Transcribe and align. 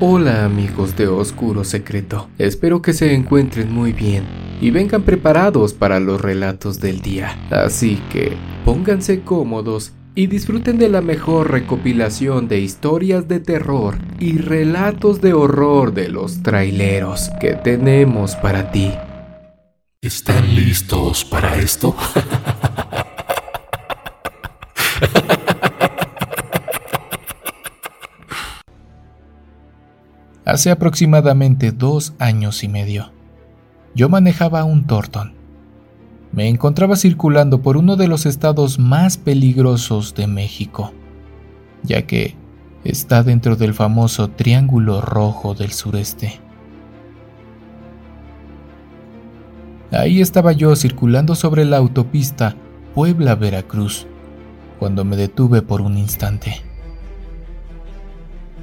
Hola 0.00 0.44
amigos 0.44 0.96
de 0.96 1.08
Oscuro 1.08 1.64
Secreto, 1.64 2.28
espero 2.38 2.80
que 2.80 2.92
se 2.92 3.14
encuentren 3.14 3.72
muy 3.72 3.92
bien 3.92 4.22
y 4.60 4.70
vengan 4.70 5.02
preparados 5.02 5.74
para 5.74 5.98
los 5.98 6.20
relatos 6.20 6.78
del 6.78 7.00
día. 7.00 7.36
Así 7.50 8.00
que 8.08 8.36
pónganse 8.64 9.22
cómodos 9.22 9.94
y 10.14 10.28
disfruten 10.28 10.78
de 10.78 10.88
la 10.88 11.00
mejor 11.00 11.50
recopilación 11.50 12.46
de 12.46 12.60
historias 12.60 13.26
de 13.26 13.40
terror 13.40 13.98
y 14.20 14.38
relatos 14.38 15.20
de 15.20 15.32
horror 15.32 15.92
de 15.92 16.10
los 16.10 16.44
traileros 16.44 17.30
que 17.40 17.54
tenemos 17.54 18.36
para 18.36 18.70
ti. 18.70 18.92
¿Están 20.00 20.54
listos 20.54 21.24
para 21.24 21.56
esto? 21.56 21.96
Hace 30.48 30.70
aproximadamente 30.70 31.72
dos 31.72 32.14
años 32.18 32.64
y 32.64 32.68
medio, 32.68 33.12
yo 33.94 34.08
manejaba 34.08 34.64
un 34.64 34.86
Torton. 34.86 35.34
Me 36.32 36.48
encontraba 36.48 36.96
circulando 36.96 37.60
por 37.60 37.76
uno 37.76 37.96
de 37.96 38.08
los 38.08 38.24
estados 38.24 38.78
más 38.78 39.18
peligrosos 39.18 40.14
de 40.14 40.26
México, 40.26 40.94
ya 41.82 42.06
que 42.06 42.34
está 42.82 43.22
dentro 43.22 43.56
del 43.56 43.74
famoso 43.74 44.30
Triángulo 44.30 45.02
Rojo 45.02 45.52
del 45.52 45.72
Sureste. 45.72 46.40
Ahí 49.92 50.22
estaba 50.22 50.52
yo 50.52 50.74
circulando 50.76 51.34
sobre 51.34 51.66
la 51.66 51.76
autopista 51.76 52.56
Puebla-Veracruz, 52.94 54.06
cuando 54.78 55.04
me 55.04 55.16
detuve 55.16 55.60
por 55.60 55.82
un 55.82 55.98
instante. 55.98 56.62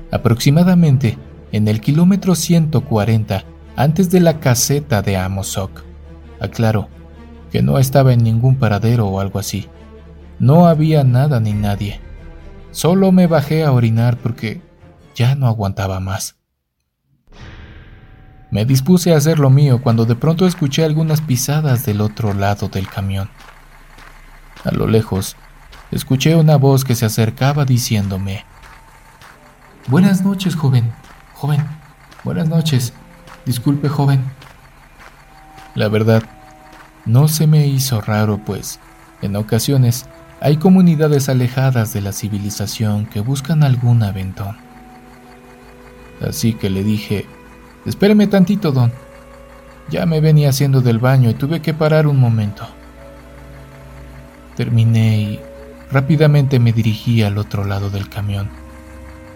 Aproximadamente 0.10 1.20
en 1.52 1.68
el 1.68 1.82
kilómetro 1.82 2.36
140 2.36 3.44
antes 3.76 4.10
de 4.10 4.20
la 4.20 4.40
caseta 4.40 5.02
de 5.02 5.18
Amozoc. 5.18 5.84
Aclaro 6.40 6.90
que 7.52 7.62
no 7.62 7.80
estaba 7.80 8.12
en 8.12 8.22
ningún 8.22 8.58
paradero 8.58 9.08
o 9.08 9.22
algo 9.22 9.40
así. 9.40 9.70
No 10.40 10.68
había 10.68 11.06
nada 11.06 11.40
ni 11.40 11.54
nadie. 11.54 12.02
Solo 12.72 13.14
me 13.14 13.28
bajé 13.28 13.64
a 13.64 13.72
orinar 13.72 14.18
porque 14.18 14.62
ya 15.16 15.36
no 15.36 15.48
aguantaba 15.48 16.02
más. 16.02 16.36
Me 18.52 18.66
dispuse 18.66 19.14
a 19.14 19.18
hacer 19.18 19.40
lo 19.40 19.50
mío 19.50 19.82
cuando 19.82 20.06
de 20.06 20.16
pronto 20.16 20.46
escuché 20.46 20.84
algunas 20.84 21.22
pisadas 21.22 21.86
del 21.86 22.02
otro 22.02 22.34
lado 22.34 22.68
del 22.68 22.90
camión. 22.90 23.30
A 24.66 24.72
lo 24.72 24.88
lejos, 24.88 25.38
escuché 25.92 26.36
una 26.36 26.58
voz 26.58 26.84
que 26.84 26.96
se 26.96 27.06
acercaba 27.06 27.64
diciéndome, 27.64 28.44
Buenas 29.88 30.24
noches, 30.24 30.56
joven. 30.56 30.92
Joven, 31.36 31.68
buenas 32.24 32.48
noches. 32.48 32.94
Disculpe, 33.46 33.90
joven. 33.90 34.24
La 35.76 35.90
verdad, 35.90 36.24
no 37.06 37.28
se 37.28 37.46
me 37.46 37.68
hizo 37.68 38.00
raro, 38.00 38.38
pues, 38.38 38.80
en 39.22 39.36
ocasiones, 39.36 40.06
hay 40.40 40.56
comunidades 40.56 41.28
alejadas 41.28 41.92
de 41.92 42.00
la 42.00 42.14
civilización 42.14 43.06
que 43.06 43.20
buscan 43.20 43.64
algún 43.64 44.02
aventón. 44.02 44.56
Así 46.26 46.54
que 46.54 46.70
le 46.70 46.86
dije, 46.86 47.26
espéreme 47.86 48.28
tantito, 48.28 48.72
don. 48.72 48.94
Ya 49.90 50.06
me 50.06 50.22
venía 50.22 50.50
haciendo 50.50 50.80
del 50.80 51.00
baño 51.00 51.30
y 51.30 51.34
tuve 51.34 51.62
que 51.62 51.74
parar 51.74 52.08
un 52.08 52.18
momento. 52.18 52.66
Terminé 54.56 55.18
y 55.18 55.40
rápidamente 55.92 56.60
me 56.60 56.72
dirigí 56.72 57.24
al 57.24 57.38
otro 57.38 57.66
lado 57.66 57.90
del 57.90 58.08
camión. 58.08 58.65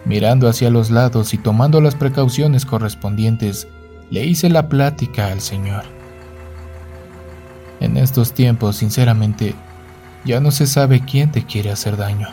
Mirando 0.06 0.48
hacia 0.48 0.70
los 0.70 0.90
lados 0.90 1.34
y 1.34 1.38
tomando 1.38 1.82
las 1.82 1.96
precauciones 1.96 2.66
correspondientes, 2.66 3.68
le 4.10 4.26
hice 4.26 4.50
la 4.50 4.70
plática 4.70 5.28
al 5.28 5.42
Señor. 5.42 5.84
En 7.80 7.98
estos 7.98 8.34
tiempos, 8.34 8.78
sinceramente, 8.78 9.56
ya 10.26 10.40
no 10.40 10.52
se 10.52 10.68
sabe 10.68 11.02
quién 11.02 11.32
te 11.32 11.46
quiere 11.46 11.72
hacer 11.72 11.96
daño. 11.96 12.28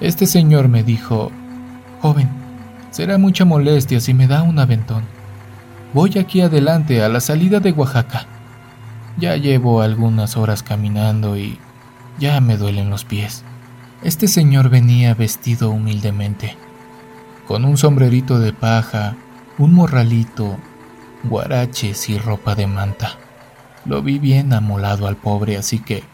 Este 0.00 0.26
señor 0.26 0.68
me 0.68 0.84
dijo, 0.84 1.32
joven, 2.00 2.28
será 2.92 3.18
mucha 3.18 3.44
molestia 3.44 4.00
si 4.00 4.14
me 4.14 4.28
da 4.28 4.42
un 4.42 4.58
aventón. 4.60 5.02
Voy 5.92 6.16
aquí 6.18 6.40
adelante 6.40 7.02
a 7.02 7.08
la 7.08 7.20
salida 7.20 7.58
de 7.58 7.72
Oaxaca. 7.72 8.26
Ya 9.16 9.36
llevo 9.36 9.82
algunas 9.82 10.36
horas 10.36 10.62
caminando 10.62 11.36
y 11.36 11.58
ya 12.20 12.40
me 12.40 12.56
duelen 12.56 12.90
los 12.90 13.04
pies. 13.04 13.42
Este 14.02 14.28
señor 14.28 14.68
venía 14.68 15.12
vestido 15.14 15.70
humildemente, 15.70 16.56
con 17.48 17.64
un 17.64 17.76
sombrerito 17.76 18.38
de 18.38 18.52
paja, 18.52 19.16
un 19.58 19.74
morralito, 19.74 20.56
guaraches 21.24 22.08
y 22.08 22.16
ropa 22.16 22.54
de 22.54 22.68
manta. 22.68 23.18
Lo 23.84 24.00
vi 24.00 24.20
bien 24.20 24.52
amolado 24.52 25.08
al 25.08 25.16
pobre, 25.16 25.56
así 25.56 25.80
que 25.80 26.04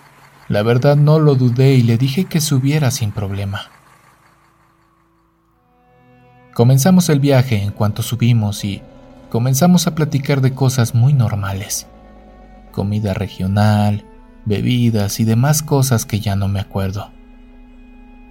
la 0.49 0.63
verdad 0.63 0.97
no 0.97 1.19
lo 1.19 1.35
dudé 1.35 1.75
y 1.75 1.83
le 1.83 1.99
dije 1.99 2.25
que 2.25 2.41
subiera 2.41 2.91
sin 2.91 3.13
problema. 3.13 3.71
Comenzamos 6.55 7.11
el 7.11 7.21
viaje 7.21 7.63
en 7.63 7.71
cuanto 7.71 8.03
subimos 8.03 8.65
y 8.65 8.81
comenzamos 9.29 9.87
a 9.87 9.95
platicar 9.95 10.41
de 10.41 10.55
cosas 10.55 10.95
muy 10.95 11.13
normales. 11.13 11.87
Comida 12.73 13.13
regional, 13.13 14.07
bebidas 14.47 15.21
y 15.21 15.25
demás 15.25 15.63
cosas 15.63 16.07
que 16.07 16.21
ya 16.21 16.35
no 16.35 16.49
me 16.49 16.61
acuerdo. 16.61 17.14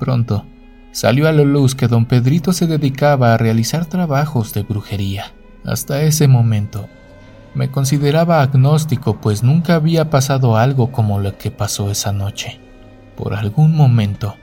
Pronto, 0.04 0.46
salió 0.92 1.30
a 1.30 1.32
la 1.32 1.44
luz 1.44 1.76
que 1.76 1.88
don 1.88 2.08
Pedrito 2.08 2.52
se 2.52 2.68
dedicaba 2.68 3.34
a 3.34 3.38
realizar 3.38 3.86
trabajos 3.86 4.52
de 4.52 4.64
brujería. 4.64 5.32
Hasta 5.64 6.02
ese 6.02 6.28
momento, 6.28 6.90
me 7.56 7.72
consideraba 7.72 8.42
agnóstico 8.42 9.22
pues 9.22 9.44
nunca 9.44 9.76
había 9.76 10.10
pasado 10.10 10.58
algo 10.58 10.92
como 10.92 11.22
lo 11.22 11.38
que 11.38 11.52
pasó 11.52 11.90
esa 11.90 12.12
noche. 12.12 12.60
Por 13.16 13.34
algún 13.34 13.78
momento, 13.78 14.36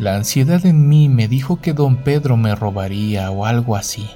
la 0.00 0.16
ansiedad 0.16 0.66
en 0.66 0.88
mí 0.88 1.08
me 1.08 1.28
dijo 1.28 1.60
que 1.60 1.72
don 1.72 1.98
Pedro 1.98 2.36
me 2.36 2.56
robaría 2.56 3.30
o 3.30 3.46
algo 3.46 3.76
así. 3.76 4.10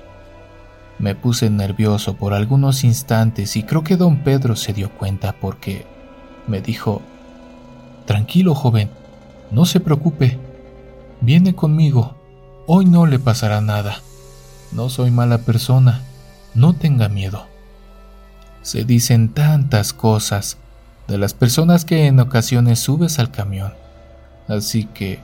Me 0.98 1.14
puse 1.14 1.50
nervioso 1.50 2.16
por 2.16 2.34
algunos 2.34 2.82
instantes 2.82 3.54
y 3.54 3.62
creo 3.62 3.84
que 3.84 3.96
don 3.96 4.24
Pedro 4.24 4.56
se 4.56 4.72
dio 4.72 4.90
cuenta 4.90 5.36
porque 5.40 5.86
me 6.48 6.60
dijo, 6.60 7.00
Tranquilo 8.06 8.56
joven, 8.56 8.90
no 9.52 9.66
se 9.66 9.78
preocupe, 9.78 10.36
Viene 11.24 11.54
conmigo. 11.54 12.16
Hoy 12.66 12.84
no 12.84 13.06
le 13.06 13.18
pasará 13.18 13.62
nada. 13.62 13.96
No 14.72 14.90
soy 14.90 15.10
mala 15.10 15.38
persona. 15.38 16.02
No 16.54 16.74
tenga 16.74 17.08
miedo. 17.08 17.46
Se 18.60 18.84
dicen 18.84 19.30
tantas 19.30 19.94
cosas 19.94 20.58
de 21.08 21.16
las 21.16 21.32
personas 21.32 21.86
que 21.86 22.06
en 22.06 22.20
ocasiones 22.20 22.78
subes 22.78 23.18
al 23.18 23.30
camión. 23.30 23.72
Así 24.48 24.84
que 24.84 25.18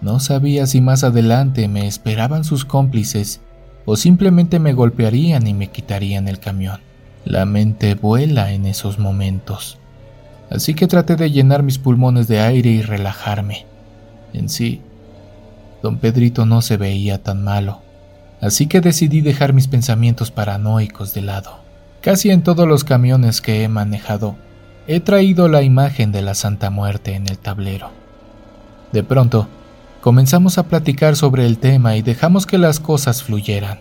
no 0.00 0.20
sabía 0.20 0.68
si 0.68 0.80
más 0.80 1.02
adelante 1.02 1.66
me 1.66 1.88
esperaban 1.88 2.44
sus 2.44 2.64
cómplices 2.64 3.40
o 3.86 3.96
simplemente 3.96 4.60
me 4.60 4.72
golpearían 4.72 5.48
y 5.48 5.52
me 5.52 5.66
quitarían 5.66 6.28
el 6.28 6.38
camión. 6.38 6.78
La 7.24 7.44
mente 7.44 7.96
vuela 7.96 8.52
en 8.52 8.66
esos 8.66 9.00
momentos. 9.00 9.78
Así 10.48 10.74
que 10.74 10.86
traté 10.86 11.16
de 11.16 11.32
llenar 11.32 11.64
mis 11.64 11.78
pulmones 11.78 12.28
de 12.28 12.38
aire 12.38 12.70
y 12.70 12.82
relajarme. 12.82 13.66
En 14.32 14.48
sí, 14.48 14.80
Don 15.84 15.98
Pedrito 15.98 16.46
no 16.46 16.62
se 16.62 16.78
veía 16.78 17.22
tan 17.22 17.44
malo, 17.44 17.82
así 18.40 18.68
que 18.68 18.80
decidí 18.80 19.20
dejar 19.20 19.52
mis 19.52 19.68
pensamientos 19.68 20.30
paranoicos 20.30 21.12
de 21.12 21.20
lado. 21.20 21.58
Casi 22.00 22.30
en 22.30 22.42
todos 22.42 22.66
los 22.66 22.84
camiones 22.84 23.42
que 23.42 23.62
he 23.62 23.68
manejado, 23.68 24.34
he 24.86 25.00
traído 25.00 25.46
la 25.46 25.60
imagen 25.60 26.10
de 26.10 26.22
la 26.22 26.34
Santa 26.34 26.70
Muerte 26.70 27.16
en 27.16 27.28
el 27.28 27.36
tablero. 27.36 27.90
De 28.92 29.02
pronto, 29.02 29.46
comenzamos 30.00 30.56
a 30.56 30.62
platicar 30.62 31.16
sobre 31.16 31.44
el 31.44 31.58
tema 31.58 31.96
y 31.96 32.00
dejamos 32.00 32.46
que 32.46 32.56
las 32.56 32.80
cosas 32.80 33.22
fluyeran. 33.22 33.78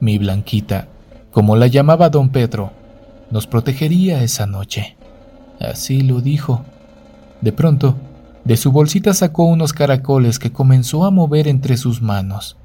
Mi 0.00 0.16
Blanquita, 0.16 0.88
como 1.30 1.56
la 1.56 1.66
llamaba 1.66 2.08
don 2.08 2.30
Pedro, 2.30 2.72
nos 3.30 3.46
protegería 3.46 4.22
esa 4.22 4.46
noche. 4.46 4.96
Así 5.60 6.00
lo 6.00 6.22
dijo. 6.22 6.64
De 7.42 7.52
pronto, 7.52 7.96
de 8.46 8.56
su 8.56 8.70
bolsita 8.70 9.12
sacó 9.12 9.42
unos 9.42 9.72
caracoles 9.72 10.38
que 10.38 10.52
comenzó 10.52 11.04
a 11.04 11.10
mover 11.10 11.48
entre 11.48 11.76
sus 11.76 12.00
manos. 12.00 12.56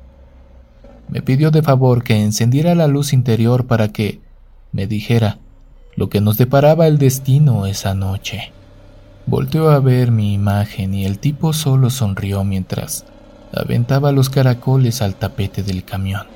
Me 1.09 1.23
pidió 1.23 1.49
de 1.49 1.63
favor 1.63 2.03
que 2.03 2.21
encendiera 2.21 2.75
la 2.75 2.85
luz 2.85 3.13
interior 3.13 3.65
para 3.65 3.87
que 3.87 4.21
me 4.71 4.85
dijera 4.85 5.39
lo 5.95 6.07
que 6.07 6.21
nos 6.21 6.37
deparaba 6.37 6.85
el 6.85 6.99
destino 6.99 7.65
esa 7.65 7.95
noche. 7.95 8.51
Volteó 9.25 9.71
a 9.71 9.79
ver 9.79 10.11
mi 10.11 10.35
imagen 10.35 10.93
y 10.93 11.05
el 11.05 11.17
tipo 11.17 11.51
solo 11.51 11.89
sonrió 11.89 12.43
mientras 12.43 13.05
aventaba 13.51 14.11
los 14.11 14.29
caracoles 14.29 15.01
al 15.01 15.15
tapete 15.15 15.63
del 15.63 15.83
camión. 15.83 16.27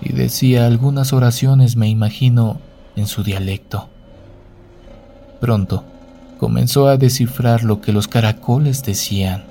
Y 0.00 0.14
decía 0.14 0.66
algunas 0.66 1.12
oraciones, 1.12 1.76
me 1.76 1.88
imagino, 1.88 2.60
en 2.96 3.06
su 3.06 3.22
dialecto. 3.22 3.88
Pronto, 5.38 5.84
comenzó 6.42 6.88
a 6.88 6.96
descifrar 6.96 7.62
lo 7.62 7.80
que 7.80 7.92
los 7.92 8.08
caracoles 8.08 8.82
decían. 8.82 9.44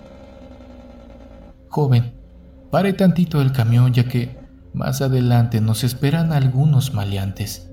Joven, 1.69 2.11
Pare 2.69 2.91
tantito 2.91 3.39
el 3.39 3.53
camión 3.53 3.93
ya 3.93 4.09
que 4.09 4.37
más 4.73 5.01
adelante 5.01 5.61
nos 5.61 5.85
esperan 5.85 6.33
algunos 6.33 6.93
maleantes. 6.93 7.71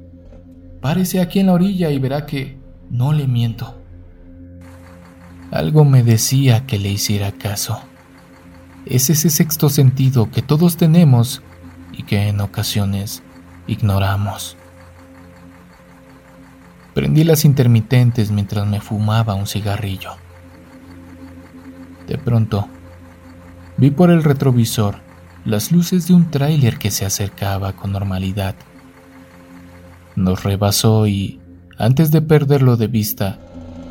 Párese 0.80 1.20
aquí 1.20 1.40
en 1.40 1.46
la 1.46 1.54
orilla 1.54 1.90
y 1.90 1.98
verá 1.98 2.26
que 2.26 2.60
no 2.90 3.12
le 3.12 3.26
miento. 3.26 3.82
Algo 5.50 5.84
me 5.84 6.04
decía 6.04 6.64
que 6.64 6.78
le 6.78 6.90
hiciera 6.90 7.32
caso. 7.32 7.80
Es 8.86 9.10
ese 9.10 9.30
sexto 9.30 9.68
sentido 9.68 10.30
que 10.30 10.42
todos 10.42 10.76
tenemos 10.76 11.42
y 11.92 12.04
que 12.04 12.28
en 12.28 12.40
ocasiones 12.40 13.24
ignoramos. 13.66 14.57
Prendí 16.98 17.22
las 17.22 17.44
intermitentes 17.44 18.32
mientras 18.32 18.66
me 18.66 18.80
fumaba 18.80 19.36
un 19.36 19.46
cigarrillo. 19.46 20.16
De 22.08 22.18
pronto, 22.18 22.66
vi 23.76 23.92
por 23.92 24.10
el 24.10 24.24
retrovisor 24.24 24.96
las 25.44 25.70
luces 25.70 26.08
de 26.08 26.14
un 26.14 26.28
tráiler 26.28 26.76
que 26.76 26.90
se 26.90 27.06
acercaba 27.06 27.74
con 27.74 27.92
normalidad. 27.92 28.56
Nos 30.16 30.42
rebasó 30.42 31.06
y, 31.06 31.38
antes 31.78 32.10
de 32.10 32.20
perderlo 32.20 32.76
de 32.76 32.88
vista, 32.88 33.38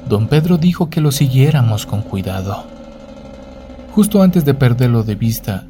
don 0.10 0.28
Pedro 0.28 0.58
dijo 0.58 0.90
que 0.90 1.00
lo 1.00 1.14
siguiéramos 1.14 1.86
con 1.86 2.02
cuidado. 2.02 2.66
Justo 3.96 4.22
antes 4.22 4.44
de 4.44 4.54
perderlo 4.54 5.04
de 5.04 5.16
vista, 5.16 5.66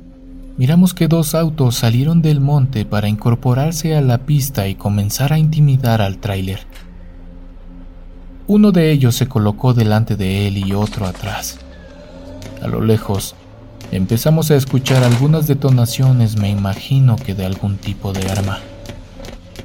miramos 0.57 0.95
que 0.95 1.07
dos 1.07 1.35
autos 1.35 1.75
salieron 1.75 2.23
del 2.23 2.41
monte 2.41 2.83
para 2.83 3.07
incorporarse 3.07 3.95
a 3.95 4.01
la 4.01 4.25
pista 4.25 4.67
y 4.67 4.73
comenzar 4.73 5.33
a 5.33 5.37
intimidar 5.37 6.01
al 6.01 6.17
tráiler. 6.17 6.65
Uno 8.49 8.71
de 8.71 8.94
ellos 8.94 9.13
se 9.15 9.27
colocó 9.27 9.73
delante 9.73 10.15
de 10.15 10.47
él 10.47 10.57
y 10.57 10.71
otro 10.71 11.05
atrás. 11.05 11.57
A 12.63 12.67
lo 12.67 12.79
lejos, 12.79 13.35
empezamos 13.91 14.51
a 14.51 14.55
escuchar 14.55 15.03
algunas 15.03 15.47
detonaciones, 15.47 16.38
me 16.38 16.49
imagino 16.49 17.17
que 17.17 17.35
de 17.35 17.45
algún 17.45 17.75
tipo 17.75 18.13
de 18.13 18.29
arma. 18.29 18.59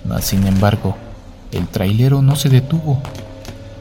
Mas, 0.04 0.24
sin 0.24 0.48
embargo, 0.48 0.96
el 1.52 1.68
trailero 1.68 2.22
no 2.22 2.34
se 2.34 2.48
detuvo. 2.48 3.00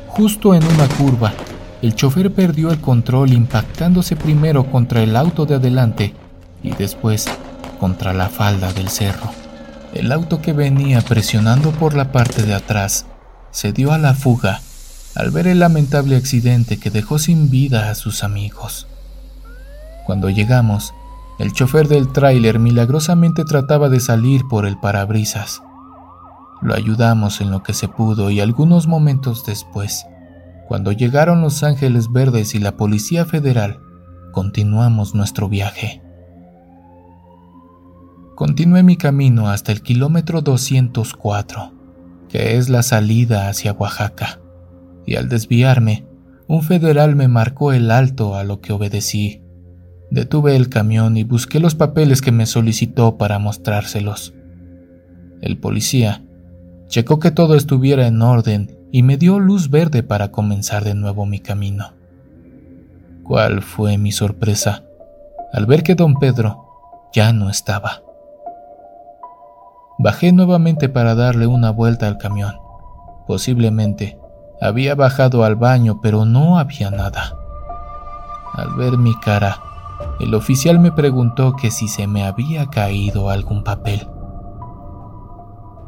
Justo 0.07 0.53
en 0.53 0.63
una 0.63 0.87
curva, 0.87 1.33
el 1.81 1.95
chofer 1.95 2.31
perdió 2.31 2.69
el 2.69 2.79
control 2.79 3.33
impactándose 3.33 4.15
primero 4.15 4.69
contra 4.69 5.01
el 5.01 5.15
auto 5.15 5.47
de 5.47 5.55
adelante 5.55 6.13
y 6.61 6.75
después 6.75 7.25
contra 7.79 8.13
la 8.13 8.29
falda 8.29 8.71
del 8.71 8.89
cerro. 8.89 9.31
El 9.95 10.11
auto 10.11 10.43
que 10.43 10.53
venía 10.53 11.01
presionando 11.01 11.71
por 11.71 11.95
la 11.95 12.11
parte 12.11 12.43
de 12.43 12.53
atrás 12.53 13.07
se 13.49 13.73
dio 13.73 13.93
a 13.93 13.97
la 13.97 14.13
fuga 14.13 14.61
al 15.15 15.31
ver 15.31 15.47
el 15.47 15.59
lamentable 15.59 16.15
accidente 16.15 16.77
que 16.77 16.89
dejó 16.89 17.19
sin 17.19 17.49
vida 17.49 17.89
a 17.89 17.95
sus 17.95 18.23
amigos. 18.23 18.87
Cuando 20.05 20.29
llegamos, 20.29 20.93
el 21.39 21.51
chofer 21.53 21.87
del 21.87 22.11
tráiler 22.11 22.59
milagrosamente 22.59 23.43
trataba 23.43 23.89
de 23.89 23.99
salir 23.99 24.47
por 24.49 24.65
el 24.65 24.79
parabrisas. 24.79 25.61
Lo 26.61 26.75
ayudamos 26.75 27.41
en 27.41 27.51
lo 27.51 27.63
que 27.63 27.73
se 27.73 27.87
pudo 27.87 28.29
y 28.29 28.39
algunos 28.39 28.87
momentos 28.87 29.45
después, 29.45 30.05
cuando 30.67 30.91
llegaron 30.91 31.41
los 31.41 31.63
Ángeles 31.63 32.11
Verdes 32.11 32.55
y 32.55 32.59
la 32.59 32.77
Policía 32.77 33.25
Federal, 33.25 33.79
continuamos 34.31 35.13
nuestro 35.15 35.49
viaje. 35.49 36.01
Continué 38.35 38.81
mi 38.81 38.95
camino 38.95 39.49
hasta 39.49 39.71
el 39.71 39.81
kilómetro 39.81 40.41
204, 40.41 41.73
que 42.29 42.57
es 42.57 42.69
la 42.69 42.81
salida 42.81 43.49
hacia 43.49 43.73
Oaxaca 43.73 44.39
y 45.05 45.15
al 45.15 45.29
desviarme, 45.29 46.05
un 46.47 46.63
federal 46.63 47.15
me 47.15 47.27
marcó 47.27 47.71
el 47.71 47.91
alto 47.91 48.35
a 48.35 48.43
lo 48.43 48.59
que 48.61 48.73
obedecí. 48.73 49.41
Detuve 50.09 50.55
el 50.55 50.67
camión 50.67 51.15
y 51.15 51.23
busqué 51.23 51.59
los 51.59 51.75
papeles 51.75 52.21
que 52.21 52.31
me 52.31 52.45
solicitó 52.45 53.17
para 53.17 53.39
mostrárselos. 53.39 54.33
El 55.41 55.57
policía 55.57 56.23
checó 56.87 57.19
que 57.19 57.31
todo 57.31 57.55
estuviera 57.55 58.05
en 58.05 58.21
orden 58.21 58.77
y 58.91 59.03
me 59.03 59.15
dio 59.17 59.39
luz 59.39 59.69
verde 59.69 60.03
para 60.03 60.31
comenzar 60.31 60.83
de 60.83 60.93
nuevo 60.93 61.25
mi 61.25 61.39
camino. 61.39 61.93
¿Cuál 63.23 63.61
fue 63.61 63.97
mi 63.97 64.11
sorpresa 64.11 64.83
al 65.53 65.65
ver 65.65 65.83
que 65.83 65.95
don 65.95 66.15
Pedro 66.15 66.65
ya 67.13 67.31
no 67.31 67.49
estaba? 67.49 68.03
Bajé 69.97 70.33
nuevamente 70.33 70.89
para 70.89 71.15
darle 71.15 71.47
una 71.47 71.69
vuelta 71.69 72.07
al 72.07 72.17
camión. 72.17 72.55
Posiblemente 73.27 74.19
había 74.61 74.93
bajado 74.95 75.43
al 75.43 75.55
baño, 75.55 75.99
pero 76.01 76.23
no 76.23 76.59
había 76.59 76.91
nada. 76.91 77.35
Al 78.53 78.75
ver 78.75 78.97
mi 78.97 79.15
cara, 79.19 79.57
el 80.19 80.35
oficial 80.35 80.79
me 80.79 80.91
preguntó 80.91 81.55
que 81.55 81.71
si 81.71 81.87
se 81.87 82.05
me 82.05 82.23
había 82.23 82.67
caído 82.67 83.29
algún 83.29 83.63
papel. 83.63 84.07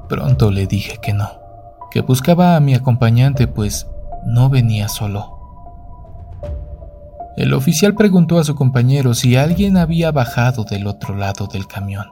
Pronto 0.09 0.49
le 0.49 0.65
dije 0.65 0.97
que 1.01 1.13
no, 1.13 1.29
que 1.91 2.01
buscaba 2.01 2.55
a 2.55 2.59
mi 2.59 2.73
acompañante 2.73 3.47
pues 3.47 3.87
no 4.25 4.49
venía 4.49 4.87
solo. 4.89 5.33
El 7.37 7.53
oficial 7.53 7.95
preguntó 7.95 8.39
a 8.39 8.43
su 8.43 8.55
compañero 8.55 9.13
si 9.13 9.35
alguien 9.35 9.77
había 9.77 10.11
bajado 10.11 10.63
del 10.63 10.87
otro 10.87 11.15
lado 11.15 11.47
del 11.47 11.67
camión. 11.67 12.11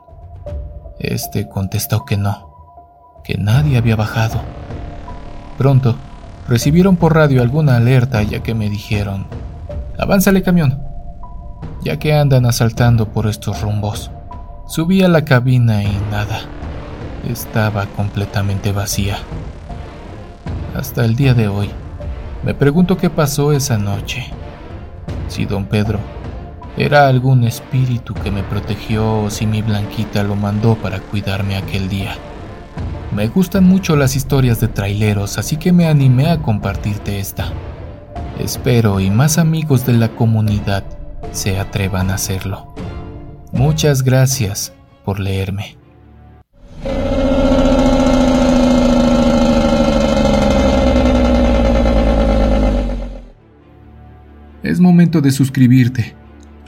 Este 0.99 1.47
contestó 1.47 2.05
que 2.05 2.17
no, 2.17 2.51
que 3.23 3.37
nadie 3.37 3.77
había 3.77 3.95
bajado. 3.95 4.41
Pronto, 5.57 5.95
recibieron 6.51 6.97
por 6.97 7.15
radio 7.15 7.41
alguna 7.41 7.77
alerta 7.77 8.21
ya 8.23 8.43
que 8.43 8.53
me 8.53 8.69
dijeron, 8.69 9.25
avánzale 9.97 10.43
camión, 10.43 10.83
ya 11.81 11.97
que 11.97 12.13
andan 12.13 12.45
asaltando 12.45 13.07
por 13.07 13.27
estos 13.27 13.61
rumbos. 13.61 14.11
Subí 14.67 15.01
a 15.01 15.07
la 15.07 15.23
cabina 15.23 15.81
y 15.81 15.97
nada, 16.11 16.41
estaba 17.25 17.85
completamente 17.85 18.73
vacía. 18.73 19.15
Hasta 20.75 21.05
el 21.05 21.15
día 21.15 21.33
de 21.33 21.47
hoy, 21.47 21.69
me 22.43 22.53
pregunto 22.53 22.97
qué 22.97 23.09
pasó 23.09 23.53
esa 23.53 23.77
noche. 23.77 24.25
Si 25.29 25.45
don 25.45 25.63
Pedro 25.63 25.99
era 26.75 27.07
algún 27.07 27.45
espíritu 27.45 28.13
que 28.13 28.29
me 28.29 28.43
protegió 28.43 29.23
o 29.23 29.29
si 29.29 29.47
mi 29.47 29.61
blanquita 29.61 30.21
lo 30.23 30.35
mandó 30.35 30.75
para 30.75 30.99
cuidarme 30.99 31.55
aquel 31.55 31.87
día. 31.87 32.17
Me 33.13 33.27
gustan 33.27 33.65
mucho 33.65 33.97
las 33.97 34.15
historias 34.15 34.61
de 34.61 34.69
traileros, 34.69 35.37
así 35.37 35.57
que 35.57 35.73
me 35.73 35.85
animé 35.85 36.29
a 36.29 36.41
compartirte 36.41 37.19
esta. 37.19 37.51
Espero 38.39 39.01
y 39.01 39.09
más 39.09 39.37
amigos 39.37 39.85
de 39.85 39.93
la 39.93 40.15
comunidad 40.15 40.85
se 41.33 41.59
atrevan 41.59 42.09
a 42.09 42.15
hacerlo. 42.15 42.73
Muchas 43.51 44.03
gracias 44.03 44.73
por 45.03 45.19
leerme. 45.19 45.77
Es 54.63 54.79
momento 54.79 55.19
de 55.19 55.31
suscribirte. 55.31 56.15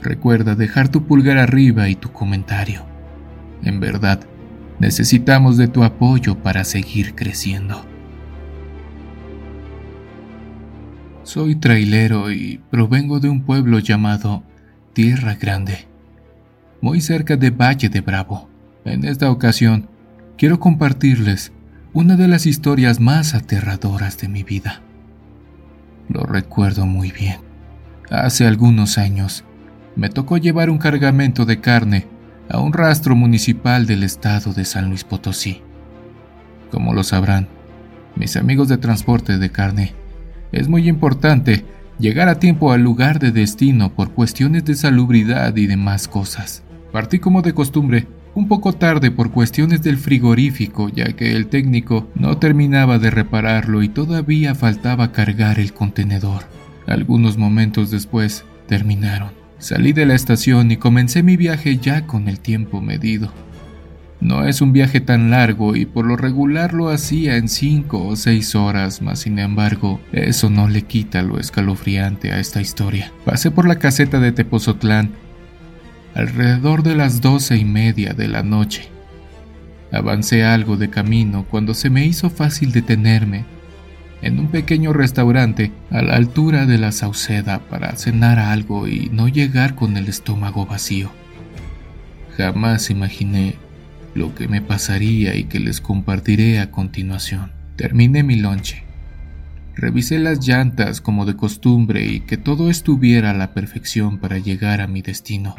Recuerda 0.02 0.54
dejar 0.54 0.90
tu 0.90 1.06
pulgar 1.06 1.38
arriba 1.38 1.88
y 1.88 1.94
tu 1.94 2.12
comentario. 2.12 2.84
En 3.62 3.80
verdad, 3.80 4.20
Necesitamos 4.78 5.56
de 5.56 5.68
tu 5.68 5.84
apoyo 5.84 6.36
para 6.42 6.64
seguir 6.64 7.14
creciendo. 7.14 7.84
Soy 11.22 11.54
trailero 11.54 12.30
y 12.30 12.60
provengo 12.70 13.18
de 13.20 13.28
un 13.28 13.44
pueblo 13.44 13.78
llamado 13.78 14.42
Tierra 14.92 15.34
Grande, 15.34 15.86
muy 16.80 17.00
cerca 17.00 17.36
de 17.36 17.50
Valle 17.50 17.88
de 17.88 18.00
Bravo. 18.00 18.48
En 18.84 19.04
esta 19.04 19.30
ocasión, 19.30 19.88
quiero 20.36 20.60
compartirles 20.60 21.52
una 21.94 22.16
de 22.16 22.28
las 22.28 22.44
historias 22.44 23.00
más 23.00 23.34
aterradoras 23.34 24.18
de 24.18 24.28
mi 24.28 24.42
vida. 24.42 24.82
Lo 26.08 26.24
recuerdo 26.24 26.86
muy 26.86 27.10
bien. 27.10 27.38
Hace 28.10 28.46
algunos 28.46 28.98
años, 28.98 29.44
me 29.96 30.10
tocó 30.10 30.36
llevar 30.36 30.68
un 30.68 30.78
cargamento 30.78 31.46
de 31.46 31.60
carne 31.60 32.06
a 32.48 32.60
un 32.60 32.72
rastro 32.72 33.16
municipal 33.16 33.86
del 33.86 34.02
estado 34.02 34.52
de 34.52 34.64
San 34.64 34.88
Luis 34.88 35.04
Potosí. 35.04 35.62
Como 36.70 36.92
lo 36.94 37.02
sabrán, 37.02 37.48
mis 38.16 38.36
amigos 38.36 38.68
de 38.68 38.78
transporte 38.78 39.38
de 39.38 39.50
carne, 39.50 39.94
es 40.52 40.68
muy 40.68 40.88
importante 40.88 41.64
llegar 41.98 42.28
a 42.28 42.38
tiempo 42.38 42.72
al 42.72 42.82
lugar 42.82 43.18
de 43.18 43.32
destino 43.32 43.92
por 43.92 44.12
cuestiones 44.12 44.64
de 44.64 44.74
salubridad 44.74 45.56
y 45.56 45.66
demás 45.66 46.08
cosas. 46.08 46.62
Partí 46.92 47.18
como 47.18 47.42
de 47.42 47.54
costumbre, 47.54 48.06
un 48.34 48.48
poco 48.48 48.72
tarde 48.72 49.10
por 49.10 49.30
cuestiones 49.30 49.82
del 49.82 49.96
frigorífico, 49.96 50.88
ya 50.88 51.12
que 51.12 51.36
el 51.36 51.46
técnico 51.46 52.08
no 52.14 52.38
terminaba 52.38 52.98
de 52.98 53.10
repararlo 53.10 53.82
y 53.82 53.88
todavía 53.88 54.54
faltaba 54.54 55.12
cargar 55.12 55.58
el 55.58 55.72
contenedor. 55.72 56.42
Algunos 56.86 57.38
momentos 57.38 57.90
después 57.90 58.44
terminaron. 58.66 59.43
Salí 59.64 59.94
de 59.94 60.04
la 60.04 60.14
estación 60.14 60.70
y 60.72 60.76
comencé 60.76 61.22
mi 61.22 61.38
viaje 61.38 61.78
ya 61.78 62.06
con 62.06 62.28
el 62.28 62.38
tiempo 62.38 62.82
medido. 62.82 63.32
No 64.20 64.46
es 64.46 64.60
un 64.60 64.74
viaje 64.74 65.00
tan 65.00 65.30
largo 65.30 65.74
y 65.74 65.86
por 65.86 66.04
lo 66.04 66.18
regular 66.18 66.74
lo 66.74 66.90
hacía 66.90 67.38
en 67.38 67.48
cinco 67.48 68.06
o 68.06 68.14
seis 68.14 68.54
horas, 68.54 69.00
mas 69.00 69.20
sin 69.20 69.38
embargo, 69.38 70.02
eso 70.12 70.50
no 70.50 70.68
le 70.68 70.82
quita 70.82 71.22
lo 71.22 71.40
escalofriante 71.40 72.30
a 72.30 72.40
esta 72.40 72.60
historia. 72.60 73.10
Pasé 73.24 73.50
por 73.50 73.66
la 73.66 73.78
caseta 73.78 74.20
de 74.20 74.32
Tepozotlán 74.32 75.12
alrededor 76.14 76.82
de 76.82 76.96
las 76.96 77.22
doce 77.22 77.56
y 77.56 77.64
media 77.64 78.12
de 78.12 78.28
la 78.28 78.42
noche. 78.42 78.90
Avancé 79.92 80.44
algo 80.44 80.76
de 80.76 80.90
camino 80.90 81.46
cuando 81.50 81.72
se 81.72 81.88
me 81.88 82.04
hizo 82.04 82.28
fácil 82.28 82.70
detenerme 82.70 83.46
en 84.24 84.40
un 84.40 84.48
pequeño 84.48 84.94
restaurante 84.94 85.70
a 85.90 86.00
la 86.00 86.16
altura 86.16 86.64
de 86.64 86.78
la 86.78 86.92
Sauceda 86.92 87.58
para 87.58 87.94
cenar 87.96 88.38
algo 88.38 88.88
y 88.88 89.10
no 89.12 89.28
llegar 89.28 89.74
con 89.74 89.98
el 89.98 90.08
estómago 90.08 90.64
vacío. 90.64 91.10
Jamás 92.38 92.88
imaginé 92.88 93.56
lo 94.14 94.34
que 94.34 94.48
me 94.48 94.62
pasaría 94.62 95.36
y 95.36 95.44
que 95.44 95.60
les 95.60 95.82
compartiré 95.82 96.58
a 96.58 96.70
continuación. 96.70 97.52
Terminé 97.76 98.22
mi 98.22 98.36
lonche. 98.36 98.84
Revisé 99.76 100.18
las 100.18 100.46
llantas 100.46 101.02
como 101.02 101.26
de 101.26 101.36
costumbre 101.36 102.06
y 102.06 102.20
que 102.20 102.38
todo 102.38 102.70
estuviera 102.70 103.32
a 103.32 103.34
la 103.34 103.52
perfección 103.52 104.18
para 104.18 104.38
llegar 104.38 104.80
a 104.80 104.86
mi 104.86 105.02
destino. 105.02 105.54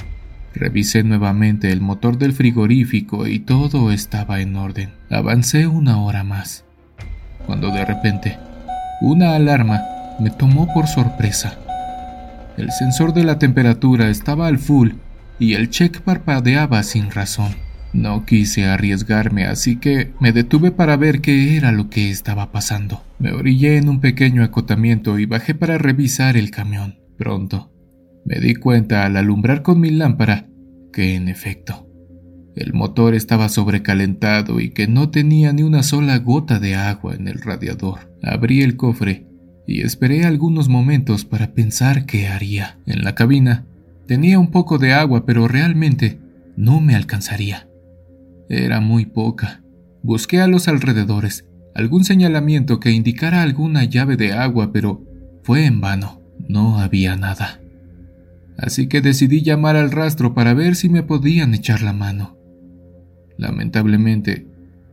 Revisé 0.55 1.03
nuevamente 1.03 1.71
el 1.71 1.81
motor 1.81 2.17
del 2.17 2.33
frigorífico 2.33 3.27
y 3.27 3.39
todo 3.39 3.91
estaba 3.91 4.41
en 4.41 4.55
orden. 4.55 4.89
Avancé 5.11 5.67
una 5.67 6.01
hora 6.01 6.23
más, 6.23 6.65
cuando 7.45 7.69
de 7.69 7.85
repente 7.85 8.37
una 9.01 9.35
alarma 9.35 9.81
me 10.19 10.29
tomó 10.29 10.73
por 10.73 10.87
sorpresa. 10.87 11.57
El 12.57 12.71
sensor 12.71 13.13
de 13.13 13.23
la 13.23 13.37
temperatura 13.37 14.09
estaba 14.09 14.47
al 14.47 14.59
full 14.59 14.91
y 15.39 15.53
el 15.53 15.69
check 15.69 16.01
parpadeaba 16.01 16.81
sin 16.83 17.11
razón. 17.11 17.53
No 17.93 18.25
quise 18.25 18.65
arriesgarme, 18.65 19.45
así 19.45 19.77
que 19.77 20.11
me 20.19 20.31
detuve 20.31 20.71
para 20.71 20.97
ver 20.97 21.21
qué 21.21 21.55
era 21.55 21.71
lo 21.71 21.89
que 21.89 22.09
estaba 22.09 22.51
pasando. 22.51 23.03
Me 23.19 23.31
orillé 23.31 23.77
en 23.77 23.87
un 23.87 24.01
pequeño 24.01 24.43
acotamiento 24.43 25.17
y 25.17 25.25
bajé 25.25 25.55
para 25.55 25.77
revisar 25.77 26.35
el 26.35 26.51
camión. 26.51 26.99
Pronto, 27.17 27.71
me 28.25 28.39
di 28.39 28.55
cuenta 28.55 29.05
al 29.05 29.15
alumbrar 29.15 29.61
con 29.61 29.79
mi 29.79 29.91
lámpara 29.91 30.47
que, 30.91 31.15
en 31.15 31.29
efecto, 31.29 31.84
el 32.55 32.73
motor 32.73 33.15
estaba 33.15 33.49
sobrecalentado 33.49 34.59
y 34.59 34.69
que 34.69 34.87
no 34.87 35.09
tenía 35.09 35.51
ni 35.51 35.63
una 35.63 35.83
sola 35.83 36.17
gota 36.19 36.59
de 36.59 36.75
agua 36.75 37.13
en 37.13 37.27
el 37.27 37.41
radiador. 37.41 38.11
Abrí 38.23 38.61
el 38.61 38.77
cofre 38.77 39.27
y 39.67 39.81
esperé 39.81 40.25
algunos 40.25 40.69
momentos 40.69 41.25
para 41.25 41.53
pensar 41.53 42.05
qué 42.05 42.27
haría. 42.27 42.79
En 42.85 43.03
la 43.03 43.13
cabina 43.13 43.65
tenía 44.07 44.39
un 44.39 44.51
poco 44.51 44.77
de 44.77 44.93
agua, 44.93 45.25
pero 45.25 45.47
realmente 45.47 46.19
no 46.55 46.79
me 46.79 46.95
alcanzaría. 46.95 47.67
Era 48.47 48.79
muy 48.79 49.05
poca. 49.05 49.61
Busqué 50.01 50.39
a 50.39 50.47
los 50.47 50.67
alrededores 50.67 51.45
algún 51.73 52.05
señalamiento 52.05 52.79
que 52.79 52.91
indicara 52.91 53.41
alguna 53.41 53.83
llave 53.83 54.15
de 54.15 54.31
agua, 54.31 54.71
pero 54.71 55.03
fue 55.43 55.65
en 55.65 55.81
vano. 55.81 56.21
No 56.47 56.79
había 56.79 57.17
nada. 57.17 57.59
Así 58.57 58.87
que 58.87 59.01
decidí 59.01 59.41
llamar 59.41 59.75
al 59.75 59.91
rastro 59.91 60.33
para 60.33 60.53
ver 60.53 60.75
si 60.75 60.87
me 60.87 61.03
podían 61.03 61.53
echar 61.53 61.81
la 61.81 61.91
mano. 61.91 62.34
Lamentablemente, 63.37 64.47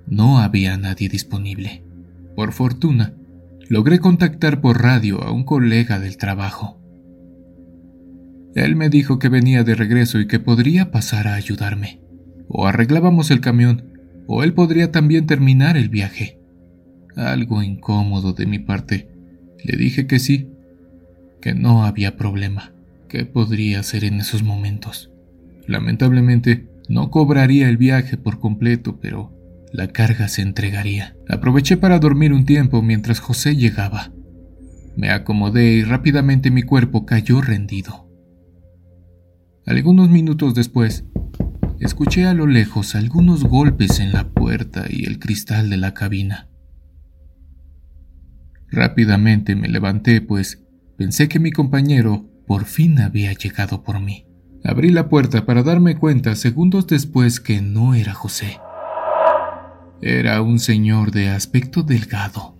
no 0.06 0.38
había 0.38 0.76
nadie 0.76 1.08
disponible. 1.08 1.82
Por 2.34 2.52
fortuna, 2.52 3.14
logré 3.68 3.98
contactar 3.98 4.60
por 4.60 4.82
radio 4.82 5.22
a 5.22 5.32
un 5.32 5.44
colega 5.44 5.98
del 5.98 6.16
trabajo. 6.16 6.78
Él 8.54 8.76
me 8.76 8.90
dijo 8.90 9.18
que 9.18 9.28
venía 9.28 9.64
de 9.64 9.74
regreso 9.74 10.20
y 10.20 10.26
que 10.26 10.38
podría 10.38 10.90
pasar 10.90 11.28
a 11.28 11.34
ayudarme. 11.34 12.00
O 12.48 12.66
arreglábamos 12.66 13.30
el 13.30 13.40
camión, 13.40 13.84
o 14.26 14.42
él 14.42 14.52
podría 14.52 14.92
también 14.92 15.26
terminar 15.26 15.76
el 15.76 15.88
viaje. 15.88 16.38
Algo 17.16 17.62
incómodo 17.62 18.32
de 18.32 18.46
mi 18.46 18.58
parte. 18.58 19.08
Le 19.64 19.76
dije 19.76 20.06
que 20.06 20.18
sí, 20.18 20.50
que 21.40 21.54
no 21.54 21.84
había 21.84 22.16
problema. 22.16 22.72
¿Qué 23.08 23.24
podría 23.24 23.80
hacer 23.80 24.04
en 24.04 24.20
esos 24.20 24.42
momentos? 24.42 25.10
Lamentablemente, 25.66 26.68
no 26.88 27.10
cobraría 27.10 27.68
el 27.68 27.76
viaje 27.76 28.16
por 28.16 28.38
completo, 28.38 28.98
pero 29.00 29.32
la 29.72 29.88
carga 29.88 30.28
se 30.28 30.42
entregaría. 30.42 31.16
Aproveché 31.28 31.76
para 31.76 31.98
dormir 31.98 32.32
un 32.32 32.44
tiempo 32.44 32.82
mientras 32.82 33.20
José 33.20 33.56
llegaba. 33.56 34.12
Me 34.96 35.10
acomodé 35.10 35.72
y 35.72 35.82
rápidamente 35.84 36.50
mi 36.50 36.62
cuerpo 36.62 37.06
cayó 37.06 37.40
rendido. 37.40 38.08
Algunos 39.64 40.10
minutos 40.10 40.54
después, 40.54 41.04
escuché 41.80 42.26
a 42.26 42.34
lo 42.34 42.46
lejos 42.46 42.94
algunos 42.94 43.44
golpes 43.44 44.00
en 44.00 44.12
la 44.12 44.28
puerta 44.28 44.84
y 44.90 45.04
el 45.04 45.18
cristal 45.18 45.70
de 45.70 45.76
la 45.78 45.94
cabina. 45.94 46.48
Rápidamente 48.68 49.54
me 49.54 49.68
levanté, 49.68 50.20
pues 50.20 50.62
pensé 50.98 51.28
que 51.28 51.38
mi 51.38 51.52
compañero 51.52 52.28
por 52.46 52.64
fin 52.64 52.98
había 52.98 53.32
llegado 53.32 53.82
por 53.82 54.00
mí. 54.00 54.26
Abrí 54.64 54.90
la 54.90 55.08
puerta 55.08 55.44
para 55.44 55.62
darme 55.62 55.96
cuenta 55.96 56.36
segundos 56.36 56.86
después 56.86 57.40
que 57.40 57.60
no 57.60 57.94
era 57.94 58.14
José. 58.14 58.58
Era 60.00 60.40
un 60.40 60.60
señor 60.60 61.10
de 61.10 61.28
aspecto 61.28 61.82
delgado, 61.82 62.54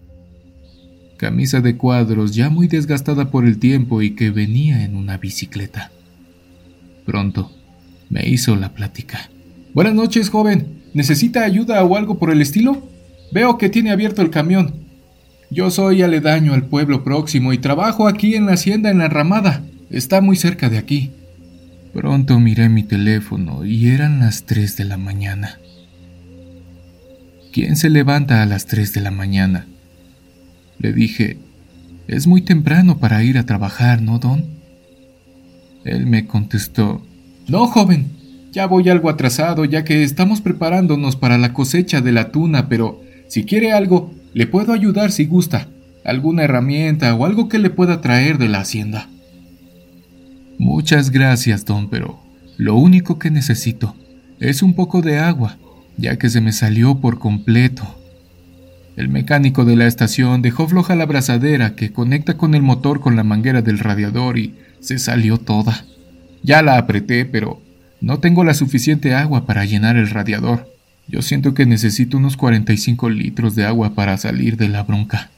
camisa 1.17 1.61
de 1.61 1.77
cuadros 1.77 2.35
ya 2.35 2.51
muy 2.51 2.67
desgastada 2.67 3.31
por 3.31 3.45
el 3.45 3.59
tiempo 3.59 4.03
y 4.03 4.17
que 4.17 4.31
venía 4.31 4.85
en 4.85 4.97
una 4.97 5.17
bicicleta. 5.17 5.93
Pronto 7.07 7.53
me 8.11 8.29
hizo 8.29 8.57
la 8.57 8.75
plática. 8.75 9.31
Buenas 9.73 9.95
noches, 9.95 10.29
joven. 10.29 10.83
¿Necesita 10.95 11.45
ayuda 11.45 11.83
o 11.85 11.97
algo 11.97 12.19
por 12.19 12.31
el 12.31 12.43
estilo? 12.43 12.83
Veo 13.33 13.59
que 13.59 13.71
tiene 13.71 13.93
abierto 13.93 14.23
el 14.23 14.31
camión. 14.31 14.87
Yo 15.51 15.71
soy 15.71 16.03
aledaño 16.03 16.53
al 16.53 16.67
pueblo 16.67 17.05
próximo 17.05 17.53
y 17.53 17.59
trabajo 17.59 18.09
aquí 18.09 18.35
en 18.35 18.47
la 18.47 18.53
hacienda 18.53 18.91
en 18.91 18.99
la 18.99 19.09
ramada. 19.09 19.65
Está 19.91 20.21
muy 20.21 20.37
cerca 20.37 20.69
de 20.69 20.79
aquí. 20.79 21.13
Pronto 21.93 22.41
miré 22.41 22.69
mi 22.71 22.83
teléfono 22.83 23.65
y 23.67 23.89
eran 23.89 24.21
las 24.21 24.45
3 24.45 24.77
de 24.77 24.85
la 24.87 24.97
mañana. 24.97 25.59
¿Quién 27.53 27.77
se 27.77 27.91
levanta 27.91 28.43
a 28.43 28.47
las 28.47 28.67
3 28.67 28.95
de 28.95 29.01
la 29.03 29.11
mañana? 29.11 29.67
Le 30.79 30.95
dije, 30.95 31.37
es 32.09 32.27
muy 32.27 32.41
temprano 32.41 32.99
para 32.99 33.23
ir 33.23 33.37
a 33.37 33.45
trabajar, 33.45 34.01
¿no, 34.01 34.19
Don? 34.19 34.47
Él 35.85 36.07
me 36.07 36.27
contestó, 36.27 37.03
no, 37.47 37.67
joven, 37.67 38.07
ya 38.53 38.67
voy 38.67 38.89
algo 38.89 39.11
atrasado 39.11 39.65
ya 39.65 39.85
que 39.85 40.03
estamos 40.03 40.41
preparándonos 40.41 41.17
para 41.17 41.37
la 41.37 41.53
cosecha 41.53 42.01
de 42.01 42.13
la 42.13 42.31
tuna, 42.31 42.69
pero 42.69 43.03
si 43.29 43.45
quiere 43.45 43.73
algo, 43.73 44.15
le 44.33 44.47
puedo 44.47 44.73
ayudar 44.73 45.13
si 45.13 45.27
gusta, 45.27 45.69
alguna 46.05 46.45
herramienta 46.45 47.15
o 47.15 47.27
algo 47.27 47.49
que 47.49 47.59
le 47.59 47.69
pueda 47.71 48.01
traer 48.01 48.39
de 48.39 48.49
la 48.49 48.61
hacienda. 48.61 49.09
Muchas 50.63 51.11
gracias, 51.11 51.65
don, 51.65 51.91
pero 51.91 52.23
lo 52.57 52.77
único 52.77 53.19
que 53.19 53.33
necesito 53.33 53.97
es 54.39 54.63
un 54.63 54.75
poco 54.75 55.03
de 55.03 55.19
agua, 55.19 55.59
ya 55.97 56.19
que 56.19 56.31
se 56.31 56.41
me 56.41 56.53
salió 56.53 57.01
por 57.01 57.19
completo. 57.19 57.83
El 58.95 59.09
mecánico 59.09 59.65
de 59.65 59.75
la 59.75 59.89
estación 59.89 60.41
dejó 60.41 60.69
floja 60.69 60.95
la 60.95 61.05
brazadera 61.05 61.75
que 61.75 61.93
conecta 61.93 62.37
con 62.37 62.55
el 62.55 62.63
motor 62.63 63.01
con 63.01 63.17
la 63.17 63.25
manguera 63.25 63.61
del 63.61 63.81
radiador 63.81 64.39
y 64.39 64.55
se 64.79 65.01
salió 65.01 65.37
toda. 65.37 65.85
Ya 66.45 66.63
la 66.63 66.79
apreté, 66.79 67.25
pero 67.25 67.61
no 68.01 68.21
tengo 68.21 68.45
la 68.45 68.55
suficiente 68.55 69.17
agua 69.17 69.47
para 69.47 69.65
llenar 69.65 69.97
el 69.97 70.11
radiador. 70.11 70.73
Yo 71.09 71.23
siento 71.23 71.55
que 71.55 71.67
necesito 71.67 72.19
unos 72.19 72.37
45 72.37 73.11
litros 73.11 73.57
de 73.57 73.67
agua 73.67 73.97
para 73.97 74.17
salir 74.17 74.57
de 74.57 74.69
la 74.69 74.85
bronca. 74.85 75.33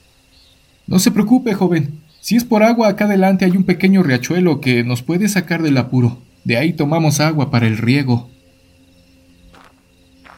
No 0.87 0.99
se 0.99 1.11
preocupe, 1.11 1.55
joven. 1.55 2.04
Si 2.25 2.37
es 2.37 2.45
por 2.45 2.63
agua, 2.63 2.89
acá 2.89 3.05
adelante 3.05 3.45
hay 3.45 3.51
un 3.51 3.65
pequeño 3.65 4.03
riachuelo 4.03 4.63
que 4.63 4.83
nos 4.83 5.03
puede 5.03 5.29
sacar 5.29 5.61
del 5.61 5.77
apuro. 5.77 6.23
De 6.45 6.57
ahí 6.57 6.73
tomamos 6.73 7.21
agua 7.21 7.51
para 7.51 7.67
el 7.67 7.77
riego. 7.77 8.31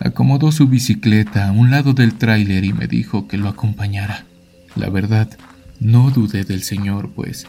Acomodó 0.01 0.51
su 0.51 0.67
bicicleta 0.67 1.47
a 1.47 1.53
un 1.53 1.71
lado 1.71 1.93
del 1.93 2.15
tráiler 2.15 2.65
y 2.65 2.73
me 2.73 2.89
dijo 2.89 3.29
que 3.29 3.39
lo 3.39 3.49
acompañara. 3.49 4.25
La 4.75 4.91
verdad, 4.91 5.29
no 5.79 6.11
dudé 6.11 6.43
del 6.43 6.65
señor, 6.65 7.13
pues 7.15 7.47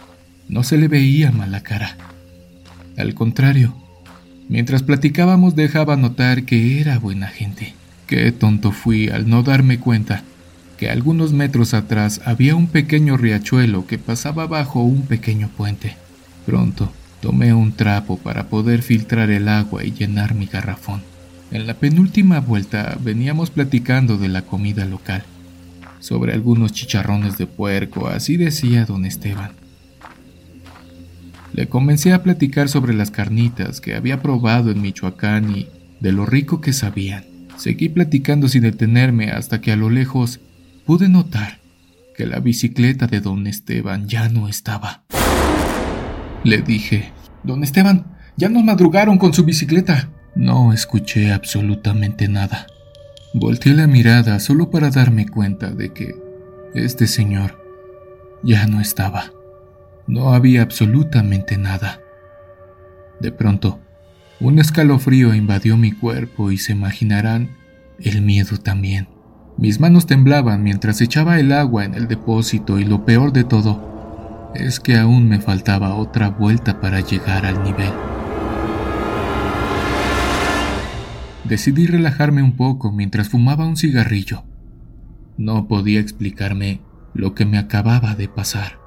no 0.48 0.62
se 0.62 0.78
le 0.78 0.88
veía 0.88 1.32
mala 1.32 1.64
cara. 1.64 1.98
Al 2.96 3.16
contrario, 3.16 3.76
mientras 4.50 4.84
platicábamos 4.84 5.56
dejaba 5.56 5.98
notar 5.98 6.44
que 6.44 6.80
era 6.80 7.00
buena 7.00 7.26
gente. 7.26 7.74
Qué 8.06 8.32
tonto 8.32 8.72
fui 8.72 9.10
al 9.10 9.28
no 9.28 9.42
darme 9.42 9.80
cuenta 9.80 10.22
que 10.78 10.90
algunos 10.90 11.34
metros 11.34 11.74
atrás 11.74 12.22
había 12.24 12.56
un 12.56 12.68
pequeño 12.68 13.18
riachuelo 13.18 13.88
que 13.88 13.98
pasaba 13.98 14.48
bajo 14.48 14.82
un 14.82 15.02
pequeño 15.02 15.50
puente. 15.50 15.98
Pronto 16.46 16.92
tomé 17.22 17.54
un 17.54 17.74
trapo 17.74 18.18
para 18.18 18.48
poder 18.48 18.84
filtrar 18.84 19.32
el 19.32 19.48
agua 19.48 19.84
y 19.84 19.92
llenar 19.92 20.36
mi 20.36 20.46
garrafón. 20.46 21.02
En 21.52 21.66
la 21.66 21.74
penúltima 21.74 22.40
vuelta 22.40 22.98
veníamos 23.02 23.50
platicando 23.50 24.18
de 24.18 24.28
la 24.28 24.44
comida 24.44 24.86
local, 24.86 25.24
sobre 26.00 26.34
algunos 26.34 26.74
chicharrones 26.74 27.38
de 27.38 27.48
puerco, 27.48 28.08
así 28.08 28.38
decía 28.38 28.86
don 28.86 29.06
Esteban. 29.06 29.52
Le 31.54 31.68
comencé 31.68 32.14
a 32.14 32.22
platicar 32.22 32.70
sobre 32.70 32.94
las 32.94 33.10
carnitas 33.10 33.82
que 33.82 33.96
había 33.96 34.22
probado 34.22 34.70
en 34.70 34.82
Michoacán 34.82 35.56
y 35.56 35.68
de 36.00 36.12
lo 36.12 36.26
rico 36.26 36.62
que 36.62 36.74
sabían. 36.74 37.26
Seguí 37.58 37.90
platicando 37.90 38.48
sin 38.48 38.62
detenerme 38.62 39.32
hasta 39.32 39.60
que 39.60 39.72
a 39.72 39.76
lo 39.76 39.90
lejos 39.90 40.40
pude 40.88 41.10
notar 41.10 41.60
que 42.16 42.26
la 42.26 42.40
bicicleta 42.40 43.08
de 43.08 43.20
don 43.20 43.46
Esteban 43.46 44.08
ya 44.08 44.30
no 44.30 44.48
estaba. 44.48 45.04
Le 46.46 46.62
dije, 46.62 47.12
Don 47.44 47.62
Esteban, 47.64 48.16
Ya 48.38 48.50
nos 48.50 48.64
madrugaron 48.64 49.18
con 49.18 49.34
su 49.34 49.44
bicicleta. 49.44 50.10
No 50.36 50.72
escuché 50.72 51.34
absolutamente 51.34 52.28
nada. 52.28 52.68
Volteé 53.34 53.74
la 53.74 53.88
mirada 53.88 54.40
solo 54.40 54.70
para 54.70 54.92
darme 54.92 55.28
cuenta 55.28 55.72
de 55.72 55.92
que 55.92 56.16
este 56.76 57.08
señor 57.08 57.60
ya 58.44 58.68
no 58.68 58.80
estaba. 58.80 59.32
No 60.06 60.34
había 60.34 60.62
absolutamente 60.62 61.58
nada. 61.58 62.00
De 63.20 63.32
pronto, 63.32 63.80
un 64.40 64.60
escalofrío 64.60 65.34
invadió 65.34 65.76
mi 65.76 65.92
cuerpo 65.92 66.52
y 66.52 66.60
se 66.60 66.74
imaginarán 66.74 67.58
el 68.00 68.22
miedo 68.22 68.58
también. 68.58 69.17
Mis 69.58 69.80
manos 69.80 70.06
temblaban 70.06 70.62
mientras 70.62 71.02
echaba 71.02 71.40
el 71.40 71.52
agua 71.52 71.84
en 71.84 71.96
el 71.96 72.08
depósito 72.08 72.78
y 72.78 72.86
lo 72.86 73.06
peor 73.06 73.34
de 73.34 73.44
todo 73.44 74.52
es 74.54 74.80
que 74.80 74.98
aún 74.98 75.28
me 75.28 75.40
faltaba 75.40 75.96
otra 75.96 76.30
vuelta 76.30 76.80
para 76.80 77.00
llegar 77.00 77.44
al 77.46 77.64
nivel. 77.64 77.92
Decidí 81.44 81.88
relajarme 81.88 82.44
un 82.44 82.56
poco 82.56 82.92
mientras 82.92 83.30
fumaba 83.30 83.66
un 83.66 83.78
cigarrillo. 83.78 84.44
No 85.38 85.68
podía 85.68 86.00
explicarme 86.00 86.82
lo 87.16 87.34
que 87.34 87.46
me 87.46 87.58
acababa 87.58 88.14
de 88.14 88.28
pasar. 88.28 88.80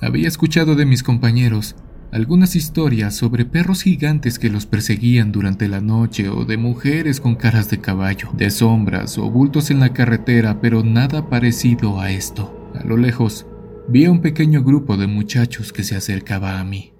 Había 0.00 0.26
escuchado 0.26 0.74
de 0.74 0.86
mis 0.86 1.04
compañeros 1.04 1.76
algunas 2.12 2.56
historias 2.56 3.14
sobre 3.14 3.44
perros 3.44 3.82
gigantes 3.82 4.38
que 4.38 4.50
los 4.50 4.66
perseguían 4.66 5.30
durante 5.30 5.68
la 5.68 5.80
noche 5.80 6.28
o 6.28 6.44
de 6.44 6.56
mujeres 6.56 7.20
con 7.20 7.36
caras 7.36 7.70
de 7.70 7.80
caballo, 7.80 8.30
de 8.32 8.50
sombras 8.50 9.16
o 9.16 9.30
bultos 9.30 9.70
en 9.70 9.80
la 9.80 9.92
carretera, 9.92 10.60
pero 10.60 10.82
nada 10.82 11.28
parecido 11.28 12.00
a 12.00 12.10
esto. 12.10 12.70
A 12.74 12.84
lo 12.84 12.96
lejos, 12.96 13.46
vi 13.88 14.06
a 14.06 14.10
un 14.10 14.20
pequeño 14.20 14.64
grupo 14.64 14.96
de 14.96 15.06
muchachos 15.06 15.72
que 15.72 15.84
se 15.84 15.96
acercaba 15.96 16.58
a 16.58 16.64
mí. 16.64 16.92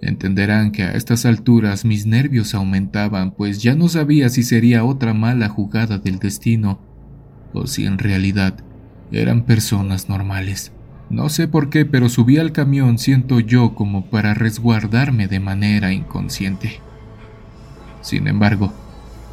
Entenderán 0.00 0.72
que 0.72 0.82
a 0.82 0.92
estas 0.92 1.24
alturas 1.24 1.84
mis 1.84 2.06
nervios 2.06 2.54
aumentaban, 2.54 3.32
pues 3.32 3.62
ya 3.62 3.74
no 3.74 3.88
sabía 3.88 4.28
si 4.28 4.42
sería 4.42 4.84
otra 4.84 5.14
mala 5.14 5.48
jugada 5.48 5.98
del 5.98 6.18
destino 6.18 6.80
o 7.52 7.66
si 7.66 7.86
en 7.86 7.98
realidad 7.98 8.62
eran 9.10 9.46
personas 9.46 10.08
normales. 10.08 10.72
No 11.08 11.28
sé 11.28 11.46
por 11.46 11.70
qué, 11.70 11.84
pero 11.84 12.08
subí 12.08 12.38
al 12.38 12.52
camión 12.52 12.98
siento 12.98 13.40
yo 13.40 13.74
como 13.74 14.10
para 14.10 14.34
resguardarme 14.34 15.28
de 15.28 15.40
manera 15.40 15.92
inconsciente. 15.92 16.80
Sin 18.02 18.26
embargo, 18.26 18.72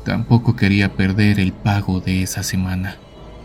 tampoco 0.05 0.55
quería 0.55 0.95
perder 0.95 1.39
el 1.39 1.51
pago 1.51 1.99
de 1.99 2.21
esa 2.21 2.43
semana. 2.43 2.97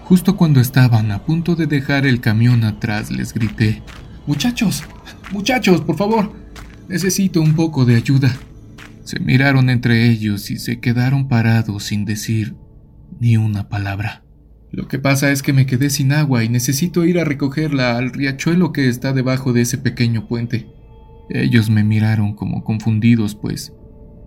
Justo 0.04 0.36
cuando 0.36 0.60
estaban 0.60 1.10
a 1.10 1.24
punto 1.24 1.54
de 1.54 1.66
dejar 1.66 2.06
el 2.06 2.20
camión 2.20 2.64
atrás, 2.64 3.10
les 3.10 3.32
grité, 3.32 3.82
Muchachos, 4.28 4.84
muchachos, 5.32 5.80
por 5.80 5.96
favor, 5.96 6.30
necesito 6.86 7.40
un 7.40 7.54
poco 7.54 7.86
de 7.86 7.96
ayuda. 7.96 8.30
Se 9.02 9.18
miraron 9.20 9.70
entre 9.70 10.10
ellos 10.10 10.50
y 10.50 10.58
se 10.58 10.80
quedaron 10.80 11.28
parados 11.28 11.84
sin 11.84 12.04
decir 12.04 12.54
ni 13.20 13.38
una 13.38 13.70
palabra. 13.70 14.27
Lo 14.70 14.86
que 14.86 14.98
pasa 14.98 15.30
es 15.32 15.42
que 15.42 15.52
me 15.52 15.66
quedé 15.66 15.90
sin 15.90 16.12
agua 16.12 16.44
y 16.44 16.48
necesito 16.48 17.04
ir 17.04 17.18
a 17.18 17.24
recogerla 17.24 17.96
al 17.96 18.10
riachuelo 18.10 18.72
que 18.72 18.88
está 18.88 19.12
debajo 19.12 19.52
de 19.52 19.62
ese 19.62 19.78
pequeño 19.78 20.28
puente. 20.28 20.66
Ellos 21.30 21.70
me 21.70 21.84
miraron 21.84 22.34
como 22.34 22.64
confundidos, 22.64 23.34
pues, 23.34 23.72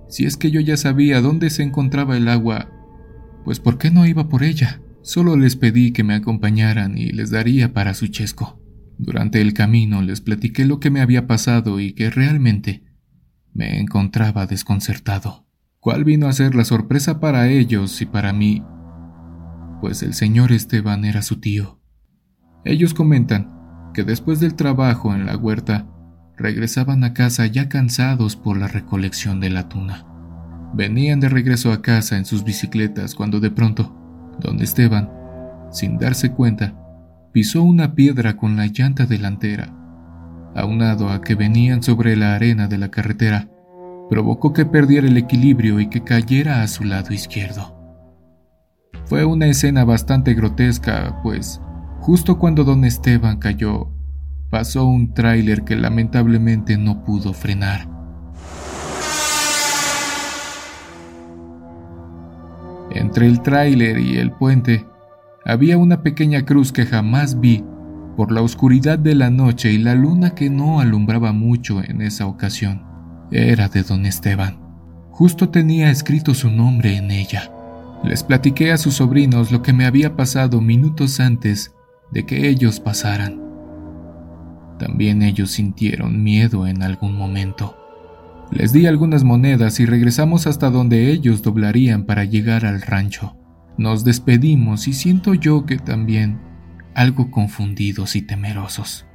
si 0.10 0.26
es 0.26 0.38
que 0.38 0.52
yo 0.52 0.60
ya 0.60 0.78
sabía 0.78 1.22
dónde 1.22 1.50
se 1.50 1.64
encontraba 1.64 2.18
el 2.18 2.28
agua, 2.28 2.70
pues 3.46 3.60
¿por 3.60 3.78
qué 3.78 3.92
no 3.92 4.06
iba 4.06 4.30
por 4.30 4.44
ella? 4.44 4.82
Solo 5.02 5.36
les 5.36 5.56
pedí 5.56 5.94
que 5.94 6.04
me 6.04 6.14
acompañaran 6.14 6.98
y 6.98 7.08
les 7.08 7.32
daría 7.32 7.74
para 7.74 7.94
su 7.94 8.08
chesco. 8.08 8.60
Durante 8.98 9.42
el 9.42 9.54
camino 9.54 10.02
les 10.02 10.22
platiqué 10.22 10.66
lo 10.66 10.80
que 10.80 10.92
me 10.92 11.02
había 11.02 11.28
pasado 11.28 11.80
y 11.80 11.94
que 11.94 12.10
realmente 12.10 12.84
me 13.54 13.80
encontraba 13.80 14.46
desconcertado. 14.46 15.48
¿Cuál 15.80 16.04
vino 16.04 16.28
a 16.28 16.34
ser 16.34 16.54
la 16.54 16.66
sorpresa 16.66 17.20
para 17.20 17.50
ellos 17.50 18.02
y 18.02 18.06
para 18.06 18.34
mí 18.34 18.64
pues 19.82 20.04
el 20.04 20.14
señor 20.14 20.52
Esteban 20.52 21.04
era 21.04 21.24
su 21.24 21.42
tío. 21.42 21.80
Ellos 22.64 22.94
comentan 22.94 23.92
que 23.94 24.04
después 24.04 24.40
del 24.40 24.54
trabajo 24.54 25.14
en 25.14 25.26
la 25.26 25.36
huerta, 25.36 25.88
regresaban 26.38 27.04
a 27.04 27.14
casa 27.14 27.46
ya 27.48 27.68
cansados 27.68 28.36
por 28.36 28.58
la 28.58 28.68
recolección 28.68 29.40
de 29.40 29.50
la 29.50 29.68
tuna. 29.68 30.06
Venían 30.74 31.20
de 31.20 31.30
regreso 31.30 31.72
a 31.72 31.82
casa 31.82 32.18
en 32.18 32.26
sus 32.26 32.44
bicicletas 32.44 33.16
cuando 33.16 33.40
de 33.40 33.52
pronto, 33.52 33.94
don 34.40 34.62
Esteban, 34.62 35.10
sin 35.72 35.98
darse 35.98 36.32
cuenta, 36.32 36.76
pisó 37.34 37.64
una 37.64 37.94
piedra 37.94 38.38
con 38.38 38.56
la 38.56 38.68
llanta 38.68 39.06
delantera. 39.06 39.74
Aunado 40.56 41.10
a 41.10 41.22
que 41.22 41.36
venían 41.36 41.84
sobre 41.84 42.16
la 42.16 42.36
arena 42.36 42.68
de 42.68 42.78
la 42.78 42.90
carretera, 42.90 43.50
provocó 44.10 44.54
que 44.54 44.66
perdiera 44.66 45.08
el 45.08 45.18
equilibrio 45.18 45.80
y 45.80 45.88
que 45.88 46.04
cayera 46.04 46.62
a 46.62 46.68
su 46.68 46.84
lado 46.84 47.14
izquierdo. 47.14 47.81
Fue 49.12 49.26
una 49.26 49.48
escena 49.48 49.84
bastante 49.84 50.34
grotesca, 50.36 51.20
pues 51.22 51.60
justo 52.00 52.40
cuando 52.40 52.64
don 52.64 52.86
Esteban 52.86 53.40
cayó, 53.40 53.90
pasó 54.50 54.86
un 54.86 55.14
tráiler 55.14 55.66
que 55.66 55.76
lamentablemente 55.76 56.78
no 56.78 57.04
pudo 57.04 57.34
frenar. 57.34 57.90
Entre 62.92 63.28
el 63.28 63.42
tráiler 63.42 64.00
y 64.00 64.16
el 64.16 64.32
puente 64.32 64.86
había 65.44 65.78
una 65.78 66.04
pequeña 66.04 66.46
cruz 66.46 66.72
que 66.72 66.86
jamás 66.86 67.38
vi 67.38 67.66
por 68.16 68.32
la 68.32 68.42
oscuridad 68.42 68.98
de 68.98 69.16
la 69.16 69.30
noche 69.30 69.74
y 69.74 69.78
la 69.78 69.94
luna 69.94 70.36
que 70.36 70.50
no 70.50 70.80
alumbraba 70.80 71.34
mucho 71.34 71.84
en 71.84 72.02
esa 72.02 72.28
ocasión. 72.28 72.86
Era 73.30 73.68
de 73.68 73.84
don 73.84 74.06
Esteban. 74.06 74.58
Justo 75.10 75.50
tenía 75.50 75.92
escrito 75.92 76.34
su 76.34 76.50
nombre 76.50 76.96
en 76.96 77.12
ella. 77.12 77.52
Les 78.04 78.24
platiqué 78.24 78.72
a 78.72 78.78
sus 78.78 78.96
sobrinos 78.96 79.52
lo 79.52 79.62
que 79.62 79.74
me 79.74 79.86
había 79.86 80.16
pasado 80.16 80.60
minutos 80.60 81.20
antes 81.20 81.76
de 82.12 82.26
que 82.26 82.50
ellos 82.50 82.80
pasaran. 82.80 83.40
También 84.80 85.22
ellos 85.22 85.52
sintieron 85.52 86.24
miedo 86.24 86.66
en 86.66 86.82
algún 86.82 87.16
momento. 87.16 87.78
Les 88.52 88.74
di 88.74 88.88
algunas 88.88 89.24
monedas 89.24 89.80
y 89.80 89.86
regresamos 89.86 90.48
hasta 90.48 90.72
donde 90.72 91.12
ellos 91.12 91.44
doblarían 91.44 92.06
para 92.06 92.26
llegar 92.26 92.66
al 92.66 92.82
rancho. 92.82 93.38
Nos 93.78 94.04
despedimos 94.04 94.88
y 94.88 94.94
siento 94.94 95.36
yo 95.36 95.66
que 95.66 95.78
también 95.78 96.42
algo 96.96 97.30
confundidos 97.30 98.16
y 98.16 98.24
temerosos. 98.24 99.06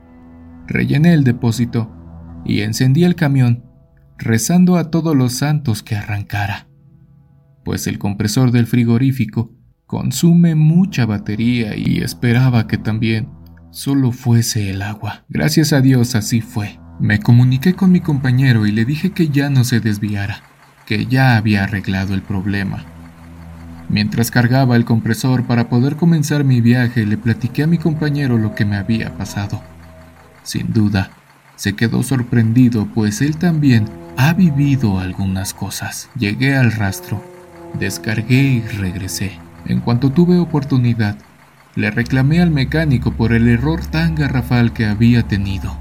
Rellené 0.69 1.13
el 1.13 1.25
depósito 1.25 1.93
y 2.45 2.61
encendí 2.61 3.05
el 3.05 3.17
camión, 3.17 3.65
rezando 4.17 4.77
a 4.77 4.91
todos 4.91 5.15
los 5.15 5.35
santos 5.35 5.83
que 5.83 5.97
arrancara 5.97 6.66
pues 7.67 7.89
el 7.89 7.99
compresor 7.99 8.53
del 8.53 8.69
frigorífico 8.69 9.51
consume 9.87 10.55
mucha 10.55 11.05
batería 11.05 11.77
y 11.77 11.99
esperaba 11.99 12.69
que 12.69 12.79
también 12.79 13.29
solo 13.73 14.13
fuese 14.13 14.71
el 14.71 14.83
agua. 14.83 15.25
Gracias 15.29 15.73
a 15.73 15.81
Dios 15.81 16.15
así 16.15 16.41
fue. 16.41 16.79
Me 17.01 17.19
comuniqué 17.19 17.75
con 17.75 17.91
mi 17.91 17.99
compañero 17.99 18.69
y 18.69 18.71
le 18.71 18.85
dije 18.85 19.11
que 19.11 19.31
ya 19.31 19.51
no 19.51 19.65
se 19.65 19.81
desviara, 19.81 20.43
que 20.87 21.07
ya 21.07 21.37
había 21.37 21.65
arreglado 21.65 22.15
el 22.15 22.23
problema. 22.23 22.85
Mientras 23.89 24.31
cargaba 24.31 24.77
el 24.77 24.85
compresor 24.85 25.45
para 25.45 25.69
poder 25.69 25.97
comenzar 25.97 26.45
mi 26.45 26.61
viaje, 26.61 27.05
le 27.05 27.19
platiqué 27.19 27.65
a 27.65 27.67
mi 27.67 27.79
compañero 27.79 28.39
lo 28.39 28.55
que 28.55 28.65
me 28.65 28.77
había 28.77 29.19
pasado. 29.19 29.61
Sin 30.45 30.73
duda, 30.73 31.11
se 31.57 31.75
quedó 31.75 32.05
sorprendido, 32.05 32.87
pues 32.95 33.21
él 33.23 33.39
también 33.39 33.87
ha 34.17 34.35
vivido 34.35 35.01
algunas 35.01 35.53
cosas. 35.53 36.09
Llegué 36.17 36.55
al 36.55 36.71
rastro 36.71 37.36
Descargué 37.79 38.43
y 38.43 38.61
regresé. 38.63 39.39
En 39.67 39.81
cuanto 39.81 40.11
tuve 40.11 40.39
oportunidad, 40.39 41.17
le 41.75 41.91
reclamé 41.91 42.41
al 42.41 42.51
mecánico 42.51 43.13
por 43.13 43.33
el 43.33 43.49
error 43.49 43.85
tan 43.85 44.15
garrafal 44.15 44.73
que 44.73 44.87
había 44.87 45.25
tenido. 45.25 45.77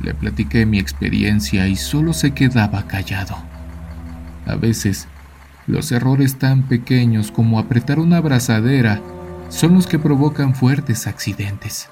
Le 0.00 0.14
platiqué 0.14 0.64
mi 0.64 0.78
experiencia 0.78 1.66
y 1.66 1.74
solo 1.74 2.12
se 2.12 2.32
quedaba 2.32 2.86
callado. 2.86 3.36
A 4.46 4.54
veces, 4.54 5.08
los 5.66 5.90
errores 5.90 6.38
tan 6.38 6.62
pequeños 6.62 7.32
como 7.32 7.58
apretar 7.58 7.98
una 7.98 8.18
abrazadera 8.18 9.00
son 9.48 9.74
los 9.74 9.86
que 9.88 9.98
provocan 9.98 10.54
fuertes 10.54 11.08
accidentes. 11.08 11.88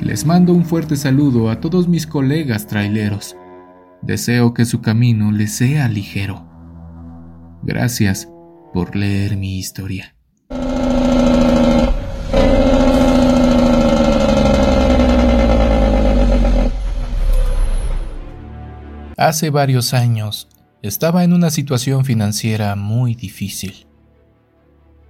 Les 0.00 0.26
mando 0.26 0.52
un 0.52 0.64
fuerte 0.64 0.96
saludo 0.96 1.50
a 1.50 1.60
todos 1.60 1.88
mis 1.88 2.06
colegas 2.06 2.66
traileros. 2.66 3.36
Deseo 4.02 4.52
que 4.52 4.64
su 4.64 4.80
camino 4.80 5.32
les 5.32 5.52
sea 5.52 5.88
ligero. 5.88 6.47
Gracias 7.62 8.28
por 8.72 8.94
leer 8.96 9.36
mi 9.36 9.58
historia. 9.58 10.14
Hace 19.16 19.50
varios 19.50 19.94
años 19.94 20.48
estaba 20.80 21.24
en 21.24 21.32
una 21.32 21.50
situación 21.50 22.04
financiera 22.04 22.76
muy 22.76 23.16
difícil 23.16 23.88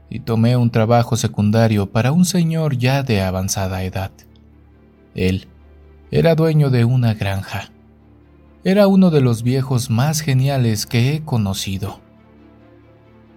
y 0.08 0.20
tomé 0.20 0.56
un 0.56 0.70
trabajo 0.70 1.16
secundario 1.16 1.92
para 1.92 2.12
un 2.12 2.24
señor 2.24 2.78
ya 2.78 3.02
de 3.02 3.20
avanzada 3.20 3.82
edad. 3.82 4.11
Él 5.14 5.46
era 6.11 6.34
dueño 6.34 6.70
de 6.70 6.87
una 6.87 7.12
granja. 7.12 7.70
Era 8.64 8.87
uno 8.87 9.11
de 9.11 9.20
los 9.20 9.42
viejos 9.42 9.90
más 9.90 10.20
geniales 10.20 10.87
que 10.87 11.14
he 11.14 11.20
conocido. 11.22 12.00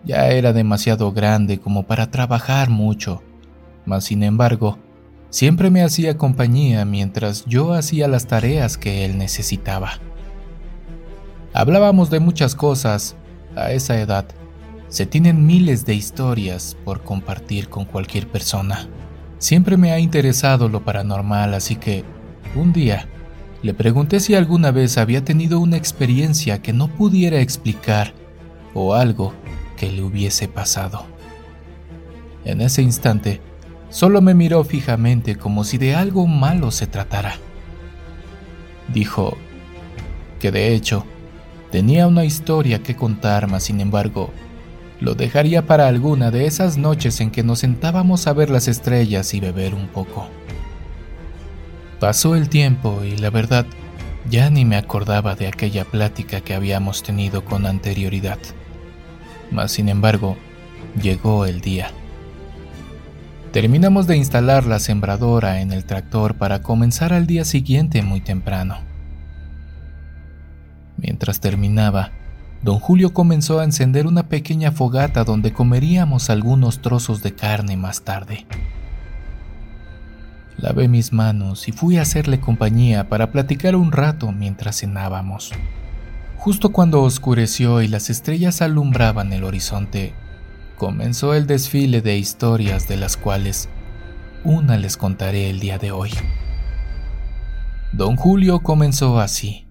Ya 0.04 0.28
era 0.30 0.52
demasiado 0.52 1.12
grande 1.12 1.60
como 1.60 1.84
para 1.84 2.10
trabajar 2.10 2.70
mucho, 2.70 3.22
mas 3.86 4.06
sin 4.06 4.24
embargo, 4.24 4.80
siempre 5.30 5.70
me 5.70 5.84
hacía 5.84 6.18
compañía 6.18 6.86
mientras 6.86 7.46
yo 7.46 7.74
hacía 7.74 8.08
las 8.08 8.26
tareas 8.26 8.78
que 8.78 9.06
él 9.06 9.18
necesitaba. 9.18 10.00
Hablábamos 11.54 12.10
de 12.10 12.20
muchas 12.20 12.56
cosas 12.56 13.16
a 13.56 13.72
esa 13.72 14.00
edad. 14.00 14.26
Se 14.88 15.06
tienen 15.06 15.46
miles 15.46 15.86
de 15.86 15.94
historias 15.94 16.76
por 16.84 17.04
compartir 17.04 17.70
con 17.70 17.86
cualquier 17.86 18.28
persona. 18.28 18.88
Siempre 19.38 19.78
me 19.78 19.92
ha 19.92 20.00
interesado 20.00 20.68
lo 20.68 20.84
paranormal, 20.84 21.54
así 21.54 21.76
que 21.76 22.04
un 22.56 22.74
día 22.74 23.08
le 23.62 23.74
pregunté 23.74 24.20
si 24.20 24.34
alguna 24.34 24.72
vez 24.72 24.98
había 24.98 25.24
tenido 25.24 25.60
una 25.60 25.78
experiencia 25.78 26.62
que 26.62 26.74
no 26.74 26.88
pudiera 26.88 27.40
explicar 27.40 28.14
o 28.74 28.96
algo 28.96 29.34
que 29.82 29.91
le 29.91 30.04
hubiese 30.04 30.48
pasado. 30.48 31.08
En 32.46 32.62
ese 32.62 32.84
instante, 32.84 33.41
solo 33.89 34.22
me 34.22 34.36
miró 34.36 34.63
fijamente 34.63 35.38
como 35.38 35.63
si 35.63 35.80
de 35.80 35.96
algo 35.96 36.28
malo 36.28 36.70
se 36.70 36.86
tratara. 36.86 37.38
Dijo 38.94 39.36
que 40.39 40.52
de 40.52 40.76
hecho 40.76 41.04
tenía 41.72 42.06
una 42.06 42.26
historia 42.26 42.84
que 42.84 42.96
contar, 42.96 43.48
mas 43.48 43.63
sin 43.63 43.82
embargo, 43.82 44.30
lo 45.00 45.15
dejaría 45.15 45.65
para 45.65 45.88
alguna 45.88 46.30
de 46.30 46.46
esas 46.46 46.78
noches 46.78 47.20
en 47.20 47.32
que 47.32 47.41
nos 47.41 47.58
sentábamos 47.58 48.28
a 48.28 48.34
ver 48.34 48.52
las 48.52 48.67
estrellas 48.67 49.34
y 49.34 49.39
beber 49.39 49.74
un 49.74 49.88
poco. 49.88 50.28
Pasó 52.00 52.36
el 52.36 52.50
tiempo 52.50 53.02
y 53.04 53.17
la 53.17 53.32
verdad, 53.32 53.65
ya 54.30 54.52
ni 54.52 54.63
me 54.63 54.78
acordaba 54.78 55.34
de 55.34 55.48
aquella 55.48 55.86
plática 55.86 56.41
que 56.41 56.54
habíamos 56.54 57.02
tenido 57.02 57.44
con 57.44 57.65
anterioridad. 57.65 58.38
Mas, 59.52 59.72
sin 59.72 59.90
embargo, 59.90 60.38
llegó 61.02 61.46
el 61.46 61.62
día. 61.62 61.92
Terminamos 63.52 64.08
de 64.08 64.16
instalar 64.16 64.66
la 64.66 64.80
sembradora 64.80 65.60
en 65.60 65.74
el 65.74 65.84
tractor 65.84 66.36
para 66.36 66.62
comenzar 66.62 67.12
al 67.12 67.28
día 67.28 67.44
siguiente 67.44 68.02
muy 68.02 68.22
temprano. 68.22 68.78
Mientras 70.96 71.42
terminaba, 71.42 72.12
don 72.62 72.80
Julio 72.80 73.14
comenzó 73.14 73.60
a 73.60 73.66
encender 73.66 74.08
una 74.08 74.30
pequeña 74.30 74.72
fogata 74.72 75.26
donde 75.26 75.52
comeríamos 75.52 76.30
algunos 76.30 76.82
trozos 76.82 77.22
de 77.24 77.36
carne 77.36 77.76
más 77.76 78.04
tarde. 78.04 78.46
Lavé 80.58 80.88
mis 80.88 81.12
manos 81.12 81.68
y 81.68 81.72
fui 81.72 81.98
a 81.98 82.04
hacerle 82.04 82.40
compañía 82.40 83.10
para 83.10 83.32
platicar 83.32 83.76
un 83.76 83.92
rato 83.92 84.32
mientras 84.32 84.80
cenábamos. 84.80 85.52
Justo 86.41 86.71
cuando 86.71 87.04
oscureció 87.04 87.84
y 87.84 87.88
las 87.88 88.10
estrellas 88.10 88.63
alumbraban 88.63 89.32
el 89.32 89.43
horizonte, 89.43 90.15
comenzó 90.75 91.36
el 91.36 91.45
desfile 91.45 92.01
de 92.01 92.17
historias 92.17 92.88
de 92.88 92.97
las 92.97 93.15
cuales 93.15 93.69
una 94.43 94.75
les 94.75 94.97
contaré 94.97 95.51
el 95.51 95.60
día 95.60 95.77
de 95.77 95.91
hoy. 95.91 96.10
Don 97.93 98.15
Julio 98.15 98.62
comenzó 98.62 99.19
así. 99.19 99.67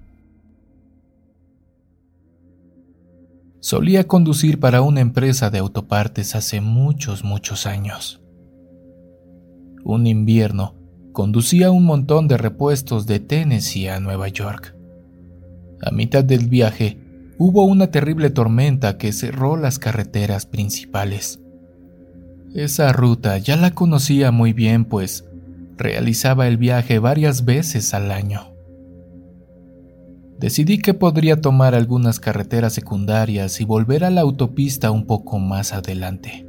Solía 3.59 4.06
conducir 4.06 4.61
para 4.61 4.80
una 4.80 5.00
empresa 5.00 5.50
de 5.50 5.59
autopartes 5.59 6.37
hace 6.37 6.61
muchos, 6.61 7.24
muchos 7.24 7.66
años. 7.66 8.22
Un 9.83 10.06
invierno, 10.06 10.76
conducía 11.12 11.72
un 11.72 11.85
montón 11.85 12.28
de 12.28 12.37
repuestos 12.37 13.06
de 13.06 13.18
Tennessee 13.18 13.88
a 13.88 13.98
Nueva 13.98 14.28
York. 14.28 14.76
A 15.83 15.90
mitad 15.90 16.25
del 16.25 16.49
viaje, 16.49 16.99
hubo 17.38 17.64
una 17.64 17.90
terrible 17.90 18.31
tormenta 18.31 18.99
que 18.99 19.12
cerró 19.12 19.57
las 19.57 19.79
carreteras 19.79 20.47
principales. 20.47 21.40
Esa 22.55 22.93
ruta 22.93 23.38
ya 23.38 23.57
la 23.57 23.71
conocía 23.71 24.31
muy 24.31 24.53
bien, 24.53 24.85
pues 24.85 25.25
realizaba 25.77 26.49
el 26.49 26.59
viaje 26.59 26.99
varias 26.99 27.45
veces 27.45 27.95
al 27.95 28.11
año. 28.11 28.53
Decidí 30.38 30.79
que 30.79 30.95
podría 30.95 31.40
tomar 31.40 31.75
algunas 31.75 32.19
carreteras 32.19 32.73
secundarias 32.73 33.61
y 33.61 33.64
volver 33.64 34.05
a 34.05 34.11
la 34.11 34.23
autopista 34.23 34.90
un 34.90 35.07
poco 35.07 35.38
más 35.38 35.73
adelante. 35.73 36.47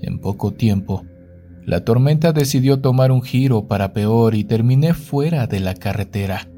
En 0.00 0.18
poco 0.18 0.52
tiempo, 0.52 1.04
la 1.64 1.84
tormenta 1.84 2.32
decidió 2.32 2.80
tomar 2.80 3.12
un 3.12 3.22
giro 3.22 3.68
para 3.68 3.92
peor 3.92 4.34
y 4.34 4.44
terminé 4.44 4.94
fuera 4.94 5.46
de 5.46 5.60
la 5.60 5.74
carretera, 5.74 6.48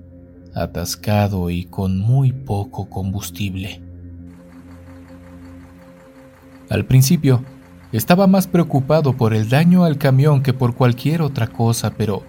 atascado 0.55 1.51
y 1.51 1.65
con 1.65 1.99
muy 1.99 2.33
poco 2.33 2.89
combustible. 2.89 3.81
Al 6.71 6.85
principio, 6.85 7.45
estaba 7.93 8.27
más 8.27 8.47
preocupado 8.47 9.17
por 9.17 9.35
el 9.35 9.49
daño 9.49 9.85
al 9.85 9.99
camión 9.99 10.43
que 10.43 10.53
por 10.53 10.75
cualquier 10.75 11.23
otra 11.23 11.49
cosa, 11.49 11.95
pero 11.97 12.23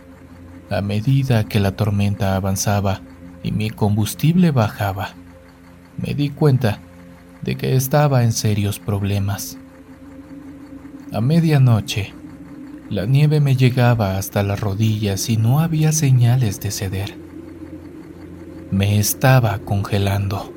a 0.70 0.82
medida 0.82 1.46
que 1.46 1.60
la 1.60 1.76
tormenta 1.76 2.36
avanzaba 2.36 3.02
y 3.44 3.52
mi 3.52 3.70
combustible 3.70 4.52
bajaba, 4.52 5.10
me 5.98 6.14
di 6.14 6.30
cuenta 6.30 6.80
de 7.42 7.56
que 7.56 7.76
estaba 7.76 8.24
en 8.24 8.32
serios 8.32 8.80
problemas. 8.80 9.58
A 11.14 11.22
medianoche, 11.22 12.14
la 12.90 13.06
nieve 13.06 13.40
me 13.40 13.56
llegaba 13.56 14.18
hasta 14.18 14.44
las 14.44 14.60
rodillas 14.60 15.30
y 15.30 15.38
no 15.38 15.60
había 15.60 15.92
señales 15.92 16.60
de 16.60 16.72
ceder 16.72 17.25
me 18.76 19.00
estaba 19.00 19.60
congelando. 19.60 20.52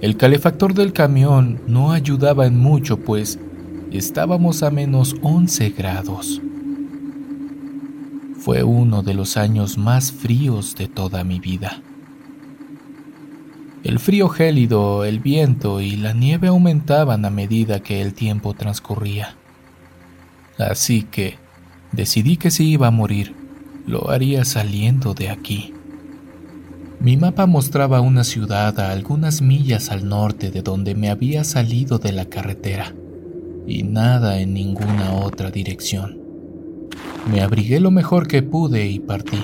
El 0.00 0.16
calefactor 0.16 0.74
del 0.74 0.92
camión 0.92 1.60
no 1.68 1.92
ayudaba 1.92 2.44
en 2.44 2.58
mucho, 2.58 2.96
pues 2.96 3.38
estábamos 3.92 4.64
a 4.64 4.70
menos 4.70 5.14
11 5.22 5.70
grados. 5.70 6.42
Fue 8.40 8.64
uno 8.64 9.04
de 9.04 9.14
los 9.14 9.36
años 9.36 9.78
más 9.78 10.10
fríos 10.10 10.74
de 10.74 10.88
toda 10.88 11.22
mi 11.22 11.38
vida. 11.38 11.82
El 13.84 14.00
frío 14.00 14.28
gélido, 14.28 15.04
el 15.04 15.20
viento 15.20 15.80
y 15.80 15.94
la 15.94 16.12
nieve 16.12 16.48
aumentaban 16.48 17.24
a 17.24 17.30
medida 17.30 17.80
que 17.80 18.02
el 18.02 18.12
tiempo 18.12 18.54
transcurría. 18.54 19.36
Así 20.58 21.04
que 21.04 21.38
decidí 21.92 22.38
que 22.38 22.50
si 22.50 22.70
iba 22.70 22.88
a 22.88 22.90
morir, 22.90 23.36
lo 23.86 24.10
haría 24.10 24.44
saliendo 24.44 25.14
de 25.14 25.30
aquí. 25.30 25.74
Mi 27.00 27.16
mapa 27.16 27.46
mostraba 27.46 28.00
una 28.00 28.24
ciudad 28.24 28.80
a 28.80 28.90
algunas 28.90 29.40
millas 29.40 29.90
al 29.90 30.08
norte 30.08 30.50
de 30.50 30.62
donde 30.62 30.96
me 30.96 31.10
había 31.10 31.44
salido 31.44 31.98
de 31.98 32.10
la 32.10 32.24
carretera, 32.24 32.92
y 33.68 33.84
nada 33.84 34.40
en 34.40 34.52
ninguna 34.52 35.14
otra 35.14 35.52
dirección. 35.52 36.18
Me 37.30 37.40
abrigué 37.40 37.78
lo 37.78 37.92
mejor 37.92 38.26
que 38.26 38.42
pude 38.42 38.88
y 38.88 38.98
partí. 38.98 39.38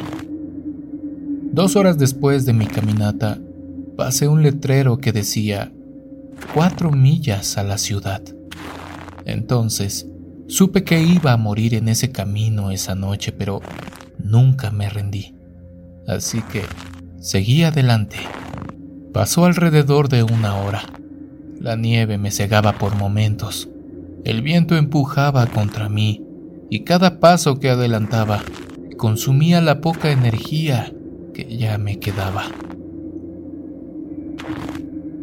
Dos 1.53 1.77
horas 1.77 1.97
después 1.97 2.45
de 2.45 2.55
mi 2.55 2.67
caminata, 2.67 3.39
pasé 3.97 4.27
un 4.27 4.43
letrero 4.43 4.99
que 4.99 5.13
decía 5.13 5.71
cuatro 6.55 6.91
millas 6.91 7.57
a 7.57 7.63
la 7.63 7.79
ciudad. 7.79 8.23
Entonces, 9.27 10.09
supe 10.49 10.83
que 10.83 11.01
iba 11.01 11.33
a 11.33 11.37
morir 11.37 11.75
en 11.75 11.87
ese 11.87 12.11
camino 12.11 12.73
esa 12.73 12.97
noche, 12.97 13.31
pero 13.31 13.61
nunca 14.19 14.73
me 14.73 14.91
rendí. 14.91 15.37
Así 16.09 16.43
que 16.43 16.63
Seguí 17.25 17.63
adelante. 17.63 18.19
Pasó 19.15 19.47
alrededor 19.47 20.11
de 20.11 20.23
una 20.23 20.57
hora. 20.57 20.83
La 21.59 21.75
nieve 21.75 22.19
me 22.19 22.31
cegaba 22.31 22.75
por 22.75 22.97
momentos. 22.97 23.71
El 24.27 24.43
viento 24.43 24.77
empujaba 24.77 25.47
contra 25.47 25.89
mí 25.89 26.23
y 26.69 26.81
cada 26.81 27.21
paso 27.21 27.59
que 27.59 27.71
adelantaba 27.71 28.43
consumía 28.99 29.63
la 29.63 29.81
poca 29.81 30.13
energía 30.13 30.93
que 31.33 31.57
ya 31.57 31.79
me 31.79 31.99
quedaba. 31.99 32.43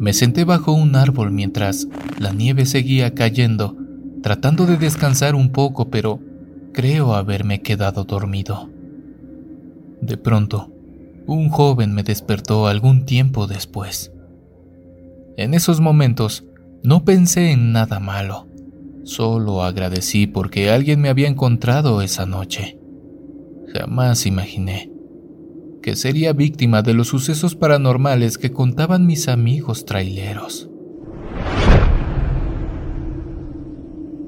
Me 0.00 0.12
senté 0.12 0.42
bajo 0.42 0.72
un 0.72 0.96
árbol 0.96 1.30
mientras 1.30 1.86
la 2.18 2.32
nieve 2.32 2.66
seguía 2.66 3.14
cayendo, 3.14 3.76
tratando 4.24 4.66
de 4.66 4.76
descansar 4.76 5.36
un 5.36 5.52
poco, 5.52 5.88
pero 5.88 6.18
creo 6.72 7.14
haberme 7.14 7.62
quedado 7.62 8.02
dormido. 8.02 8.68
De 10.00 10.16
pronto, 10.16 10.71
un 11.26 11.48
joven 11.48 11.94
me 11.94 12.02
despertó 12.02 12.66
algún 12.66 13.04
tiempo 13.04 13.46
después. 13.46 14.12
En 15.36 15.54
esos 15.54 15.80
momentos 15.80 16.44
no 16.82 17.04
pensé 17.04 17.52
en 17.52 17.72
nada 17.72 18.00
malo, 18.00 18.48
solo 19.04 19.62
agradecí 19.62 20.26
porque 20.26 20.70
alguien 20.70 21.00
me 21.00 21.08
había 21.08 21.28
encontrado 21.28 22.02
esa 22.02 22.26
noche. 22.26 22.78
Jamás 23.72 24.26
imaginé 24.26 24.92
que 25.82 25.96
sería 25.96 26.32
víctima 26.32 26.80
de 26.82 26.94
los 26.94 27.08
sucesos 27.08 27.56
paranormales 27.56 28.38
que 28.38 28.52
contaban 28.52 29.04
mis 29.04 29.28
amigos 29.28 29.84
traileros. 29.84 30.70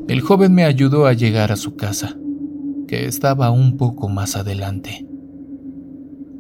El 0.09 0.21
joven 0.21 0.53
me 0.53 0.65
ayudó 0.65 1.07
a 1.07 1.15
llegar 1.15 1.51
a 1.53 1.57
su 1.57 1.77
casa, 1.77 2.19
que 2.87 3.07
estaba 3.07 3.51
un 3.51 3.79
poco 3.79 4.09
más 4.09 4.37
adelante. 4.37 5.07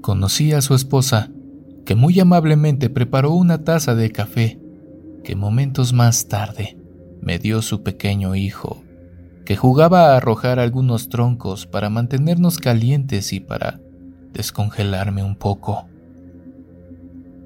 Conocí 0.04 0.52
a 0.52 0.60
su 0.60 0.74
esposa 0.74 1.30
que 1.86 1.94
muy 1.94 2.20
amablemente 2.20 2.90
preparó 2.90 3.30
una 3.30 3.64
taza 3.64 3.94
de 3.94 4.10
café 4.12 4.60
que 5.24 5.34
momentos 5.34 5.94
más 5.94 6.28
tarde 6.28 6.76
me 7.22 7.38
dio 7.38 7.62
su 7.62 7.82
pequeño 7.82 8.34
hijo, 8.34 8.84
que 9.46 9.56
jugaba 9.56 10.10
a 10.10 10.18
arrojar 10.18 10.58
algunos 10.58 11.08
troncos 11.08 11.66
para 11.66 11.88
mantenernos 11.88 12.58
calientes 12.58 13.32
y 13.32 13.40
para 13.40 13.80
descongelarme 14.34 15.22
un 15.22 15.36
poco. 15.36 15.86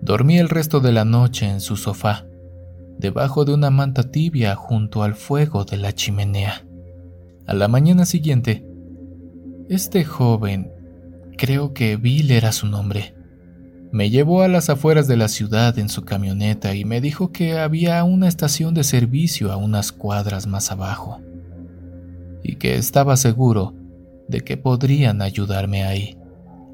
Dormí 0.02 0.38
el 0.38 0.48
resto 0.48 0.80
de 0.80 0.90
la 0.90 1.04
noche 1.04 1.48
en 1.48 1.60
su 1.60 1.76
sofá, 1.76 2.26
debajo 2.98 3.44
de 3.44 3.54
una 3.54 3.70
manta 3.70 4.10
tibia 4.10 4.56
junto 4.56 5.04
al 5.04 5.14
fuego 5.14 5.64
de 5.64 5.76
la 5.76 5.92
chimenea. 5.92 6.66
A 7.46 7.54
la 7.54 7.68
mañana 7.68 8.04
siguiente, 8.04 8.66
este 9.68 10.04
joven, 10.04 10.72
creo 11.38 11.72
que 11.72 11.96
Bill 11.96 12.30
era 12.30 12.52
su 12.52 12.66
nombre, 12.66 13.14
me 13.90 14.10
llevó 14.10 14.42
a 14.42 14.48
las 14.48 14.68
afueras 14.68 15.08
de 15.08 15.16
la 15.16 15.28
ciudad 15.28 15.78
en 15.78 15.88
su 15.88 16.04
camioneta 16.04 16.74
y 16.74 16.84
me 16.84 17.00
dijo 17.00 17.32
que 17.32 17.58
había 17.58 18.04
una 18.04 18.28
estación 18.28 18.74
de 18.74 18.84
servicio 18.84 19.50
a 19.50 19.56
unas 19.56 19.92
cuadras 19.92 20.46
más 20.46 20.70
abajo 20.70 21.22
y 22.42 22.56
que 22.56 22.76
estaba 22.76 23.16
seguro 23.16 23.74
de 24.28 24.42
que 24.42 24.58
podrían 24.58 25.22
ayudarme 25.22 25.84
ahí. 25.84 26.18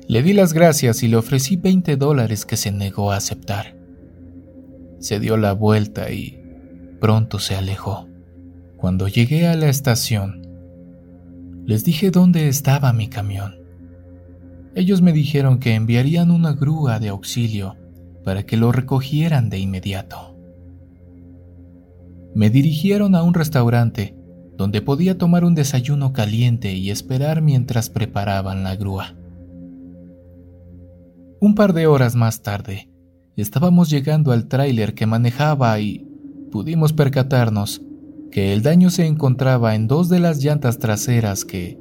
Le 0.09 0.23
di 0.25 0.33
las 0.33 0.53
gracias 0.53 1.05
y 1.05 1.09
le 1.09 1.17
ofrecí 1.17 1.57
20 1.57 1.97
dólares 1.97 2.45
que 2.45 2.57
se 2.57 2.73
negó 2.73 3.13
a 3.13 3.17
aceptar. 3.17 3.77
Se 4.99 5.21
dio 5.21 5.37
la 5.37 5.53
vuelta 5.53 6.11
y 6.11 6.43
pronto 7.01 7.39
se 7.39 7.55
alejó. 7.55 8.09
Cuando 8.77 9.07
llegué 9.07 9.47
a 9.47 9.55
la 9.55 9.69
estación, 9.69 10.43
les 11.65 11.85
dije 11.85 12.11
dónde 12.11 12.49
estaba 12.49 12.93
mi 12.93 13.09
camión. 13.09 13.64
Ellos 14.77 15.03
me 15.03 15.13
dijeron 15.13 15.61
que 15.61 15.75
enviarían 15.75 16.33
una 16.33 16.53
grúa 16.53 16.99
de 16.99 17.09
auxilio 17.09 17.77
para 18.25 18.45
que 18.45 18.57
lo 18.57 18.73
recogieran 18.73 19.49
de 19.49 19.59
inmediato. 19.59 20.37
Me 22.35 22.51
dirigieron 22.51 23.15
a 23.15 23.23
un 23.23 23.35
restaurante 23.35 24.17
donde 24.57 24.83
podía 24.83 25.17
tomar 25.17 25.45
un 25.45 25.55
desayuno 25.55 26.13
caliente 26.13 26.75
y 26.75 26.91
esperar 26.91 27.41
mientras 27.41 27.89
preparaban 27.89 28.65
la 28.65 28.75
grúa. 28.75 29.15
Un 31.41 31.55
par 31.55 31.73
de 31.73 31.87
horas 31.87 32.17
más 32.17 32.43
tarde, 32.43 32.89
estábamos 33.37 33.91
llegando 33.91 34.33
al 34.33 34.49
tráiler 34.49 34.95
que 34.95 35.07
manejaba 35.07 35.79
y 35.79 36.09
pudimos 36.51 36.93
percatarnos 36.93 37.83
que 38.33 38.53
el 38.53 38.63
daño 38.63 38.91
se 38.91 39.07
encontraba 39.07 39.77
en 39.77 39.87
dos 39.87 40.09
de 40.09 40.19
las 40.19 40.43
llantas 40.43 40.79
traseras 40.79 41.45
que 41.45 41.79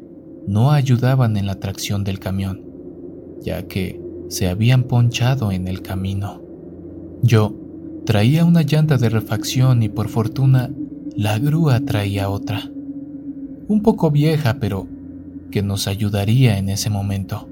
no 0.48 0.72
ayudaban 0.72 1.38
en 1.38 1.48
la 1.48 1.60
tracción 1.60 2.04
del 2.04 2.20
camión 2.20 2.73
ya 3.44 3.68
que 3.68 4.02
se 4.30 4.48
habían 4.48 4.84
ponchado 4.84 5.52
en 5.52 5.68
el 5.68 5.82
camino. 5.82 6.42
Yo 7.22 7.56
traía 8.06 8.46
una 8.46 8.64
llanta 8.64 8.98
de 8.98 9.10
refacción 9.10 9.84
y 9.84 9.90
por 9.90 10.10
fortuna 10.10 10.72
la 11.16 11.38
grúa 11.38 11.80
traía 11.82 12.30
otra, 12.30 12.70
un 13.68 13.82
poco 13.82 14.12
vieja 14.12 14.58
pero 14.60 14.88
que 15.52 15.62
nos 15.62 15.88
ayudaría 15.88 16.58
en 16.58 16.70
ese 16.70 16.90
momento. 16.90 17.48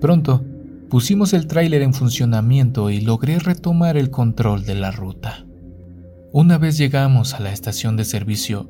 Pronto 0.00 0.44
pusimos 0.90 1.32
el 1.32 1.46
tráiler 1.46 1.82
en 1.82 1.94
funcionamiento 1.94 2.90
y 2.90 3.00
logré 3.00 3.38
retomar 3.38 3.96
el 3.96 4.10
control 4.10 4.64
de 4.64 4.74
la 4.74 4.90
ruta. 4.90 5.46
Una 6.32 6.58
vez 6.58 6.76
llegamos 6.76 7.34
a 7.34 7.40
la 7.40 7.52
estación 7.52 7.96
de 7.96 8.04
servicio, 8.04 8.68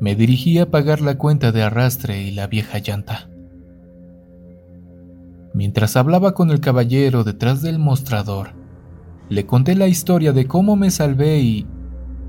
me 0.00 0.16
dirigí 0.16 0.58
a 0.58 0.70
pagar 0.70 1.00
la 1.00 1.18
cuenta 1.18 1.52
de 1.52 1.62
arrastre 1.62 2.22
y 2.22 2.30
la 2.30 2.46
vieja 2.46 2.78
llanta. 2.78 3.28
Mientras 5.54 5.96
hablaba 5.96 6.34
con 6.34 6.50
el 6.50 6.58
caballero 6.58 7.22
detrás 7.22 7.62
del 7.62 7.78
mostrador, 7.78 8.54
le 9.28 9.46
conté 9.46 9.76
la 9.76 9.86
historia 9.86 10.32
de 10.32 10.48
cómo 10.48 10.74
me 10.74 10.90
salvé 10.90 11.38
y 11.38 11.66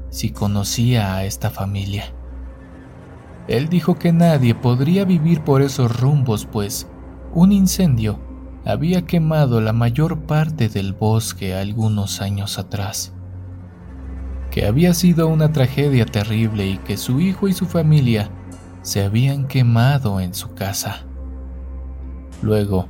si 0.09 0.29
conocía 0.29 1.15
a 1.15 1.25
esta 1.25 1.49
familia. 1.49 2.13
Él 3.47 3.67
dijo 3.67 3.95
que 3.95 4.13
nadie 4.13 4.53
podría 4.53 5.05
vivir 5.05 5.41
por 5.41 5.63
esos 5.63 5.99
rumbos, 5.99 6.45
pues 6.45 6.87
un 7.33 7.51
incendio 7.51 8.19
había 8.63 9.07
quemado 9.07 9.59
la 9.59 9.73
mayor 9.73 10.21
parte 10.27 10.69
del 10.69 10.93
bosque 10.93 11.55
algunos 11.55 12.21
años 12.21 12.59
atrás, 12.59 13.11
que 14.51 14.67
había 14.67 14.93
sido 14.93 15.27
una 15.29 15.51
tragedia 15.51 16.05
terrible 16.05 16.67
y 16.67 16.77
que 16.77 16.95
su 16.95 17.19
hijo 17.19 17.47
y 17.47 17.53
su 17.53 17.65
familia 17.65 18.29
se 18.83 19.03
habían 19.03 19.47
quemado 19.47 20.19
en 20.19 20.35
su 20.35 20.53
casa. 20.53 21.07
Luego, 22.43 22.87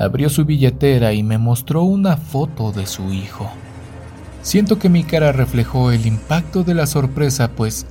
abrió 0.00 0.30
su 0.30 0.46
billetera 0.46 1.12
y 1.12 1.22
me 1.22 1.36
mostró 1.36 1.82
una 1.82 2.16
foto 2.16 2.72
de 2.72 2.86
su 2.86 3.12
hijo. 3.12 3.50
Siento 4.40 4.78
que 4.78 4.88
mi 4.88 5.04
cara 5.04 5.30
reflejó 5.30 5.92
el 5.92 6.06
impacto 6.06 6.64
de 6.64 6.72
la 6.72 6.86
sorpresa, 6.86 7.50
pues 7.50 7.86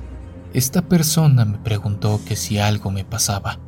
esta 0.52 0.82
persona 0.82 1.44
me 1.44 1.58
preguntó 1.58 2.20
que 2.26 2.34
si 2.34 2.58
algo 2.58 2.90
me 2.90 3.04
pasaba. 3.04 3.60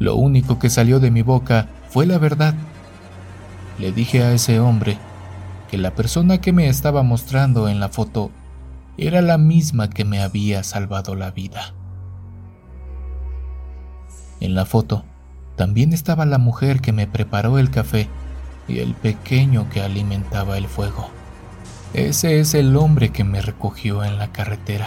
Lo 0.00 0.16
único 0.16 0.58
que 0.58 0.68
salió 0.68 0.98
de 0.98 1.12
mi 1.12 1.22
boca 1.22 1.68
fue 1.90 2.06
la 2.06 2.18
verdad. 2.18 2.54
Le 3.78 3.92
dije 3.92 4.24
a 4.24 4.32
ese 4.32 4.58
hombre 4.58 4.98
que 5.70 5.78
la 5.78 5.94
persona 5.94 6.40
que 6.40 6.52
me 6.52 6.68
estaba 6.68 7.04
mostrando 7.04 7.68
en 7.68 7.78
la 7.78 7.88
foto 7.88 8.32
era 8.96 9.22
la 9.22 9.38
misma 9.38 9.90
que 9.90 10.04
me 10.04 10.20
había 10.20 10.64
salvado 10.64 11.14
la 11.14 11.30
vida. 11.30 11.72
En 14.40 14.56
la 14.56 14.64
foto 14.66 15.04
también 15.58 15.92
estaba 15.92 16.24
la 16.24 16.38
mujer 16.38 16.80
que 16.80 16.92
me 16.92 17.08
preparó 17.08 17.58
el 17.58 17.70
café 17.70 18.08
y 18.68 18.78
el 18.78 18.94
pequeño 18.94 19.68
que 19.68 19.82
alimentaba 19.82 20.56
el 20.56 20.68
fuego. 20.68 21.10
Ese 21.94 22.38
es 22.38 22.54
el 22.54 22.76
hombre 22.76 23.08
que 23.08 23.24
me 23.24 23.40
recogió 23.42 24.04
en 24.04 24.18
la 24.18 24.30
carretera. 24.30 24.86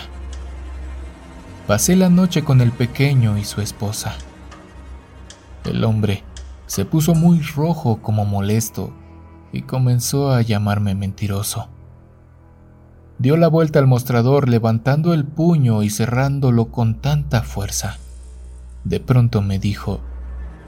Pasé 1.68 1.98
la 1.98 2.10
noche 2.10 2.46
con 2.46 2.62
el 2.62 2.72
pequeño 2.72 3.38
y 3.38 3.44
su 3.44 3.60
esposa. 3.60 4.16
El 5.66 5.84
hombre 5.84 6.24
se 6.68 6.86
puso 6.86 7.16
muy 7.16 7.42
rojo 7.42 8.02
como 8.02 8.24
molesto 8.24 8.94
y 9.52 9.64
comenzó 9.64 10.32
a 10.32 10.42
llamarme 10.42 10.96
mentiroso. 10.96 11.68
Dio 13.20 13.36
la 13.36 13.50
vuelta 13.50 13.80
al 13.80 13.88
mostrador 13.88 14.48
levantando 14.48 15.14
el 15.14 15.26
puño 15.26 15.84
y 15.84 15.90
cerrándolo 15.90 16.72
con 16.72 17.02
tanta 17.02 17.42
fuerza. 17.42 17.98
De 18.86 19.02
pronto 19.02 19.42
me 19.42 19.60
dijo, 19.60 20.00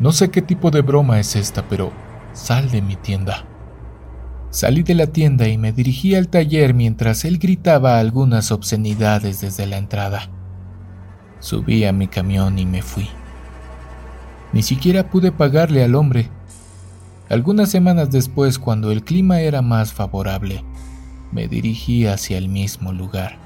no 0.03 0.11
sé 0.11 0.31
qué 0.31 0.41
tipo 0.41 0.69
de 0.69 0.81
broma 0.81 1.17
es 1.21 1.37
esta, 1.37 1.69
pero 1.69 1.93
sal 2.33 2.69
de 2.69 2.81
mi 2.81 2.97
tienda. 2.97 3.45
Salí 4.49 4.83
de 4.83 4.95
la 4.95 5.07
tienda 5.07 5.47
y 5.47 5.57
me 5.57 5.71
dirigí 5.71 6.13
al 6.13 6.27
taller 6.27 6.73
mientras 6.73 7.23
él 7.23 7.37
gritaba 7.37 7.99
algunas 7.99 8.51
obscenidades 8.51 9.39
desde 9.39 9.65
la 9.65 9.77
entrada. 9.77 10.29
Subí 11.39 11.85
a 11.85 11.93
mi 11.93 12.09
camión 12.09 12.59
y 12.59 12.65
me 12.65 12.81
fui. 12.81 13.07
Ni 14.51 14.61
siquiera 14.61 15.09
pude 15.09 15.31
pagarle 15.31 15.85
al 15.85 15.95
hombre. 15.95 16.29
Algunas 17.29 17.69
semanas 17.69 18.11
después, 18.11 18.59
cuando 18.59 18.91
el 18.91 19.05
clima 19.05 19.39
era 19.39 19.61
más 19.61 19.93
favorable, 19.93 20.65
me 21.31 21.47
dirigí 21.47 22.07
hacia 22.07 22.37
el 22.37 22.49
mismo 22.49 22.91
lugar 22.91 23.37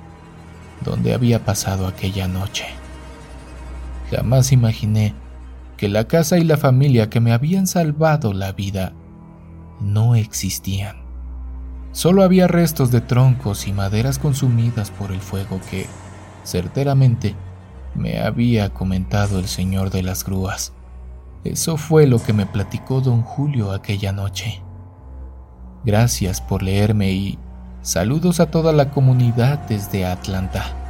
donde 0.83 1.13
había 1.13 1.45
pasado 1.45 1.85
aquella 1.85 2.27
noche. 2.27 2.65
Jamás 4.09 4.51
imaginé 4.51 5.13
que 5.77 5.87
la 5.87 6.07
casa 6.07 6.37
y 6.37 6.43
la 6.43 6.57
familia 6.57 7.09
que 7.09 7.19
me 7.19 7.31
habían 7.31 7.67
salvado 7.67 8.33
la 8.33 8.51
vida 8.51 8.93
no 9.79 10.15
existían. 10.15 10.97
Solo 11.91 12.23
había 12.23 12.47
restos 12.47 12.91
de 12.91 13.01
troncos 13.01 13.67
y 13.67 13.73
maderas 13.73 14.19
consumidas 14.19 14.91
por 14.91 15.11
el 15.11 15.19
fuego 15.21 15.59
que, 15.69 15.87
certeramente, 16.43 17.35
me 17.95 18.19
había 18.19 18.69
comentado 18.69 19.39
el 19.39 19.47
señor 19.47 19.89
de 19.89 20.03
las 20.03 20.23
grúas. 20.23 20.73
Eso 21.43 21.77
fue 21.77 22.07
lo 22.07 22.21
que 22.21 22.33
me 22.33 22.45
platicó 22.45 23.01
don 23.01 23.21
Julio 23.21 23.71
aquella 23.71 24.11
noche. 24.11 24.61
Gracias 25.85 26.41
por 26.41 26.63
leerme 26.63 27.11
y 27.11 27.39
saludos 27.81 28.39
a 28.39 28.51
toda 28.51 28.73
la 28.73 28.91
comunidad 28.91 29.59
desde 29.67 30.05
Atlanta. 30.05 30.86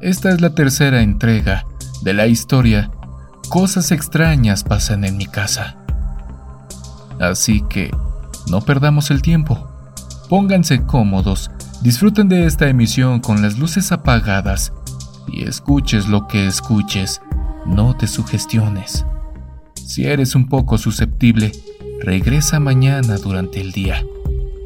Esta 0.00 0.30
es 0.30 0.40
la 0.40 0.54
tercera 0.54 1.02
entrega 1.02 1.64
de 2.02 2.14
la 2.14 2.26
historia 2.26 2.90
Cosas 3.50 3.90
extrañas 3.90 4.62
pasan 4.62 5.04
en 5.04 5.16
mi 5.16 5.26
casa. 5.26 5.76
Así 7.18 7.64
que 7.68 7.90
no 8.48 8.60
perdamos 8.60 9.10
el 9.10 9.22
tiempo. 9.22 9.68
Pónganse 10.28 10.86
cómodos, 10.86 11.50
disfruten 11.82 12.28
de 12.28 12.46
esta 12.46 12.68
emisión 12.68 13.18
con 13.18 13.42
las 13.42 13.58
luces 13.58 13.90
apagadas 13.90 14.72
Y 15.26 15.42
escuches 15.42 16.06
lo 16.06 16.28
que 16.28 16.46
escuches, 16.46 17.20
no 17.66 17.96
te 17.96 18.06
sugestiones. 18.06 19.04
Si 19.74 20.06
eres 20.06 20.36
un 20.36 20.48
poco 20.48 20.78
susceptible, 20.78 21.50
regresa 22.00 22.60
mañana 22.60 23.16
durante 23.16 23.60
el 23.60 23.72
día. 23.72 24.04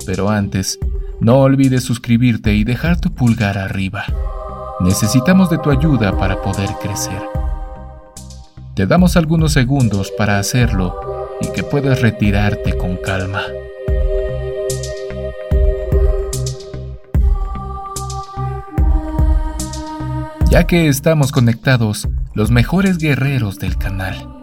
Pero 0.04 0.28
antes, 0.28 0.78
no 1.24 1.38
olvides 1.38 1.82
suscribirte 1.82 2.54
y 2.54 2.64
dejar 2.64 3.00
tu 3.00 3.14
pulgar 3.14 3.56
arriba. 3.56 4.04
Necesitamos 4.80 5.48
de 5.48 5.56
tu 5.56 5.70
ayuda 5.70 6.16
para 6.18 6.42
poder 6.42 6.68
crecer. 6.82 7.22
Te 8.74 8.86
damos 8.86 9.16
algunos 9.16 9.52
segundos 9.52 10.12
para 10.18 10.38
hacerlo 10.38 11.28
y 11.40 11.50
que 11.52 11.62
puedas 11.62 12.02
retirarte 12.02 12.76
con 12.76 12.98
calma. 12.98 13.40
Ya 20.50 20.66
que 20.66 20.88
estamos 20.88 21.32
conectados, 21.32 22.06
los 22.34 22.50
mejores 22.50 22.98
guerreros 22.98 23.58
del 23.58 23.78
canal 23.78 24.34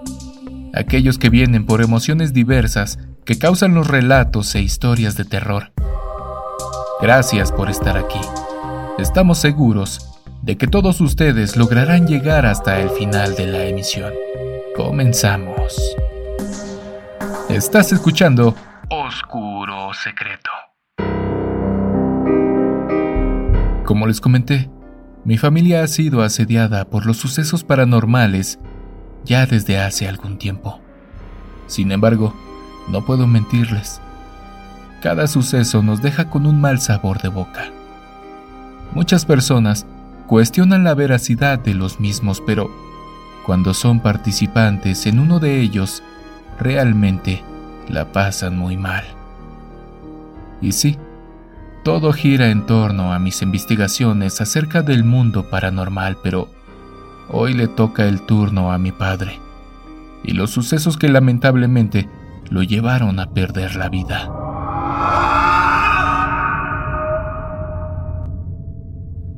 aquellos 0.74 1.17
que 1.17 1.30
vienen 1.30 1.65
por 1.65 1.82
emociones 1.82 2.34
diversas 2.34 3.00
que 3.26 3.38
causan 3.38 3.74
los 3.74 3.88
relatos 3.88 4.56
e 4.56 4.62
historias 4.62 5.15
de 5.15 5.26
terror. 5.26 5.72
Gracias 7.01 7.51
por 7.51 7.67
estar 7.67 7.97
aquí. 7.97 8.21
Estamos 8.99 9.39
seguros 9.39 10.21
de 10.43 10.55
que 10.55 10.67
todos 10.67 11.01
ustedes 11.01 11.57
lograrán 11.57 12.05
llegar 12.05 12.45
hasta 12.45 12.79
el 12.79 12.91
final 12.91 13.33
de 13.33 13.47
la 13.47 13.65
emisión. 13.65 14.13
Comenzamos. 14.75 15.97
Estás 17.49 17.91
escuchando 17.91 18.53
Oscuro 18.91 19.91
Secreto. 19.95 20.51
Como 23.83 24.05
les 24.05 24.21
comenté, 24.21 24.69
mi 25.25 25.39
familia 25.39 25.81
ha 25.81 25.87
sido 25.87 26.21
asediada 26.21 26.85
por 26.85 27.07
los 27.07 27.17
sucesos 27.17 27.63
paranormales 27.63 28.59
ya 29.25 29.47
desde 29.47 29.79
hace 29.79 30.07
algún 30.07 30.37
tiempo. 30.37 30.79
Sin 31.65 31.91
embargo, 31.91 32.35
no 32.89 33.03
puedo 33.03 33.25
mentirles. 33.25 33.99
Cada 35.01 35.27
suceso 35.27 35.81
nos 35.81 36.01
deja 36.01 36.29
con 36.29 36.45
un 36.45 36.61
mal 36.61 36.79
sabor 36.79 37.21
de 37.21 37.29
boca. 37.29 37.65
Muchas 38.93 39.25
personas 39.25 39.85
cuestionan 40.27 40.83
la 40.83 40.93
veracidad 40.93 41.59
de 41.59 41.73
los 41.73 41.99
mismos, 41.99 42.41
pero 42.45 42.69
cuando 43.45 43.73
son 43.73 43.99
participantes 43.99 45.05
en 45.05 45.19
uno 45.19 45.39
de 45.39 45.59
ellos, 45.59 46.03
realmente 46.59 47.43
la 47.89 48.11
pasan 48.11 48.57
muy 48.57 48.77
mal. 48.77 49.03
Y 50.61 50.73
sí, 50.73 50.97
todo 51.83 52.13
gira 52.13 52.49
en 52.49 52.65
torno 52.65 53.11
a 53.11 53.19
mis 53.19 53.41
investigaciones 53.41 54.39
acerca 54.39 54.83
del 54.83 55.03
mundo 55.03 55.49
paranormal, 55.49 56.17
pero 56.21 56.47
Hoy 57.33 57.53
le 57.53 57.69
toca 57.69 58.07
el 58.07 58.23
turno 58.23 58.73
a 58.73 58.77
mi 58.77 58.91
padre, 58.91 59.39
y 60.21 60.33
los 60.33 60.51
sucesos 60.51 60.97
que 60.97 61.07
lamentablemente 61.07 62.09
lo 62.49 62.61
llevaron 62.61 63.21
a 63.21 63.29
perder 63.29 63.77
la 63.77 63.87
vida. 63.87 64.29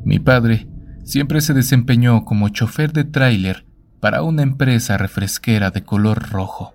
Mi 0.04 0.20
padre 0.20 0.68
siempre 1.04 1.42
se 1.42 1.54
desempeñó 1.54 2.26
como 2.26 2.50
chofer 2.50 2.94
de 2.94 3.04
tráiler 3.04 3.66
para 4.00 4.24
una 4.24 4.44
empresa 4.44 4.98
refresquera 4.98 5.72
de 5.72 5.84
color 5.84 6.30
rojo. 6.30 6.74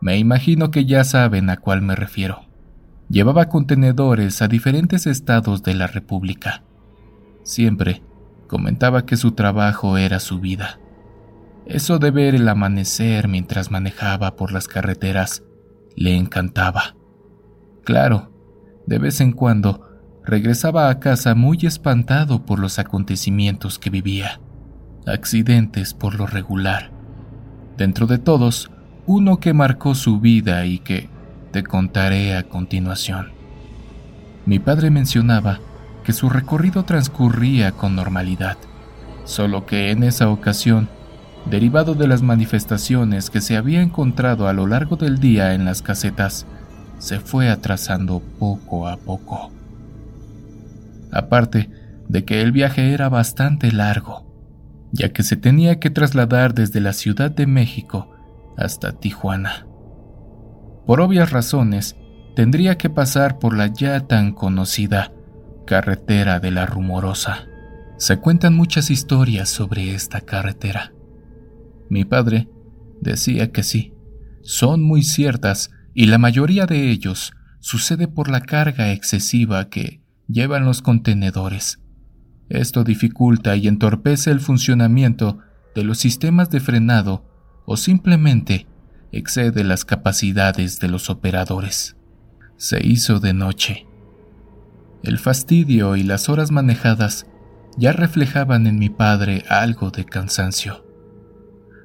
Me 0.00 0.18
imagino 0.18 0.70
que 0.70 0.84
ya 0.84 1.04
saben 1.04 1.50
a 1.50 1.56
cuál 1.56 1.82
me 1.82 1.94
refiero. 1.94 2.46
Llevaba 3.08 3.48
contenedores 3.48 4.42
a 4.42 4.48
diferentes 4.48 5.06
estados 5.06 5.62
de 5.62 5.74
la 5.74 5.86
República. 5.86 6.62
Siempre 7.42 8.02
Comentaba 8.52 9.06
que 9.06 9.16
su 9.16 9.32
trabajo 9.32 9.96
era 9.96 10.20
su 10.20 10.38
vida. 10.38 10.78
Eso 11.64 11.98
de 11.98 12.10
ver 12.10 12.34
el 12.34 12.46
amanecer 12.46 13.26
mientras 13.26 13.70
manejaba 13.70 14.36
por 14.36 14.52
las 14.52 14.68
carreteras 14.68 15.42
le 15.96 16.14
encantaba. 16.18 16.94
Claro, 17.82 18.30
de 18.86 18.98
vez 18.98 19.22
en 19.22 19.32
cuando 19.32 19.91
regresaba 20.24 20.88
a 20.88 21.00
casa 21.00 21.34
muy 21.34 21.58
espantado 21.62 22.44
por 22.44 22.58
los 22.58 22.78
acontecimientos 22.78 23.78
que 23.78 23.90
vivía. 23.90 24.40
Accidentes 25.06 25.94
por 25.94 26.14
lo 26.14 26.26
regular. 26.26 26.90
Dentro 27.76 28.06
de 28.06 28.18
todos, 28.18 28.70
uno 29.06 29.40
que 29.40 29.52
marcó 29.52 29.94
su 29.94 30.20
vida 30.20 30.64
y 30.64 30.78
que 30.78 31.08
te 31.50 31.64
contaré 31.64 32.36
a 32.36 32.44
continuación. 32.44 33.32
Mi 34.46 34.58
padre 34.58 34.90
mencionaba 34.90 35.58
que 36.04 36.12
su 36.12 36.28
recorrido 36.28 36.84
transcurría 36.84 37.72
con 37.72 37.96
normalidad, 37.96 38.56
solo 39.24 39.66
que 39.66 39.90
en 39.90 40.02
esa 40.02 40.28
ocasión, 40.30 40.88
derivado 41.46 41.94
de 41.94 42.06
las 42.06 42.22
manifestaciones 42.22 43.30
que 43.30 43.40
se 43.40 43.56
había 43.56 43.82
encontrado 43.82 44.48
a 44.48 44.52
lo 44.52 44.66
largo 44.66 44.96
del 44.96 45.18
día 45.18 45.54
en 45.54 45.64
las 45.64 45.82
casetas, 45.82 46.46
se 46.98 47.18
fue 47.18 47.50
atrasando 47.50 48.22
poco 48.38 48.86
a 48.86 48.96
poco. 48.96 49.50
Aparte 51.12 51.70
de 52.08 52.24
que 52.24 52.42
el 52.42 52.52
viaje 52.52 52.92
era 52.92 53.08
bastante 53.08 53.70
largo, 53.70 54.90
ya 54.92 55.12
que 55.12 55.22
se 55.22 55.36
tenía 55.36 55.78
que 55.78 55.90
trasladar 55.90 56.54
desde 56.54 56.80
la 56.80 56.92
Ciudad 56.92 57.30
de 57.30 57.46
México 57.46 58.10
hasta 58.56 58.92
Tijuana. 58.92 59.66
Por 60.86 61.00
obvias 61.00 61.30
razones, 61.30 61.96
tendría 62.34 62.76
que 62.76 62.90
pasar 62.90 63.38
por 63.38 63.56
la 63.56 63.68
ya 63.68 64.00
tan 64.06 64.32
conocida 64.32 65.12
Carretera 65.66 66.40
de 66.40 66.50
la 66.50 66.66
Rumorosa. 66.66 67.46
Se 67.98 68.18
cuentan 68.18 68.54
muchas 68.54 68.90
historias 68.90 69.48
sobre 69.48 69.94
esta 69.94 70.22
carretera. 70.22 70.92
Mi 71.88 72.04
padre 72.04 72.48
decía 73.00 73.52
que 73.52 73.62
sí, 73.62 73.94
son 74.42 74.82
muy 74.82 75.02
ciertas 75.02 75.70
y 75.94 76.06
la 76.06 76.18
mayoría 76.18 76.66
de 76.66 76.90
ellos 76.90 77.32
sucede 77.60 78.08
por 78.08 78.28
la 78.28 78.40
carga 78.40 78.92
excesiva 78.92 79.68
que 79.68 80.01
llevan 80.28 80.64
los 80.64 80.82
contenedores. 80.82 81.80
Esto 82.48 82.84
dificulta 82.84 83.56
y 83.56 83.68
entorpece 83.68 84.30
el 84.30 84.40
funcionamiento 84.40 85.38
de 85.74 85.84
los 85.84 85.98
sistemas 85.98 86.50
de 86.50 86.60
frenado 86.60 87.24
o 87.64 87.76
simplemente 87.76 88.66
excede 89.10 89.64
las 89.64 89.84
capacidades 89.84 90.80
de 90.80 90.88
los 90.88 91.10
operadores. 91.10 91.96
Se 92.56 92.86
hizo 92.86 93.20
de 93.20 93.32
noche 93.34 93.86
el 95.02 95.18
fastidio 95.18 95.96
y 95.96 96.04
las 96.04 96.28
horas 96.28 96.52
manejadas 96.52 97.26
ya 97.76 97.92
reflejaban 97.92 98.68
en 98.68 98.78
mi 98.78 98.88
padre 98.88 99.44
algo 99.48 99.90
de 99.90 100.04
cansancio. 100.04 100.86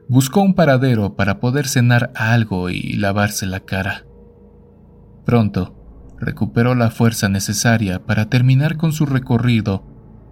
Buscó 0.07 0.41
un 0.41 0.53
paradero 0.53 1.15
para 1.15 1.39
poder 1.39 1.67
cenar 1.67 2.11
algo 2.15 2.69
y 2.69 2.93
lavarse 2.93 3.47
la 3.47 3.61
cara. 3.61 4.05
Pronto, 5.25 5.76
recuperó 6.19 6.75
la 6.75 6.89
fuerza 6.89 7.29
necesaria 7.29 7.99
para 7.99 8.25
terminar 8.25 8.77
con 8.77 8.91
su 8.91 9.05
recorrido 9.05 9.83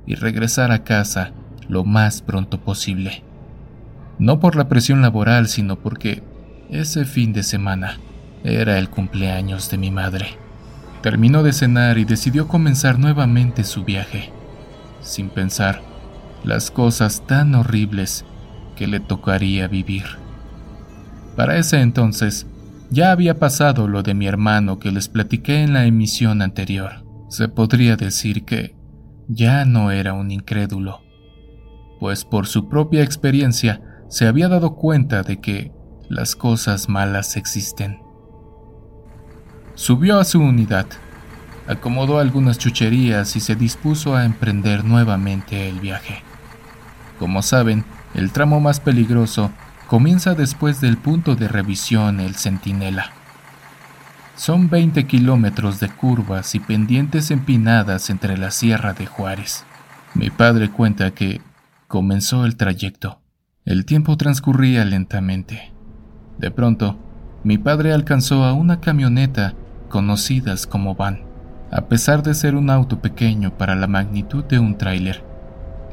y 0.06 0.16
regresar 0.16 0.72
a 0.72 0.84
casa 0.84 1.32
lo 1.68 1.84
más 1.84 2.22
pronto 2.22 2.62
posible. 2.62 3.24
No 4.18 4.40
por 4.40 4.56
la 4.56 4.68
presión 4.68 5.02
laboral, 5.02 5.48
sino 5.48 5.78
porque 5.78 6.24
ese 6.70 7.06
fin 7.06 7.34
de 7.34 7.44
semana 7.44 7.98
era 8.44 8.78
el 8.78 8.90
cumpleaños 8.90 9.70
de 9.70 9.78
mi 9.78 9.92
madre. 9.92 10.28
Terminó 11.02 11.44
de 11.44 11.54
cenar 11.54 11.98
y 11.98 12.06
decidió 12.06 12.48
comenzar 12.48 12.98
nuevamente 12.98 13.64
su 13.64 13.84
viaje, 13.84 14.32
sin 15.02 15.30
pensar 15.30 15.82
las 16.44 16.72
cosas 16.72 17.26
tan 17.28 17.54
horribles 17.56 18.26
que 18.76 18.88
le 18.88 19.00
tocaría 19.00 19.68
vivir. 19.68 20.06
Para 21.36 21.58
ese 21.58 21.82
entonces, 21.82 22.48
ya 22.96 23.12
había 23.12 23.38
pasado 23.38 23.90
lo 23.90 24.04
de 24.04 24.14
mi 24.14 24.26
hermano 24.26 24.80
que 24.80 24.90
les 24.90 25.10
platiqué 25.10 25.62
en 25.62 25.74
la 25.74 25.86
emisión 25.86 26.42
anterior. 26.42 27.06
Se 27.28 27.50
podría 27.50 27.98
decir 27.98 28.46
que 28.46 28.78
ya 29.28 29.66
no 29.66 29.92
era 29.92 30.14
un 30.14 30.32
incrédulo, 30.32 31.02
pues 32.00 32.24
por 32.24 32.48
su 32.48 32.70
propia 32.70 33.04
experiencia 33.04 33.82
se 34.08 34.28
había 34.28 34.48
dado 34.48 34.76
cuenta 34.76 35.24
de 35.24 35.42
que 35.42 35.74
las 36.08 36.38
cosas 36.38 36.88
malas 36.88 37.36
existen. 37.36 38.00
Subió 39.74 40.18
a 40.18 40.24
su 40.24 40.40
unidad, 40.40 40.86
acomodó 41.68 42.20
algunas 42.20 42.58
chucherías 42.58 43.36
y 43.36 43.42
se 43.42 43.58
dispuso 43.58 44.16
a 44.16 44.24
emprender 44.24 44.86
nuevamente 44.86 45.68
el 45.68 45.82
viaje. 45.82 46.24
Como 47.20 47.42
saben, 47.42 47.84
el 48.14 48.32
tramo 48.32 48.62
más 48.62 48.80
peligroso 48.80 49.52
comienza 49.88 50.34
después 50.34 50.82
del 50.82 50.98
punto 50.98 51.36
de 51.36 51.48
revisión 51.48 52.20
El 52.20 52.36
Centinela. 52.36 53.12
Son 54.36 54.70
20 54.70 55.06
kilómetros 55.06 55.80
de 55.80 55.90
curvas 55.90 56.56
y 56.56 56.60
pendientes 56.60 57.32
empinadas 57.32 58.10
entre 58.10 58.38
la 58.38 58.52
Sierra 58.52 58.94
de 58.94 59.06
Juárez. 59.06 59.64
Mi 60.14 60.30
padre 60.30 60.70
cuenta 60.70 61.12
que 61.12 61.42
comenzó 61.88 62.46
el 62.46 62.58
trayecto. 62.58 63.22
El 63.64 63.86
tiempo 63.86 64.18
transcurría 64.18 64.84
lentamente. 64.84 65.72
De 66.38 66.52
pronto, 66.52 67.00
mi 67.44 67.58
padre 67.58 67.94
alcanzó 67.94 68.44
a 68.44 68.54
una 68.54 68.82
camioneta 68.82 69.54
conocidas 69.88 70.68
como 70.68 70.96
van, 70.96 71.22
a 71.72 71.82
pesar 71.86 72.24
de 72.24 72.34
ser 72.34 72.56
un 72.56 72.70
auto 72.70 73.00
pequeño 73.00 73.58
para 73.58 73.76
la 73.76 73.88
magnitud 73.88 74.44
de 74.44 74.60
un 74.60 74.78
tráiler. 74.78 75.24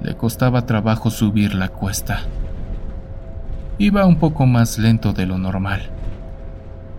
le 0.00 0.16
costaba 0.16 0.66
trabajo 0.66 1.10
subir 1.10 1.54
la 1.54 1.68
cuesta. 1.68 2.22
Iba 3.82 4.06
un 4.06 4.14
poco 4.14 4.46
más 4.46 4.78
lento 4.78 5.12
de 5.12 5.26
lo 5.26 5.38
normal. 5.38 5.90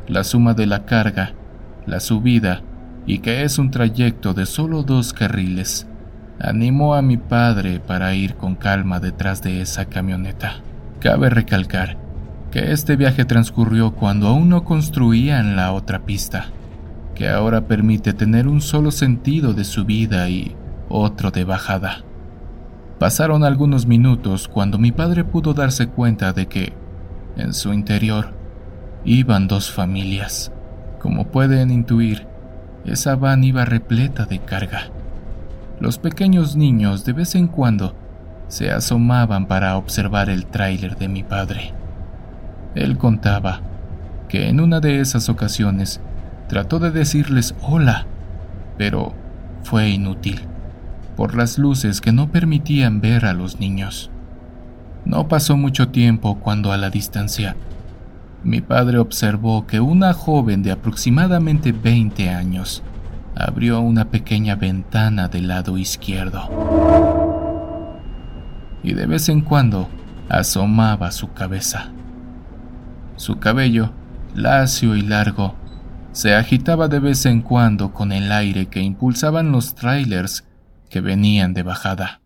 La 0.05 0.25
suma 0.25 0.53
de 0.53 0.65
la 0.65 0.83
carga, 0.83 1.31
la 1.85 2.01
subida 2.01 2.59
y 3.05 3.19
que 3.19 3.43
es 3.43 3.57
un 3.57 3.71
trayecto 3.71 4.33
de 4.33 4.45
solo 4.45 4.83
dos 4.83 5.13
carriles, 5.13 5.87
animó 6.41 6.93
a 6.93 7.01
mi 7.01 7.15
padre 7.15 7.79
para 7.79 8.13
ir 8.15 8.35
con 8.35 8.55
calma 8.55 8.99
detrás 8.99 9.41
de 9.41 9.61
esa 9.61 9.85
camioneta. 9.85 10.55
Cabe 10.99 11.29
recalcar 11.29 11.95
que 12.51 12.73
este 12.73 12.97
viaje 12.97 13.23
transcurrió 13.23 13.93
cuando 13.93 14.27
aún 14.27 14.49
no 14.49 14.65
construían 14.65 15.55
la 15.55 15.71
otra 15.71 15.99
pista, 15.99 16.47
que 17.15 17.29
ahora 17.29 17.61
permite 17.61 18.11
tener 18.11 18.45
un 18.45 18.59
solo 18.59 18.91
sentido 18.91 19.53
de 19.53 19.63
subida 19.63 20.27
y 20.27 20.53
otro 20.89 21.31
de 21.31 21.45
bajada. 21.45 22.03
Pasaron 23.03 23.43
algunos 23.43 23.85
minutos 23.85 24.47
cuando 24.47 24.77
mi 24.77 24.93
padre 24.93 25.25
pudo 25.25 25.53
darse 25.53 25.87
cuenta 25.87 26.31
de 26.31 26.45
que, 26.45 26.71
en 27.35 27.53
su 27.53 27.73
interior, 27.73 28.27
iban 29.03 29.49
dos 29.49 29.69
familias. 29.69 30.53
Como 31.01 31.27
pueden 31.27 31.69
intuir, 31.69 32.25
esa 32.85 33.17
van 33.17 33.43
iba 33.43 33.65
repleta 33.65 34.23
de 34.23 34.39
carga. 34.39 34.83
Los 35.81 35.97
pequeños 35.97 36.55
niños 36.55 37.03
de 37.03 37.11
vez 37.11 37.35
en 37.35 37.47
cuando 37.47 37.93
se 38.47 38.71
asomaban 38.71 39.47
para 39.47 39.75
observar 39.75 40.29
el 40.29 40.45
tráiler 40.45 40.95
de 40.95 41.09
mi 41.09 41.23
padre. 41.23 41.73
Él 42.73 42.97
contaba 42.97 43.59
que 44.29 44.47
en 44.47 44.61
una 44.61 44.79
de 44.79 45.01
esas 45.01 45.27
ocasiones 45.27 45.99
trató 46.47 46.79
de 46.79 46.91
decirles 46.91 47.53
hola, 47.63 48.05
pero 48.77 49.11
fue 49.63 49.89
inútil, 49.89 50.47
por 51.15 51.35
las 51.35 51.57
luces 51.57 52.01
que 52.01 52.11
no 52.11 52.31
permitían 52.31 53.01
ver 53.01 53.25
a 53.25 53.33
los 53.33 53.59
niños. 53.59 54.09
No 55.05 55.27
pasó 55.27 55.57
mucho 55.57 55.89
tiempo 55.89 56.39
cuando 56.39 56.71
a 56.71 56.77
la 56.77 56.89
distancia 56.89 57.55
mi 58.43 58.59
padre 58.59 58.97
observó 58.97 59.65
que 59.65 59.79
una 59.79 60.13
joven 60.13 60.63
de 60.63 60.71
aproximadamente 60.71 61.71
20 61.71 62.29
años 62.29 62.83
abrió 63.35 63.79
una 63.79 64.09
pequeña 64.09 64.55
ventana 64.55 65.29
del 65.29 65.47
lado 65.47 65.77
izquierdo 65.77 66.49
y 68.83 68.93
de 68.93 69.05
vez 69.05 69.29
en 69.29 69.41
cuando 69.41 69.87
asomaba 70.27 71.11
su 71.11 71.31
cabeza. 71.31 71.91
Su 73.15 73.39
cabello, 73.39 73.91
lacio 74.35 74.97
y 74.97 75.01
largo, 75.01 75.55
se 76.11 76.35
agitaba 76.35 76.89
de 76.89 76.99
vez 76.99 77.25
en 77.25 77.41
cuando 77.41 77.93
con 77.93 78.11
el 78.11 78.31
aire 78.31 78.65
que 78.65 78.81
impulsaban 78.81 79.53
los 79.53 79.73
trailers 79.73 80.43
que 80.93 81.01
venían 81.01 81.55
de 81.55 81.63
bajada. 81.63 82.21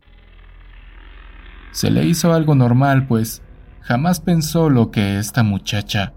Se 1.72 1.90
le 1.90 2.04
hizo 2.04 2.34
algo 2.34 2.54
normal, 2.54 3.08
pues 3.08 3.42
jamás 3.80 4.20
pensó 4.20 4.70
lo 4.70 4.92
que 4.92 5.20
esta 5.20 5.42
muchacha 5.42 6.14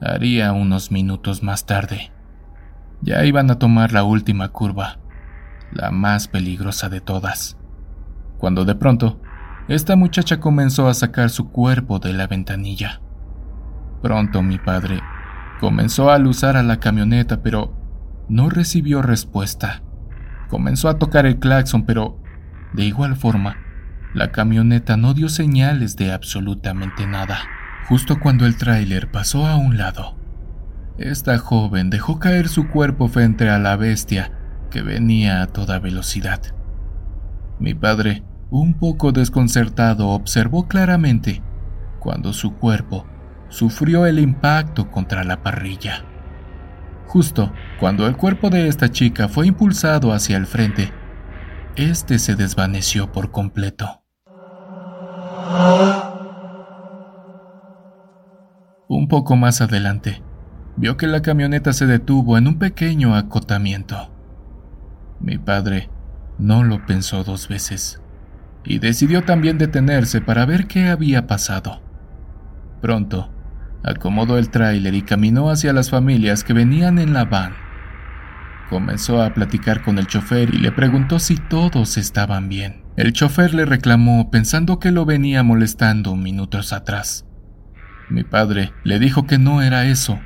haría 0.00 0.52
unos 0.52 0.92
minutos 0.92 1.42
más 1.42 1.66
tarde. 1.66 2.12
Ya 3.02 3.24
iban 3.24 3.50
a 3.50 3.58
tomar 3.58 3.92
la 3.92 4.04
última 4.04 4.50
curva, 4.50 5.00
la 5.72 5.90
más 5.90 6.28
peligrosa 6.28 6.88
de 6.88 7.00
todas, 7.00 7.58
cuando 8.38 8.64
de 8.64 8.76
pronto 8.76 9.20
esta 9.66 9.96
muchacha 9.96 10.38
comenzó 10.38 10.86
a 10.86 10.94
sacar 10.94 11.30
su 11.30 11.50
cuerpo 11.50 11.98
de 11.98 12.12
la 12.12 12.28
ventanilla. 12.28 13.00
Pronto 14.02 14.40
mi 14.40 14.58
padre 14.58 15.00
comenzó 15.58 16.12
a 16.12 16.14
alusar 16.14 16.56
a 16.56 16.62
la 16.62 16.78
camioneta, 16.78 17.42
pero 17.42 17.74
no 18.28 18.50
recibió 18.50 19.02
respuesta. 19.02 19.82
Comenzó 20.48 20.88
a 20.88 20.98
tocar 20.98 21.26
el 21.26 21.38
claxon, 21.38 21.84
pero 21.84 22.18
de 22.72 22.84
igual 22.84 23.16
forma, 23.16 23.56
la 24.14 24.32
camioneta 24.32 24.96
no 24.96 25.14
dio 25.14 25.28
señales 25.28 25.96
de 25.96 26.12
absolutamente 26.12 27.06
nada. 27.06 27.38
Justo 27.88 28.18
cuando 28.20 28.46
el 28.46 28.56
tráiler 28.56 29.10
pasó 29.10 29.46
a 29.46 29.56
un 29.56 29.78
lado, 29.78 30.16
esta 30.98 31.38
joven 31.38 31.90
dejó 31.90 32.18
caer 32.18 32.48
su 32.48 32.68
cuerpo 32.68 33.08
frente 33.08 33.48
a 33.48 33.58
la 33.58 33.76
bestia 33.76 34.32
que 34.70 34.82
venía 34.82 35.42
a 35.42 35.46
toda 35.46 35.78
velocidad. 35.78 36.40
Mi 37.58 37.74
padre, 37.74 38.24
un 38.50 38.74
poco 38.74 39.12
desconcertado, 39.12 40.08
observó 40.08 40.68
claramente 40.68 41.42
cuando 41.98 42.32
su 42.32 42.54
cuerpo 42.54 43.06
sufrió 43.48 44.06
el 44.06 44.18
impacto 44.18 44.90
contra 44.90 45.24
la 45.24 45.42
parrilla. 45.42 46.04
Justo 47.08 47.50
cuando 47.80 48.06
el 48.06 48.18
cuerpo 48.18 48.50
de 48.50 48.68
esta 48.68 48.90
chica 48.90 49.28
fue 49.28 49.46
impulsado 49.46 50.12
hacia 50.12 50.36
el 50.36 50.46
frente, 50.46 50.92
este 51.74 52.18
se 52.18 52.36
desvaneció 52.36 53.10
por 53.12 53.30
completo. 53.30 54.02
Un 58.88 59.08
poco 59.08 59.36
más 59.36 59.62
adelante, 59.62 60.22
vio 60.76 60.98
que 60.98 61.06
la 61.06 61.22
camioneta 61.22 61.72
se 61.72 61.86
detuvo 61.86 62.36
en 62.36 62.46
un 62.46 62.58
pequeño 62.58 63.14
acotamiento. 63.14 64.10
Mi 65.18 65.38
padre 65.38 65.88
no 66.36 66.62
lo 66.62 66.84
pensó 66.84 67.24
dos 67.24 67.48
veces 67.48 68.02
y 68.64 68.80
decidió 68.80 69.24
también 69.24 69.56
detenerse 69.56 70.20
para 70.20 70.44
ver 70.44 70.66
qué 70.66 70.88
había 70.90 71.26
pasado. 71.26 71.80
Pronto, 72.82 73.30
acomodó 73.82 74.38
el 74.38 74.50
tráiler 74.50 74.94
y 74.94 75.02
caminó 75.02 75.50
hacia 75.50 75.72
las 75.72 75.90
familias 75.90 76.44
que 76.44 76.52
venían 76.52 76.98
en 76.98 77.12
la 77.12 77.24
van. 77.24 77.54
Comenzó 78.68 79.22
a 79.22 79.32
platicar 79.32 79.82
con 79.82 79.98
el 79.98 80.06
chofer 80.06 80.54
y 80.54 80.58
le 80.58 80.72
preguntó 80.72 81.18
si 81.18 81.36
todos 81.36 81.96
estaban 81.96 82.48
bien. 82.48 82.82
El 82.96 83.12
chofer 83.12 83.54
le 83.54 83.64
reclamó 83.64 84.30
pensando 84.30 84.78
que 84.78 84.90
lo 84.90 85.06
venía 85.06 85.42
molestando 85.42 86.16
minutos 86.16 86.72
atrás. 86.72 87.24
Mi 88.10 88.24
padre 88.24 88.72
le 88.84 88.98
dijo 88.98 89.26
que 89.26 89.38
no 89.38 89.62
era 89.62 89.86
eso, 89.86 90.18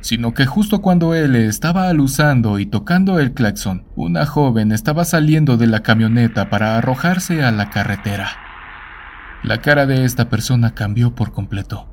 sino 0.00 0.34
que 0.34 0.46
justo 0.46 0.80
cuando 0.82 1.14
él 1.14 1.36
estaba 1.36 1.88
alusando 1.88 2.58
y 2.58 2.66
tocando 2.66 3.18
el 3.18 3.32
claxon, 3.32 3.86
una 3.96 4.26
joven 4.26 4.72
estaba 4.72 5.04
saliendo 5.04 5.56
de 5.56 5.66
la 5.66 5.80
camioneta 5.80 6.48
para 6.48 6.76
arrojarse 6.76 7.42
a 7.42 7.50
la 7.50 7.70
carretera. 7.70 8.28
La 9.42 9.62
cara 9.62 9.86
de 9.86 10.04
esta 10.04 10.28
persona 10.28 10.74
cambió 10.74 11.14
por 11.14 11.32
completo. 11.32 11.89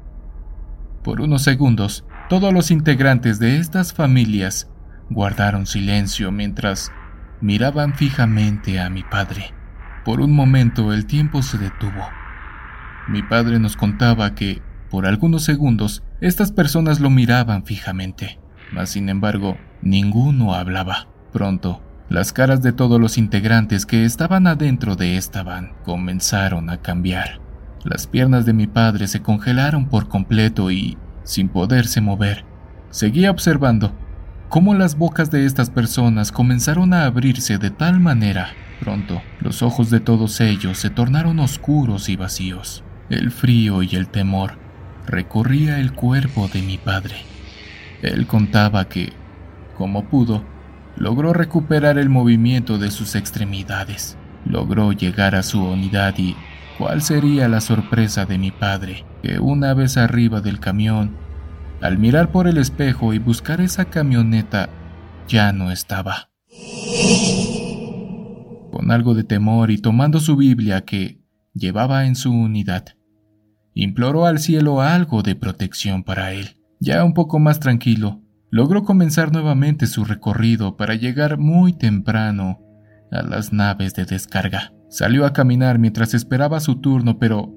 Por 1.08 1.22
unos 1.22 1.44
segundos, 1.44 2.04
todos 2.28 2.54
los 2.54 2.70
integrantes 2.70 3.40
de 3.40 3.60
estas 3.60 3.94
familias 3.94 4.70
guardaron 5.10 5.66
silencio 5.66 6.34
mientras 6.34 6.92
miraban 7.40 7.96
fijamente 7.96 8.82
a 8.82 8.90
mi 8.90 9.04
padre. 9.04 9.54
Por 10.04 10.20
un 10.20 10.34
momento 10.34 10.92
el 10.92 11.06
tiempo 11.06 11.44
se 11.44 11.58
detuvo. 11.60 12.10
Mi 13.08 13.24
padre 13.24 13.58
nos 13.58 13.78
contaba 13.78 14.36
que 14.36 14.62
por 14.90 15.06
algunos 15.06 15.46
segundos, 15.46 16.04
estas 16.20 16.52
personas 16.52 17.00
lo 17.00 17.10
miraban 17.10 17.64
fijamente, 17.64 18.42
mas 18.74 18.90
sin 18.90 19.08
embargo, 19.08 19.58
ninguno 19.82 20.56
hablaba. 20.56 21.08
Pronto, 21.32 21.82
las 22.10 22.34
caras 22.34 22.62
de 22.62 22.74
todos 22.74 23.00
los 23.00 23.18
integrantes 23.18 23.86
que 23.86 24.04
estaban 24.04 24.46
adentro 24.46 24.98
de 24.98 25.16
esta 25.16 25.42
van 25.42 25.72
comenzaron 25.86 26.70
a 26.70 26.82
cambiar. 26.82 27.47
Las 27.84 28.08
piernas 28.08 28.46
de 28.46 28.54
mi 28.54 28.68
padre 28.68 29.08
se 29.08 29.22
congelaron 29.22 29.88
por 29.88 30.08
completo 30.08 30.72
y, 30.72 30.98
sin 31.24 31.50
poderse 31.50 32.02
mover, 32.02 32.46
seguía 32.90 33.32
observando 33.32 33.94
cómo 34.50 34.74
las 34.74 34.98
bocas 34.98 35.30
de 35.32 35.46
estas 35.46 35.70
personas 35.70 36.32
comenzaron 36.32 36.94
a 36.94 37.06
abrirse 37.06 37.58
de 37.58 37.70
tal 37.70 38.00
manera. 38.00 38.50
Pronto, 38.80 39.22
los 39.40 39.62
ojos 39.62 39.90
de 39.90 40.00
todos 40.00 40.40
ellos 40.42 40.78
se 40.78 40.90
tornaron 40.90 41.40
oscuros 41.40 42.10
y 42.10 42.16
vacíos. 42.16 42.84
El 43.10 43.32
frío 43.32 43.84
y 43.84 43.96
el 43.96 44.08
temor 44.08 44.58
recorría 45.06 45.80
el 45.80 45.94
cuerpo 45.94 46.48
de 46.48 46.62
mi 46.62 46.78
padre. 46.78 47.16
Él 48.02 48.28
contaba 48.28 48.88
que, 48.88 49.14
como 49.76 50.06
pudo, 50.06 50.44
logró 50.96 51.34
recuperar 51.34 51.98
el 51.98 52.10
movimiento 52.10 52.78
de 52.78 52.92
sus 52.92 53.16
extremidades, 53.16 54.18
logró 54.46 54.92
llegar 54.92 55.36
a 55.36 55.44
su 55.44 55.64
unidad 55.64 56.16
y 56.18 56.36
cuál 56.78 57.02
sería 57.02 57.48
la 57.48 57.62
sorpresa 57.62 58.26
de 58.26 58.38
mi 58.38 58.52
padre, 58.52 59.06
que 59.24 59.40
una 59.40 59.74
vez 59.74 59.98
arriba 59.98 60.42
del 60.42 60.60
camión, 60.60 61.18
al 61.82 61.98
mirar 61.98 62.32
por 62.32 62.48
el 62.48 62.58
espejo 62.58 63.14
y 63.14 63.20
buscar 63.20 63.62
esa 63.62 63.86
camioneta, 63.86 64.70
ya 65.28 65.52
no 65.52 65.72
estaba. 65.72 66.30
Con 68.72 68.92
algo 68.92 69.16
de 69.16 69.24
temor 69.24 69.72
y 69.72 69.78
tomando 69.78 70.20
su 70.20 70.36
Biblia 70.36 70.86
que 70.86 71.22
llevaba 71.54 72.06
en 72.06 72.16
su 72.16 72.32
unidad, 72.32 72.86
imploró 73.74 74.26
al 74.26 74.40
cielo 74.40 74.82
algo 74.82 75.24
de 75.24 75.36
protección 75.36 76.04
para 76.04 76.34
él. 76.34 76.58
Ya 76.80 77.04
un 77.04 77.14
poco 77.14 77.40
más 77.40 77.60
tranquilo, 77.60 78.22
logró 78.50 78.84
comenzar 78.84 79.32
nuevamente 79.32 79.88
su 79.88 80.06
recorrido 80.06 80.78
para 80.78 80.96
llegar 80.96 81.38
muy 81.38 81.74
temprano 81.74 82.60
a 83.12 83.24
las 83.24 83.52
naves 83.52 83.94
de 83.96 84.06
descarga. 84.06 84.74
Salió 84.90 85.26
a 85.26 85.34
caminar 85.34 85.80
mientras 85.80 86.14
esperaba 86.14 86.60
su 86.60 86.76
turno, 86.76 87.20
pero 87.20 87.54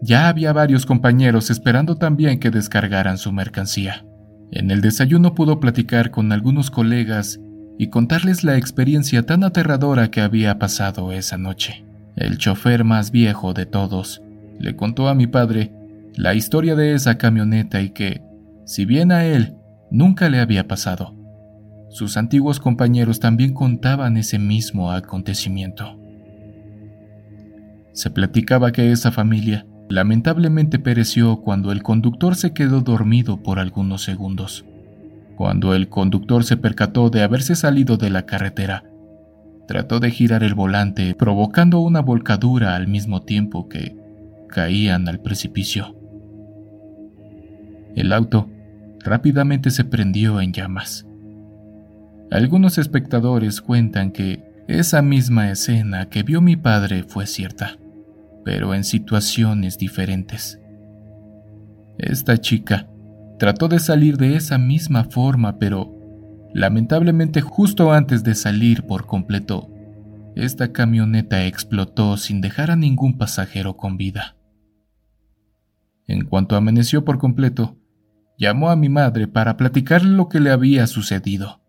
ya 0.00 0.28
había 0.28 0.52
varios 0.52 0.86
compañeros 0.86 1.50
esperando 1.50 1.96
también 1.96 2.38
que 2.38 2.50
descargaran 2.50 3.18
su 3.18 3.32
mercancía. 3.32 4.04
En 4.50 4.70
el 4.70 4.80
desayuno 4.80 5.34
pudo 5.34 5.60
platicar 5.60 6.10
con 6.10 6.32
algunos 6.32 6.70
colegas 6.70 7.40
y 7.78 7.88
contarles 7.88 8.44
la 8.44 8.56
experiencia 8.56 9.24
tan 9.24 9.44
aterradora 9.44 10.10
que 10.10 10.20
había 10.20 10.58
pasado 10.58 11.12
esa 11.12 11.36
noche. 11.36 11.84
El 12.16 12.38
chofer 12.38 12.84
más 12.84 13.10
viejo 13.10 13.54
de 13.54 13.66
todos 13.66 14.22
le 14.58 14.74
contó 14.74 15.08
a 15.08 15.14
mi 15.14 15.26
padre 15.26 15.72
la 16.14 16.34
historia 16.34 16.74
de 16.74 16.94
esa 16.94 17.18
camioneta 17.18 17.80
y 17.80 17.90
que, 17.90 18.22
si 18.64 18.84
bien 18.84 19.12
a 19.12 19.24
él 19.24 19.54
nunca 19.90 20.28
le 20.28 20.40
había 20.40 20.66
pasado, 20.66 21.14
sus 21.90 22.16
antiguos 22.16 22.60
compañeros 22.60 23.20
también 23.20 23.54
contaban 23.54 24.16
ese 24.16 24.38
mismo 24.38 24.90
acontecimiento. 24.90 25.97
Se 27.98 28.10
platicaba 28.10 28.70
que 28.70 28.92
esa 28.92 29.10
familia 29.10 29.66
lamentablemente 29.88 30.78
pereció 30.78 31.38
cuando 31.40 31.72
el 31.72 31.82
conductor 31.82 32.36
se 32.36 32.52
quedó 32.52 32.80
dormido 32.80 33.42
por 33.42 33.58
algunos 33.58 34.04
segundos. 34.04 34.64
Cuando 35.34 35.74
el 35.74 35.88
conductor 35.88 36.44
se 36.44 36.56
percató 36.56 37.10
de 37.10 37.24
haberse 37.24 37.56
salido 37.56 37.96
de 37.96 38.10
la 38.10 38.24
carretera, 38.24 38.84
trató 39.66 39.98
de 39.98 40.12
girar 40.12 40.44
el 40.44 40.54
volante 40.54 41.12
provocando 41.16 41.80
una 41.80 42.00
volcadura 42.00 42.76
al 42.76 42.86
mismo 42.86 43.22
tiempo 43.22 43.68
que 43.68 43.96
caían 44.46 45.08
al 45.08 45.18
precipicio. 45.18 45.96
El 47.96 48.12
auto 48.12 48.48
rápidamente 49.00 49.72
se 49.72 49.82
prendió 49.82 50.40
en 50.40 50.52
llamas. 50.52 51.04
Algunos 52.30 52.78
espectadores 52.78 53.60
cuentan 53.60 54.12
que 54.12 54.44
esa 54.68 55.02
misma 55.02 55.50
escena 55.50 56.08
que 56.08 56.22
vio 56.22 56.40
mi 56.40 56.54
padre 56.54 57.02
fue 57.02 57.26
cierta, 57.26 57.76
pero 58.48 58.72
en 58.72 58.82
situaciones 58.82 59.76
diferentes. 59.76 60.58
Esta 61.98 62.38
chica 62.38 62.88
trató 63.38 63.68
de 63.68 63.78
salir 63.78 64.16
de 64.16 64.36
esa 64.36 64.56
misma 64.56 65.04
forma, 65.04 65.58
pero 65.58 65.94
lamentablemente 66.54 67.42
justo 67.42 67.92
antes 67.92 68.24
de 68.24 68.34
salir 68.34 68.84
por 68.84 69.04
completo, 69.04 69.70
esta 70.34 70.72
camioneta 70.72 71.44
explotó 71.44 72.16
sin 72.16 72.40
dejar 72.40 72.70
a 72.70 72.76
ningún 72.76 73.18
pasajero 73.18 73.76
con 73.76 73.98
vida. 73.98 74.38
En 76.06 76.24
cuanto 76.24 76.56
amaneció 76.56 77.04
por 77.04 77.18
completo, 77.18 77.76
llamó 78.38 78.70
a 78.70 78.76
mi 78.76 78.88
madre 78.88 79.28
para 79.28 79.58
platicarle 79.58 80.16
lo 80.16 80.30
que 80.30 80.40
le 80.40 80.52
había 80.52 80.86
sucedido, 80.86 81.60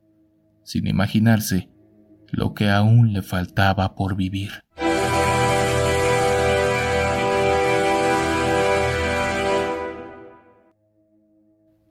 sin 0.64 0.88
imaginarse 0.88 1.70
lo 2.32 2.54
que 2.54 2.70
aún 2.70 3.12
le 3.12 3.22
faltaba 3.22 3.96
por 3.96 4.16
vivir. 4.16 4.62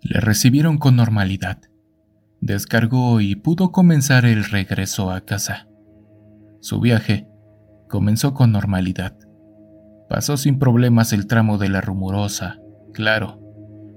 Le 0.01 0.21
recibieron 0.21 0.79
con 0.79 0.97
normalidad. 0.97 1.59
Descargó 2.41 3.21
y 3.21 3.35
pudo 3.35 3.73
comenzar 3.73 4.25
el 4.25 4.45
regreso 4.45 5.11
a 5.11 5.23
casa. 5.23 5.69
Su 6.61 6.81
viaje 6.81 7.27
comenzó 7.89 8.35
con 8.35 8.53
normalidad. 8.53 9.17
Pasó 10.09 10.37
sin 10.37 10.59
problemas 10.59 11.13
el 11.13 11.27
tramo 11.27 11.59
de 11.59 11.69
la 11.69 11.81
rumorosa, 11.81 12.59
claro. 12.95 13.41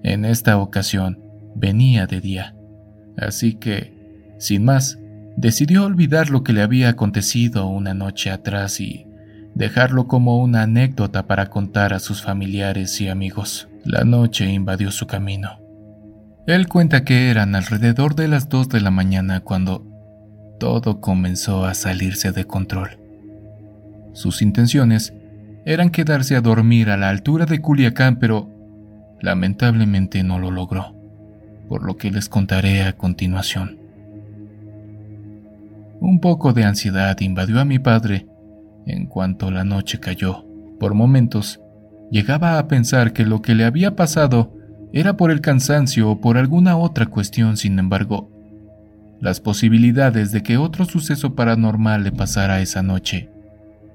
En 0.04 0.26
esta 0.26 0.58
ocasión 0.58 1.20
venía 1.56 2.08
de 2.08 2.20
día. 2.20 2.56
Así 3.18 3.56
que, 3.56 4.36
sin 4.40 4.66
más, 4.66 5.00
decidió 5.38 5.86
olvidar 5.86 6.30
lo 6.30 6.44
que 6.44 6.54
le 6.54 6.64
había 6.64 6.90
acontecido 6.90 7.68
una 7.68 7.94
noche 7.94 8.32
atrás 8.32 8.80
y 8.82 9.06
dejarlo 9.54 10.08
como 10.08 10.42
una 10.42 10.64
anécdota 10.64 11.28
para 11.28 11.50
contar 11.50 11.94
a 11.94 12.00
sus 12.00 12.22
familiares 12.22 13.00
y 13.02 13.08
amigos. 13.08 13.70
La 13.84 14.04
noche 14.04 14.52
invadió 14.52 14.92
su 14.92 15.08
camino. 15.08 15.61
Él 16.48 16.68
cuenta 16.68 17.04
que 17.04 17.30
eran 17.30 17.56
alrededor 17.56 18.16
de 18.16 18.28
las 18.28 18.50
2 18.50 18.70
de 18.70 18.82
la 18.82 18.90
mañana 18.90 19.42
cuando 19.42 19.86
todo 20.60 21.00
comenzó 21.00 21.66
a 21.66 21.76
salirse 21.76 22.32
de 22.32 22.46
control. 22.46 23.00
Sus 24.14 24.42
intenciones 24.42 25.14
eran 25.66 25.92
quedarse 25.92 26.36
a 26.36 26.42
dormir 26.42 26.90
a 26.90 26.98
la 26.98 27.10
altura 27.10 27.46
de 27.46 27.62
Culiacán, 27.62 28.18
pero 28.18 28.50
lamentablemente 29.22 30.24
no 30.24 30.40
lo 30.40 30.50
logró, 30.50 30.96
por 31.70 31.84
lo 31.84 31.98
que 31.98 32.10
les 32.10 32.28
contaré 32.28 32.84
a 32.84 32.94
continuación. 32.94 33.78
Un 36.00 36.20
poco 36.20 36.54
de 36.54 36.64
ansiedad 36.64 37.20
invadió 37.20 37.60
a 37.60 37.66
mi 37.66 37.78
padre 37.78 38.26
en 38.88 39.06
cuanto 39.06 39.52
la 39.52 39.64
noche 39.64 40.00
cayó. 40.00 40.44
Por 40.80 40.96
momentos, 40.96 41.62
llegaba 42.10 42.58
a 42.58 42.68
pensar 42.68 43.14
que 43.14 43.24
lo 43.24 43.44
que 43.44 43.54
le 43.54 43.66
había 43.66 43.96
pasado 43.96 44.58
era 44.94 45.16
por 45.16 45.32
el 45.32 45.42
cansancio 45.42 46.10
o 46.10 46.22
por 46.22 46.38
alguna 46.38 46.78
otra 46.78 47.06
cuestión, 47.06 47.58
sin 47.58 47.80
embargo, 47.80 48.30
las 49.22 49.40
posibilidades 49.40 50.32
de 50.32 50.42
que 50.44 50.58
otro 50.58 50.86
suceso 50.86 51.36
paranormal 51.36 52.04
le 52.04 52.12
pasara 52.12 52.62
esa 52.62 52.82
noche 52.82 53.30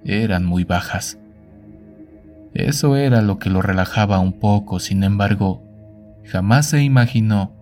eran 0.04 0.44
muy 0.44 0.64
bajas. 0.64 1.18
Eso 2.54 2.96
era 2.96 3.20
lo 3.20 3.38
que 3.38 3.50
lo 3.50 3.60
relajaba 3.60 4.20
un 4.20 4.32
poco, 4.32 4.78
sin 4.78 5.04
embargo, 5.04 5.62
jamás 6.24 6.66
se 6.66 6.82
imaginó 6.82 7.52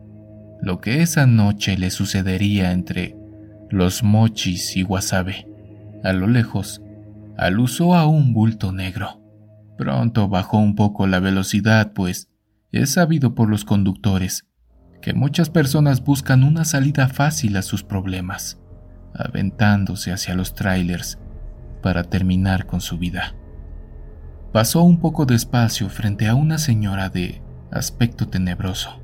lo 0.60 0.80
que 0.80 1.02
esa 1.02 1.26
noche 1.26 1.76
le 1.76 1.90
sucedería 1.90 2.72
entre 2.72 3.16
los 3.70 4.02
mochis 4.02 4.76
y 4.76 4.84
wasabe. 4.84 5.48
A 6.04 6.12
lo 6.12 6.26
lejos, 6.28 6.82
alusó 7.36 7.94
a 7.94 8.06
un 8.06 8.32
bulto 8.32 8.72
negro. 8.72 9.20
Pronto 9.76 10.28
bajó 10.28 10.58
un 10.58 10.74
poco 10.76 11.06
la 11.06 11.18
velocidad, 11.18 11.92
pues 11.92 12.28
es 12.82 12.92
sabido 12.92 13.34
por 13.34 13.48
los 13.48 13.64
conductores 13.64 14.46
que 15.00 15.14
muchas 15.14 15.50
personas 15.50 16.02
buscan 16.02 16.42
una 16.42 16.64
salida 16.64 17.08
fácil 17.08 17.56
a 17.56 17.62
sus 17.62 17.84
problemas, 17.84 18.60
aventándose 19.14 20.12
hacia 20.12 20.34
los 20.34 20.54
trailers 20.54 21.18
para 21.82 22.04
terminar 22.04 22.66
con 22.66 22.80
su 22.80 22.98
vida. 22.98 23.34
Pasó 24.52 24.82
un 24.82 24.98
poco 24.98 25.26
despacio 25.26 25.88
frente 25.88 26.26
a 26.26 26.34
una 26.34 26.58
señora 26.58 27.10
de 27.10 27.42
aspecto 27.70 28.28
tenebroso, 28.28 29.02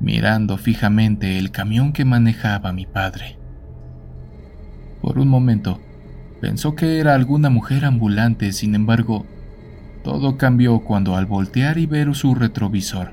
mirando 0.00 0.58
fijamente 0.58 1.38
el 1.38 1.50
camión 1.50 1.92
que 1.92 2.04
manejaba 2.04 2.72
mi 2.72 2.86
padre. 2.86 3.38
Por 5.00 5.18
un 5.18 5.28
momento, 5.28 5.80
pensó 6.40 6.74
que 6.74 6.98
era 6.98 7.14
alguna 7.14 7.48
mujer 7.48 7.84
ambulante, 7.84 8.52
sin 8.52 8.74
embargo, 8.74 9.26
todo 10.06 10.36
cambió 10.36 10.78
cuando 10.78 11.16
al 11.16 11.26
voltear 11.26 11.78
y 11.78 11.86
ver 11.86 12.14
su 12.14 12.36
retrovisor, 12.36 13.10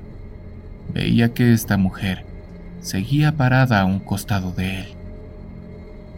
veía 0.93 1.33
que 1.33 1.51
esta 1.51 1.75
mujer 1.75 2.23
seguía 2.81 3.35
parada 3.35 3.81
a 3.81 3.85
un 3.85 3.99
costado 3.99 4.51
de 4.51 4.81
él. 4.81 4.85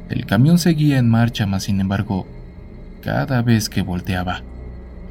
El 0.10 0.26
camión 0.26 0.60
seguía 0.60 0.98
en 0.98 1.10
marcha, 1.10 1.46
mas 1.46 1.64
sin 1.64 1.80
embargo, 1.80 2.28
cada 3.02 3.42
vez 3.42 3.70
que 3.70 3.84
volteaba, 3.84 4.42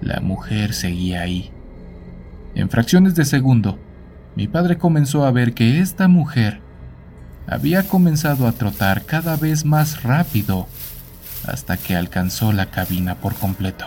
la 0.03 0.21
mujer 0.21 0.75
seguía 0.75 1.23
ahí. 1.23 1.51
En 2.55 2.69
fracciones 2.69 3.15
de 3.15 3.25
segundo, 3.25 3.79
mi 4.37 4.49
padre 4.49 4.77
comenzó 4.77 5.25
a 5.25 5.31
ver 5.31 5.55
que 5.55 5.81
esta 5.81 6.09
mujer 6.09 6.61
había 7.47 7.85
comenzado 7.85 8.47
a 8.49 8.53
trotar 8.53 9.07
cada 9.07 9.37
vez 9.37 9.65
más 9.65 10.03
rápido 10.03 10.69
hasta 11.47 11.79
que 11.79 11.97
alcanzó 11.97 12.53
la 12.53 12.67
cabina 12.67 13.15
por 13.15 13.35
completo. 13.35 13.87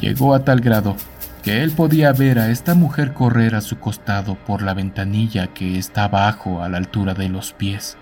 Llegó 0.00 0.34
a 0.34 0.44
tal 0.44 0.60
grado 0.60 0.96
que 1.42 1.62
él 1.62 1.72
podía 1.72 2.10
ver 2.12 2.38
a 2.38 2.50
esta 2.50 2.74
mujer 2.74 3.12
correr 3.12 3.54
a 3.54 3.60
su 3.60 3.78
costado 3.78 4.34
por 4.34 4.62
la 4.62 4.72
ventanilla 4.72 5.48
que 5.48 5.78
está 5.78 6.04
abajo 6.04 6.62
a 6.62 6.70
la 6.70 6.78
altura 6.78 7.12
de 7.12 7.28
los 7.28 7.52
pies. 7.52 7.98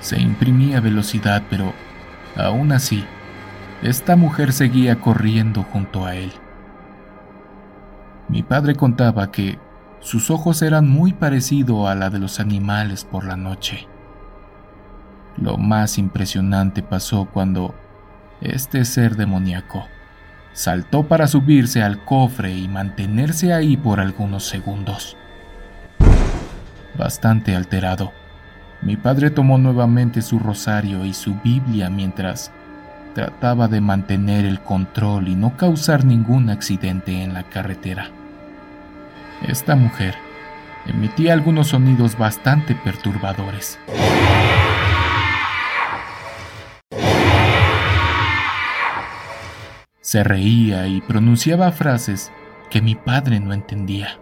Se 0.00 0.20
imprimía 0.20 0.80
velocidad, 0.80 1.42
pero 1.48 1.72
aún 2.36 2.70
así, 2.70 3.04
esta 3.82 4.14
mujer 4.14 4.52
seguía 4.52 4.96
corriendo 5.00 5.62
junto 5.62 6.04
a 6.04 6.14
él. 6.14 6.32
Mi 8.28 8.42
padre 8.42 8.74
contaba 8.74 9.32
que 9.32 9.58
sus 10.00 10.30
ojos 10.30 10.60
eran 10.60 10.88
muy 10.88 11.14
parecidos 11.14 11.88
a 11.88 11.94
la 11.94 12.10
de 12.10 12.18
los 12.18 12.40
animales 12.40 13.04
por 13.04 13.24
la 13.24 13.36
noche. 13.36 13.88
Lo 15.36 15.56
más 15.58 15.98
impresionante 15.98 16.82
pasó 16.82 17.26
cuando 17.26 17.74
este 18.40 18.84
ser 18.84 19.16
demoníaco 19.16 19.86
saltó 20.52 21.02
para 21.06 21.26
subirse 21.26 21.82
al 21.82 22.02
cofre 22.04 22.56
y 22.56 22.66
mantenerse 22.66 23.52
ahí 23.52 23.76
por 23.76 24.00
algunos 24.00 24.48
segundos. 24.48 25.16
Bastante 26.96 27.54
alterado, 27.54 28.12
mi 28.80 28.96
padre 28.96 29.30
tomó 29.30 29.58
nuevamente 29.58 30.22
su 30.22 30.38
rosario 30.38 31.04
y 31.04 31.12
su 31.12 31.34
Biblia 31.44 31.90
mientras 31.90 32.50
trataba 33.14 33.68
de 33.68 33.82
mantener 33.82 34.46
el 34.46 34.60
control 34.60 35.28
y 35.28 35.34
no 35.34 35.56
causar 35.56 36.04
ningún 36.04 36.48
accidente 36.48 37.22
en 37.22 37.34
la 37.34 37.42
carretera. 37.42 38.10
Esta 39.46 39.76
mujer 39.76 40.14
emitía 40.86 41.34
algunos 41.34 41.68
sonidos 41.68 42.16
bastante 42.16 42.74
perturbadores. 42.74 43.78
Se 50.16 50.24
reía 50.24 50.86
y 50.86 51.02
pronunciaba 51.02 51.70
frases 51.72 52.32
que 52.70 52.80
mi 52.80 52.94
padre 52.94 53.38
no 53.38 53.52
entendía. 53.52 54.18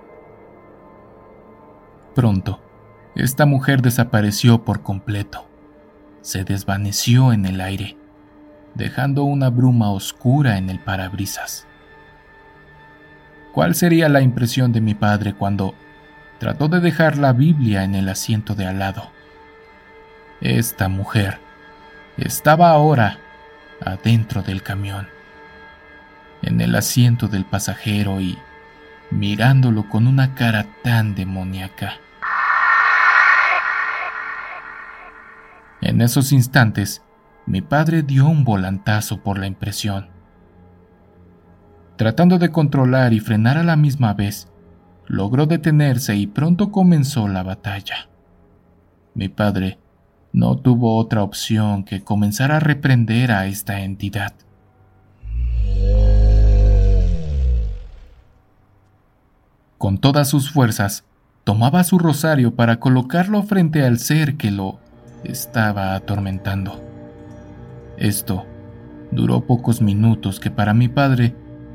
Pronto, 2.17 2.61
esta 3.15 3.47
mujer 3.47 3.81
desapareció 3.81 4.65
por 4.65 4.83
completo. 4.83 5.49
se 6.21 6.43
desvaneció 6.43 7.33
en 7.33 7.47
el 7.47 7.61
aire, 7.61 7.97
dejando 8.75 9.23
una 9.23 9.51
bruma 9.51 9.93
oscura 9.93 10.59
en 10.59 10.69
el 10.69 10.81
parabrisas. 10.81 11.69
¿Cuál 13.53 13.77
sería 13.77 14.09
la 14.09 14.21
impresión 14.21 14.73
de 14.73 14.81
mi 14.81 14.97
padre 14.97 15.35
cuando 15.35 15.77
trató 16.41 16.67
de 16.67 16.81
dejar 16.81 17.19
la 17.19 17.33
Biblia 17.33 17.85
en 17.85 17.95
el 17.95 18.09
asiento 18.09 18.57
de 18.57 18.67
al 18.67 18.81
lado? 18.81 19.13
Esta 20.41 20.89
mujer 20.89 21.39
estaba 22.17 22.71
ahora 22.71 23.21
adentro 23.81 24.43
del 24.43 24.61
camión, 24.65 25.14
en 26.45 26.61
el 26.61 26.75
asiento 26.75 27.27
del 27.29 27.45
pasajero 27.45 28.21
y 28.21 28.39
mirándolo 29.11 29.89
con 29.89 30.07
una 30.07 30.35
cara 30.35 30.67
tan 30.83 31.15
demoníaca. 31.15 31.95
En 35.81 36.01
esos 36.01 36.33
instantes, 36.33 37.03
mi 37.47 37.61
padre 37.61 38.03
dio 38.03 38.27
un 38.27 38.45
volantazo 38.45 39.23
por 39.23 39.39
la 39.39 39.47
impresión. 39.47 40.09
Tratando 41.97 42.39
de 42.39 42.51
controlar 42.51 43.13
y 43.13 43.21
frenar 43.21 43.59
a 43.59 43.65
la 43.65 43.77
misma 43.77 44.15
vez, 44.15 44.49
logró 45.07 45.47
detenerse 45.47 46.17
y 46.17 46.27
pronto 46.27 46.73
comenzó 46.73 47.29
la 47.29 47.43
batalla. 47.43 48.09
Mi 49.15 49.29
padre 49.29 49.79
no 50.33 50.57
tuvo 50.57 50.97
otra 50.97 51.23
opción 51.23 51.85
que 51.85 52.03
comenzar 52.03 52.51
a 52.51 52.61
reprender 52.61 53.31
a 53.31 53.47
esta 53.47 53.83
entidad. 53.83 54.35
Con 59.85 59.99
todas 59.99 60.31
sus 60.31 60.51
fuerzas, 60.51 61.05
tomaba 61.45 61.85
su 61.85 61.99
rosario 61.99 62.55
para 62.55 62.81
colocarlo 62.81 63.43
frente 63.43 63.85
al 63.85 63.99
ser 63.99 64.39
que 64.39 64.51
lo 64.51 64.79
estaba 65.25 65.95
atormentando. 65.95 66.83
Esto 67.99 68.47
duró 69.11 69.43
pocos 69.43 69.83
minutos 69.83 70.41
que 70.41 70.51
para 70.51 70.73
mi 70.73 70.89
padre 70.89 71.35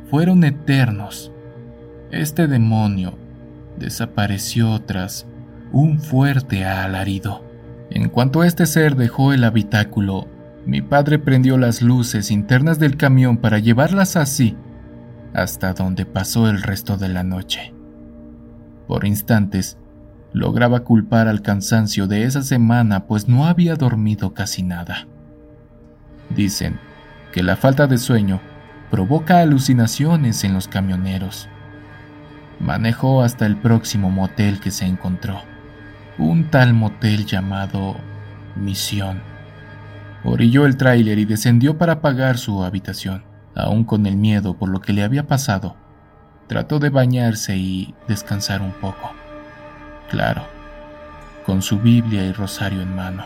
fueron 0.10 0.44
eternos. 0.44 1.32
Este 2.10 2.48
demonio 2.48 3.14
desapareció 3.78 4.82
tras 4.82 5.28
un 5.72 6.00
fuerte 6.00 6.66
alarido. 6.66 7.44
En 7.92 8.10
cuanto 8.10 8.44
este 8.44 8.66
ser 8.66 8.96
dejó 8.96 9.34
el 9.34 9.44
habitáculo, 9.44 10.28
mi 10.66 10.82
padre 10.82 11.20
prendió 11.20 11.60
las 11.60 11.84
luces 11.84 12.32
internas 12.32 12.80
del 12.80 12.98
camión 12.98 13.38
para 13.38 13.60
llevarlas 13.60 14.16
así 14.16 14.58
hasta 15.36 15.74
donde 15.74 16.08
pasó 16.08 16.50
el 16.50 16.64
resto 16.64 16.98
de 16.98 17.10
la 17.10 17.22
noche. 17.22 17.72
Por 18.90 19.06
instantes, 19.06 19.78
lograba 20.34 20.80
culpar 20.80 21.28
al 21.28 21.44
cansancio 21.44 22.08
de 22.08 22.24
esa 22.24 22.42
semana 22.42 23.06
pues 23.06 23.28
no 23.28 23.46
había 23.46 23.76
dormido 23.76 24.34
casi 24.34 24.64
nada. 24.64 25.06
Dicen 26.36 26.80
que 27.32 27.44
la 27.44 27.56
falta 27.56 27.86
de 27.86 28.00
sueño 28.00 28.42
provoca 28.90 29.42
alucinaciones 29.42 30.44
en 30.44 30.56
los 30.56 30.68
camioneros. 30.68 31.48
Manejó 32.60 33.22
hasta 33.22 33.46
el 33.46 33.58
próximo 33.58 34.10
motel 34.10 34.60
que 34.60 34.72
se 34.72 34.88
encontró, 34.88 35.40
un 36.18 36.50
tal 36.50 36.74
motel 36.74 37.28
llamado 37.28 37.96
Misión. 38.56 39.22
Orilló 40.24 40.66
el 40.66 40.78
tráiler 40.78 41.20
y 41.20 41.26
descendió 41.26 41.78
para 41.78 42.02
pagar 42.02 42.40
su 42.40 42.64
habitación, 42.64 43.24
aún 43.54 43.84
con 43.84 44.08
el 44.08 44.18
miedo 44.18 44.58
por 44.58 44.70
lo 44.70 44.82
que 44.82 44.94
le 44.94 45.04
había 45.04 45.28
pasado 45.28 45.76
Trató 46.50 46.80
de 46.80 46.90
bañarse 46.90 47.56
y 47.56 47.94
descansar 48.08 48.64
un 48.64 48.72
poco. 48.72 49.12
Claro, 50.10 50.48
con 51.46 51.62
su 51.62 51.80
Biblia 51.80 52.26
y 52.26 52.34
rosario 52.34 52.82
en 52.82 52.96
mano. 52.96 53.24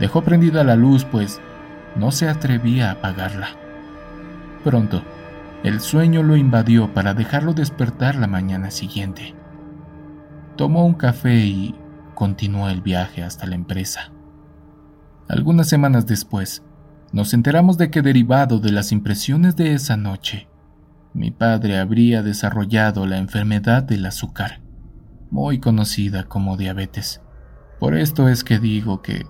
Dejó 0.00 0.22
prendida 0.22 0.64
la 0.64 0.74
luz, 0.74 1.04
pues 1.04 1.40
no 1.94 2.10
se 2.10 2.28
atrevía 2.28 2.88
a 2.88 2.92
apagarla. 2.94 3.50
Pronto, 4.64 5.04
el 5.62 5.78
sueño 5.80 6.24
lo 6.24 6.34
invadió 6.36 6.92
para 6.92 7.14
dejarlo 7.14 7.54
despertar 7.54 8.16
la 8.16 8.26
mañana 8.26 8.72
siguiente. 8.72 9.36
Tomó 10.56 10.84
un 10.84 10.94
café 10.94 11.36
y 11.46 11.76
continuó 12.16 12.68
el 12.68 12.80
viaje 12.80 13.22
hasta 13.22 13.46
la 13.46 13.54
empresa. 13.54 14.10
Algunas 15.28 15.68
semanas 15.68 16.06
después, 16.06 16.64
nos 17.12 17.34
enteramos 17.34 17.78
de 17.78 17.88
que 17.88 18.02
derivado 18.02 18.58
de 18.58 18.72
las 18.72 18.90
impresiones 18.90 19.54
de 19.54 19.74
esa 19.74 19.96
noche, 19.96 20.48
mi 21.14 21.30
padre 21.30 21.78
habría 21.78 22.22
desarrollado 22.22 23.06
la 23.06 23.18
enfermedad 23.18 23.82
del 23.82 24.06
azúcar, 24.06 24.60
muy 25.30 25.58
conocida 25.58 26.24
como 26.24 26.56
diabetes. 26.56 27.20
Por 27.80 27.96
esto 27.96 28.28
es 28.28 28.44
que 28.44 28.58
digo 28.58 29.02
que 29.02 29.26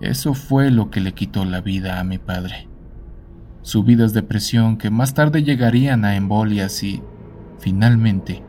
eso 0.00 0.34
fue 0.34 0.70
lo 0.70 0.90
que 0.90 1.00
le 1.00 1.14
quitó 1.14 1.44
la 1.44 1.60
vida 1.60 2.00
a 2.00 2.04
mi 2.04 2.18
padre. 2.18 2.68
Subidas 3.62 4.12
de 4.12 4.22
presión 4.22 4.76
que 4.76 4.90
más 4.90 5.14
tarde 5.14 5.44
llegarían 5.44 6.04
a 6.04 6.16
embolias 6.16 6.82
y, 6.82 7.02
finalmente, 7.60 8.42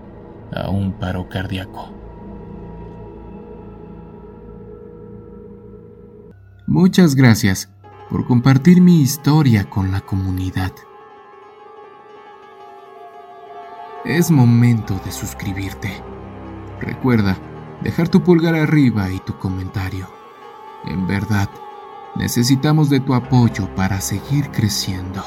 a 0.52 0.70
un 0.70 0.94
paro 0.94 1.30
cardíaco. 1.30 1.94
Muchas 6.66 7.14
gracias 7.14 7.72
por 8.10 8.26
compartir 8.26 8.82
mi 8.82 9.02
historia 9.02 9.70
con 9.70 9.92
la 9.92 10.02
comunidad. 10.02 10.72
Es 14.06 14.32
momento 14.32 15.00
de 15.06 15.12
suscribirte. 15.12 16.02
Recuerda 16.82 17.38
dejar 17.82 18.10
tu 18.10 18.24
pulgar 18.24 18.56
arriba 18.56 19.10
y 19.10 19.20
tu 19.20 19.38
comentario. 19.38 20.08
En 20.86 21.08
verdad, 21.08 21.50
necesitamos 22.16 22.90
de 22.90 23.00
tu 23.00 23.14
apoyo 23.14 23.74
para 23.76 24.02
seguir 24.02 24.50
creciendo. 24.52 25.22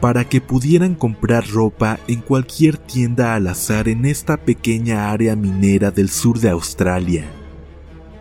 para 0.00 0.26
que 0.26 0.40
pudieran 0.40 0.94
comprar 0.94 1.46
ropa 1.46 2.00
en 2.08 2.22
cualquier 2.22 2.78
tienda 2.78 3.34
al 3.34 3.46
azar 3.46 3.88
en 3.88 4.06
esta 4.06 4.38
pequeña 4.38 5.10
área 5.10 5.36
minera 5.36 5.90
del 5.90 6.08
sur 6.08 6.40
de 6.40 6.48
Australia. 6.48 7.26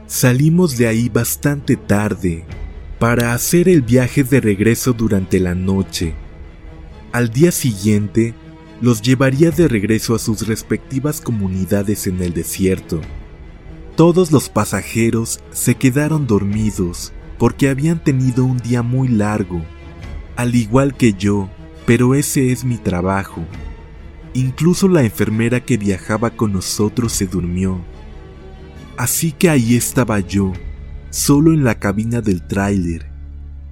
Salimos 0.05 0.77
de 0.77 0.87
ahí 0.87 1.07
bastante 1.07 1.77
tarde, 1.77 2.45
para 2.99 3.33
hacer 3.33 3.69
el 3.69 3.83
viaje 3.83 4.25
de 4.25 4.41
regreso 4.41 4.91
durante 4.91 5.39
la 5.39 5.55
noche 5.55 6.26
al 7.11 7.29
día 7.29 7.51
siguiente, 7.51 8.33
los 8.81 9.01
llevaría 9.01 9.51
de 9.51 9.67
regreso 9.67 10.13
a 10.13 10.19
sus 10.19 10.47
respectivas 10.47 11.21
comunidades 11.21 12.07
en 12.07 12.21
el 12.21 12.33
desierto. 12.33 13.01
Todos 13.95 14.31
los 14.31 14.49
pasajeros 14.49 15.39
se 15.51 15.75
quedaron 15.75 16.27
dormidos 16.27 17.13
porque 17.39 17.69
habían 17.69 18.03
tenido 18.03 18.45
un 18.45 18.57
día 18.57 18.83
muy 18.83 19.07
largo, 19.07 19.63
al 20.35 20.55
igual 20.55 20.95
que 20.95 21.13
yo, 21.13 21.49
pero 21.85 22.13
ese 22.13 22.51
es 22.51 22.63
mi 22.63 22.77
trabajo. 22.77 23.43
Incluso 24.33 24.87
la 24.87 25.01
enfermera 25.01 25.63
que 25.63 25.77
viajaba 25.77 26.31
con 26.31 26.53
nosotros 26.53 27.13
se 27.13 27.25
durmió. 27.25 27.81
Así 28.97 29.31
que 29.31 29.49
ahí 29.49 29.75
estaba 29.75 30.19
yo, 30.19 30.53
solo 31.09 31.53
en 31.53 31.63
la 31.63 31.79
cabina 31.79 32.21
del 32.21 32.45
tráiler. 32.45 33.09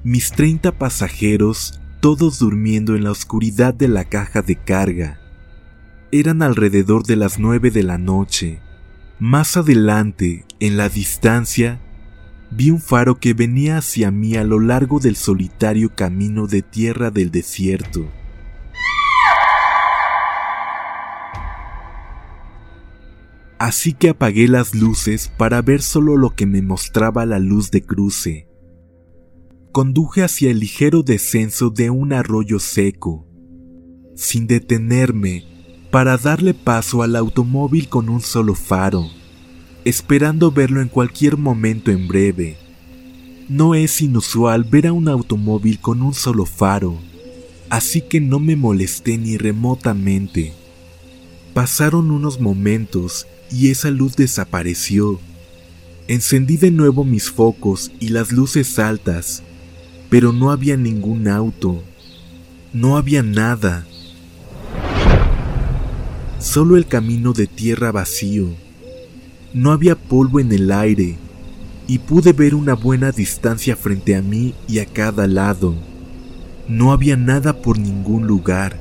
Mis 0.03 0.31
30 0.31 0.71
pasajeros 0.77 1.79
todos 2.05 2.37
durmiendo 2.37 2.95
en 2.95 3.03
la 3.03 3.09
oscuridad 3.09 3.73
de 3.73 3.87
la 3.87 4.03
caja 4.03 4.43
de 4.43 4.55
carga. 4.55 5.19
Eran 6.11 6.43
alrededor 6.43 7.03
de 7.03 7.15
las 7.15 7.39
nueve 7.39 7.71
de 7.71 7.81
la 7.81 7.97
noche, 7.97 8.59
Más 9.17 9.57
adelante, 9.57 10.45
en 10.59 10.77
la 10.77 10.87
distancia, 10.87 11.81
vi 12.51 12.69
un 12.69 12.79
faro 12.79 13.15
que 13.19 13.33
venía 13.33 13.79
hacia 13.79 14.11
mí 14.11 14.35
a 14.35 14.43
lo 14.43 14.59
largo 14.59 14.99
del 14.99 15.15
solitario 15.15 15.95
camino 15.95 16.45
de 16.45 16.61
tierra 16.61 17.09
del 17.09 17.31
desierto. 17.31 18.07
Así 23.57 23.93
que 23.93 24.09
apagué 24.09 24.47
las 24.47 24.75
luces 24.75 25.31
para 25.35 25.63
ver 25.63 25.81
solo 25.81 26.17
lo 26.17 26.35
que 26.35 26.45
me 26.45 26.61
mostraba 26.61 27.25
la 27.25 27.39
luz 27.39 27.71
de 27.71 27.83
cruce. 27.83 28.47
Conduje 29.75 30.23
hacia 30.23 30.51
el 30.51 30.61
ligero 30.61 31.03
descenso 31.03 31.69
de 31.69 31.89
un 31.89 32.13
arroyo 32.13 32.61
seco, 32.61 33.27
sin 34.15 34.47
detenerme 34.47 35.43
para 35.91 36.15
darle 36.15 36.53
paso 36.53 37.03
al 37.03 37.17
automóvil 37.17 37.89
con 37.89 38.07
un 38.07 38.21
solo 38.21 38.55
faro 38.55 39.05
esperando 39.83 40.49
verlo 40.49 40.81
en 40.81 40.87
cualquier 40.87 41.35
momento 41.35 41.91
en 41.91 42.07
breve. 42.07 42.55
No 43.49 43.75
es 43.75 44.01
inusual 44.01 44.63
ver 44.63 44.87
a 44.87 44.93
un 44.93 45.09
automóvil 45.09 45.81
con 45.81 46.01
un 46.01 46.13
solo 46.13 46.45
faro, 46.45 46.97
así 47.69 47.99
que 47.99 48.21
no 48.21 48.39
me 48.39 48.55
molesté 48.55 49.17
ni 49.17 49.35
remotamente. 49.35 50.53
Pasaron 51.53 52.11
unos 52.11 52.39
momentos 52.39 53.27
y 53.51 53.71
esa 53.71 53.91
luz 53.91 54.15
desapareció. 54.15 55.19
Encendí 56.07 56.55
de 56.55 56.71
nuevo 56.71 57.03
mis 57.03 57.29
focos 57.29 57.91
y 57.99 58.07
las 58.07 58.31
luces 58.31 58.79
altas, 58.79 59.43
pero 60.15 60.31
no 60.31 60.49
había 60.49 60.77
ningún 60.77 61.27
auto. 61.27 61.83
No 62.71 62.95
había 62.95 63.21
nada. 63.21 63.85
Solo 66.39 66.77
el 66.77 66.87
camino 66.87 67.33
de 67.33 67.47
tierra 67.47 67.91
vacío. 67.91 68.47
No 69.53 69.73
había 69.73 69.97
polvo 69.97 70.39
en 70.39 70.53
el 70.53 70.71
aire 70.71 71.17
y 71.85 71.99
pude 71.99 72.31
ver 72.31 72.55
una 72.55 72.75
buena 72.75 73.11
distancia 73.11 73.75
frente 73.75 74.15
a 74.15 74.21
mí 74.21 74.53
y 74.69 74.79
a 74.79 74.85
cada 74.85 75.27
lado. 75.27 75.75
No 76.69 76.93
había 76.93 77.17
nada 77.17 77.61
por 77.61 77.77
ningún 77.77 78.25
lugar, 78.25 78.79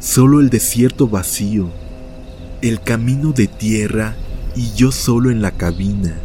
solo 0.00 0.38
el 0.38 0.50
desierto 0.50 1.08
vacío, 1.08 1.70
el 2.60 2.82
camino 2.82 3.32
de 3.32 3.46
tierra 3.46 4.16
y 4.54 4.74
yo 4.74 4.92
solo 4.92 5.30
en 5.30 5.40
la 5.40 5.52
cabina. 5.52 6.20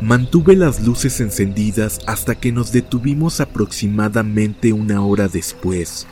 Mantuve 0.00 0.54
las 0.54 0.86
luces 0.86 1.20
encendidas 1.20 1.98
hasta 2.06 2.36
que 2.36 2.52
nos 2.52 2.70
detuvimos 2.70 3.40
aproximadamente 3.40 4.72
una 4.72 5.02
hora 5.02 5.26
después. 5.26 6.06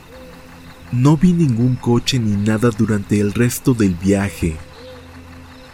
No 0.91 1.17
vi 1.17 1.33
ningún 1.33 1.77
coche 1.77 2.19
ni 2.19 2.37
nada 2.37 2.71
durante 2.77 3.21
el 3.21 3.33
resto 3.33 3.75
del 3.75 3.95
viaje. 3.95 4.57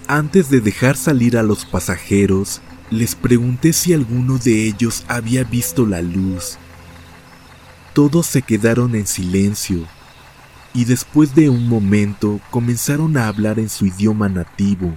Antes 0.09 0.51
de 0.51 0.61
dejar 0.61 0.99
salir 0.99 1.39
a 1.39 1.43
los 1.43 1.65
pasajeros, 1.65 2.61
les 2.91 3.15
pregunté 3.15 3.73
si 3.73 3.95
alguno 3.95 4.37
de 4.37 4.67
ellos 4.67 5.05
había 5.09 5.45
visto 5.45 5.87
la 5.87 6.03
luz. 6.03 6.59
Todos 7.95 8.27
se 8.27 8.43
quedaron 8.43 8.95
en 8.95 9.07
silencio 9.07 9.87
y 10.75 10.85
después 10.85 11.35
de 11.35 11.49
un 11.49 11.67
momento 11.67 12.41
comenzaron 12.51 13.17
a 13.17 13.29
hablar 13.29 13.59
en 13.59 13.71
su 13.71 13.87
idioma 13.87 14.29
nativo. 14.29 14.95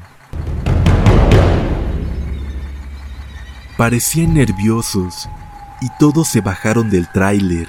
Parecían 3.78 4.36
nerviosos 4.36 5.30
y 5.82 5.88
todos 6.00 6.30
se 6.30 6.40
bajaron 6.40 6.90
del 6.90 7.10
tráiler. 7.10 7.68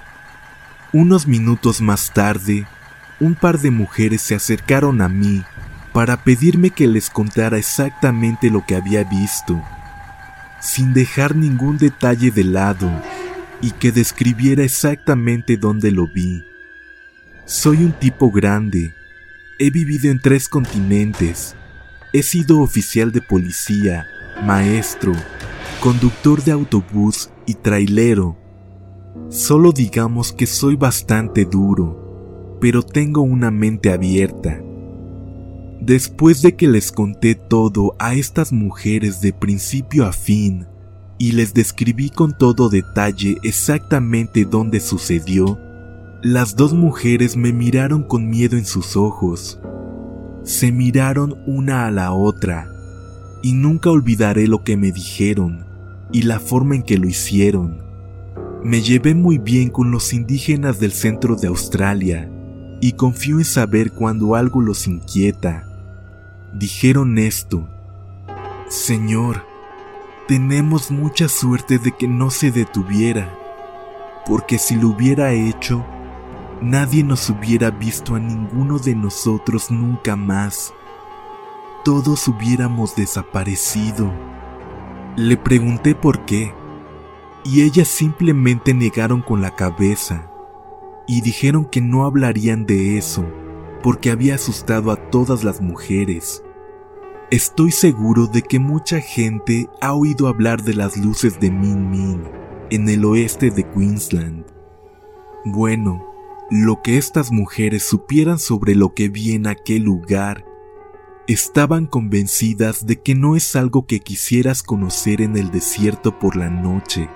Unos 0.93 1.27
minutos 1.27 1.81
más 1.81 2.13
tarde, 2.13 2.67
un 3.19 3.35
par 3.35 3.59
de 3.59 3.73
mujeres 3.73 4.23
se 4.23 4.37
acercaron 4.37 5.03
a 5.03 5.09
mí 5.09 5.43
para 5.93 6.23
pedirme 6.23 6.71
que 6.71 6.87
les 6.87 7.11
contara 7.11 7.59
exactamente 7.59 8.51
lo 8.51 8.65
que 8.65 8.77
había 8.77 9.03
visto, 9.03 9.61
sin 10.61 10.93
dejar 10.95 11.35
ningún 11.35 11.77
detalle 11.79 12.31
de 12.31 12.45
lado 12.45 12.89
y 13.61 13.73
que 13.73 13.91
describiera 13.91 14.63
exactamente 14.63 15.57
dónde 15.57 15.91
lo 15.91 16.07
vi. 16.07 16.47
Soy 17.47 17.79
un 17.79 17.93
tipo 17.93 18.31
grande, 18.31 18.95
he 19.59 19.71
vivido 19.71 20.11
en 20.11 20.21
tres 20.21 20.49
continentes, 20.49 21.57
he 22.13 22.23
sido 22.23 22.61
oficial 22.61 23.11
de 23.11 23.23
policía, 23.23 24.07
maestro, 24.45 25.15
conductor 25.81 26.43
de 26.43 26.53
autobús 26.53 27.31
y 27.47 27.55
trailero. 27.55 28.37
Solo 29.29 29.73
digamos 29.73 30.33
que 30.33 30.47
soy 30.47 30.77
bastante 30.77 31.45
duro, 31.45 32.57
pero 32.61 32.83
tengo 32.83 33.23
una 33.23 33.51
mente 33.51 33.93
abierta 33.93 34.61
Después 35.81 36.43
de 36.43 36.57
que 36.57 36.69
les 36.69 36.91
conté 36.91 37.35
todo 37.35 37.95
a 37.99 38.15
estas 38.15 38.53
mujeres 38.53 39.21
de 39.21 39.33
principio 39.33 40.07
a 40.07 40.13
fin 40.13 40.67
y 41.19 41.33
les 41.33 41.55
describí 41.55 42.11
con 42.11 42.37
todo 42.37 42.69
detalle 42.69 43.37
exactamente 43.43 44.45
dónde 44.45 44.81
sucedió, 44.81 45.61
las 46.23 46.57
dos 46.57 46.73
mujeres 46.73 47.37
me 47.37 47.53
miraron 47.53 48.03
con 48.03 48.29
miedo 48.29 48.57
en 48.57 48.65
sus 48.65 48.97
ojos. 48.97 49.61
Se 50.43 50.73
miraron 50.73 51.37
una 51.47 51.87
a 51.87 51.91
la 51.91 52.13
otra 52.13 52.69
y 53.43 53.53
nunca 53.53 53.91
olvidaré 53.91 54.49
lo 54.49 54.65
que 54.65 54.77
me 54.77 54.93
dijeron 54.93 55.66
y 56.13 56.23
la 56.23 56.41
forma 56.41 56.77
en 56.77 56.83
que 56.83 56.99
lo 56.99 57.09
hicieron. 57.09 57.83
Me 58.63 58.83
llevé 58.83 59.15
muy 59.15 59.39
bien 59.39 59.71
con 59.71 59.91
los 59.91 60.13
indígenas 60.13 60.81
del 60.81 60.93
centro 60.93 61.37
de 61.37 61.49
Australia 61.49 62.31
y 62.81 62.93
confío 62.93 63.39
en 63.39 63.45
saber 63.45 63.93
cuando 63.93 64.35
algo 64.35 64.61
los 64.61 64.87
inquieta. 64.87 65.65
Dijeron 66.53 67.19
esto, 67.19 67.69
Señor, 68.69 69.45
tenemos 70.27 70.91
mucha 70.91 71.29
suerte 71.29 71.79
de 71.79 71.93
que 71.93 72.09
no 72.09 72.31
se 72.31 72.51
detuviera, 72.51 73.33
porque 74.27 74.59
si 74.59 74.75
lo 74.75 74.89
hubiera 74.89 75.33
hecho, 75.33 75.87
nadie 76.61 77.05
nos 77.05 77.31
hubiera 77.31 77.71
visto 77.71 78.15
a 78.15 78.19
ninguno 78.19 78.79
de 78.79 78.95
nosotros 78.95 79.71
nunca 79.71 80.17
más. 80.17 80.73
Todos 81.85 82.27
hubiéramos 82.27 82.97
desaparecido. 82.97 84.13
Le 85.17 85.39
pregunté 85.39 85.95
por 85.95 86.27
qué, 86.27 86.53
y 87.43 87.63
ellas 87.63 87.89
simplemente 87.89 88.75
negaron 88.75 89.23
con 89.23 89.41
la 89.41 89.57
cabeza 89.57 90.31
y 91.07 91.23
dijeron 91.23 91.65
que 91.65 91.81
no 91.81 92.05
hablarían 92.05 92.67
de 92.67 92.99
eso 92.99 93.25
porque 93.83 94.11
había 94.11 94.35
asustado 94.35 94.91
a 94.91 94.97
todas 94.97 95.43
las 95.43 95.63
mujeres. 95.63 96.43
Estoy 97.31 97.71
seguro 97.71 98.27
de 98.27 98.43
que 98.43 98.59
mucha 98.59 99.01
gente 99.01 99.71
ha 99.81 99.95
oído 99.95 100.29
hablar 100.29 100.63
de 100.63 100.75
las 100.75 100.99
luces 100.99 101.41
de 101.41 101.51
Min 101.51 101.91
Min 101.91 102.23
en 102.69 102.87
el 102.89 103.03
oeste 103.07 103.51
de 103.51 103.65
Queensland. 103.71 104.45
Bueno, 105.47 106.05
lo 106.51 106.83
que 106.83 106.99
estas 106.99 107.33
mujeres 107.33 107.85
supieran 107.85 108.39
sobre 108.39 108.75
lo 108.75 108.93
que 108.93 109.09
vi 109.09 109.33
en 109.33 109.47
aquel 109.47 109.85
lugar, 109.85 110.45
estaban 111.27 111.87
convencidas 111.87 112.87
de 112.87 113.01
que 113.01 113.15
no 113.17 113.35
es 113.35 113.57
algo 113.57 113.87
que 113.87 114.01
quisieras 114.01 114.63
conocer 114.63 115.21
en 115.21 115.37
el 115.37 115.51
desierto 115.51 116.19
por 116.19 116.37
la 116.37 116.49
noche. 116.49 117.09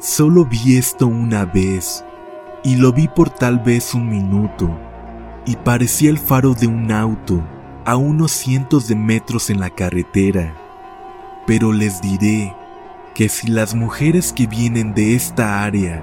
Solo 0.00 0.46
vi 0.46 0.76
esto 0.76 1.06
una 1.06 1.44
vez 1.44 2.04
y 2.64 2.76
lo 2.76 2.92
vi 2.92 3.08
por 3.08 3.28
tal 3.28 3.58
vez 3.58 3.94
un 3.94 4.08
minuto 4.08 4.78
y 5.44 5.56
parecía 5.56 6.10
el 6.10 6.18
faro 6.18 6.54
de 6.54 6.66
un 6.66 6.90
auto 6.90 7.42
a 7.84 7.96
unos 7.96 8.32
cientos 8.32 8.88
de 8.88 8.96
metros 8.96 9.50
en 9.50 9.60
la 9.60 9.70
carretera. 9.70 10.56
Pero 11.46 11.72
les 11.72 12.00
diré 12.00 12.54
que 13.14 13.28
si 13.28 13.48
las 13.48 13.74
mujeres 13.74 14.32
que 14.32 14.46
vienen 14.46 14.94
de 14.94 15.14
esta 15.14 15.64
área 15.64 16.02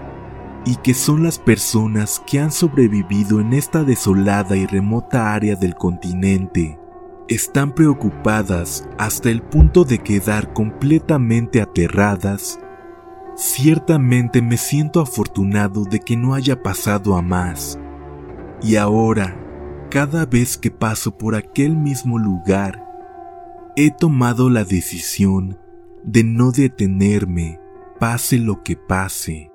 y 0.65 0.75
que 0.75 0.93
son 0.93 1.23
las 1.23 1.39
personas 1.39 2.21
que 2.27 2.39
han 2.39 2.51
sobrevivido 2.51 3.39
en 3.39 3.53
esta 3.53 3.83
desolada 3.83 4.55
y 4.55 4.67
remota 4.67 5.33
área 5.33 5.55
del 5.55 5.73
continente, 5.73 6.77
están 7.29 7.73
preocupadas 7.73 8.87
hasta 8.97 9.29
el 9.29 9.41
punto 9.41 9.85
de 9.85 9.99
quedar 9.99 10.51
completamente 10.53 11.61
aterradas, 11.61 12.59
Ciertamente 13.39 14.41
me 14.41 14.57
siento 14.57 14.99
afortunado 14.99 15.85
de 15.85 16.01
que 16.01 16.17
no 16.17 16.33
haya 16.33 16.61
pasado 16.61 17.15
a 17.15 17.21
más. 17.21 17.79
Y 18.61 18.75
ahora, 18.75 19.39
cada 19.89 20.25
vez 20.25 20.57
que 20.57 20.71
paso 20.71 21.17
por 21.17 21.35
aquel 21.35 21.77
mismo 21.77 22.19
lugar, 22.19 22.85
he 23.77 23.91
tomado 23.91 24.49
la 24.49 24.65
decisión 24.65 25.57
de 26.03 26.25
no 26.25 26.51
detenerme, 26.51 27.61
pase 27.97 28.39
lo 28.39 28.61
que 28.61 28.75
pase. 28.75 29.48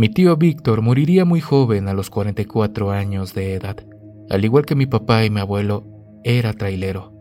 Mi 0.00 0.08
tío 0.08 0.34
Víctor 0.38 0.80
moriría 0.80 1.26
muy 1.26 1.42
joven 1.42 1.86
a 1.86 1.92
los 1.92 2.08
44 2.08 2.90
años 2.90 3.34
de 3.34 3.52
edad. 3.52 3.76
Al 4.30 4.42
igual 4.46 4.64
que 4.64 4.74
mi 4.74 4.86
papá 4.86 5.26
y 5.26 5.28
mi 5.28 5.40
abuelo, 5.40 5.84
era 6.24 6.54
trailero. 6.54 7.12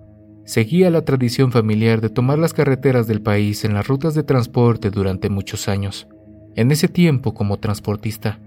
seguía 0.46 0.90
la 0.90 1.04
tradición 1.04 1.52
familiar 1.52 2.00
de 2.00 2.10
tomar 2.10 2.40
las 2.40 2.54
carreteras 2.54 3.06
del 3.06 3.22
país 3.22 3.66
en 3.66 3.74
las 3.74 3.86
rutas 3.86 4.16
de 4.16 4.24
transporte 4.24 4.92
durante 4.92 5.30
muchos 5.30 5.68
años. 5.68 6.08
En 6.56 6.72
ese 6.72 6.88
tiempo, 6.88 7.34
como 7.34 7.58
transportista, 7.58 8.40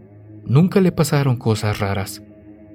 nunca 0.46 0.80
le 0.80 0.92
pasaron 0.92 1.36
cosas 1.36 1.78
raras. 1.78 2.22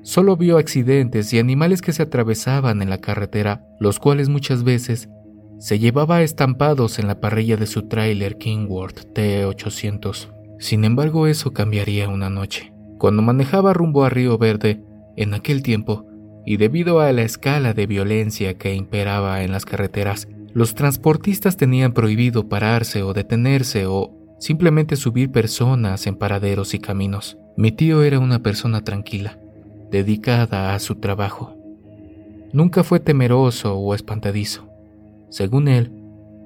Solo 0.03 0.37
vio 0.37 0.59
accidentes 0.59 1.33
y 1.33 1.39
animales 1.39 1.81
que 1.81 1.91
se 1.91 2.03
atravesaban 2.03 2.83
en 2.83 2.91
la 2.91 2.99
carretera, 2.99 3.65
los 3.79 3.97
cuales 3.97 4.29
muchas 4.29 4.63
veces 4.63 5.09
se 5.57 5.79
llevaba 5.79 6.21
estampados 6.21 6.99
en 6.99 7.07
la 7.07 7.19
parrilla 7.19 7.57
de 7.57 7.65
su 7.65 7.87
tráiler 7.87 8.37
Kingworth 8.37 9.11
T800. 9.15 10.36
Sin 10.59 10.83
embargo, 10.83 11.27
eso 11.27 11.53
cambiaría 11.53 12.09
una 12.09 12.29
noche. 12.29 12.73
Cuando 12.97 13.21
manejaba 13.21 13.73
rumbo 13.73 14.03
a 14.03 14.09
Río 14.09 14.37
Verde, 14.37 14.83
en 15.15 15.33
aquel 15.33 15.63
tiempo, 15.63 16.05
y 16.45 16.57
debido 16.57 16.99
a 17.01 17.11
la 17.11 17.23
escala 17.23 17.73
de 17.73 17.87
violencia 17.87 18.57
que 18.57 18.73
imperaba 18.73 19.43
en 19.43 19.51
las 19.51 19.65
carreteras, 19.65 20.27
los 20.53 20.75
transportistas 20.75 21.57
tenían 21.57 21.93
prohibido 21.93 22.47
pararse 22.47 23.03
o 23.03 23.13
detenerse 23.13 23.85
o 23.85 24.13
simplemente 24.39 24.95
subir 24.95 25.31
personas 25.31 26.07
en 26.07 26.15
paraderos 26.15 26.73
y 26.73 26.79
caminos. 26.79 27.37
Mi 27.57 27.71
tío 27.71 28.03
era 28.03 28.19
una 28.19 28.39
persona 28.39 28.83
tranquila, 28.83 29.39
dedicada 29.91 30.73
a 30.73 30.79
su 30.79 30.95
trabajo. 30.95 31.55
Nunca 32.53 32.83
fue 32.83 32.99
temeroso 32.99 33.75
o 33.75 33.93
espantadizo. 33.93 34.69
Según 35.29 35.67
él, 35.67 35.91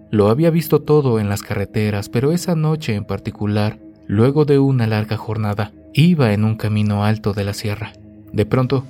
lo 0.10 0.30
había 0.30 0.50
visto 0.50 0.82
todo 0.82 1.20
en 1.20 1.30
las 1.30 1.44
carreteras, 1.44 2.10
pero 2.10 2.32
esa 2.32 2.56
noche 2.56 2.96
en 2.96 3.06
particular, 3.06 3.80
luego 4.12 4.44
de 4.44 4.60
una 4.60 4.88
larga 4.88 5.16
jornada, 5.16 5.72
iba 5.94 6.34
en 6.34 6.44
un 6.44 6.58
camino 6.58 7.06
alto 7.06 7.32
de 7.32 7.46
la 7.46 7.54
sierra. 7.54 7.94
De 8.34 8.46
pronto, 8.46 8.84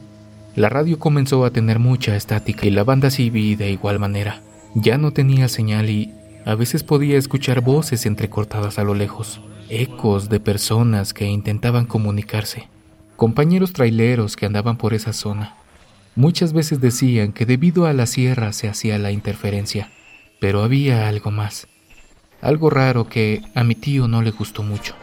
la 0.55 0.67
radio 0.67 0.97
comenzó 0.97 1.45
a 1.45 1.51
tener 1.51 1.77
mucha 1.77 2.15
estática 2.15 2.65
y 2.65 2.71
la 2.71 2.83
banda 2.83 3.11
CB 3.11 3.55
de 3.55 3.69
igual 3.69 3.99
manera. 3.99 4.41
Ya 4.73 4.97
no 4.97 5.13
tenía 5.13 5.47
señal 5.47 5.91
y 5.91 6.11
a 6.43 6.55
veces 6.55 6.81
podía 6.81 7.19
escuchar 7.19 7.61
voces 7.61 8.07
entrecortadas 8.07 8.79
a 8.79 8.83
lo 8.83 8.95
lejos, 8.95 9.41
ecos 9.69 10.27
de 10.27 10.39
personas 10.39 11.13
que 11.13 11.27
intentaban 11.27 11.85
comunicarse, 11.85 12.67
compañeros 13.15 13.73
traileros 13.73 14.35
que 14.35 14.47
andaban 14.47 14.77
por 14.77 14.95
esa 14.95 15.13
zona. 15.13 15.53
Muchas 16.15 16.51
veces 16.51 16.81
decían 16.81 17.31
que 17.31 17.45
debido 17.45 17.85
a 17.85 17.93
la 17.93 18.07
sierra 18.07 18.53
se 18.53 18.69
hacía 18.69 18.97
la 18.97 19.11
interferencia, 19.11 19.91
pero 20.39 20.63
había 20.63 21.07
algo 21.07 21.29
más, 21.29 21.67
algo 22.41 22.71
raro 22.71 23.07
que 23.07 23.43
a 23.53 23.63
mi 23.63 23.75
tío 23.75 24.07
no 24.07 24.23
le 24.23 24.31
gustó 24.31 24.63
mucho. 24.63 24.95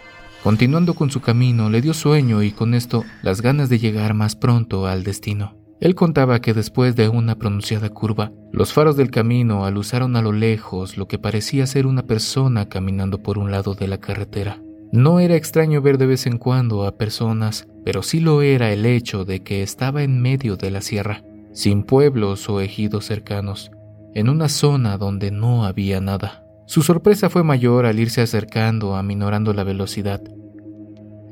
Continuando 0.42 0.94
con 0.94 1.10
su 1.10 1.20
camino, 1.20 1.68
le 1.68 1.80
dio 1.80 1.94
sueño 1.94 2.42
y 2.42 2.52
con 2.52 2.74
esto 2.74 3.04
las 3.22 3.42
ganas 3.42 3.68
de 3.68 3.78
llegar 3.78 4.14
más 4.14 4.36
pronto 4.36 4.86
al 4.86 5.04
destino. 5.04 5.56
Él 5.80 5.94
contaba 5.94 6.40
que 6.40 6.54
después 6.54 6.96
de 6.96 7.08
una 7.08 7.36
pronunciada 7.36 7.88
curva, 7.88 8.32
los 8.52 8.72
faros 8.72 8.96
del 8.96 9.10
camino 9.10 9.64
aluzaron 9.64 10.16
a 10.16 10.22
lo 10.22 10.32
lejos 10.32 10.96
lo 10.96 11.06
que 11.06 11.18
parecía 11.18 11.66
ser 11.66 11.86
una 11.86 12.02
persona 12.02 12.68
caminando 12.68 13.22
por 13.22 13.38
un 13.38 13.50
lado 13.50 13.74
de 13.74 13.86
la 13.86 13.98
carretera. 13.98 14.60
No 14.90 15.20
era 15.20 15.36
extraño 15.36 15.82
ver 15.82 15.98
de 15.98 16.06
vez 16.06 16.26
en 16.26 16.38
cuando 16.38 16.84
a 16.86 16.96
personas 16.96 17.68
pero 17.88 18.02
sí 18.02 18.20
lo 18.20 18.42
era 18.42 18.70
el 18.70 18.84
hecho 18.84 19.24
de 19.24 19.42
que 19.42 19.62
estaba 19.62 20.02
en 20.02 20.20
medio 20.20 20.58
de 20.58 20.70
la 20.70 20.82
sierra, 20.82 21.24
sin 21.52 21.84
pueblos 21.84 22.46
o 22.50 22.60
ejidos 22.60 23.06
cercanos, 23.06 23.70
en 24.14 24.28
una 24.28 24.50
zona 24.50 24.98
donde 24.98 25.30
no 25.30 25.64
había 25.64 25.98
nada. 25.98 26.44
Su 26.68 26.82
sorpresa 26.82 27.28
fue 27.28 27.42
mayor 27.42 27.84
al 27.84 27.98
irse 27.98 28.20
acercando, 28.20 28.94
aminorando 28.94 29.52
la 29.52 29.64
velocidad. 29.64 30.22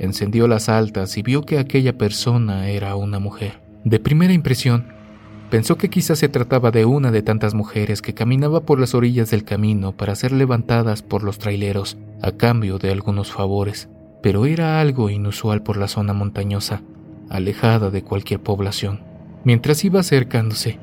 Encendió 0.00 0.48
las 0.48 0.68
altas 0.68 1.16
y 1.16 1.22
vio 1.22 1.42
que 1.42 1.60
aquella 1.60 1.96
persona 1.96 2.68
era 2.68 2.96
una 2.96 3.20
mujer. 3.20 3.60
De 3.84 4.00
primera 4.00 4.32
impresión, 4.32 4.86
pensó 5.48 5.76
que 5.76 5.90
quizás 5.90 6.18
se 6.18 6.28
trataba 6.28 6.72
de 6.72 6.84
una 6.84 7.12
de 7.12 7.22
tantas 7.22 7.54
mujeres 7.54 8.02
que 8.02 8.14
caminaba 8.14 8.62
por 8.62 8.80
las 8.80 8.96
orillas 8.96 9.30
del 9.30 9.44
camino 9.44 9.96
para 9.96 10.16
ser 10.16 10.32
levantadas 10.32 11.02
por 11.02 11.22
los 11.22 11.38
traileros 11.38 11.96
a 12.20 12.32
cambio 12.32 12.78
de 12.78 12.90
algunos 12.90 13.30
favores 13.30 13.88
pero 14.26 14.44
era 14.44 14.80
algo 14.80 15.08
inusual 15.08 15.62
por 15.62 15.76
la 15.76 15.86
zona 15.86 16.12
montañosa, 16.12 16.82
alejada 17.30 17.90
de 17.90 18.02
cualquier 18.02 18.40
población. 18.40 19.04
Mientras 19.44 19.84
iba 19.84 20.00
acercándose, 20.00 20.80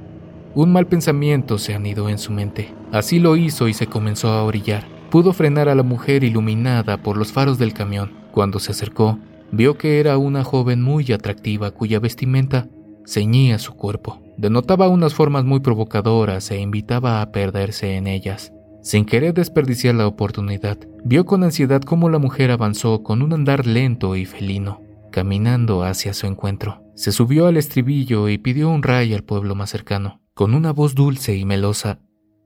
un 0.55 0.71
mal 0.71 0.87
pensamiento 0.87 1.57
se 1.57 1.73
anidó 1.73 2.09
en 2.09 2.17
su 2.17 2.31
mente. 2.31 2.73
Así 2.91 3.19
lo 3.19 3.35
hizo 3.35 3.67
y 3.67 3.73
se 3.73 3.87
comenzó 3.87 4.29
a 4.29 4.43
orillar. 4.43 4.85
Pudo 5.09 5.33
frenar 5.33 5.69
a 5.69 5.75
la 5.75 5.83
mujer 5.83 6.23
iluminada 6.23 6.97
por 6.97 7.17
los 7.17 7.31
faros 7.31 7.57
del 7.57 7.73
camión. 7.73 8.11
Cuando 8.31 8.59
se 8.59 8.71
acercó, 8.71 9.19
vio 9.51 9.77
que 9.77 9.99
era 9.99 10.17
una 10.17 10.43
joven 10.43 10.81
muy 10.81 11.11
atractiva 11.11 11.71
cuya 11.71 11.99
vestimenta 11.99 12.67
ceñía 13.05 13.59
su 13.59 13.73
cuerpo. 13.73 14.21
Denotaba 14.37 14.89
unas 14.89 15.13
formas 15.13 15.45
muy 15.45 15.59
provocadoras 15.59 16.49
e 16.51 16.59
invitaba 16.59 17.21
a 17.21 17.31
perderse 17.31 17.95
en 17.95 18.07
ellas. 18.07 18.51
Sin 18.81 19.05
querer 19.05 19.33
desperdiciar 19.33 19.95
la 19.95 20.07
oportunidad, 20.07 20.77
vio 21.05 21.25
con 21.25 21.43
ansiedad 21.43 21.81
cómo 21.81 22.09
la 22.09 22.19
mujer 22.19 22.51
avanzó 22.51 23.03
con 23.03 23.21
un 23.21 23.33
andar 23.33 23.65
lento 23.65 24.15
y 24.15 24.25
felino, 24.25 24.81
caminando 25.11 25.83
hacia 25.83 26.13
su 26.13 26.27
encuentro. 26.27 26.83
Se 26.95 27.11
subió 27.11 27.47
al 27.47 27.57
estribillo 27.57 28.27
y 28.29 28.37
pidió 28.37 28.69
un 28.69 28.83
ray 28.83 29.13
al 29.13 29.23
pueblo 29.23 29.55
más 29.55 29.69
cercano. 29.69 30.22
Con 30.35 30.55
una 30.55 30.73
voz 30.73 30.95
dulce 30.95 31.37
y 31.37 31.45
melosa, 31.45 31.99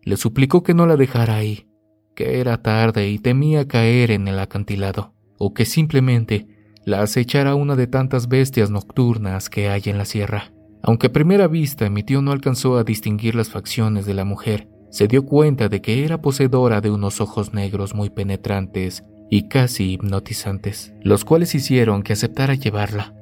le 0.04 0.18
suplicó 0.18 0.62
que 0.62 0.74
no 0.74 0.86
la 0.86 0.98
dejara 0.98 1.36
ahí, 1.36 1.70
que 2.18 2.42
era 2.42 2.62
tarde 2.62 3.10
y 3.10 3.18
temía 3.18 3.66
caer 3.66 4.12
en 4.12 4.28
el 4.28 4.40
acantilado, 4.40 5.14
o 5.38 5.54
que 5.54 5.64
simplemente 5.64 6.48
la 6.84 7.02
acechara 7.02 7.56
una 7.56 7.78
de 7.78 7.88
tantas 7.88 8.28
bestias 8.28 8.72
nocturnas 8.72 9.50
que 9.50 9.70
hay 9.70 9.84
en 9.86 9.98
la 9.98 10.04
sierra. 10.04 10.52
Aunque 10.84 11.08
a 11.08 11.14
primera 11.14 11.48
vista 11.48 11.90
mi 11.90 12.04
tío 12.04 12.22
no 12.22 12.34
alcanzó 12.34 12.76
a 12.76 12.84
distinguir 12.84 13.36
las 13.36 13.48
facciones 13.48 14.06
de 14.06 14.16
la 14.16 14.26
mujer, 14.26 14.68
se 14.92 15.08
dio 15.08 15.26
cuenta 15.26 15.70
de 15.70 15.82
que 15.82 16.04
era 16.04 16.22
poseedora 16.22 16.82
de 16.82 16.92
unos 16.92 17.22
ojos 17.22 17.54
negros 17.54 17.96
muy 17.96 18.10
penetrantes 18.10 19.06
y 19.30 19.48
casi 19.48 19.94
hipnotizantes, 19.94 20.94
los 21.04 21.24
cuales 21.24 21.56
hicieron 21.56 22.04
que 22.04 22.12
aceptara 22.12 22.54
llevarla, 22.56 23.14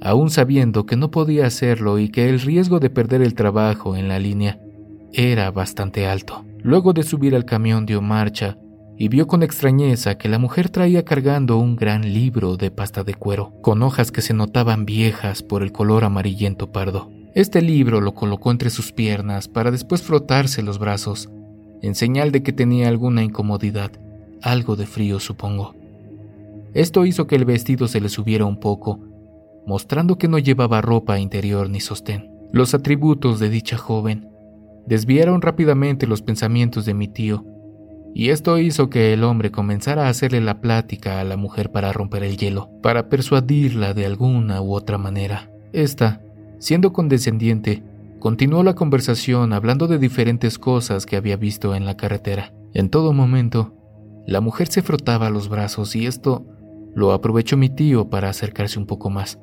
aún 0.00 0.30
sabiendo 0.30 0.86
que 0.86 0.96
no 0.96 1.10
podía 1.10 1.46
hacerlo 1.46 1.98
y 1.98 2.08
que 2.08 2.28
el 2.28 2.40
riesgo 2.40 2.80
de 2.80 2.90
perder 2.90 3.22
el 3.22 3.34
trabajo 3.34 3.96
en 3.96 4.08
la 4.08 4.18
línea 4.18 4.60
era 5.12 5.50
bastante 5.50 6.06
alto. 6.06 6.44
Luego 6.62 6.92
de 6.92 7.02
subir 7.02 7.34
al 7.34 7.44
camión 7.44 7.86
dio 7.86 8.02
marcha 8.02 8.58
y 8.98 9.08
vio 9.08 9.26
con 9.26 9.42
extrañeza 9.42 10.16
que 10.16 10.28
la 10.28 10.38
mujer 10.38 10.70
traía 10.70 11.04
cargando 11.04 11.58
un 11.58 11.76
gran 11.76 12.12
libro 12.12 12.56
de 12.56 12.70
pasta 12.70 13.04
de 13.04 13.14
cuero, 13.14 13.52
con 13.62 13.82
hojas 13.82 14.10
que 14.10 14.22
se 14.22 14.34
notaban 14.34 14.86
viejas 14.86 15.42
por 15.42 15.62
el 15.62 15.72
color 15.72 16.04
amarillento 16.04 16.72
pardo. 16.72 17.10
Este 17.34 17.60
libro 17.60 18.00
lo 18.00 18.14
colocó 18.14 18.50
entre 18.50 18.70
sus 18.70 18.92
piernas 18.92 19.48
para 19.48 19.70
después 19.70 20.02
frotarse 20.02 20.62
los 20.62 20.78
brazos, 20.78 21.28
en 21.82 21.94
señal 21.94 22.32
de 22.32 22.42
que 22.42 22.52
tenía 22.52 22.88
alguna 22.88 23.22
incomodidad, 23.22 23.92
algo 24.42 24.76
de 24.76 24.86
frío 24.86 25.20
supongo. 25.20 25.74
Esto 26.72 27.04
hizo 27.04 27.26
que 27.26 27.36
el 27.36 27.44
vestido 27.44 27.88
se 27.88 28.00
le 28.00 28.08
subiera 28.08 28.46
un 28.46 28.58
poco, 28.58 29.00
mostrando 29.66 30.16
que 30.16 30.28
no 30.28 30.38
llevaba 30.38 30.80
ropa 30.80 31.18
interior 31.18 31.68
ni 31.68 31.80
sostén. 31.80 32.30
Los 32.52 32.74
atributos 32.74 33.40
de 33.40 33.50
dicha 33.50 33.76
joven 33.76 34.28
desviaron 34.86 35.42
rápidamente 35.42 36.06
los 36.06 36.22
pensamientos 36.22 36.84
de 36.86 36.94
mi 36.94 37.08
tío, 37.08 37.44
y 38.14 38.30
esto 38.30 38.58
hizo 38.58 38.88
que 38.88 39.12
el 39.12 39.24
hombre 39.24 39.50
comenzara 39.50 40.06
a 40.06 40.08
hacerle 40.08 40.40
la 40.40 40.60
plática 40.60 41.20
a 41.20 41.24
la 41.24 41.36
mujer 41.36 41.70
para 41.70 41.92
romper 41.92 42.22
el 42.22 42.36
hielo, 42.36 42.70
para 42.82 43.08
persuadirla 43.08 43.92
de 43.92 44.06
alguna 44.06 44.62
u 44.62 44.72
otra 44.72 44.96
manera. 44.96 45.50
Esta 45.72 46.22
Siendo 46.58 46.92
condescendiente, 46.92 47.82
continuó 48.18 48.62
la 48.62 48.74
conversación 48.74 49.52
hablando 49.52 49.88
de 49.88 49.98
diferentes 49.98 50.58
cosas 50.58 51.04
que 51.04 51.16
había 51.16 51.36
visto 51.36 51.74
en 51.74 51.84
la 51.84 51.96
carretera. 51.96 52.52
En 52.72 52.88
todo 52.88 53.12
momento, 53.12 53.74
la 54.26 54.40
mujer 54.40 54.68
se 54.68 54.82
frotaba 54.82 55.28
los 55.30 55.48
brazos 55.48 55.94
y 55.94 56.06
esto 56.06 56.46
lo 56.94 57.12
aprovechó 57.12 57.58
mi 57.58 57.68
tío 57.68 58.08
para 58.08 58.30
acercarse 58.30 58.78
un 58.78 58.86
poco 58.86 59.10
más, 59.10 59.38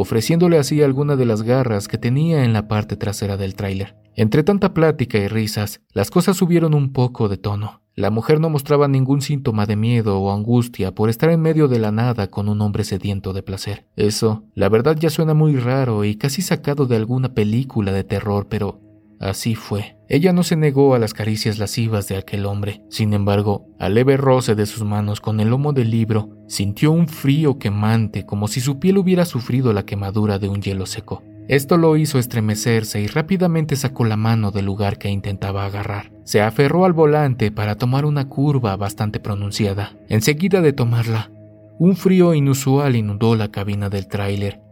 ofreciéndole 0.00 0.58
así 0.58 0.80
alguna 0.80 1.16
de 1.16 1.24
las 1.24 1.42
garras 1.42 1.88
que 1.88 1.98
tenía 1.98 2.44
en 2.44 2.52
la 2.52 2.68
parte 2.68 2.96
trasera 2.96 3.36
del 3.36 3.56
tráiler. 3.56 3.96
Entre 4.14 4.44
tanta 4.44 4.72
plática 4.72 5.18
y 5.18 5.26
risas, 5.26 5.80
las 5.92 6.12
cosas 6.12 6.36
subieron 6.36 6.72
un 6.72 6.92
poco 6.92 7.28
de 7.28 7.36
tono. 7.36 7.82
La 7.96 8.10
mujer 8.10 8.38
no 8.38 8.48
mostraba 8.48 8.86
ningún 8.86 9.22
síntoma 9.22 9.66
de 9.66 9.74
miedo 9.74 10.20
o 10.20 10.32
angustia 10.32 10.94
por 10.94 11.10
estar 11.10 11.30
en 11.30 11.40
medio 11.40 11.66
de 11.66 11.80
la 11.80 11.90
nada 11.90 12.28
con 12.28 12.48
un 12.48 12.60
hombre 12.60 12.84
sediento 12.84 13.32
de 13.32 13.42
placer. 13.42 13.86
Eso, 13.96 14.44
la 14.54 14.68
verdad 14.68 14.96
ya 14.96 15.10
suena 15.10 15.34
muy 15.34 15.56
raro 15.56 16.04
y 16.04 16.14
casi 16.14 16.42
sacado 16.42 16.86
de 16.86 16.94
alguna 16.94 17.34
película 17.34 17.90
de 17.90 18.04
terror, 18.04 18.46
pero 18.48 18.80
así 19.20 19.54
fue. 19.54 19.96
Ella 20.08 20.32
no 20.32 20.42
se 20.42 20.56
negó 20.56 20.94
a 20.94 20.98
las 20.98 21.12
caricias 21.12 21.58
lascivas 21.58 22.08
de 22.08 22.16
aquel 22.16 22.46
hombre. 22.46 22.82
Sin 22.88 23.12
embargo, 23.12 23.66
al 23.78 23.94
leve 23.94 24.16
roce 24.16 24.54
de 24.54 24.66
sus 24.66 24.84
manos 24.84 25.20
con 25.20 25.40
el 25.40 25.50
lomo 25.50 25.72
del 25.72 25.90
libro, 25.90 26.30
sintió 26.46 26.92
un 26.92 27.08
frío 27.08 27.58
quemante 27.58 28.24
como 28.24 28.48
si 28.48 28.60
su 28.60 28.78
piel 28.78 28.98
hubiera 28.98 29.24
sufrido 29.24 29.72
la 29.72 29.84
quemadura 29.84 30.38
de 30.38 30.48
un 30.48 30.62
hielo 30.62 30.86
seco. 30.86 31.22
Esto 31.48 31.76
lo 31.78 31.96
hizo 31.96 32.18
estremecerse 32.18 33.00
y 33.00 33.06
rápidamente 33.06 33.76
sacó 33.76 34.04
la 34.04 34.16
mano 34.16 34.50
del 34.50 34.66
lugar 34.66 34.98
que 34.98 35.08
intentaba 35.08 35.64
agarrar. 35.64 36.12
Se 36.24 36.42
aferró 36.42 36.84
al 36.84 36.92
volante 36.92 37.50
para 37.50 37.76
tomar 37.76 38.04
una 38.04 38.28
curva 38.28 38.76
bastante 38.76 39.18
pronunciada. 39.18 39.96
Enseguida 40.08 40.60
de 40.60 40.74
tomarla, 40.74 41.30
un 41.78 41.96
frío 41.96 42.34
inusual 42.34 42.96
inundó 42.96 43.34
la 43.34 43.50
cabina 43.50 43.88
del 43.88 44.08
tráiler 44.08 44.67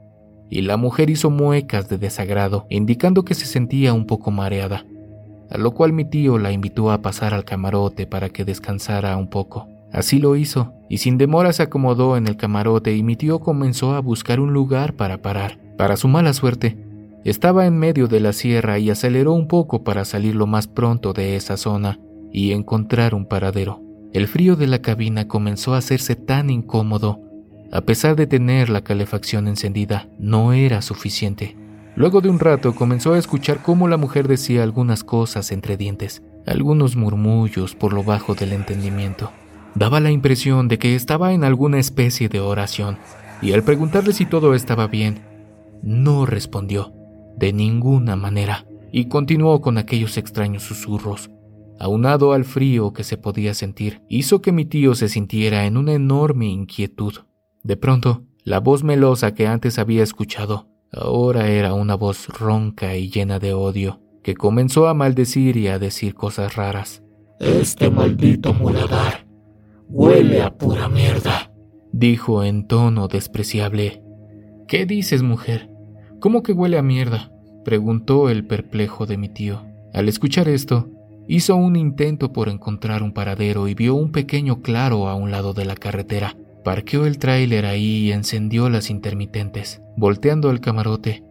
y 0.51 0.63
la 0.63 0.77
mujer 0.77 1.11
hizo 1.11 1.31
muecas 1.31 1.89
de 1.89 1.99
desagrado, 1.99 2.67
indicando 2.71 3.25
que 3.25 3.35
se 3.35 3.47
sentía 3.47 3.93
un 3.93 4.07
poco 4.07 4.31
mareada. 4.31 4.85
a 5.49 5.59
lo 5.59 5.73
cual 5.75 5.93
mi 5.93 6.05
tío 6.05 6.39
la 6.39 6.51
invitó 6.51 6.91
a 6.91 7.03
pasar 7.03 7.33
al 7.33 7.45
camarote 7.45 8.07
para 8.07 8.31
que 8.31 8.45
descansara 8.45 9.17
un 9.17 9.29
poco. 9.29 9.69
Así 9.93 10.19
lo 10.19 10.35
hizo, 10.35 10.73
y 10.89 10.99
sin 10.99 11.19
demora 11.19 11.53
se 11.53 11.63
acomodó 11.63 12.17
en 12.17 12.27
el 12.27 12.37
camarote 12.37 12.97
y 12.97 13.03
mi 13.03 13.15
tío 13.17 13.39
comenzó 13.39 13.95
a 13.95 14.01
buscar 14.01 14.41
un 14.41 14.53
lugar 14.53 14.95
para 14.95 15.23
parar. 15.23 15.59
Para 15.77 15.97
su 15.97 16.09
mala 16.09 16.33
suerte, 16.33 16.77
estaba 17.25 17.67
en 17.67 17.79
medio 17.79 18.09
de 18.09 18.21
la 18.21 18.33
sierra 18.33 18.79
y 18.79 18.91
aceleró 18.91 19.33
un 19.33 19.49
poco 19.49 19.85
para 19.85 20.05
salir 20.05 20.35
lo 20.35 20.47
más 20.47 20.67
pronto 20.67 21.13
de 21.13 21.37
esa 21.37 21.57
zona 21.57 21.99
y 22.33 22.53
encontrar 22.53 23.15
un 23.15 23.27
paradero. 23.27 23.83
El 24.13 24.29
frío 24.29 24.57
de 24.57 24.67
la 24.67 24.81
cabina 24.81 25.29
comenzó 25.29 25.75
a 25.75 25.79
hacerse 25.79 26.17
tan 26.17 26.51
incómodo. 26.51 27.21
A 27.73 27.81
pesar 27.81 28.17
de 28.17 28.27
tener 28.27 28.71
la 28.71 28.83
calefacción 28.83 29.49
encendida, 29.49 30.09
no 30.19 30.53
era 30.53 30.83
suficiente. 30.83 31.57
Luego 31.97 32.21
de 32.21 32.29
un 32.29 32.39
rato 32.39 32.75
comenzó 32.75 33.15
a 33.15 33.19
escuchar 33.19 33.63
cómo 33.63 33.89
la 33.89 33.97
mujer 33.97 34.29
decía 34.29 34.63
algunas 34.63 35.03
cosas 35.03 35.51
entre 35.51 35.77
dientes, 35.77 36.23
algunos 36.47 36.95
murmullos 36.95 37.75
por 37.75 37.93
lo 37.93 38.05
bajo 38.05 38.35
del 38.35 38.53
entendimiento. 38.53 39.33
Daba 39.75 40.01
la 40.01 40.11
impresión 40.11 40.69
de 40.69 40.79
que 40.79 40.95
estaba 40.95 41.33
en 41.33 41.43
alguna 41.43 41.79
especie 41.79 42.29
de 42.29 42.41
oración, 42.41 42.99
y 43.43 43.53
al 43.53 43.63
preguntarle 43.63 44.13
si 44.13 44.27
todo 44.27 44.55
estaba 44.55 44.87
bien, 44.87 45.21
no 45.83 46.25
respondió, 46.25 46.93
de 47.37 47.53
ninguna 47.53 48.17
manera, 48.17 48.67
y 48.93 49.09
continuó 49.09 49.61
con 49.61 49.77
aquellos 49.77 50.17
extraños 50.17 50.63
susurros. 50.63 51.31
Aunado 51.79 52.33
al 52.33 52.45
frío 52.45 52.95
que 52.95 53.05
se 53.05 53.19
podía 53.19 53.53
sentir, 53.53 54.01
hizo 54.09 54.41
que 54.41 54.53
mi 54.53 54.65
tío 54.65 54.95
se 54.95 55.09
sintiera 55.09 55.67
en 55.67 55.77
una 55.77 55.93
enorme 55.93 56.47
inquietud. 56.47 57.26
De 57.67 57.77
pronto, 57.77 58.23
la 58.45 58.61
voz 58.61 58.85
melosa 58.85 59.35
que 59.35 59.49
antes 59.49 59.81
había 59.81 60.05
escuchado 60.05 60.69
Ahora 60.93 61.49
era 61.49 61.75
una 61.75 61.97
voz 61.97 62.29
ronca 62.29 62.97
y 62.97 63.11
llena 63.11 63.41
de 63.41 63.53
odio, 63.53 64.01
que 64.23 64.35
comenzó 64.35 64.87
a 64.87 64.95
maldecir 64.95 65.57
y 65.57 65.67
a 65.67 65.81
decir 65.81 66.15
cosas 66.15 66.55
raras. 66.55 67.03
Este 67.41 67.91
maldito 67.91 68.55
muladar 68.55 69.27
huele 69.89 70.43
a 70.43 70.57
pura 70.57 70.89
mierda, 70.89 71.53
dijo 71.93 72.45
en 72.45 72.69
tono 72.69 73.09
despreciable. 73.09 74.01
¿Qué 74.69 74.87
dices, 74.87 75.23
mujer? 75.23 75.69
¿Cómo 76.21 76.45
que 76.45 76.53
huele 76.53 76.79
a 76.79 76.83
mierda? 76.83 77.33
preguntó 77.65 78.31
el 78.31 78.47
perplejo 78.47 79.07
de 79.07 79.17
mi 79.17 79.29
tío. 79.29 79.65
Al 79.93 80.09
escuchar 80.09 80.49
esto, 80.49 80.89
hizo 81.27 81.57
un 81.57 81.75
intento 81.75 82.33
por 82.33 82.49
encontrar 82.49 83.03
un 83.03 83.13
paradero 83.13 83.67
y 83.67 83.75
vio 83.75 83.97
un 83.97 84.13
pequeño 84.13 84.63
claro 84.63 85.09
a 85.09 85.17
un 85.17 85.33
lado 85.33 85.53
de 85.53 85.65
la 85.65 85.75
carretera. 85.75 86.37
Parqueó 86.67 87.07
el 87.07 87.19
tráiler 87.19 87.65
ahí 87.65 88.09
y 88.09 88.13
encendió 88.13 88.69
las 88.69 88.91
intermitentes. 88.91 89.81
Volteando 89.97 90.51
al 90.51 90.59
camarote, 90.59 91.23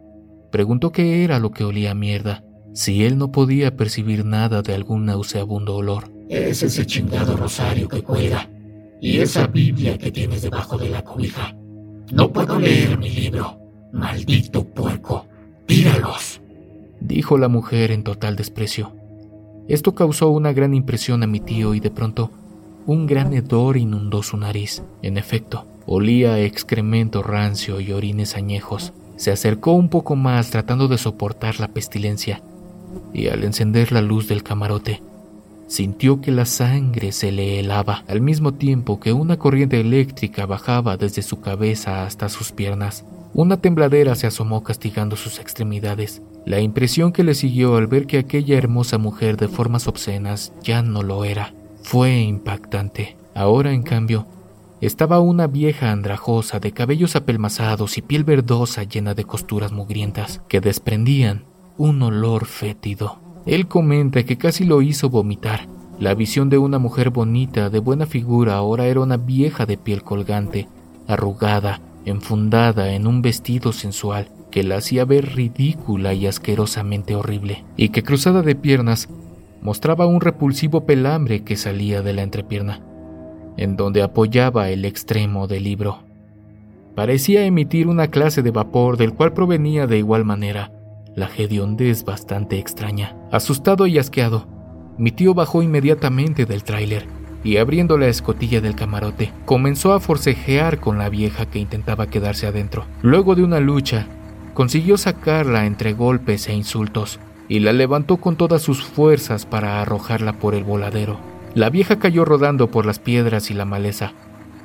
preguntó 0.50 0.92
qué 0.92 1.24
era 1.24 1.38
lo 1.40 1.50
que 1.50 1.62
olía 1.62 1.90
a 1.90 1.94
mierda, 1.94 2.42
si 2.72 3.04
él 3.04 3.18
no 3.18 3.32
podía 3.32 3.76
percibir 3.76 4.24
nada 4.24 4.62
de 4.62 4.74
algún 4.74 5.04
nauseabundo 5.04 5.76
olor. 5.76 6.10
Es 6.30 6.62
ese 6.62 6.86
chingado 6.86 7.36
rosario 7.36 7.86
que 7.86 8.02
cuelga 8.02 8.48
y 8.98 9.18
esa 9.18 9.46
Biblia 9.46 9.98
que 9.98 10.10
tienes 10.10 10.40
debajo 10.40 10.78
de 10.78 10.88
la 10.88 11.04
cobija. 11.04 11.54
No 12.10 12.32
puedo 12.32 12.58
leer 12.58 12.96
mi 12.96 13.10
libro. 13.10 13.60
Maldito 13.92 14.64
puerco. 14.64 15.26
Tíralos. 15.66 16.40
Dijo 16.98 17.36
la 17.36 17.48
mujer 17.48 17.90
en 17.90 18.04
total 18.04 18.36
desprecio. 18.36 18.96
Esto 19.68 19.94
causó 19.94 20.30
una 20.30 20.54
gran 20.54 20.72
impresión 20.72 21.22
a 21.22 21.26
mi 21.26 21.40
tío 21.40 21.74
y 21.74 21.80
de 21.80 21.90
pronto 21.90 22.30
un 22.86 23.06
gran 23.06 23.34
hedor 23.34 23.76
inundó 23.76 24.22
su 24.22 24.36
nariz. 24.36 24.82
En 25.02 25.18
efecto, 25.18 25.66
olía 25.86 26.38
excremento 26.38 27.22
rancio 27.22 27.80
y 27.80 27.92
orines 27.92 28.36
añejos. 28.36 28.92
Se 29.16 29.32
acercó 29.32 29.72
un 29.72 29.88
poco 29.88 30.14
más 30.14 30.50
tratando 30.50 30.86
de 30.86 30.98
soportar 30.98 31.58
la 31.58 31.68
pestilencia, 31.68 32.42
y 33.12 33.28
al 33.28 33.44
encender 33.44 33.90
la 33.90 34.02
luz 34.02 34.28
del 34.28 34.42
camarote, 34.42 35.02
sintió 35.66 36.20
que 36.20 36.30
la 36.30 36.46
sangre 36.46 37.10
se 37.10 37.32
le 37.32 37.58
helaba 37.58 38.04
al 38.06 38.20
mismo 38.20 38.54
tiempo 38.54 39.00
que 39.00 39.12
una 39.12 39.36
corriente 39.36 39.80
eléctrica 39.80 40.46
bajaba 40.46 40.96
desde 40.96 41.22
su 41.22 41.40
cabeza 41.40 42.04
hasta 42.04 42.28
sus 42.28 42.52
piernas. 42.52 43.04
Una 43.34 43.56
tembladera 43.56 44.14
se 44.14 44.28
asomó 44.28 44.62
castigando 44.62 45.16
sus 45.16 45.40
extremidades. 45.40 46.22
La 46.44 46.60
impresión 46.60 47.12
que 47.12 47.24
le 47.24 47.34
siguió 47.34 47.76
al 47.76 47.88
ver 47.88 48.06
que 48.06 48.18
aquella 48.18 48.56
hermosa 48.56 48.96
mujer 48.96 49.36
de 49.36 49.48
formas 49.48 49.88
obscenas 49.88 50.52
ya 50.62 50.82
no 50.82 51.02
lo 51.02 51.24
era 51.24 51.52
fue 51.86 52.18
impactante. 52.18 53.16
Ahora, 53.32 53.72
en 53.72 53.84
cambio, 53.84 54.26
estaba 54.80 55.20
una 55.20 55.46
vieja 55.46 55.92
andrajosa 55.92 56.58
de 56.58 56.72
cabellos 56.72 57.14
apelmazados 57.14 57.96
y 57.96 58.02
piel 58.02 58.24
verdosa 58.24 58.82
llena 58.82 59.14
de 59.14 59.22
costuras 59.22 59.70
mugrientas 59.70 60.42
que 60.48 60.60
desprendían 60.60 61.44
un 61.78 62.02
olor 62.02 62.46
fétido. 62.46 63.20
Él 63.46 63.68
comenta 63.68 64.24
que 64.24 64.36
casi 64.36 64.64
lo 64.64 64.82
hizo 64.82 65.10
vomitar. 65.10 65.68
La 66.00 66.14
visión 66.14 66.50
de 66.50 66.58
una 66.58 66.80
mujer 66.80 67.10
bonita, 67.10 67.70
de 67.70 67.78
buena 67.78 68.06
figura, 68.06 68.56
ahora 68.56 68.86
era 68.86 69.00
una 69.00 69.16
vieja 69.16 69.64
de 69.64 69.78
piel 69.78 70.02
colgante, 70.02 70.66
arrugada, 71.06 71.80
enfundada 72.04 72.94
en 72.94 73.06
un 73.06 73.22
vestido 73.22 73.70
sensual 73.70 74.28
que 74.50 74.64
la 74.64 74.78
hacía 74.78 75.04
ver 75.04 75.36
ridícula 75.36 76.14
y 76.14 76.26
asquerosamente 76.26 77.14
horrible, 77.14 77.64
y 77.76 77.90
que 77.90 78.02
cruzada 78.02 78.42
de 78.42 78.56
piernas 78.56 79.08
mostraba 79.60 80.06
un 80.06 80.20
repulsivo 80.20 80.86
pelambre 80.86 81.42
que 81.44 81.56
salía 81.56 82.02
de 82.02 82.12
la 82.12 82.22
entrepierna, 82.22 82.82
en 83.56 83.76
donde 83.76 84.02
apoyaba 84.02 84.70
el 84.70 84.84
extremo 84.84 85.46
del 85.46 85.64
libro. 85.64 86.04
Parecía 86.94 87.44
emitir 87.44 87.88
una 87.88 88.08
clase 88.08 88.42
de 88.42 88.50
vapor 88.50 88.96
del 88.96 89.12
cual 89.12 89.32
provenía 89.32 89.86
de 89.86 89.98
igual 89.98 90.24
manera 90.24 90.72
la 91.14 91.30
hediondez 91.36 92.04
bastante 92.04 92.58
extraña. 92.58 93.16
Asustado 93.32 93.86
y 93.86 93.98
asqueado, 93.98 94.46
mi 94.98 95.10
tío 95.10 95.34
bajó 95.34 95.62
inmediatamente 95.62 96.46
del 96.46 96.62
tráiler 96.62 97.06
y 97.42 97.58
abriendo 97.58 97.96
la 97.96 98.08
escotilla 98.08 98.60
del 98.60 98.74
camarote, 98.74 99.32
comenzó 99.44 99.92
a 99.92 100.00
forcejear 100.00 100.80
con 100.80 100.98
la 100.98 101.08
vieja 101.08 101.46
que 101.46 101.58
intentaba 101.58 102.08
quedarse 102.08 102.46
adentro. 102.46 102.86
Luego 103.02 103.34
de 103.34 103.44
una 103.44 103.60
lucha, 103.60 104.06
consiguió 104.52 104.96
sacarla 104.96 105.66
entre 105.66 105.92
golpes 105.92 106.48
e 106.48 106.54
insultos, 106.54 107.20
y 107.48 107.60
la 107.60 107.72
levantó 107.72 108.16
con 108.16 108.36
todas 108.36 108.62
sus 108.62 108.82
fuerzas 108.82 109.46
para 109.46 109.80
arrojarla 109.80 110.34
por 110.34 110.54
el 110.54 110.64
voladero. 110.64 111.18
La 111.54 111.70
vieja 111.70 111.98
cayó 111.98 112.24
rodando 112.24 112.70
por 112.70 112.86
las 112.86 112.98
piedras 112.98 113.50
y 113.50 113.54
la 113.54 113.64
maleza, 113.64 114.12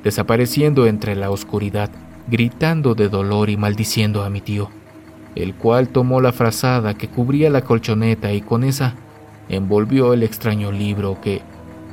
desapareciendo 0.04 0.86
entre 0.86 1.14
la 1.14 1.30
oscuridad, 1.30 1.90
gritando 2.28 2.94
de 2.94 3.08
dolor 3.08 3.50
y 3.50 3.56
maldiciendo 3.56 4.24
a 4.24 4.30
mi 4.30 4.40
tío, 4.40 4.70
el 5.34 5.54
cual 5.54 5.88
tomó 5.88 6.20
la 6.20 6.32
frazada 6.32 6.94
que 6.94 7.08
cubría 7.08 7.50
la 7.50 7.62
colchoneta 7.62 8.32
y 8.32 8.40
con 8.42 8.64
esa 8.64 8.94
envolvió 9.48 10.12
el 10.12 10.22
extraño 10.22 10.72
libro 10.72 11.18
que, 11.20 11.42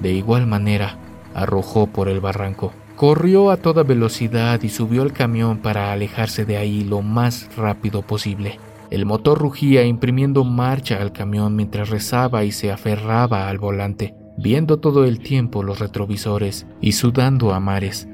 de 0.02 0.12
igual 0.12 0.48
manera, 0.48 0.98
arrojó 1.34 1.88
por 1.88 2.10
el 2.10 2.20
barranco. 2.20 2.74
Corrió 2.96 3.52
a 3.52 3.58
toda 3.58 3.84
velocidad 3.84 4.62
y 4.62 4.70
subió 4.70 5.04
al 5.04 5.14
camión 5.14 5.60
para 5.60 5.92
alejarse 5.94 6.46
de 6.46 6.58
ahí 6.58 6.84
lo 6.84 7.02
más 7.02 7.50
rápido 7.56 8.02
posible. 8.02 8.60
El 8.92 9.06
motor 9.06 9.38
rugía 9.38 9.84
imprimiendo 9.84 10.44
marcha 10.44 11.02
al 11.02 11.12
camión 11.12 11.56
mientras 11.56 11.90
rezaba 11.90 12.44
y 12.44 12.52
se 12.52 12.72
aferraba 12.72 13.48
al 13.48 13.60
volante, 13.60 14.16
viendo 14.38 14.80
todo 14.80 15.06
el 15.06 15.20
tiempo 15.20 15.62
los 15.62 15.80
retrovisores 15.80 16.66
y 16.82 16.94
sudando 16.94 17.54
a 17.54 17.60
mares. 17.60 18.08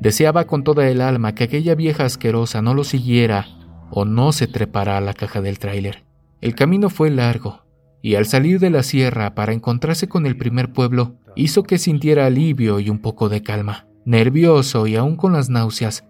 Deseaba 0.00 0.44
con 0.44 0.64
toda 0.64 0.88
el 0.90 1.00
alma 1.00 1.34
que 1.34 1.44
aquella 1.44 1.74
vieja 1.74 2.04
asquerosa 2.04 2.60
no 2.60 2.74
lo 2.74 2.84
siguiera 2.84 3.46
o 3.90 4.04
no 4.04 4.32
se 4.32 4.46
trepara 4.46 4.98
a 4.98 5.00
la 5.00 5.14
caja 5.14 5.40
del 5.40 5.58
tráiler. 5.58 6.04
El 6.40 6.54
camino 6.54 6.90
fue 6.90 7.10
largo, 7.10 7.62
y 8.02 8.16
al 8.16 8.26
salir 8.26 8.58
de 8.58 8.70
la 8.70 8.82
sierra 8.82 9.34
para 9.34 9.52
encontrarse 9.52 10.08
con 10.08 10.26
el 10.26 10.36
primer 10.36 10.72
pueblo, 10.72 11.14
hizo 11.36 11.62
que 11.62 11.78
sintiera 11.78 12.26
alivio 12.26 12.80
y 12.80 12.90
un 12.90 12.98
poco 12.98 13.28
de 13.28 13.42
calma. 13.42 13.86
Nervioso 14.04 14.86
y 14.88 14.96
aún 14.96 15.16
con 15.16 15.32
las 15.32 15.48
náuseas, 15.48 16.04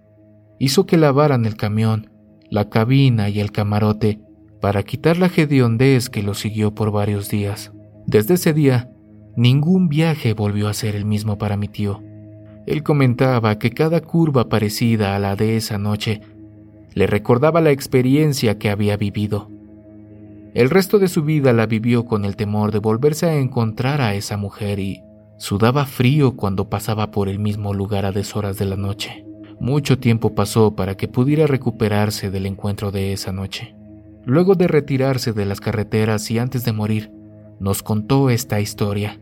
hizo 0.59 0.87
que 0.87 0.97
lavaran 0.97 1.45
el 1.45 1.57
camión 1.57 2.12
la 2.53 2.69
cabina 2.69 3.31
y 3.31 3.41
el 3.41 3.51
camarote 3.51 4.21
para 4.61 4.83
quitar 4.83 5.17
la 5.17 5.31
hediondez 5.35 6.11
que 6.11 6.23
lo 6.23 6.35
siguió 6.35 6.75
por 6.75 6.93
varios 6.93 7.31
días. 7.31 7.73
Desde 8.07 8.35
ese 8.35 8.53
día, 8.53 8.91
ningún 9.37 9.89
viaje 9.89 10.35
volvió 10.35 10.69
a 10.69 10.75
ser 10.75 10.95
el 10.95 11.07
mismo 11.07 11.39
para 11.39 11.57
mi 11.57 11.69
tío. 11.69 12.03
Él 12.67 12.83
comentaba 12.83 13.59
que 13.59 13.71
cada 13.71 14.03
curva 14.03 14.51
parecida 14.51 15.17
a 15.17 15.19
la 15.19 15.35
de 15.35 15.57
esa 15.57 15.79
noche 15.79 16.21
le 16.93 17.07
recordaba 17.07 17.63
la 17.63 17.71
experiencia 17.71 18.59
que 18.59 18.69
había 18.69 18.99
vivido. 18.99 19.49
El 20.53 20.69
resto 20.69 20.99
de 20.99 21.09
su 21.09 21.23
vida 21.23 21.55
la 21.55 21.65
vivió 21.65 22.05
con 22.05 22.27
el 22.27 22.37
temor 22.37 22.71
de 22.71 22.81
volverse 22.81 23.25
a 23.25 23.39
encontrar 23.39 24.03
a 24.03 24.15
esa 24.15 24.37
mujer 24.37 24.79
y 24.79 25.01
sudaba 25.39 25.87
frío 25.87 26.37
cuando 26.37 26.69
pasaba 26.69 27.13
por 27.13 27.31
el 27.31 27.39
mismo 27.39 27.73
lugar 27.73 28.05
a 28.05 28.13
deshoras 28.13 28.59
de 28.59 28.67
la 28.67 28.77
noche. 28.77 29.25
Mucho 29.63 29.97
tiempo 29.97 30.35
pasó 30.35 30.75
para 30.75 30.97
que 30.97 31.07
pudiera 31.07 31.47
recuperarse 31.47 32.33
del 32.33 32.47
encuentro 32.47 32.91
de 32.91 33.13
esa 33.13 33.31
noche. 33.31 33.77
Luego 34.25 34.57
de 34.57 34.67
retirarse 34.67 35.33
de 35.33 35.47
las 35.47 35.61
carreteras 35.61 36.29
y 36.33 36.41
antes 36.41 36.65
de 36.65 36.73
morir, 36.73 37.13
nos 37.61 37.85
contó 37.85 38.29
esta 38.29 38.59
historia, 38.59 39.21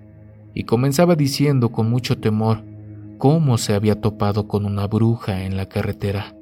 y 0.55 0.64
comenzaba 0.64 1.14
diciendo 1.14 1.70
con 1.72 1.91
mucho 1.91 2.16
temor 2.16 2.64
cómo 3.18 3.59
se 3.59 3.74
había 3.74 4.01
topado 4.01 4.49
con 4.49 4.64
una 4.64 4.86
bruja 4.86 5.45
en 5.45 5.59
la 5.59 5.66
carretera. 5.66 6.34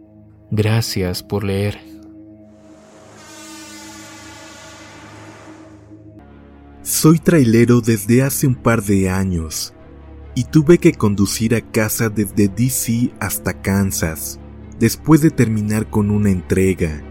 Gracias 0.52 1.24
por 1.24 1.42
leer. 1.42 1.80
Soy 6.82 7.18
trailero 7.18 7.80
desde 7.80 8.22
hace 8.22 8.46
un 8.46 8.54
par 8.54 8.80
de 8.84 9.10
años 9.10 9.74
y 10.38 10.44
tuve 10.44 10.78
que 10.78 10.92
conducir 10.92 11.56
a 11.56 11.60
casa 11.60 12.10
desde 12.10 12.46
DC 12.46 13.10
hasta 13.18 13.60
Kansas 13.60 14.38
después 14.78 15.20
de 15.20 15.30
terminar 15.30 15.90
con 15.90 16.12
una 16.12 16.30
entrega. 16.30 17.02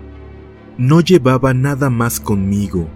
No 0.77 1.01
llevaba 1.01 1.53
nada 1.53 1.89
más 1.89 2.21
conmigo, 2.21 2.87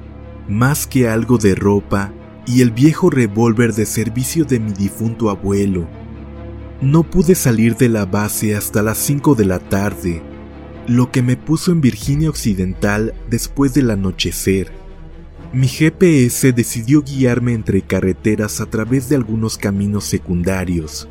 más 0.47 0.87
que 0.87 1.09
algo 1.09 1.37
de 1.37 1.53
ropa 1.53 2.13
y 2.47 2.61
el 2.61 2.71
viejo 2.71 3.09
revólver 3.09 3.73
de 3.73 3.85
servicio 3.85 4.45
de 4.45 4.61
mi 4.61 4.71
difunto 4.71 5.29
abuelo. 5.29 5.85
No 6.79 7.03
pude 7.03 7.35
salir 7.35 7.75
de 7.75 7.89
la 7.89 8.05
base 8.05 8.55
hasta 8.55 8.81
las 8.81 8.99
5 8.99 9.35
de 9.35 9.43
la 9.43 9.59
tarde, 9.59 10.23
lo 10.87 11.11
que 11.11 11.21
me 11.21 11.35
puso 11.35 11.73
en 11.73 11.81
Virginia 11.81 12.29
Occidental 12.29 13.13
después 13.29 13.73
del 13.73 13.91
anochecer. 13.91 14.80
Mi 15.53 15.67
GPS 15.67 16.53
decidió 16.53 17.01
guiarme 17.01 17.53
entre 17.53 17.81
carreteras 17.81 18.61
a 18.61 18.67
través 18.67 19.09
de 19.09 19.17
algunos 19.17 19.57
caminos 19.57 20.05
secundarios, 20.05 21.09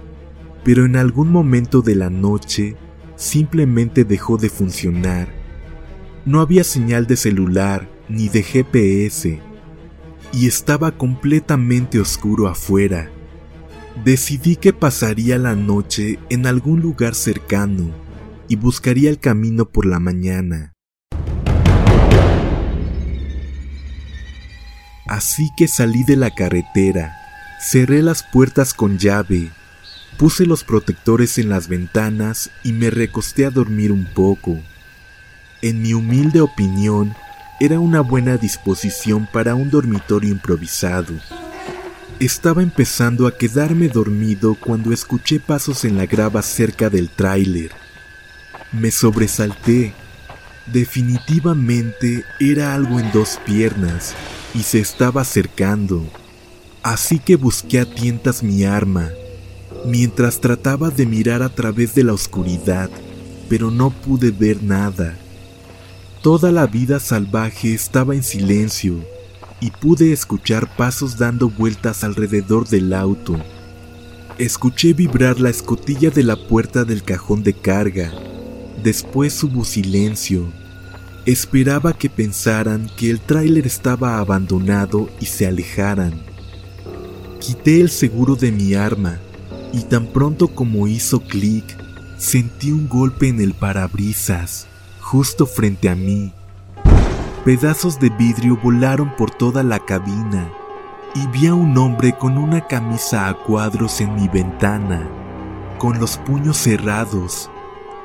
pero 0.65 0.87
en 0.87 0.97
algún 0.97 1.31
momento 1.31 1.83
de 1.83 1.95
la 1.95 2.09
noche 2.09 2.75
simplemente 3.17 4.05
dejó 4.05 4.39
de 4.39 4.49
funcionar. 4.49 5.29
No 6.25 6.41
había 6.41 6.65
señal 6.65 7.07
de 7.07 7.17
celular 7.17 7.91
ni 8.09 8.31
de 8.31 8.43
GPS 8.43 9.39
y 10.33 10.47
estaba 10.47 10.93
completamente 10.93 12.01
oscuro 12.01 12.49
afuera. 12.49 13.11
Decidí 14.07 14.57
que 14.57 14.73
pasaría 14.73 15.37
la 15.37 15.55
noche 15.55 16.19
en 16.31 16.47
algún 16.47 16.81
lugar 16.81 17.15
cercano 17.15 17.91
y 18.49 18.57
buscaría 18.57 19.11
el 19.11 19.19
camino 19.19 19.69
por 19.69 19.85
la 19.85 20.01
mañana. 20.01 20.73
Así 25.11 25.51
que 25.51 25.67
salí 25.67 26.05
de 26.05 26.15
la 26.15 26.31
carretera, 26.31 27.17
cerré 27.61 28.01
las 28.01 28.23
puertas 28.23 28.73
con 28.73 28.97
llave, 28.97 29.51
puse 30.17 30.47
los 30.47 30.63
protectores 30.63 31.37
en 31.39 31.49
las 31.49 31.67
ventanas 31.67 32.49
y 32.63 32.71
me 32.71 32.91
recosté 32.91 33.45
a 33.45 33.51
dormir 33.51 33.91
un 33.91 34.05
poco. 34.05 34.61
En 35.63 35.83
mi 35.83 35.95
humilde 35.95 36.41
opinión, 36.41 37.13
era 37.59 37.81
una 37.81 38.03
buena 38.03 38.37
disposición 38.37 39.29
para 39.33 39.57
un 39.57 39.69
dormitorio 39.69 40.31
improvisado. 40.31 41.15
Estaba 42.21 42.63
empezando 42.63 43.27
a 43.27 43.37
quedarme 43.37 43.89
dormido 43.89 44.55
cuando 44.55 44.93
escuché 44.93 45.41
pasos 45.41 45.85
en 45.85 45.97
la 45.97 46.07
grava 46.07 46.41
cerca 46.41 46.89
del 46.89 47.11
tráiler. 47.11 47.73
Me 48.71 48.93
sobresalté. 48.93 49.93
Definitivamente 50.67 52.25
era 52.39 52.75
algo 52.75 53.01
en 53.01 53.11
dos 53.11 53.41
piernas 53.45 54.15
y 54.55 54.63
se 54.63 54.81
estaba 54.81 55.23
acercando. 55.23 56.05
Así 56.83 57.19
que 57.19 57.37
busqué 57.37 57.81
a 57.81 57.85
tientas 57.85 58.43
mi 58.43 58.65
arma, 58.65 59.11
mientras 59.85 60.41
trataba 60.41 60.91
de 60.91 61.07
mirar 61.07 61.43
a 61.43 61.49
través 61.51 61.95
de 61.95 62.05
la 62.05 62.13
oscuridad, 62.13 62.91
pero 63.49 63.71
no 63.71 63.91
pude 63.91 64.31
ver 64.31 64.63
nada. 64.63 65.19
Toda 66.23 66.53
la 66.53 66.67
vida 66.67 67.01
salvaje 67.01 67.75
estaba 67.75 68.15
en 68.15 68.23
silencio 68.23 69.05
y 69.61 69.71
pude 69.71 70.13
escuchar 70.13 70.77
pasos 70.77 71.19
dando 71.19 71.49
vueltas 71.51 72.05
alrededor 72.05 72.69
del 72.69 72.93
auto. 72.93 73.37
Escuché 74.39 74.95
vibrar 74.95 75.39
la 75.39 75.51
escotilla 75.51 76.11
de 76.11 76.23
la 76.23 76.37
puerta 76.37 76.85
del 76.85 77.03
cajón 77.03 77.43
de 77.43 77.53
carga. 77.53 78.11
Después 78.83 79.43
hubo 79.43 79.65
silencio. 79.65 80.51
Esperaba 81.27 81.93
que 81.93 82.09
pensaran 82.09 82.91
que 82.97 83.11
el 83.11 83.21
tráiler 83.21 83.67
estaba 83.67 84.19
abandonado 84.19 85.11
y 85.21 85.27
se 85.27 85.47
alejaran. 85.47 86.15
Quité 87.41 87.83
el 87.83 87.91
seguro 87.91 88.37
de 88.37 88.51
mi 88.51 88.75
arma 88.75 89.19
y 89.73 89.83
tan 89.83 90.07
pronto 90.07 90.49
como 90.49 90.87
hizo 90.87 91.21
clic, 91.21 91.65
sentí 92.17 92.73
un 92.73 92.89
golpe 92.89 93.29
en 93.29 93.41
el 93.41 93.53
parabrisas 93.53 94.67
justo 95.01 95.47
frente 95.47 95.91
a 95.91 95.95
mí. 95.95 96.33
Pedazos 97.45 98.01
de 98.01 98.09
vidrio 98.11 98.59
volaron 98.63 99.15
por 99.17 99.31
toda 99.31 99.63
la 99.63 99.79
cabina 99.79 100.51
y 101.15 101.27
vi 101.29 101.49
a 101.49 101.55
un 101.55 101.77
hombre 101.77 102.17
con 102.17 102.39
una 102.39 102.67
camisa 102.67 103.29
a 103.29 103.35
cuadros 103.35 104.01
en 104.01 104.15
mi 104.15 104.29
ventana, 104.29 105.07
con 105.79 105.99
los 105.99 106.17
puños 106.17 106.57
cerrados 106.57 107.51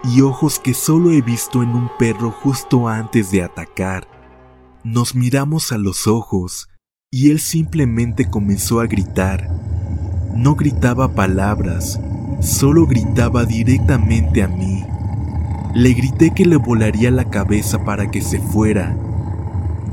y 0.07 0.21
ojos 0.21 0.59
que 0.59 0.73
solo 0.73 1.11
he 1.11 1.21
visto 1.21 1.63
en 1.63 1.69
un 1.69 1.89
perro 1.97 2.31
justo 2.31 2.87
antes 2.87 3.31
de 3.31 3.43
atacar. 3.43 4.07
Nos 4.83 5.15
miramos 5.15 5.71
a 5.71 5.77
los 5.77 6.07
ojos 6.07 6.69
y 7.11 7.31
él 7.31 7.39
simplemente 7.39 8.29
comenzó 8.29 8.79
a 8.81 8.87
gritar. 8.87 9.49
No 10.35 10.55
gritaba 10.55 11.15
palabras, 11.15 11.99
solo 12.41 12.85
gritaba 12.85 13.45
directamente 13.45 14.43
a 14.43 14.47
mí. 14.47 14.83
Le 15.73 15.93
grité 15.93 16.31
que 16.31 16.45
le 16.45 16.57
volaría 16.57 17.09
la 17.09 17.29
cabeza 17.29 17.83
para 17.83 18.11
que 18.11 18.21
se 18.21 18.39
fuera. 18.39 18.95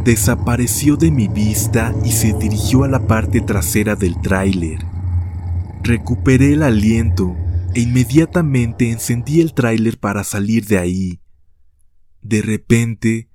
Desapareció 0.04 0.96
de 0.96 1.10
mi 1.10 1.28
vista 1.28 1.94
y 2.04 2.12
se 2.12 2.32
dirigió 2.34 2.84
a 2.84 2.88
la 2.88 3.06
parte 3.06 3.40
trasera 3.40 3.96
del 3.96 4.20
tráiler. 4.20 4.84
Recuperé 5.82 6.52
el 6.52 6.62
aliento 6.62 7.34
e 7.74 7.80
inmediatamente 7.80 8.90
encendí 8.90 9.40
el 9.40 9.54
tráiler 9.54 9.98
para 9.98 10.24
salir 10.24 10.66
de 10.66 10.78
ahí. 10.78 11.20
De 12.20 12.42
repente, 12.42 13.28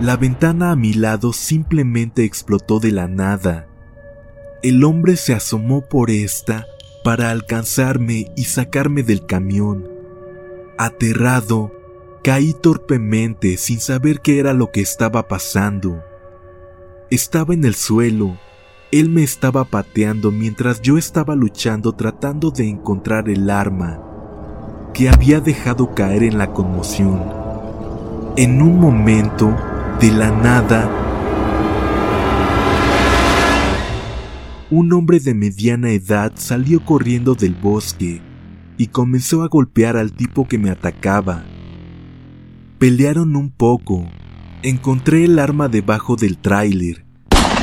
la 0.00 0.16
ventana 0.16 0.72
a 0.72 0.76
mi 0.76 0.94
lado 0.94 1.32
simplemente 1.32 2.24
explotó 2.24 2.80
de 2.80 2.92
la 2.92 3.08
nada. 3.08 3.68
El 4.62 4.84
hombre 4.84 5.16
se 5.16 5.34
asomó 5.34 5.82
por 5.88 6.10
esta 6.10 6.66
para 7.04 7.30
alcanzarme 7.30 8.26
y 8.36 8.44
sacarme 8.44 9.02
del 9.02 9.26
camión. 9.26 9.88
Aterrado, 10.78 11.72
caí 12.22 12.54
torpemente 12.54 13.56
sin 13.56 13.80
saber 13.80 14.20
qué 14.20 14.38
era 14.38 14.52
lo 14.52 14.70
que 14.70 14.80
estaba 14.80 15.28
pasando. 15.28 16.02
Estaba 17.10 17.54
en 17.54 17.64
el 17.64 17.74
suelo, 17.74 18.38
él 18.92 19.08
me 19.08 19.22
estaba 19.22 19.64
pateando 19.64 20.30
mientras 20.30 20.82
yo 20.82 20.98
estaba 20.98 21.34
luchando 21.34 21.92
tratando 21.92 22.50
de 22.50 22.68
encontrar 22.68 23.30
el 23.30 23.48
arma 23.48 23.98
que 24.92 25.08
había 25.08 25.40
dejado 25.40 25.94
caer 25.94 26.22
en 26.22 26.36
la 26.36 26.52
conmoción. 26.52 27.22
En 28.36 28.60
un 28.60 28.78
momento, 28.78 29.56
de 29.98 30.10
la 30.10 30.30
nada, 30.30 30.90
un 34.70 34.92
hombre 34.92 35.20
de 35.20 35.32
mediana 35.32 35.90
edad 35.90 36.32
salió 36.36 36.84
corriendo 36.84 37.34
del 37.34 37.54
bosque 37.54 38.20
y 38.76 38.88
comenzó 38.88 39.42
a 39.42 39.48
golpear 39.48 39.96
al 39.96 40.12
tipo 40.12 40.46
que 40.46 40.58
me 40.58 40.68
atacaba. 40.68 41.44
Pelearon 42.78 43.36
un 43.36 43.50
poco. 43.50 44.06
Encontré 44.62 45.24
el 45.24 45.38
arma 45.38 45.68
debajo 45.68 46.16
del 46.16 46.36
tráiler. 46.36 47.06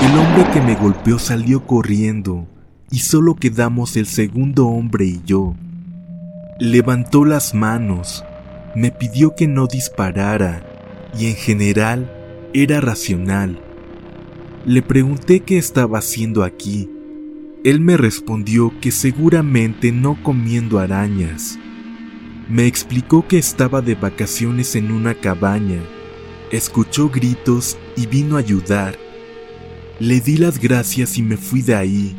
El 0.02 0.18
hombre 0.18 0.50
que 0.52 0.62
me 0.62 0.76
golpeó 0.76 1.20
salió 1.20 1.66
corriendo 1.66 2.48
y 2.92 3.00
solo 3.00 3.36
quedamos 3.36 3.98
el 3.98 4.06
segundo 4.06 4.68
hombre 4.68 5.06
y 5.06 5.22
yo. 5.26 5.56
Levantó 6.60 7.26
las 7.26 7.54
manos, 7.54 8.24
me 8.76 8.92
pidió 8.92 9.36
que 9.36 9.48
no 9.48 9.68
disparara 9.68 10.64
y 11.18 11.28
en 11.28 11.36
general 11.36 12.12
era 12.54 12.82
racional. 12.82 13.62
Le 14.66 14.82
pregunté 14.82 15.42
qué 15.42 15.58
estaba 15.58 16.00
haciendo 16.00 16.44
aquí 16.44 16.90
él 17.66 17.82
me 17.82 17.98
respondió 17.98 18.72
que 18.80 18.90
seguramente 18.90 19.92
no 19.92 20.18
comiendo 20.24 20.80
arañas. 20.80 21.60
Me 22.48 22.66
explicó 22.68 23.28
que 23.28 23.38
estaba 23.38 23.82
de 23.82 23.96
vacaciones 23.96 24.78
en 24.78 24.92
una 24.92 25.14
cabaña. 25.14 25.82
Escuchó 26.52 27.10
gritos 27.10 27.78
y 27.98 28.08
vino 28.08 28.38
a 28.38 28.40
ayudar. 28.40 28.98
Le 30.00 30.22
di 30.22 30.38
las 30.38 30.60
gracias 30.60 31.18
y 31.18 31.22
me 31.22 31.36
fui 31.36 31.62
de 31.62 31.76
ahí. 31.76 32.16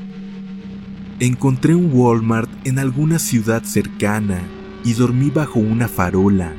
Encontré 1.18 1.74
un 1.74 1.90
Walmart 1.90 2.50
en 2.66 2.78
alguna 2.78 3.18
ciudad 3.18 3.62
cercana 3.62 4.38
y 4.84 4.92
dormí 4.92 5.30
bajo 5.30 5.60
una 5.60 5.88
farola. 5.88 6.52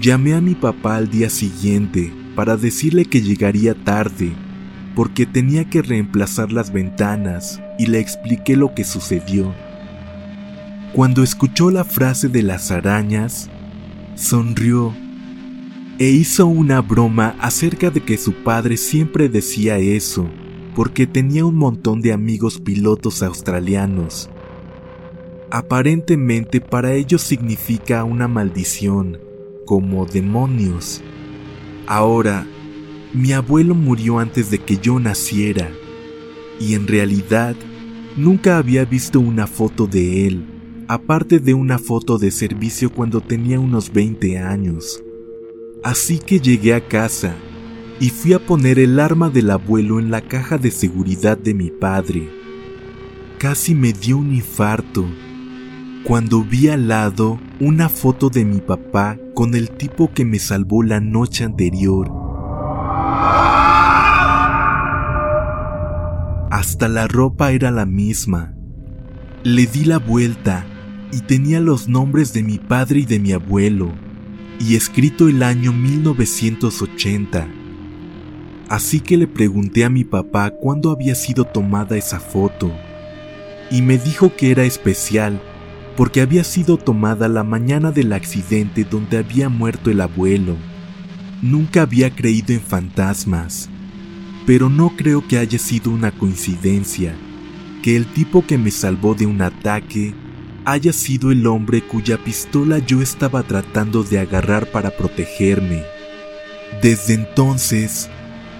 Llamé 0.00 0.32
a 0.32 0.40
mi 0.40 0.54
papá 0.54 0.96
al 0.96 1.10
día 1.10 1.28
siguiente 1.28 2.10
para 2.34 2.56
decirle 2.56 3.04
que 3.04 3.20
llegaría 3.20 3.74
tarde 3.74 4.32
porque 4.94 5.26
tenía 5.26 5.68
que 5.68 5.82
reemplazar 5.82 6.52
las 6.52 6.72
ventanas 6.72 7.60
y 7.78 7.84
le 7.84 8.00
expliqué 8.00 8.56
lo 8.56 8.74
que 8.74 8.84
sucedió. 8.84 9.54
Cuando 10.94 11.22
escuchó 11.22 11.70
la 11.70 11.84
frase 11.84 12.28
de 12.28 12.42
las 12.42 12.70
arañas, 12.70 13.50
sonrió 14.14 14.94
e 15.98 16.10
hizo 16.10 16.46
una 16.46 16.80
broma 16.80 17.34
acerca 17.40 17.90
de 17.90 18.00
que 18.00 18.16
su 18.18 18.32
padre 18.32 18.76
siempre 18.76 19.28
decía 19.28 19.78
eso, 19.78 20.28
porque 20.76 21.08
tenía 21.08 21.44
un 21.44 21.56
montón 21.56 22.00
de 22.00 22.12
amigos 22.12 22.60
pilotos 22.60 23.20
australianos. 23.22 24.30
Aparentemente 25.50 26.60
para 26.60 26.94
ellos 26.94 27.22
significa 27.22 28.04
una 28.04 28.28
maldición, 28.28 29.18
como 29.66 30.06
demonios. 30.06 31.02
Ahora, 31.88 32.46
mi 33.12 33.32
abuelo 33.32 33.74
murió 33.74 34.20
antes 34.20 34.52
de 34.52 34.58
que 34.58 34.76
yo 34.76 35.00
naciera 35.00 35.68
y 36.60 36.74
en 36.74 36.86
realidad 36.86 37.56
nunca 38.16 38.58
había 38.58 38.84
visto 38.84 39.18
una 39.18 39.48
foto 39.48 39.88
de 39.88 40.28
él, 40.28 40.44
aparte 40.86 41.40
de 41.40 41.54
una 41.54 41.78
foto 41.78 42.18
de 42.18 42.30
servicio 42.30 42.92
cuando 42.92 43.20
tenía 43.20 43.58
unos 43.58 43.92
20 43.92 44.38
años. 44.38 45.02
Así 45.88 46.18
que 46.18 46.38
llegué 46.38 46.74
a 46.74 46.86
casa 46.86 47.34
y 47.98 48.10
fui 48.10 48.34
a 48.34 48.38
poner 48.38 48.78
el 48.78 49.00
arma 49.00 49.30
del 49.30 49.50
abuelo 49.50 49.98
en 49.98 50.10
la 50.10 50.20
caja 50.20 50.58
de 50.58 50.70
seguridad 50.70 51.38
de 51.38 51.54
mi 51.54 51.70
padre. 51.70 52.28
Casi 53.38 53.74
me 53.74 53.94
dio 53.94 54.18
un 54.18 54.34
infarto 54.34 55.06
cuando 56.04 56.42
vi 56.42 56.68
al 56.68 56.88
lado 56.88 57.40
una 57.58 57.88
foto 57.88 58.28
de 58.28 58.44
mi 58.44 58.60
papá 58.60 59.16
con 59.34 59.54
el 59.54 59.70
tipo 59.70 60.12
que 60.12 60.26
me 60.26 60.38
salvó 60.38 60.82
la 60.82 61.00
noche 61.00 61.44
anterior. 61.44 62.12
Hasta 66.50 66.88
la 66.88 67.08
ropa 67.08 67.52
era 67.52 67.70
la 67.70 67.86
misma. 67.86 68.52
Le 69.42 69.64
di 69.64 69.86
la 69.86 69.98
vuelta 69.98 70.66
y 71.12 71.22
tenía 71.22 71.60
los 71.60 71.88
nombres 71.88 72.34
de 72.34 72.42
mi 72.42 72.58
padre 72.58 73.00
y 73.00 73.04
de 73.06 73.18
mi 73.20 73.32
abuelo, 73.32 73.90
y 74.60 74.76
escrito 74.76 75.28
el 75.28 75.42
año 75.42 75.72
1980. 75.72 77.48
Así 78.68 79.00
que 79.00 79.16
le 79.16 79.26
pregunté 79.26 79.84
a 79.84 79.90
mi 79.90 80.04
papá 80.04 80.50
cuándo 80.50 80.90
había 80.90 81.14
sido 81.14 81.44
tomada 81.44 81.96
esa 81.96 82.20
foto, 82.20 82.70
y 83.70 83.82
me 83.82 83.98
dijo 83.98 84.34
que 84.36 84.50
era 84.50 84.64
especial 84.64 85.40
porque 85.96 86.20
había 86.20 86.44
sido 86.44 86.76
tomada 86.76 87.28
la 87.28 87.42
mañana 87.42 87.90
del 87.90 88.12
accidente 88.12 88.84
donde 88.84 89.18
había 89.18 89.48
muerto 89.48 89.90
el 89.90 90.00
abuelo. 90.00 90.54
Nunca 91.42 91.82
había 91.82 92.14
creído 92.14 92.54
en 92.54 92.60
fantasmas, 92.60 93.68
pero 94.46 94.68
no 94.68 94.90
creo 94.96 95.26
que 95.26 95.38
haya 95.38 95.58
sido 95.58 95.90
una 95.90 96.12
coincidencia 96.12 97.16
que 97.82 97.96
el 97.96 98.06
tipo 98.06 98.46
que 98.46 98.58
me 98.58 98.70
salvó 98.70 99.14
de 99.14 99.26
un 99.26 99.42
ataque 99.42 100.14
haya 100.70 100.92
sido 100.92 101.32
el 101.32 101.46
hombre 101.46 101.80
cuya 101.80 102.22
pistola 102.22 102.78
yo 102.78 103.00
estaba 103.00 103.42
tratando 103.42 104.02
de 104.02 104.18
agarrar 104.18 104.66
para 104.66 104.90
protegerme. 104.90 105.82
Desde 106.82 107.14
entonces, 107.14 108.10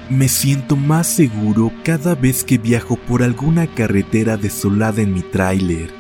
me 0.08 0.28
siento 0.28 0.74
más 0.74 1.06
seguro 1.06 1.70
cada 1.84 2.14
vez 2.14 2.44
que 2.44 2.56
viajo 2.56 2.96
por 2.96 3.22
alguna 3.22 3.66
carretera 3.66 4.38
desolada 4.38 5.02
en 5.02 5.12
mi 5.12 5.20
tráiler. 5.20 5.90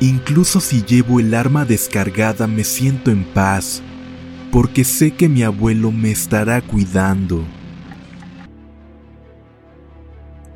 Incluso 0.00 0.60
si 0.60 0.82
llevo 0.82 1.20
el 1.20 1.32
arma 1.34 1.64
descargada 1.64 2.48
me 2.48 2.64
siento 2.64 3.12
en 3.12 3.22
paz, 3.22 3.80
porque 4.50 4.82
sé 4.82 5.12
que 5.12 5.28
mi 5.28 5.44
abuelo 5.44 5.92
me 5.92 6.10
estará 6.10 6.60
cuidando. 6.60 7.44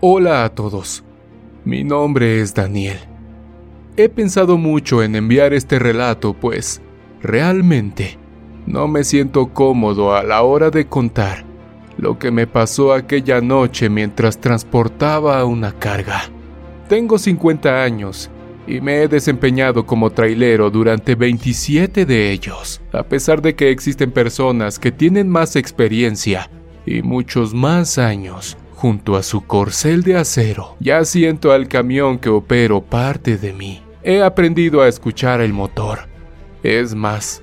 Hola 0.00 0.44
a 0.44 0.48
todos, 0.48 1.04
mi 1.64 1.84
nombre 1.84 2.40
es 2.40 2.52
Daniel. 2.52 3.15
He 3.98 4.10
pensado 4.10 4.58
mucho 4.58 5.02
en 5.02 5.16
enviar 5.16 5.54
este 5.54 5.78
relato, 5.78 6.34
pues 6.34 6.82
realmente 7.22 8.18
no 8.66 8.88
me 8.88 9.04
siento 9.04 9.46
cómodo 9.54 10.14
a 10.14 10.22
la 10.22 10.42
hora 10.42 10.70
de 10.70 10.86
contar 10.86 11.44
lo 11.96 12.18
que 12.18 12.30
me 12.30 12.46
pasó 12.46 12.92
aquella 12.92 13.40
noche 13.40 13.88
mientras 13.88 14.38
transportaba 14.38 15.42
una 15.46 15.72
carga. 15.72 16.24
Tengo 16.90 17.16
50 17.16 17.82
años 17.82 18.30
y 18.66 18.82
me 18.82 19.02
he 19.02 19.08
desempeñado 19.08 19.86
como 19.86 20.10
trailero 20.10 20.70
durante 20.70 21.14
27 21.14 22.04
de 22.04 22.32
ellos, 22.32 22.82
a 22.92 23.02
pesar 23.02 23.40
de 23.40 23.54
que 23.54 23.70
existen 23.70 24.10
personas 24.10 24.78
que 24.78 24.92
tienen 24.92 25.28
más 25.28 25.56
experiencia 25.56 26.50
y 26.84 27.00
muchos 27.00 27.54
más 27.54 27.96
años. 27.96 28.58
Junto 28.74 29.16
a 29.16 29.22
su 29.22 29.40
corcel 29.46 30.02
de 30.02 30.18
acero, 30.18 30.76
ya 30.80 31.02
siento 31.06 31.52
al 31.52 31.66
camión 31.66 32.18
que 32.18 32.28
opero 32.28 32.82
parte 32.82 33.38
de 33.38 33.54
mí. 33.54 33.85
He 34.08 34.22
aprendido 34.22 34.82
a 34.82 34.88
escuchar 34.88 35.40
el 35.40 35.52
motor. 35.52 35.98
Es 36.62 36.94
más, 36.94 37.42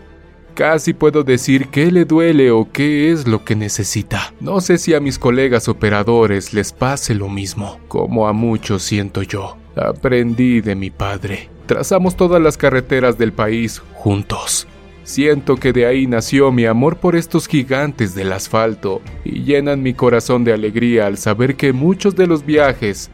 Casi 0.54 0.94
puedo 0.94 1.24
decir 1.24 1.70
qué 1.70 1.92
le 1.92 2.06
duele 2.06 2.52
o 2.52 2.72
qué 2.72 3.12
es 3.12 3.28
lo 3.28 3.44
que 3.44 3.56
necesita. 3.56 4.34
No 4.40 4.62
sé 4.62 4.78
si 4.78 4.94
a 4.94 5.00
mis 5.00 5.18
colegas 5.18 5.68
operadores 5.68 6.54
les 6.54 6.72
pase 6.72 7.16
lo 7.16 7.28
mismo, 7.28 7.80
como 7.88 8.28
a 8.28 8.34
muchos 8.34 8.84
siento 8.84 9.24
yo. 9.24 9.58
Aprendí 9.76 10.62
de 10.62 10.76
mi 10.76 10.92
padre. 10.92 11.50
Trazamos 11.66 12.16
todas 12.16 12.40
las 12.40 12.56
carreteras 12.56 13.18
del 13.18 13.34
país 13.34 13.82
juntos. 13.96 14.68
Siento 15.04 15.58
que 15.58 15.74
de 15.74 15.88
ahí 15.88 16.06
nació 16.06 16.52
mi 16.52 16.66
amor 16.66 16.98
por 16.98 17.16
estos 17.16 17.48
gigantes 17.48 18.14
del 18.14 18.32
asfalto 18.32 19.02
y 19.26 19.44
llenan 19.44 19.82
mi 19.82 19.96
corazón 19.96 20.44
de 20.44 20.54
alegría 20.54 21.08
al 21.08 21.18
saber 21.18 21.56
que 21.56 21.74
muchos 21.74 22.16
de 22.16 22.28
los 22.28 22.46
viajes 22.46 23.10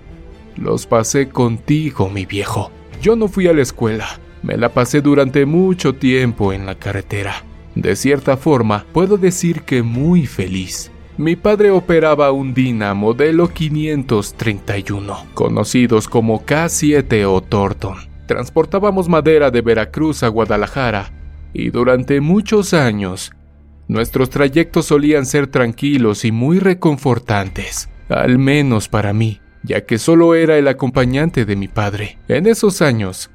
los 0.57 0.85
pasé 0.85 1.29
contigo, 1.29 2.09
mi 2.09 2.25
viejo. 2.25 2.69
Yo 3.01 3.15
no 3.15 3.29
fui 3.29 3.47
a 3.47 3.53
la 3.53 3.61
escuela, 3.61 4.19
me 4.43 4.57
la 4.57 4.69
pasé 4.69 5.01
durante 5.01 5.45
mucho 5.45 5.95
tiempo 5.95 6.51
en 6.51 6.65
la 6.65 6.75
carretera. 6.75 7.43
De 7.75 7.95
cierta 7.95 8.35
forma, 8.35 8.85
puedo 8.91 9.17
decir 9.17 9.61
que 9.61 9.83
muy 9.83 10.25
feliz. 10.25 10.91
Mi 11.17 11.37
padre 11.37 11.71
operaba 11.71 12.31
un 12.31 12.53
Dina 12.53 12.93
modelo 12.93 13.49
531, 13.49 15.27
conocidos 15.33 16.09
como 16.09 16.45
K7 16.45 17.25
o 17.25 17.41
Thornton. 17.41 17.95
Transportábamos 18.25 19.07
madera 19.07 19.49
de 19.49 19.61
Veracruz 19.61 20.23
a 20.23 20.27
Guadalajara 20.27 21.11
y 21.53 21.69
durante 21.69 22.19
muchos 22.21 22.73
años 22.73 23.31
nuestros 23.87 24.29
trayectos 24.29 24.85
solían 24.85 25.25
ser 25.25 25.47
tranquilos 25.47 26.25
y 26.25 26.31
muy 26.31 26.59
reconfortantes, 26.59 27.89
al 28.09 28.37
menos 28.37 28.87
para 28.87 29.13
mí, 29.13 29.39
ya 29.63 29.85
que 29.85 29.97
solo 29.97 30.35
era 30.35 30.57
el 30.57 30.67
acompañante 30.67 31.45
de 31.45 31.55
mi 31.55 31.67
padre. 31.67 32.17
En 32.27 32.47
esos 32.47 32.81
años, 32.81 33.29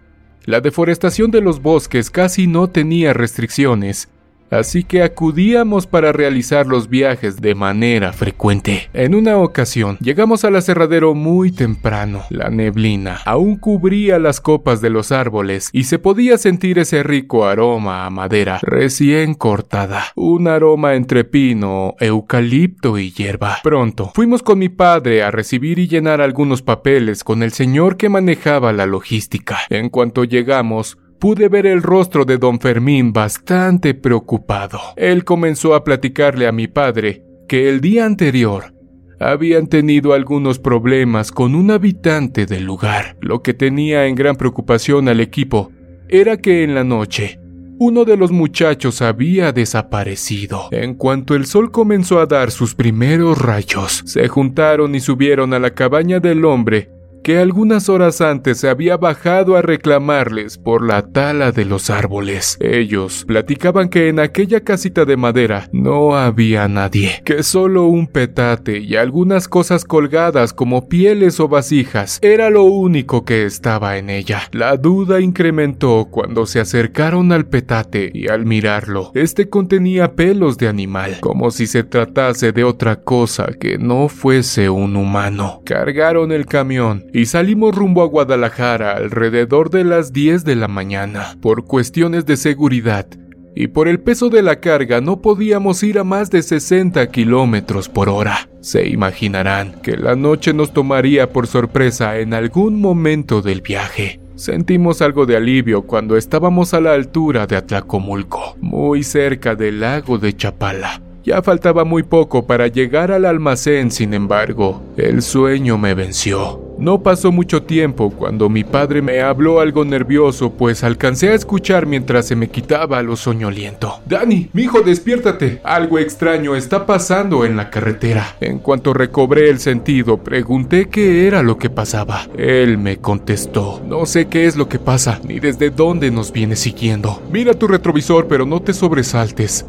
la 0.45 0.61
deforestación 0.61 1.31
de 1.31 1.41
los 1.41 1.63
bosques 1.63 2.11
casi 2.11 2.47
no 2.47 2.69
tenía 2.69 3.13
restricciones 3.13 4.09
así 4.51 4.85
que 4.85 5.03
acudíamos 5.03 5.87
para 5.87 6.13
realizar 6.13 6.67
los 6.67 6.89
viajes 6.89 7.41
de 7.41 7.55
manera 7.55 8.13
frecuente. 8.13 8.89
En 8.93 9.15
una 9.15 9.39
ocasión, 9.39 9.99
llegamos 10.01 10.45
al 10.45 10.57
aserradero 10.57 11.15
muy 11.15 11.53
temprano. 11.53 12.23
La 12.31 12.51
neblina 12.51 13.21
aún 13.25 13.57
cubría 13.57 14.19
las 14.19 14.41
copas 14.41 14.81
de 14.81 14.91
los 14.91 15.13
árboles 15.13 15.71
y 15.73 15.85
se 15.85 15.99
podía 15.99 16.39
sentir 16.39 16.79
ese 16.79 17.03
rico 17.03 17.47
aroma 17.47 18.07
a 18.07 18.11
madera 18.11 18.59
recién 18.63 19.35
cortada, 19.35 20.05
un 20.15 20.49
aroma 20.49 20.95
entre 20.95 21.25
pino, 21.25 21.95
eucalipto 22.01 22.99
y 22.99 23.13
hierba. 23.13 23.59
Pronto, 23.63 24.11
fuimos 24.15 24.43
con 24.43 24.59
mi 24.59 24.69
padre 24.69 25.23
a 25.23 25.31
recibir 25.31 25.79
y 25.79 25.89
llenar 25.89 26.21
algunos 26.21 26.63
papeles 26.63 27.25
con 27.25 27.43
el 27.43 27.53
señor 27.53 27.97
que 27.97 28.09
manejaba 28.09 28.73
la 28.73 28.87
logística. 28.87 29.59
En 29.71 29.89
cuanto 29.89 30.25
llegamos, 30.25 30.99
pude 31.25 31.49
ver 31.49 31.65
el 31.65 31.83
rostro 31.83 32.27
de 32.27 32.37
don 32.37 32.61
Fermín 32.61 33.15
bastante 33.15 33.95
preocupado. 33.95 34.79
Él 34.95 35.25
comenzó 35.25 35.75
a 35.75 35.83
platicarle 35.83 36.47
a 36.47 36.53
mi 36.53 36.69
padre 36.69 37.25
que 37.49 37.71
el 37.71 37.81
día 37.81 38.05
anterior 38.05 38.75
habían 39.19 39.69
tenido 39.69 40.13
algunos 40.13 40.59
problemas 40.59 41.33
con 41.33 41.55
un 41.55 41.71
habitante 41.71 42.45
del 42.45 42.65
lugar. 42.65 43.17
Lo 43.23 43.41
que 43.41 43.55
tenía 43.55 44.07
en 44.07 44.17
gran 44.17 44.37
preocupación 44.37 45.09
al 45.09 45.19
equipo 45.21 45.73
era 46.11 46.37
que 46.37 46.63
en 46.63 46.75
la 46.75 46.85
noche 46.85 47.41
uno 47.79 48.05
de 48.05 48.19
los 48.19 48.31
muchachos 48.31 49.01
había 49.01 49.51
desaparecido. 49.51 50.69
En 50.73 50.93
cuanto 50.95 51.35
el 51.35 51.47
sol 51.47 51.71
comenzó 51.71 52.21
a 52.21 52.27
dar 52.27 52.51
sus 52.51 52.75
primeros 52.75 53.41
rayos, 53.41 54.03
se 54.05 54.29
juntaron 54.29 54.95
y 54.95 55.01
subieron 55.01 55.55
a 55.55 55.59
la 55.59 55.71
cabaña 55.71 56.21
del 56.21 56.45
hombre 56.45 56.91
que 57.25 57.39
algunas 57.39 57.89
horas 57.89 58.21
antes 58.21 58.59
se 58.59 58.69
había 58.69 58.99
bajado 58.99 59.57
a 59.57 59.63
reclamarles 59.63 60.59
por 60.59 60.87
la 60.87 61.01
tala 61.01 61.53
de 61.53 61.65
los 61.65 61.89
árboles. 61.89 62.59
Ellos 62.61 63.25
platicaban 63.27 63.89
que 63.89 64.09
en 64.09 64.21
aquella 64.21 64.61
casita 64.61 65.07
de 65.07 65.17
madera 65.17 65.71
no 65.73 66.17
había 66.17 66.69
nadie, 66.69 67.23
que 67.25 67.43
solo 67.43 67.87
un 67.87 68.09
petate 68.09 68.79
y 68.79 68.97
algunas 68.97 69.49
cosas 69.49 69.87
colgadas 69.87 70.53
como 70.53 70.87
pieles 70.87 71.41
o 71.41 71.49
vasijas 71.49 72.19
era 72.21 72.51
lo 72.51 72.65
único 72.65 73.25
que 73.25 73.47
estaba 73.47 73.97
en 73.97 74.11
ella. 74.11 74.43
La 74.53 74.77
duda 74.77 75.23
incrementó 75.23 76.09
cuando 76.11 76.45
se 76.45 76.61
acercaron 76.61 77.33
al 77.33 77.47
petate 77.47 78.11
y 78.13 78.29
al 78.29 78.45
mirarlo, 78.45 79.13
este 79.15 79.49
contenía 79.49 80.13
pelos 80.13 80.59
de 80.59 80.69
animal, 80.69 81.17
como 81.21 81.51
si 81.51 81.67
se 81.67 81.85
tratase 81.85 82.53
de 82.53 82.65
otra 82.65 82.97
cosa 82.97 83.47
que 83.59 83.79
no 83.79 84.11
fuese 84.11 84.69
un 84.69 84.95
humano. 84.97 85.63
Cargaron 85.65 86.31
el 86.31 86.45
camión 86.45 87.07
y 87.15 87.27
salimos 87.27 87.77
rumbo 87.77 88.03
a 88.03 88.07
Guadalajara 88.07 88.97
alrededor 88.97 89.71
de 89.71 89.85
las 89.85 90.13
10 90.13 90.45
de 90.45 90.57
la 90.57 90.67
mañana. 90.67 91.37
Por 91.41 91.65
cuestiones 91.65 92.27
de 92.27 92.37
seguridad 92.37 93.07
y 93.55 93.69
por 93.69 93.87
el 93.87 94.01
peso 94.01 94.31
de 94.31 94.43
la 94.43 94.59
carga 94.59 95.01
no 95.01 95.23
podíamos 95.23 95.85
ir 95.85 96.01
a 96.01 96.05
más 96.05 96.29
de 96.33 96.43
60 96.43 97.07
kilómetros 97.13 97.89
por 97.89 98.09
hora. 98.09 98.49
Se 98.61 98.89
imaginarán 98.89 99.81
que 99.81 99.97
la 99.97 100.17
noche 100.17 100.53
nos 100.53 100.73
tomaría 100.73 101.31
por 101.31 101.47
sorpresa 101.47 102.19
en 102.19 102.35
algún 102.35 102.81
momento 102.81 103.43
del 103.43 103.61
viaje. 103.61 104.19
Sentimos 104.35 105.01
algo 105.01 105.25
de 105.25 105.37
alivio 105.37 105.83
cuando 105.83 106.17
estábamos 106.17 106.75
a 106.75 106.81
la 106.81 106.95
altura 106.95 107.47
de 107.47 107.55
Atlacomulco, 107.55 108.57
muy 108.61 109.05
cerca 109.05 109.55
del 109.55 109.79
lago 109.79 110.19
de 110.19 110.37
Chapala. 110.37 111.01
Ya 111.25 111.41
faltaba 111.43 111.85
muy 111.85 112.03
poco 112.03 112.47
para 112.47 112.69
llegar 112.69 113.11
al 113.11 113.25
almacén, 113.25 113.91
sin 113.91 114.13
embargo, 114.13 114.83
el 114.99 115.23
sueño 115.23 115.79
me 115.79 115.95
venció. 115.95 116.61
No 116.79 117.03
pasó 117.03 117.33
mucho 117.33 117.63
tiempo 117.63 118.11
cuando 118.11 118.51
mi 118.51 118.63
padre 118.63 119.01
me 119.01 119.23
habló 119.23 119.61
algo 119.61 119.87
nervioso, 119.87 120.51
pues 120.51 120.85
alcancé 120.85 121.31
a 121.31 121.35
escuchar 121.35 121.87
mientras 121.87 122.27
se 122.27 122.37
me 122.37 122.49
quitaba 122.49 123.03
lo 123.03 123.17
soñoliento. 123.17 124.01
Dani, 124.05 124.51
hijo, 124.55 124.83
despiértate. 124.83 125.61
Algo 125.65 125.99
extraño 125.99 126.57
está 126.57 126.85
pasando 126.85 127.47
en 127.47 127.57
la 127.57 127.71
carretera. 127.71 128.37
En 128.41 128.59
cuanto 128.59 128.93
recobré 128.93 129.49
el 129.49 129.61
sentido, 129.61 130.19
pregunté 130.19 130.91
qué 130.91 131.27
era 131.27 131.43
lo 131.43 131.57
que 131.57 131.71
pasaba. 131.71 132.29
Él 132.37 132.77
me 132.77 132.99
contestó, 132.99 133.81
no 133.87 134.05
sé 134.05 134.27
qué 134.27 134.45
es 134.45 134.57
lo 134.57 134.69
que 134.69 134.79
pasa, 134.79 135.21
ni 135.27 135.41
desde 135.41 135.71
dónde 135.71 136.11
nos 136.11 136.33
viene 136.33 136.57
siguiendo. 136.57 137.23
Mira 137.31 137.55
tu 137.55 137.67
retrovisor, 137.67 138.27
pero 138.27 138.45
no 138.45 138.61
te 138.61 138.75
sobresaltes. 138.75 139.65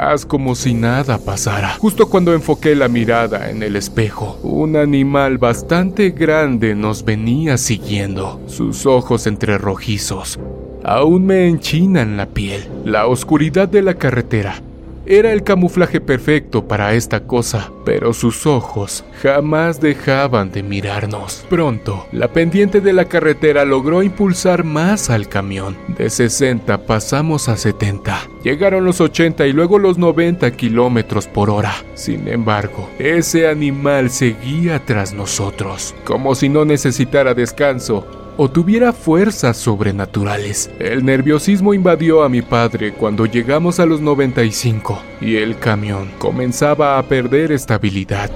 Haz 0.00 0.24
como 0.24 0.54
si 0.54 0.74
nada 0.74 1.18
pasara. 1.18 1.74
Justo 1.80 2.08
cuando 2.08 2.32
enfoqué 2.32 2.76
la 2.76 2.86
mirada 2.86 3.50
en 3.50 3.64
el 3.64 3.74
espejo, 3.74 4.38
un 4.44 4.76
animal 4.76 5.38
bastante 5.38 6.10
grande 6.10 6.76
nos 6.76 7.04
venía 7.04 7.58
siguiendo, 7.58 8.40
sus 8.46 8.86
ojos 8.86 9.26
entre 9.26 9.58
rojizos. 9.58 10.38
Aún 10.84 11.26
me 11.26 11.48
enchinan 11.48 12.16
la 12.16 12.26
piel. 12.26 12.68
La 12.84 13.08
oscuridad 13.08 13.66
de 13.68 13.82
la 13.82 13.94
carretera 13.94 14.62
era 15.08 15.32
el 15.32 15.42
camuflaje 15.42 16.02
perfecto 16.02 16.68
para 16.68 16.92
esta 16.92 17.20
cosa, 17.20 17.72
pero 17.86 18.12
sus 18.12 18.46
ojos 18.46 19.04
jamás 19.22 19.80
dejaban 19.80 20.52
de 20.52 20.62
mirarnos. 20.62 21.46
Pronto, 21.48 22.06
la 22.12 22.28
pendiente 22.28 22.82
de 22.82 22.92
la 22.92 23.06
carretera 23.06 23.64
logró 23.64 24.02
impulsar 24.02 24.64
más 24.64 25.08
al 25.08 25.26
camión. 25.26 25.78
De 25.96 26.10
60 26.10 26.84
pasamos 26.84 27.48
a 27.48 27.56
70. 27.56 28.28
Llegaron 28.44 28.84
los 28.84 29.00
80 29.00 29.46
y 29.46 29.52
luego 29.54 29.78
los 29.78 29.96
90 29.96 30.50
kilómetros 30.50 31.26
por 31.26 31.48
hora. 31.48 31.72
Sin 31.94 32.28
embargo, 32.28 32.90
ese 32.98 33.48
animal 33.48 34.10
seguía 34.10 34.84
tras 34.84 35.14
nosotros, 35.14 35.94
como 36.04 36.34
si 36.34 36.50
no 36.50 36.66
necesitara 36.66 37.32
descanso 37.32 38.06
o 38.38 38.48
tuviera 38.48 38.92
fuerzas 38.92 39.56
sobrenaturales. 39.56 40.70
El 40.78 41.04
nerviosismo 41.04 41.74
invadió 41.74 42.22
a 42.22 42.28
mi 42.28 42.40
padre 42.40 42.92
cuando 42.92 43.26
llegamos 43.26 43.80
a 43.80 43.84
los 43.84 44.00
95 44.00 45.02
y 45.20 45.36
el 45.36 45.58
camión 45.58 46.12
comenzaba 46.18 46.98
a 46.98 47.02
perder 47.02 47.50
estabilidad. 47.50 48.30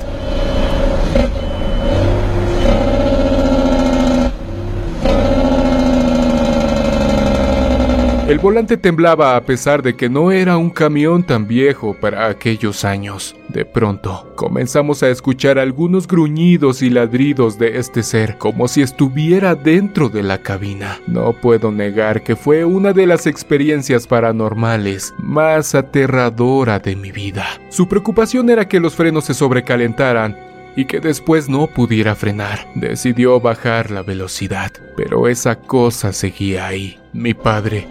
El 8.33 8.39
volante 8.39 8.79
temblaba 8.79 9.37
a 9.37 9.43
pesar 9.43 9.83
de 9.83 9.95
que 9.95 10.09
no 10.09 10.33
era 10.33 10.57
un 10.57 10.71
camión 10.71 11.23
tan 11.23 11.47
viejo 11.47 11.93
para 11.93 12.29
aquellos 12.29 12.83
años. 12.83 13.37
De 13.51 13.67
pronto, 13.67 14.33
comenzamos 14.37 15.03
a 15.03 15.11
escuchar 15.11 15.59
algunos 15.59 16.09
gruñidos 16.09 16.81
y 16.81 16.89
ladridos 16.89 17.59
de 17.59 17.77
este 17.77 18.03
ser, 18.03 18.39
como 18.39 18.69
si 18.69 18.81
estuviera 18.81 19.55
dentro 19.55 20.09
de 20.09 20.23
la 20.23 20.39
cabina. 20.39 20.99
No 21.07 21.35
puedo 21.35 21.71
negar 21.71 22.23
que 22.23 22.35
fue 22.35 22.65
una 22.65 22.95
de 22.95 23.07
las 23.07 23.27
experiencias 23.27 24.07
paranormales 24.07 25.13
más 25.19 25.75
aterradora 25.75 26.79
de 26.79 26.97
mi 26.97 27.13
vida. 27.13 27.45
Su 27.69 27.87
preocupación 27.87 28.49
era 28.49 28.67
que 28.67 28.81
los 28.81 28.95
frenos 28.95 29.27
se 29.27 29.35
sobrecalentaran 29.35 30.39
y 30.75 30.87
que 30.87 31.01
después 31.01 31.51
no 31.51 31.67
pudiera 31.67 32.15
frenar. 32.15 32.67
Decidió 32.77 33.41
bajar 33.41 33.91
la 33.91 34.03
velocidad, 34.03 34.73
pero 34.97 35.29
esa 35.29 35.57
cosa 35.57 36.15
seguía 36.15 36.67
ahí. 36.67 36.99
Mi 37.13 37.35
padre 37.35 37.87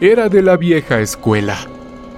era 0.00 0.28
de 0.28 0.42
la 0.42 0.56
vieja 0.56 1.00
escuela. 1.00 1.56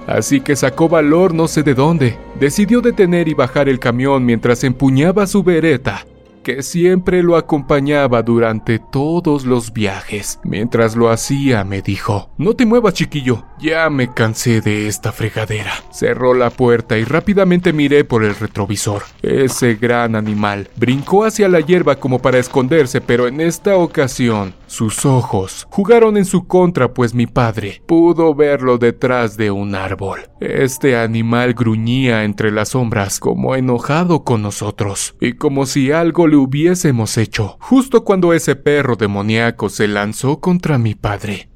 Así 0.07 0.41
que 0.41 0.55
sacó 0.55 0.89
valor 0.89 1.33
no 1.33 1.47
sé 1.47 1.63
de 1.63 1.75
dónde. 1.75 2.17
Decidió 2.39 2.81
detener 2.81 3.27
y 3.27 3.33
bajar 3.33 3.69
el 3.69 3.79
camión 3.79 4.25
mientras 4.25 4.63
empuñaba 4.63 5.27
su 5.27 5.43
vereta 5.43 6.05
que 6.43 6.63
siempre 6.63 7.23
lo 7.23 7.35
acompañaba 7.35 8.23
durante 8.23 8.79
todos 8.79 9.45
los 9.45 9.73
viajes. 9.73 10.39
Mientras 10.43 10.95
lo 10.95 11.09
hacía, 11.09 11.63
me 11.63 11.81
dijo, 11.81 12.29
No 12.37 12.55
te 12.55 12.65
muevas, 12.65 12.93
chiquillo, 12.93 13.45
ya 13.59 13.89
me 13.89 14.13
cansé 14.13 14.61
de 14.61 14.87
esta 14.87 15.11
fregadera. 15.11 15.71
Cerró 15.91 16.33
la 16.33 16.49
puerta 16.49 16.97
y 16.97 17.03
rápidamente 17.03 17.73
miré 17.73 18.03
por 18.03 18.23
el 18.23 18.35
retrovisor. 18.35 19.03
Ese 19.21 19.75
gran 19.75 20.15
animal 20.15 20.69
brincó 20.75 21.25
hacia 21.25 21.49
la 21.49 21.59
hierba 21.59 21.95
como 21.95 22.19
para 22.19 22.39
esconderse, 22.39 23.01
pero 23.01 23.27
en 23.27 23.41
esta 23.41 23.75
ocasión 23.75 24.53
sus 24.67 25.05
ojos 25.05 25.67
jugaron 25.69 26.17
en 26.17 26.25
su 26.25 26.45
contra, 26.47 26.93
pues 26.93 27.13
mi 27.13 27.27
padre 27.27 27.81
pudo 27.85 28.35
verlo 28.35 28.77
detrás 28.77 29.35
de 29.35 29.51
un 29.51 29.75
árbol. 29.75 30.21
Este 30.39 30.95
animal 30.95 31.53
gruñía 31.53 32.23
entre 32.23 32.51
las 32.51 32.69
sombras 32.69 33.19
como 33.19 33.55
enojado 33.55 34.23
con 34.23 34.41
nosotros 34.41 35.15
y 35.19 35.33
como 35.33 35.65
si 35.65 35.91
algo 35.91 36.27
le 36.27 36.37
hubiésemos 36.39 37.17
hecho, 37.17 37.57
justo 37.59 38.03
cuando 38.03 38.33
ese 38.33 38.55
perro 38.55 38.95
demoníaco 38.95 39.69
se 39.69 39.87
lanzó 39.87 40.39
contra 40.39 40.77
mi 40.77 40.95
padre. 40.95 41.49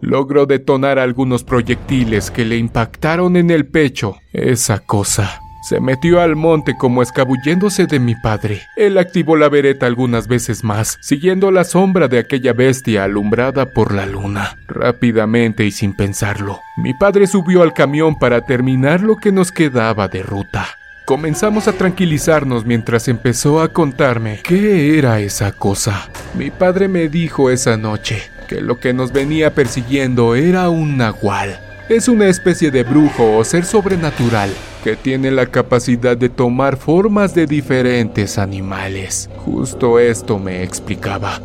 Logró 0.00 0.44
detonar 0.44 0.98
algunos 0.98 1.44
proyectiles 1.44 2.30
que 2.30 2.44
le 2.44 2.58
impactaron 2.58 3.36
en 3.36 3.50
el 3.50 3.66
pecho. 3.66 4.16
Esa 4.32 4.80
cosa 4.80 5.40
se 5.64 5.80
metió 5.80 6.20
al 6.20 6.36
monte 6.36 6.76
como 6.76 7.00
escabulléndose 7.00 7.86
de 7.86 7.98
mi 7.98 8.14
padre. 8.14 8.60
Él 8.76 8.98
activó 8.98 9.34
la 9.34 9.48
vereta 9.48 9.86
algunas 9.86 10.28
veces 10.28 10.62
más, 10.62 10.98
siguiendo 11.00 11.50
la 11.50 11.64
sombra 11.64 12.06
de 12.06 12.18
aquella 12.18 12.52
bestia 12.52 13.04
alumbrada 13.04 13.70
por 13.70 13.94
la 13.94 14.04
luna. 14.04 14.58
Rápidamente 14.68 15.64
y 15.64 15.70
sin 15.70 15.96
pensarlo, 15.96 16.60
mi 16.76 16.92
padre 16.92 17.26
subió 17.26 17.62
al 17.62 17.72
camión 17.72 18.18
para 18.18 18.44
terminar 18.44 19.00
lo 19.00 19.16
que 19.16 19.32
nos 19.32 19.52
quedaba 19.52 20.08
de 20.08 20.22
ruta. 20.22 20.66
Comenzamos 21.04 21.68
a 21.68 21.74
tranquilizarnos 21.74 22.64
mientras 22.64 23.08
empezó 23.08 23.60
a 23.60 23.68
contarme 23.68 24.40
qué 24.42 24.96
era 24.98 25.20
esa 25.20 25.52
cosa. 25.52 26.08
Mi 26.32 26.50
padre 26.50 26.88
me 26.88 27.10
dijo 27.10 27.50
esa 27.50 27.76
noche 27.76 28.22
que 28.48 28.62
lo 28.62 28.80
que 28.80 28.94
nos 28.94 29.12
venía 29.12 29.52
persiguiendo 29.52 30.34
era 30.34 30.70
un 30.70 30.96
nahual. 30.96 31.60
Es 31.90 32.08
una 32.08 32.28
especie 32.28 32.70
de 32.70 32.84
brujo 32.84 33.36
o 33.36 33.44
ser 33.44 33.66
sobrenatural 33.66 34.50
que 34.82 34.96
tiene 34.96 35.30
la 35.30 35.44
capacidad 35.44 36.16
de 36.16 36.30
tomar 36.30 36.78
formas 36.78 37.34
de 37.34 37.44
diferentes 37.44 38.38
animales. 38.38 39.28
Justo 39.44 39.98
esto 39.98 40.38
me 40.38 40.62
explicaba. 40.62 41.38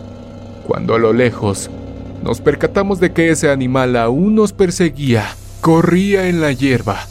Cuando 0.65 0.95
a 0.95 0.99
lo 0.99 1.11
lejos 1.11 1.69
nos 2.23 2.39
percatamos 2.39 3.01
de 3.01 3.11
que 3.11 3.29
ese 3.29 3.51
animal 3.51 3.97
aún 3.97 4.35
nos 4.35 4.53
perseguía, 4.53 5.25
corría 5.59 6.29
en 6.29 6.39
la 6.39 6.53
hierba 6.53 7.08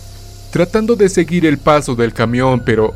tratando 0.50 0.96
de 0.96 1.08
seguir 1.08 1.46
el 1.46 1.58
paso 1.58 1.94
del 1.94 2.12
camión, 2.12 2.60
pero 2.64 2.94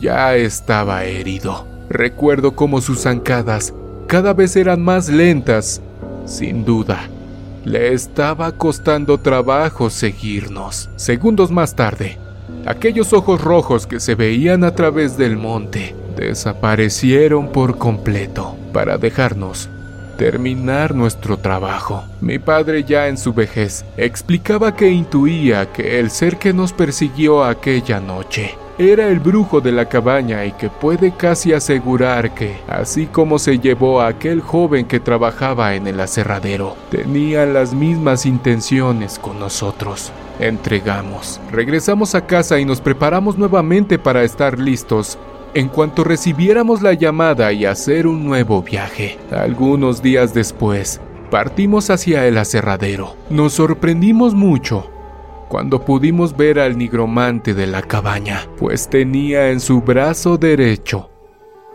ya 0.00 0.36
estaba 0.36 1.04
herido. 1.04 1.66
Recuerdo 1.88 2.54
cómo 2.54 2.80
sus 2.80 3.02
zancadas 3.02 3.74
cada 4.06 4.32
vez 4.32 4.56
eran 4.56 4.82
más 4.82 5.08
lentas. 5.08 5.80
Sin 6.24 6.64
duda, 6.64 7.08
le 7.64 7.92
estaba 7.92 8.52
costando 8.52 9.18
trabajo 9.18 9.90
seguirnos. 9.90 10.90
Segundos 10.96 11.50
más 11.50 11.74
tarde, 11.74 12.18
aquellos 12.66 13.12
ojos 13.12 13.40
rojos 13.40 13.86
que 13.86 14.00
se 14.00 14.14
veían 14.14 14.64
a 14.64 14.74
través 14.74 15.16
del 15.16 15.36
monte 15.36 15.94
desaparecieron 16.16 17.48
por 17.48 17.78
completo 17.78 18.56
para 18.72 18.98
dejarnos 18.98 19.68
terminar 20.22 20.94
nuestro 20.94 21.36
trabajo. 21.36 22.04
Mi 22.20 22.38
padre 22.38 22.84
ya 22.84 23.08
en 23.08 23.18
su 23.18 23.32
vejez 23.32 23.84
explicaba 23.96 24.76
que 24.76 24.88
intuía 24.88 25.72
que 25.72 25.98
el 25.98 26.12
ser 26.12 26.36
que 26.36 26.52
nos 26.52 26.72
persiguió 26.72 27.42
aquella 27.42 27.98
noche 27.98 28.54
era 28.78 29.08
el 29.08 29.18
brujo 29.18 29.60
de 29.60 29.72
la 29.72 29.88
cabaña 29.88 30.44
y 30.44 30.52
que 30.52 30.70
puede 30.70 31.10
casi 31.10 31.52
asegurar 31.52 32.34
que, 32.34 32.56
así 32.68 33.06
como 33.06 33.40
se 33.40 33.58
llevó 33.58 34.00
a 34.00 34.06
aquel 34.06 34.40
joven 34.40 34.86
que 34.86 35.00
trabajaba 35.00 35.74
en 35.74 35.88
el 35.88 35.98
aserradero, 35.98 36.76
tenía 36.88 37.44
las 37.44 37.74
mismas 37.74 38.24
intenciones 38.24 39.18
con 39.18 39.40
nosotros. 39.40 40.12
Entregamos, 40.38 41.40
regresamos 41.50 42.14
a 42.14 42.26
casa 42.26 42.60
y 42.60 42.64
nos 42.64 42.80
preparamos 42.80 43.36
nuevamente 43.36 43.98
para 43.98 44.22
estar 44.22 44.56
listos 44.60 45.18
en 45.54 45.68
cuanto 45.68 46.04
recibiéramos 46.04 46.82
la 46.82 46.94
llamada 46.94 47.52
y 47.52 47.64
hacer 47.66 48.06
un 48.06 48.24
nuevo 48.24 48.62
viaje. 48.62 49.18
Algunos 49.30 50.02
días 50.02 50.32
después, 50.32 51.00
partimos 51.30 51.90
hacia 51.90 52.26
el 52.26 52.38
aserradero. 52.38 53.16
Nos 53.30 53.54
sorprendimos 53.54 54.34
mucho 54.34 54.90
cuando 55.52 55.84
pudimos 55.84 56.34
ver 56.34 56.58
al 56.58 56.78
nigromante 56.78 57.52
de 57.52 57.66
la 57.66 57.82
cabaña, 57.82 58.48
pues 58.56 58.88
tenía 58.88 59.50
en 59.50 59.60
su 59.60 59.82
brazo 59.82 60.38
derecho 60.38 61.10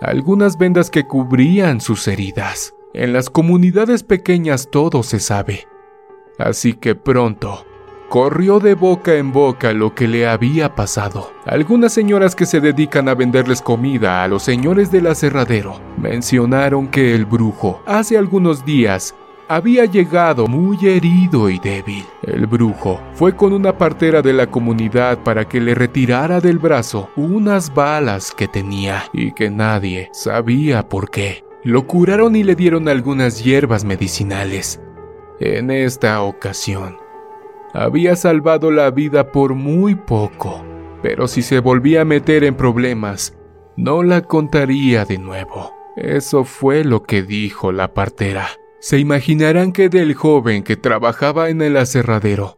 algunas 0.01 0.57
vendas 0.57 0.89
que 0.89 1.05
cubrían 1.05 1.79
sus 1.79 2.07
heridas. 2.07 2.73
En 2.95 3.13
las 3.13 3.29
comunidades 3.29 4.01
pequeñas 4.01 4.69
todo 4.71 5.03
se 5.03 5.19
sabe. 5.19 5.67
Así 6.39 6.73
que 6.73 6.95
pronto 6.95 7.66
Corrió 8.09 8.59
de 8.59 8.73
boca 8.73 9.15
en 9.15 9.33
boca 9.33 9.73
lo 9.73 9.93
que 9.93 10.07
le 10.07 10.27
había 10.27 10.75
pasado. 10.75 11.33
Algunas 11.45 11.91
señoras 11.91 12.35
que 12.35 12.45
se 12.45 12.61
dedican 12.61 13.09
a 13.09 13.15
venderles 13.15 13.61
comida 13.61 14.23
a 14.23 14.29
los 14.29 14.43
señores 14.43 14.89
del 14.91 15.07
aserradero 15.07 15.81
mencionaron 15.97 16.87
que 16.87 17.13
el 17.13 17.25
brujo 17.25 17.81
hace 17.85 18.17
algunos 18.17 18.63
días 18.63 19.13
había 19.49 19.83
llegado 19.83 20.47
muy 20.47 20.77
herido 20.87 21.49
y 21.49 21.59
débil. 21.59 22.05
El 22.21 22.47
brujo 22.47 23.01
fue 23.13 23.35
con 23.35 23.51
una 23.51 23.77
partera 23.77 24.21
de 24.21 24.31
la 24.31 24.47
comunidad 24.47 25.19
para 25.19 25.45
que 25.45 25.59
le 25.59 25.75
retirara 25.75 26.39
del 26.39 26.59
brazo 26.59 27.09
unas 27.17 27.73
balas 27.73 28.31
que 28.31 28.47
tenía 28.47 29.03
y 29.11 29.33
que 29.33 29.49
nadie 29.49 30.09
sabía 30.13 30.87
por 30.87 31.09
qué. 31.09 31.43
Lo 31.63 31.85
curaron 31.87 32.37
y 32.37 32.43
le 32.43 32.55
dieron 32.55 32.87
algunas 32.87 33.43
hierbas 33.43 33.83
medicinales. 33.83 34.79
En 35.39 35.71
esta 35.71 36.21
ocasión, 36.21 36.97
había 37.77 38.15
salvado 38.15 38.71
la 38.71 38.89
vida 38.89 39.31
por 39.31 39.53
muy 39.53 39.93
poco, 39.93 40.65
pero 41.03 41.27
si 41.27 41.43
se 41.43 41.59
volvía 41.59 42.01
a 42.01 42.05
meter 42.05 42.43
en 42.43 42.55
problemas, 42.55 43.37
no 43.75 44.01
la 44.01 44.23
contaría 44.23 45.05
de 45.05 45.19
nuevo. 45.19 45.75
Eso 45.95 46.43
fue 46.43 46.83
lo 46.83 47.03
que 47.03 47.21
dijo 47.21 47.71
la 47.71 47.93
partera. 47.93 48.47
Se 48.79 48.97
imaginarán 48.97 49.73
que 49.73 49.89
del 49.89 50.15
joven 50.15 50.63
que 50.63 50.75
trabajaba 50.75 51.49
en 51.49 51.61
el 51.61 51.77
aserradero 51.77 52.57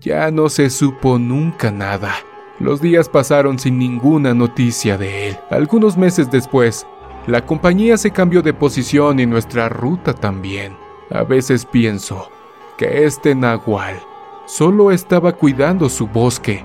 ya 0.00 0.30
no 0.30 0.48
se 0.48 0.70
supo 0.70 1.18
nunca 1.18 1.70
nada. 1.70 2.14
Los 2.58 2.80
días 2.80 3.10
pasaron 3.10 3.58
sin 3.58 3.78
ninguna 3.78 4.32
noticia 4.32 4.96
de 4.96 5.28
él. 5.28 5.36
Algunos 5.50 5.98
meses 5.98 6.30
después, 6.30 6.86
la 7.26 7.44
compañía 7.44 7.98
se 7.98 8.12
cambió 8.12 8.40
de 8.40 8.54
posición 8.54 9.20
y 9.20 9.26
nuestra 9.26 9.68
ruta 9.68 10.14
también. 10.14 10.74
A 11.10 11.22
veces 11.22 11.66
pienso 11.66 12.30
que 12.78 13.04
este 13.04 13.34
nahual 13.34 14.00
solo 14.48 14.90
estaba 14.90 15.32
cuidando 15.32 15.90
su 15.90 16.06
bosque 16.06 16.64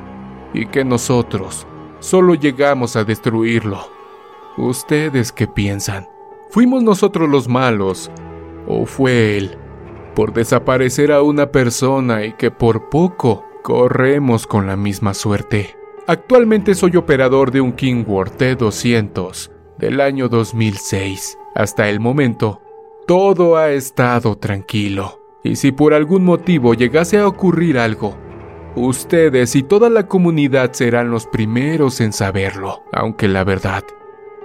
y 0.53 0.68
que 0.68 0.85
nosotros 0.85 1.68
solo 1.99 2.34
llegamos 2.34 2.95
a 2.95 3.03
destruirlo. 3.03 3.91
¿Ustedes 4.57 5.34
qué 5.34 5.47
piensan? 5.47 6.07
¿Fuimos 6.49 6.81
nosotros 6.81 7.30
los 7.30 7.49
malos 7.49 8.10
¿O 8.68 8.85
fue 8.85 9.38
él 9.38 9.57
por 10.15 10.31
desaparecer 10.31 11.11
a 11.11 11.22
una 11.22 11.51
persona 11.51 12.23
y 12.23 12.34
que 12.34 12.51
por 12.51 12.89
poco 12.89 13.45
corremos 13.64 14.47
con 14.47 14.68
la 14.68 14.77
misma 14.77 15.14
suerte? 15.14 15.76
Actualmente 16.07 16.76
soy 16.76 16.95
operador 16.95 17.51
de 17.51 17.61
un 17.61 17.73
Kingworth 17.73 18.39
T200 18.39 19.51
del 19.77 19.99
año 19.99 20.30
2006. 20.30 21.38
Hasta 21.55 21.89
el 21.89 21.99
momento, 21.99 22.61
todo 23.07 23.57
ha 23.57 23.72
estado 23.72 24.38
tranquilo. 24.38 25.22
Y 25.44 25.57
si 25.57 25.72
por 25.72 25.94
algún 25.94 26.24
motivo 26.24 26.74
llegase 26.74 27.18
a 27.18 27.28
ocurrir 27.28 27.78
algo, 27.78 28.18
ustedes 28.76 29.56
y 29.56 29.64
toda 29.64 29.90
la 29.90 30.07
comunidad 30.07 30.72
serán 30.72 31.11
los 31.11 31.28
primeros 31.28 31.99
en 32.02 32.14
saberlo, 32.14 32.84
aunque 32.94 33.28
la 33.28 33.44
verdad, 33.44 33.84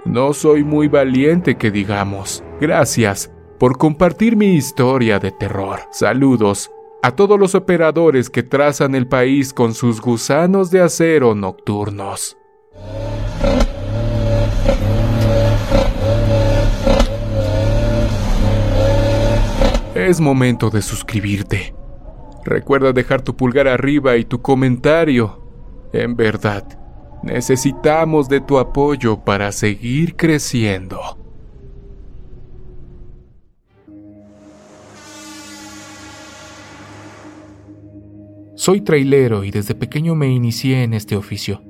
no 0.05 0.33
soy 0.33 0.63
muy 0.63 0.87
valiente 0.87 1.55
que 1.55 1.71
digamos. 1.71 2.43
Gracias 2.59 3.31
por 3.57 3.77
compartir 3.77 4.35
mi 4.35 4.55
historia 4.55 5.19
de 5.19 5.31
terror. 5.31 5.79
Saludos 5.91 6.71
a 7.01 7.11
todos 7.11 7.39
los 7.39 7.55
operadores 7.55 8.29
que 8.29 8.43
trazan 8.43 8.93
el 8.93 9.07
país 9.07 9.53
con 9.53 9.73
sus 9.73 10.01
gusanos 10.01 10.69
de 10.69 10.81
acero 10.81 11.33
nocturnos. 11.33 12.37
Es 20.09 20.19
momento 20.19 20.71
de 20.71 20.81
suscribirte. 20.81 21.75
Recuerda 22.43 22.93
dejar 22.93 23.21
tu 23.21 23.35
pulgar 23.35 23.67
arriba 23.67 24.17
y 24.17 24.25
tu 24.25 24.41
comentario. 24.41 25.39
En 25.93 26.15
verdad, 26.15 26.65
necesitamos 27.21 28.27
de 28.27 28.41
tu 28.41 28.57
apoyo 28.57 29.23
para 29.23 29.51
seguir 29.51 30.15
creciendo. 30.15 30.99
Soy 38.55 38.81
trailero 38.81 39.43
y 39.43 39.51
desde 39.51 39.75
pequeño 39.75 40.15
me 40.15 40.29
inicié 40.29 40.81
en 40.81 40.95
este 40.95 41.17
oficio. 41.17 41.61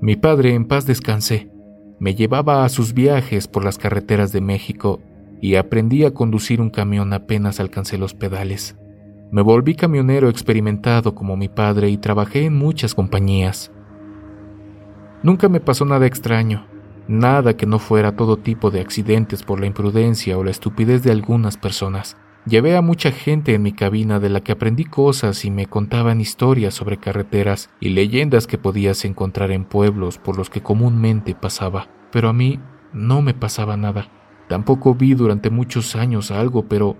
Mi 0.00 0.16
padre, 0.16 0.54
en 0.54 0.64
paz 0.64 0.86
descansé, 0.86 1.50
me 1.98 2.14
llevaba 2.14 2.64
a 2.64 2.70
sus 2.70 2.94
viajes 2.94 3.48
por 3.48 3.66
las 3.66 3.76
carreteras 3.76 4.32
de 4.32 4.40
México 4.40 5.02
y 5.40 5.56
aprendí 5.56 6.04
a 6.04 6.12
conducir 6.12 6.60
un 6.60 6.70
camión 6.70 7.12
apenas 7.12 7.60
alcancé 7.60 7.98
los 7.98 8.14
pedales. 8.14 8.76
Me 9.30 9.42
volví 9.42 9.74
camionero 9.74 10.28
experimentado 10.28 11.14
como 11.14 11.36
mi 11.36 11.48
padre 11.48 11.90
y 11.90 11.98
trabajé 11.98 12.44
en 12.44 12.56
muchas 12.56 12.94
compañías. 12.94 13.72
Nunca 15.22 15.48
me 15.48 15.60
pasó 15.60 15.84
nada 15.84 16.06
extraño, 16.06 16.66
nada 17.08 17.56
que 17.56 17.66
no 17.66 17.78
fuera 17.78 18.14
todo 18.14 18.36
tipo 18.36 18.70
de 18.70 18.80
accidentes 18.80 19.42
por 19.42 19.58
la 19.58 19.66
imprudencia 19.66 20.38
o 20.38 20.44
la 20.44 20.50
estupidez 20.50 21.02
de 21.02 21.12
algunas 21.12 21.56
personas. 21.56 22.16
Llevé 22.46 22.76
a 22.76 22.82
mucha 22.82 23.10
gente 23.10 23.54
en 23.54 23.62
mi 23.62 23.72
cabina 23.72 24.20
de 24.20 24.28
la 24.28 24.42
que 24.42 24.52
aprendí 24.52 24.84
cosas 24.84 25.46
y 25.46 25.50
me 25.50 25.64
contaban 25.64 26.20
historias 26.20 26.74
sobre 26.74 26.98
carreteras 26.98 27.70
y 27.80 27.88
leyendas 27.88 28.46
que 28.46 28.58
podías 28.58 29.06
encontrar 29.06 29.50
en 29.50 29.64
pueblos 29.64 30.18
por 30.18 30.36
los 30.36 30.50
que 30.50 30.62
comúnmente 30.62 31.34
pasaba. 31.34 31.88
Pero 32.12 32.28
a 32.28 32.34
mí 32.34 32.60
no 32.92 33.22
me 33.22 33.32
pasaba 33.32 33.78
nada. 33.78 34.10
Tampoco 34.48 34.94
vi 34.94 35.14
durante 35.14 35.50
muchos 35.50 35.96
años 35.96 36.30
algo, 36.30 36.68
pero 36.68 36.96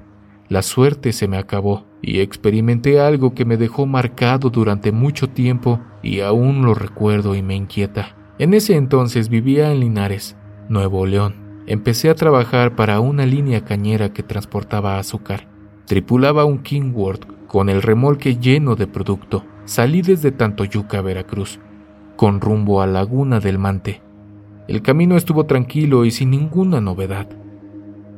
la 0.49 0.62
suerte 0.62 1.12
se 1.12 1.29
me 1.29 1.39
acabó 1.39 1.87
y 2.03 2.21
experimenté 2.21 3.01
algo 3.01 3.35
que 3.35 3.45
me 3.45 3.57
dejó 3.57 3.87
marcado 3.87 4.51
durante 4.51 4.93
mucho 4.93 5.29
tiempo 5.29 5.81
y 6.03 6.21
aún 6.21 6.65
lo 6.65 6.75
recuerdo 6.75 7.35
y 7.35 7.43
me 7.43 7.55
inquieta. 7.55 8.16
En 8.39 8.55
ese 8.55 8.77
entonces 8.77 9.29
vivía 9.29 9.73
en 9.73 9.81
Linares, 9.81 10.37
Nuevo 10.69 11.07
León 11.07 11.45
empecé 11.66 12.11
a 12.11 12.15
trabajar 12.15 12.77
para 12.77 13.01
una 13.01 13.27
línea 13.27 13.65
cañera 13.65 14.12
que 14.12 14.23
transportaba 14.23 14.99
azúcar. 14.99 15.49
Tripulaba 15.87 16.45
un 16.45 16.59
Kingworth 16.59 17.27
con 17.47 17.69
el 17.69 17.83
remolque 17.83 18.37
lleno 18.37 18.77
de 18.77 18.87
producto. 18.87 19.45
Salí 19.65 20.03
desde 20.03 20.33
Tantoyuca, 20.33 21.01
Veracruz, 21.01 21.59
con 22.16 22.41
rumbo 22.41 22.83
a 22.83 22.87
Laguna 22.87 23.41
del 23.41 23.59
Mante. 23.59 24.03
El 24.66 24.82
camino 24.82 25.16
estuvo 25.16 25.45
tranquilo 25.45 26.05
y 26.05 26.11
sin 26.11 26.31
ninguna 26.31 26.81
novedad. 26.81 27.28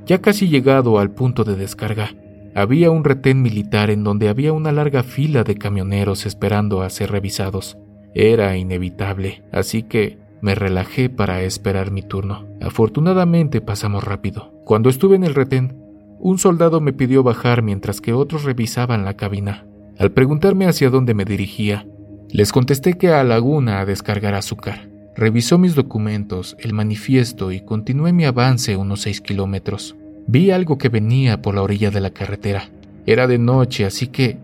Ya 0.06 0.20
casi 0.20 0.48
llegado 0.48 0.98
al 0.98 1.10
punto 1.10 1.42
de 1.42 1.56
descarga, 1.56 2.10
había 2.54 2.90
un 2.90 3.04
retén 3.04 3.42
militar 3.42 3.90
en 3.90 4.04
donde 4.04 4.28
había 4.28 4.52
una 4.52 4.72
larga 4.72 5.02
fila 5.02 5.44
de 5.44 5.56
camioneros 5.56 6.24
esperando 6.24 6.80
a 6.82 6.90
ser 6.90 7.10
revisados. 7.10 7.76
Era 8.14 8.56
inevitable, 8.56 9.42
así 9.52 9.82
que 9.82 10.18
me 10.40 10.54
relajé 10.54 11.10
para 11.10 11.42
esperar 11.42 11.90
mi 11.90 12.02
turno. 12.02 12.46
Afortunadamente 12.62 13.60
pasamos 13.60 14.04
rápido. 14.04 14.54
Cuando 14.64 14.88
estuve 14.88 15.16
en 15.16 15.24
el 15.24 15.34
retén, 15.34 15.76
un 16.18 16.38
soldado 16.38 16.80
me 16.80 16.92
pidió 16.92 17.22
bajar 17.22 17.62
mientras 17.62 18.00
que 18.00 18.12
otros 18.12 18.44
revisaban 18.44 19.04
la 19.04 19.14
cabina. 19.14 19.66
Al 19.98 20.12
preguntarme 20.12 20.66
hacia 20.66 20.88
dónde 20.88 21.12
me 21.12 21.24
dirigía, 21.24 21.86
les 22.30 22.52
contesté 22.52 22.94
que 22.94 23.08
a 23.08 23.22
Laguna 23.24 23.80
a 23.80 23.84
descargar 23.84 24.34
azúcar. 24.34 24.88
Revisó 25.16 25.56
mis 25.56 25.74
documentos, 25.74 26.58
el 26.60 26.74
manifiesto 26.74 27.50
y 27.50 27.60
continué 27.60 28.12
mi 28.12 28.26
avance 28.26 28.76
unos 28.76 29.00
seis 29.00 29.22
kilómetros. 29.22 29.96
Vi 30.26 30.50
algo 30.50 30.76
que 30.76 30.90
venía 30.90 31.40
por 31.40 31.54
la 31.54 31.62
orilla 31.62 31.90
de 31.90 32.02
la 32.02 32.10
carretera. 32.10 32.68
Era 33.06 33.26
de 33.26 33.38
noche, 33.38 33.86
así 33.86 34.08
que 34.08 34.36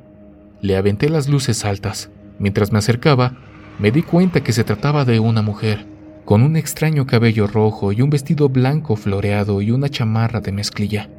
le 0.63 0.79
aventé 0.79 1.11
las 1.11 1.29
luces 1.29 1.67
altas. 1.67 2.11
Mientras 2.39 2.73
me 2.73 2.79
acercaba, 2.79 3.37
me 3.79 3.91
di 3.91 4.01
cuenta 4.03 4.43
que 4.43 4.55
se 4.55 4.65
trataba 4.65 5.05
de 5.05 5.21
una 5.21 5.43
mujer, 5.43 5.85
con 6.25 6.43
un 6.43 6.57
extraño 6.57 7.07
cabello 7.07 7.47
rojo 7.47 7.93
y 7.93 8.01
un 8.01 8.09
vestido 8.09 8.49
blanco 8.49 8.97
floreado 8.97 9.61
y 9.61 9.73
una 9.73 9.91
chamarra 9.91 10.41
de 10.41 10.53
mezclilla. 10.53 11.11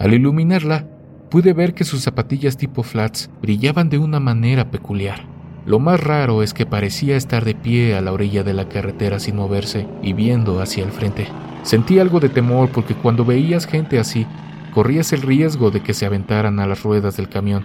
Al 0.00 0.14
iluminarla, 0.14 0.84
pude 1.30 1.52
ver 1.52 1.74
que 1.74 1.84
sus 1.84 2.02
zapatillas 2.02 2.56
tipo 2.56 2.82
flats 2.82 3.30
brillaban 3.40 3.88
de 3.88 3.98
una 3.98 4.18
manera 4.18 4.72
peculiar. 4.72 5.35
Lo 5.66 5.78
más 5.78 6.00
raro 6.00 6.42
es 6.42 6.54
que 6.54 6.64
parecía 6.64 7.16
estar 7.16 7.44
de 7.44 7.54
pie 7.54 7.96
a 7.96 8.00
la 8.00 8.12
orilla 8.12 8.42
de 8.42 8.54
la 8.54 8.68
carretera 8.68 9.18
sin 9.18 9.36
moverse 9.36 9.86
y 10.02 10.12
viendo 10.12 10.60
hacia 10.60 10.84
el 10.84 10.92
frente. 10.92 11.26
Sentí 11.62 11.98
algo 11.98 12.20
de 12.20 12.28
temor 12.28 12.70
porque 12.70 12.94
cuando 12.94 13.24
veías 13.24 13.66
gente 13.66 13.98
así, 13.98 14.26
corrías 14.72 15.12
el 15.12 15.22
riesgo 15.22 15.70
de 15.70 15.82
que 15.82 15.94
se 15.94 16.06
aventaran 16.06 16.60
a 16.60 16.66
las 16.66 16.82
ruedas 16.82 17.16
del 17.16 17.28
camión 17.28 17.64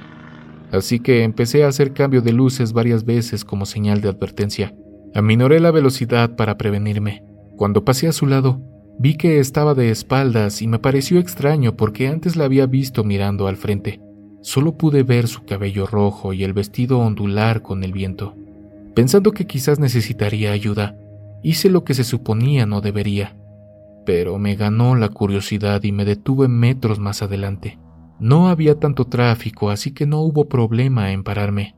así 0.72 0.99
que 0.99 1.23
empecé 1.23 1.64
a 1.64 1.68
hacer 1.68 1.94
cambio 1.94 2.22
de 2.22 2.34
luces 2.34 2.73
varias 2.73 3.06
veces 3.06 3.45
como 3.45 3.65
señal 3.65 4.02
de 4.02 4.10
advertencia. 4.10 4.73
Aminoré 5.14 5.60
la 5.60 5.72
velocidad 5.72 6.36
para 6.36 6.57
prevenirme. 6.57 7.23
Cuando 7.57 7.84
pasé 7.84 8.07
a 8.07 8.14
su 8.14 8.26
lado, 8.26 8.61
vi 8.98 9.15
que 9.15 9.40
estaba 9.40 9.73
de 9.73 9.91
espaldas 9.91 10.61
y 10.61 10.68
me 10.68 10.80
pareció 10.80 11.19
extraño 11.19 11.76
porque 11.76 12.07
antes 12.07 12.36
la 12.36 12.45
había 12.45 12.65
visto 12.65 13.03
mirando 13.03 13.48
al 13.48 13.57
frente. 13.57 13.99
Solo 14.41 14.77
pude 14.77 15.03
ver 15.03 15.27
su 15.27 15.45
cabello 15.45 15.85
rojo 15.85 16.34
y 16.34 16.43
el 16.43 16.53
vestido 16.53 16.99
ondular 16.99 17.61
con 17.61 17.84
el 17.84 17.93
viento. 17.93 18.35
Pensando 18.95 19.31
que 19.31 19.47
quizás 19.47 19.80
necesitaría 19.80 20.51
ayuda, 20.51 20.97
hice 21.43 21.69
lo 21.69 21.84
que 21.84 21.93
se 21.93 22.03
suponía 22.03 22.65
no 22.65 22.81
debería, 22.81 23.38
pero 24.05 24.39
me 24.39 24.55
ganó 24.55 24.95
la 24.95 25.09
curiosidad 25.09 25.84
y 25.84 25.91
me 25.91 26.05
detuve 26.05 26.47
metros 26.47 26.99
más 26.99 27.22
adelante. 27.22 27.80
No 28.19 28.49
había 28.49 28.80
tanto 28.80 29.05
tráfico, 29.05 29.69
así 29.69 29.91
que 29.91 30.05
no 30.05 30.22
hubo 30.22 30.49
problema 30.49 31.11
en 31.11 31.23
pararme. 31.23 31.76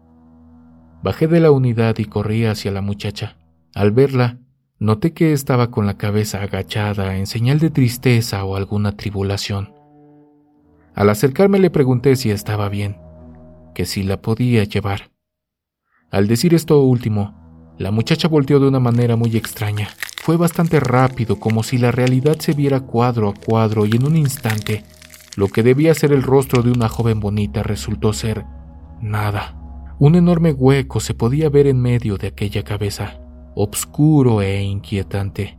Bajé 1.03 1.27
de 1.27 1.39
la 1.39 1.51
unidad 1.51 1.97
y 1.99 2.05
corrí 2.05 2.45
hacia 2.45 2.71
la 2.71 2.81
muchacha. 2.81 3.37
Al 3.75 3.91
verla, 3.91 4.39
noté 4.79 5.13
que 5.13 5.33
estaba 5.33 5.69
con 5.69 5.85
la 5.85 5.97
cabeza 5.97 6.41
agachada 6.41 7.17
en 7.17 7.27
señal 7.27 7.59
de 7.59 7.69
tristeza 7.69 8.43
o 8.45 8.55
alguna 8.55 8.93
tribulación. 8.93 9.73
Al 10.95 11.09
acercarme 11.09 11.59
le 11.59 11.69
pregunté 11.69 12.15
si 12.15 12.29
estaba 12.29 12.69
bien, 12.69 12.97
que 13.73 13.85
si 13.85 14.03
la 14.03 14.21
podía 14.21 14.63
llevar. 14.63 15.11
Al 16.11 16.27
decir 16.27 16.53
esto 16.53 16.81
último, 16.83 17.73
la 17.79 17.89
muchacha 17.89 18.27
volteó 18.27 18.59
de 18.59 18.67
una 18.67 18.79
manera 18.79 19.15
muy 19.15 19.35
extraña. 19.35 19.89
Fue 20.21 20.37
bastante 20.37 20.79
rápido, 20.79 21.39
como 21.39 21.63
si 21.63 21.79
la 21.79 21.91
realidad 21.91 22.37
se 22.39 22.53
viera 22.53 22.81
cuadro 22.81 23.29
a 23.29 23.33
cuadro, 23.33 23.85
y 23.87 23.95
en 23.95 24.05
un 24.05 24.15
instante, 24.15 24.83
lo 25.35 25.47
que 25.47 25.63
debía 25.63 25.95
ser 25.95 26.13
el 26.13 26.21
rostro 26.21 26.61
de 26.61 26.71
una 26.71 26.87
joven 26.87 27.19
bonita 27.19 27.63
resultó 27.63 28.13
ser 28.13 28.45
nada. 29.01 29.59
Un 29.97 30.15
enorme 30.15 30.53
hueco 30.53 30.99
se 30.99 31.15
podía 31.15 31.49
ver 31.49 31.65
en 31.65 31.81
medio 31.81 32.17
de 32.17 32.27
aquella 32.27 32.63
cabeza, 32.63 33.19
obscuro 33.55 34.41
e 34.41 34.61
inquietante. 34.61 35.57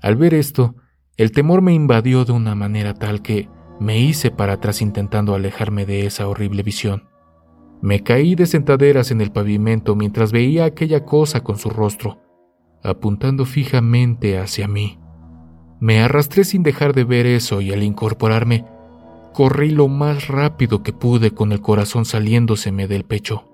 Al 0.00 0.16
ver 0.16 0.34
esto, 0.34 0.76
el 1.16 1.32
temor 1.32 1.62
me 1.62 1.74
invadió 1.74 2.24
de 2.24 2.32
una 2.32 2.54
manera 2.54 2.94
tal 2.94 3.22
que 3.22 3.48
me 3.80 3.98
hice 3.98 4.30
para 4.30 4.54
atrás 4.54 4.82
intentando 4.82 5.34
alejarme 5.34 5.86
de 5.86 6.06
esa 6.06 6.28
horrible 6.28 6.62
visión. 6.62 7.08
Me 7.80 8.02
caí 8.02 8.34
de 8.34 8.46
sentaderas 8.46 9.10
en 9.10 9.20
el 9.20 9.30
pavimento 9.30 9.94
mientras 9.94 10.32
veía 10.32 10.64
aquella 10.64 11.04
cosa 11.04 11.44
con 11.44 11.58
su 11.58 11.70
rostro, 11.70 12.20
apuntando 12.82 13.44
fijamente 13.44 14.38
hacia 14.38 14.66
mí. 14.66 14.98
Me 15.80 16.00
arrastré 16.00 16.44
sin 16.44 16.62
dejar 16.62 16.92
de 16.92 17.04
ver 17.04 17.26
eso 17.26 17.60
y 17.60 17.72
al 17.72 17.82
incorporarme, 17.82 18.64
corrí 19.32 19.70
lo 19.70 19.86
más 19.86 20.26
rápido 20.26 20.82
que 20.82 20.92
pude 20.92 21.30
con 21.30 21.52
el 21.52 21.60
corazón 21.60 22.04
saliéndoseme 22.04 22.88
del 22.88 23.04
pecho. 23.04 23.44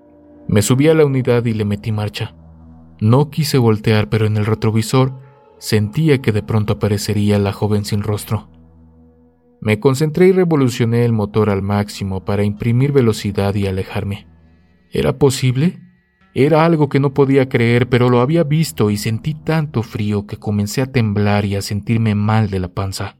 Me 0.47 0.61
subí 0.61 0.87
a 0.87 0.95
la 0.95 1.05
unidad 1.05 1.45
y 1.45 1.53
le 1.53 1.65
metí 1.65 1.91
marcha. 1.91 2.35
No 2.99 3.29
quise 3.29 3.57
voltear, 3.57 4.09
pero 4.09 4.25
en 4.25 4.37
el 4.37 4.45
retrovisor 4.45 5.13
Sentía 5.57 6.21
que 6.21 6.31
de 6.31 6.43
pronto 6.43 6.73
aparecería 6.73 7.39
la 7.39 7.53
joven 7.53 7.85
sin 7.85 8.03
rostro. 8.03 8.49
Me 9.65 9.79
concentré 9.79 10.27
y 10.27 10.31
revolucioné 10.31 11.05
el 11.05 11.11
motor 11.11 11.49
al 11.49 11.63
máximo 11.63 12.23
para 12.23 12.43
imprimir 12.43 12.91
velocidad 12.91 13.55
y 13.55 13.65
alejarme. 13.65 14.27
¿Era 14.91 15.17
posible? 15.17 15.79
Era 16.35 16.65
algo 16.65 16.87
que 16.87 16.99
no 16.99 17.15
podía 17.15 17.49
creer, 17.49 17.89
pero 17.89 18.11
lo 18.11 18.21
había 18.21 18.43
visto 18.43 18.91
y 18.91 18.97
sentí 18.97 19.33
tanto 19.33 19.81
frío 19.81 20.27
que 20.27 20.37
comencé 20.37 20.83
a 20.83 20.91
temblar 20.91 21.45
y 21.45 21.55
a 21.55 21.63
sentirme 21.63 22.13
mal 22.13 22.51
de 22.51 22.59
la 22.59 22.67
panza. 22.67 23.17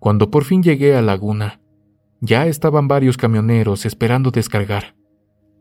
Cuando 0.00 0.32
por 0.32 0.42
fin 0.42 0.64
llegué 0.64 0.96
a 0.96 1.00
Laguna, 1.00 1.60
ya 2.20 2.48
estaban 2.48 2.88
varios 2.88 3.16
camioneros 3.16 3.86
esperando 3.86 4.32
descargar. 4.32 4.96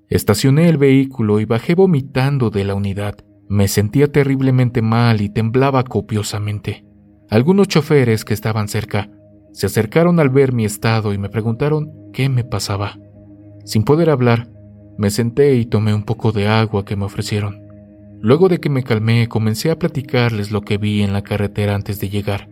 Estacioné 0.09 0.67
el 0.67 0.79
vehículo 0.79 1.39
y 1.39 1.45
bajé 1.45 1.75
vomitando 1.75 2.49
de 2.49 2.63
la 2.63 2.73
unidad. 2.73 3.23
Me 3.47 3.67
sentía 3.67 4.11
terriblemente 4.11 4.81
mal 4.81 5.21
y 5.21 5.29
temblaba 5.29 5.83
copiosamente. 5.83 6.87
Algunos 7.29 7.67
choferes 7.67 8.25
que 8.25 8.33
estaban 8.33 8.67
cerca 8.67 9.11
se 9.51 9.65
acercaron 9.65 10.19
al 10.19 10.29
ver 10.29 10.53
mi 10.53 10.65
estado 10.65 11.13
y 11.13 11.17
me 11.17 11.29
preguntaron 11.29 11.91
qué 12.13 12.29
me 12.29 12.43
pasaba. 12.43 12.97
Sin 13.65 13.83
poder 13.83 14.09
hablar, 14.09 14.47
me 14.97 15.09
senté 15.09 15.55
y 15.55 15.65
tomé 15.65 15.93
un 15.93 16.03
poco 16.03 16.31
de 16.31 16.47
agua 16.47 16.85
que 16.85 16.95
me 16.95 17.05
ofrecieron. 17.05 17.61
Luego 18.19 18.49
de 18.49 18.59
que 18.59 18.69
me 18.69 18.83
calmé, 18.83 19.27
comencé 19.27 19.71
a 19.71 19.79
platicarles 19.79 20.51
lo 20.51 20.61
que 20.61 20.77
vi 20.77 21.01
en 21.01 21.11
la 21.11 21.23
carretera 21.23 21.73
antes 21.73 21.99
de 21.99 22.09
llegar. 22.09 22.49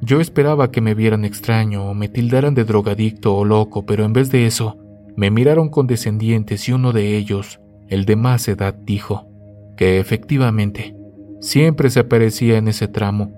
Yo 0.00 0.20
esperaba 0.20 0.70
que 0.70 0.80
me 0.80 0.94
vieran 0.94 1.24
extraño 1.24 1.84
o 1.84 1.94
me 1.94 2.08
tildaran 2.08 2.54
de 2.54 2.64
drogadicto 2.64 3.36
o 3.36 3.44
loco, 3.44 3.84
pero 3.84 4.04
en 4.04 4.12
vez 4.12 4.30
de 4.30 4.46
eso, 4.46 4.78
me 5.16 5.30
miraron 5.30 5.68
condescendientes 5.68 6.68
y 6.68 6.72
uno 6.72 6.92
de 6.92 7.16
ellos, 7.16 7.60
el 7.88 8.04
de 8.04 8.16
más 8.16 8.48
edad, 8.48 8.74
dijo, 8.74 9.28
que 9.76 9.98
efectivamente 9.98 10.96
siempre 11.40 11.90
se 11.90 12.00
aparecía 12.00 12.56
en 12.56 12.68
ese 12.68 12.88
tramo, 12.88 13.32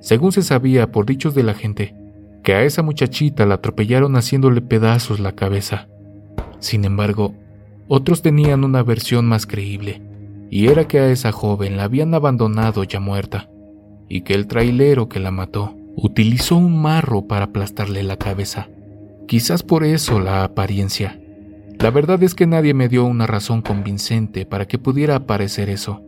según 0.00 0.32
se 0.32 0.42
sabía 0.42 0.90
por 0.92 1.06
dichos 1.06 1.34
de 1.34 1.42
la 1.42 1.54
gente, 1.54 1.94
que 2.42 2.54
a 2.54 2.64
esa 2.64 2.82
muchachita 2.82 3.46
la 3.46 3.56
atropellaron 3.56 4.16
haciéndole 4.16 4.60
pedazos 4.60 5.20
la 5.20 5.32
cabeza. 5.32 5.88
Sin 6.58 6.84
embargo, 6.84 7.34
otros 7.88 8.22
tenían 8.22 8.64
una 8.64 8.82
versión 8.82 9.26
más 9.26 9.46
creíble, 9.46 10.02
y 10.50 10.68
era 10.68 10.86
que 10.86 10.98
a 10.98 11.10
esa 11.10 11.32
joven 11.32 11.76
la 11.76 11.84
habían 11.84 12.14
abandonado 12.14 12.84
ya 12.84 13.00
muerta, 13.00 13.48
y 14.08 14.22
que 14.22 14.34
el 14.34 14.46
trailero 14.46 15.08
que 15.08 15.20
la 15.20 15.30
mató 15.30 15.76
utilizó 15.96 16.56
un 16.56 16.80
marro 16.80 17.26
para 17.26 17.46
aplastarle 17.46 18.02
la 18.02 18.16
cabeza. 18.16 18.68
Quizás 19.26 19.62
por 19.62 19.84
eso 19.84 20.18
la 20.20 20.44
apariencia. 20.44 21.20
La 21.78 21.90
verdad 21.90 22.22
es 22.22 22.34
que 22.34 22.46
nadie 22.46 22.74
me 22.74 22.88
dio 22.88 23.04
una 23.04 23.26
razón 23.26 23.62
convincente 23.62 24.44
para 24.44 24.66
que 24.66 24.78
pudiera 24.78 25.16
aparecer 25.16 25.70
eso. 25.70 26.02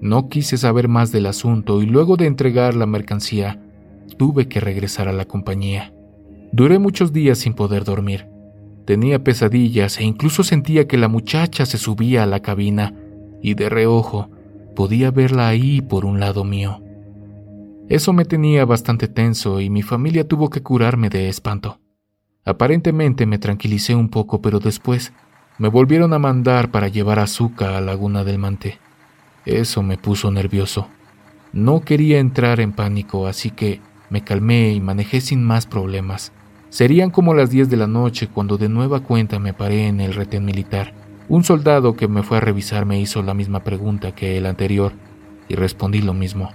No 0.00 0.28
quise 0.28 0.56
saber 0.56 0.88
más 0.88 1.12
del 1.12 1.26
asunto 1.26 1.82
y 1.82 1.86
luego 1.86 2.16
de 2.16 2.26
entregar 2.26 2.74
la 2.74 2.86
mercancía, 2.86 3.60
tuve 4.16 4.48
que 4.48 4.60
regresar 4.60 5.08
a 5.08 5.12
la 5.12 5.24
compañía. 5.24 5.92
Duré 6.52 6.78
muchos 6.78 7.12
días 7.12 7.38
sin 7.38 7.54
poder 7.54 7.84
dormir. 7.84 8.28
Tenía 8.84 9.22
pesadillas 9.22 9.98
e 9.98 10.04
incluso 10.04 10.42
sentía 10.42 10.86
que 10.86 10.98
la 10.98 11.08
muchacha 11.08 11.66
se 11.66 11.78
subía 11.78 12.22
a 12.22 12.26
la 12.26 12.40
cabina 12.40 12.94
y 13.40 13.54
de 13.54 13.68
reojo 13.68 14.30
podía 14.74 15.10
verla 15.10 15.48
ahí 15.48 15.80
por 15.80 16.04
un 16.04 16.20
lado 16.20 16.44
mío. 16.44 16.82
Eso 17.88 18.12
me 18.12 18.24
tenía 18.24 18.64
bastante 18.64 19.08
tenso 19.08 19.60
y 19.60 19.70
mi 19.70 19.82
familia 19.82 20.26
tuvo 20.26 20.50
que 20.50 20.62
curarme 20.62 21.10
de 21.10 21.28
espanto. 21.28 21.80
Aparentemente 22.44 23.26
me 23.26 23.38
tranquilicé 23.38 23.94
un 23.94 24.08
poco, 24.08 24.40
pero 24.40 24.58
después 24.58 25.12
me 25.58 25.68
volvieron 25.68 26.12
a 26.12 26.18
mandar 26.18 26.70
para 26.70 26.88
llevar 26.88 27.18
azúcar 27.18 27.74
a 27.74 27.80
Laguna 27.80 28.24
del 28.24 28.38
Mante. 28.38 28.78
Eso 29.44 29.82
me 29.82 29.98
puso 29.98 30.30
nervioso. 30.30 30.88
No 31.52 31.82
quería 31.82 32.18
entrar 32.18 32.60
en 32.60 32.72
pánico, 32.72 33.26
así 33.26 33.50
que 33.50 33.80
me 34.12 34.22
calmé 34.22 34.72
y 34.72 34.80
manejé 34.80 35.20
sin 35.20 35.42
más 35.42 35.66
problemas. 35.66 36.30
Serían 36.68 37.10
como 37.10 37.34
las 37.34 37.50
10 37.50 37.68
de 37.68 37.76
la 37.76 37.88
noche 37.88 38.28
cuando 38.28 38.58
de 38.58 38.68
nueva 38.68 39.00
cuenta 39.00 39.40
me 39.40 39.54
paré 39.54 39.88
en 39.88 40.00
el 40.00 40.14
retén 40.14 40.44
militar. 40.44 40.94
Un 41.28 41.42
soldado 41.42 41.96
que 41.96 42.06
me 42.06 42.22
fue 42.22 42.36
a 42.36 42.40
revisar 42.40 42.86
me 42.86 43.00
hizo 43.00 43.22
la 43.22 43.34
misma 43.34 43.64
pregunta 43.64 44.14
que 44.14 44.36
el 44.38 44.46
anterior 44.46 44.92
y 45.48 45.56
respondí 45.56 46.00
lo 46.00 46.14
mismo 46.14 46.50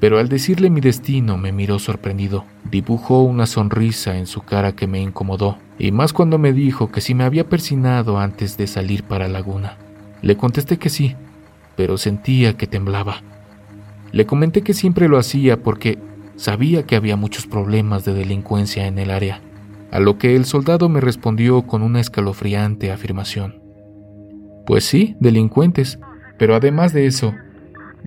pero 0.00 0.18
al 0.18 0.30
decirle 0.30 0.70
mi 0.70 0.80
destino 0.80 1.36
me 1.36 1.52
miró 1.52 1.78
sorprendido. 1.78 2.46
Dibujó 2.70 3.22
una 3.22 3.46
sonrisa 3.46 4.16
en 4.16 4.26
su 4.26 4.40
cara 4.40 4.72
que 4.72 4.86
me 4.86 5.00
incomodó, 5.00 5.58
y 5.78 5.92
más 5.92 6.14
cuando 6.14 6.38
me 6.38 6.54
dijo 6.54 6.90
que 6.90 7.02
si 7.02 7.14
me 7.14 7.24
había 7.24 7.48
persinado 7.48 8.18
antes 8.18 8.56
de 8.56 8.66
salir 8.66 9.04
para 9.04 9.28
Laguna. 9.28 9.76
Le 10.22 10.38
contesté 10.38 10.78
que 10.78 10.88
sí, 10.88 11.16
pero 11.76 11.98
sentía 11.98 12.56
que 12.56 12.66
temblaba. 12.66 13.22
Le 14.12 14.24
comenté 14.24 14.62
que 14.62 14.72
siempre 14.72 15.06
lo 15.06 15.18
hacía 15.18 15.62
porque 15.62 15.98
sabía 16.40 16.84
que 16.84 16.96
había 16.96 17.16
muchos 17.16 17.46
problemas 17.46 18.06
de 18.06 18.14
delincuencia 18.14 18.86
en 18.86 18.98
el 18.98 19.10
área, 19.10 19.42
a 19.90 20.00
lo 20.00 20.16
que 20.16 20.34
el 20.36 20.46
soldado 20.46 20.88
me 20.88 21.02
respondió 21.02 21.66
con 21.66 21.82
una 21.82 22.00
escalofriante 22.00 22.90
afirmación. 22.90 23.60
Pues 24.64 24.84
sí, 24.84 25.16
delincuentes, 25.20 25.98
pero 26.38 26.54
además 26.54 26.94
de 26.94 27.04
eso, 27.04 27.34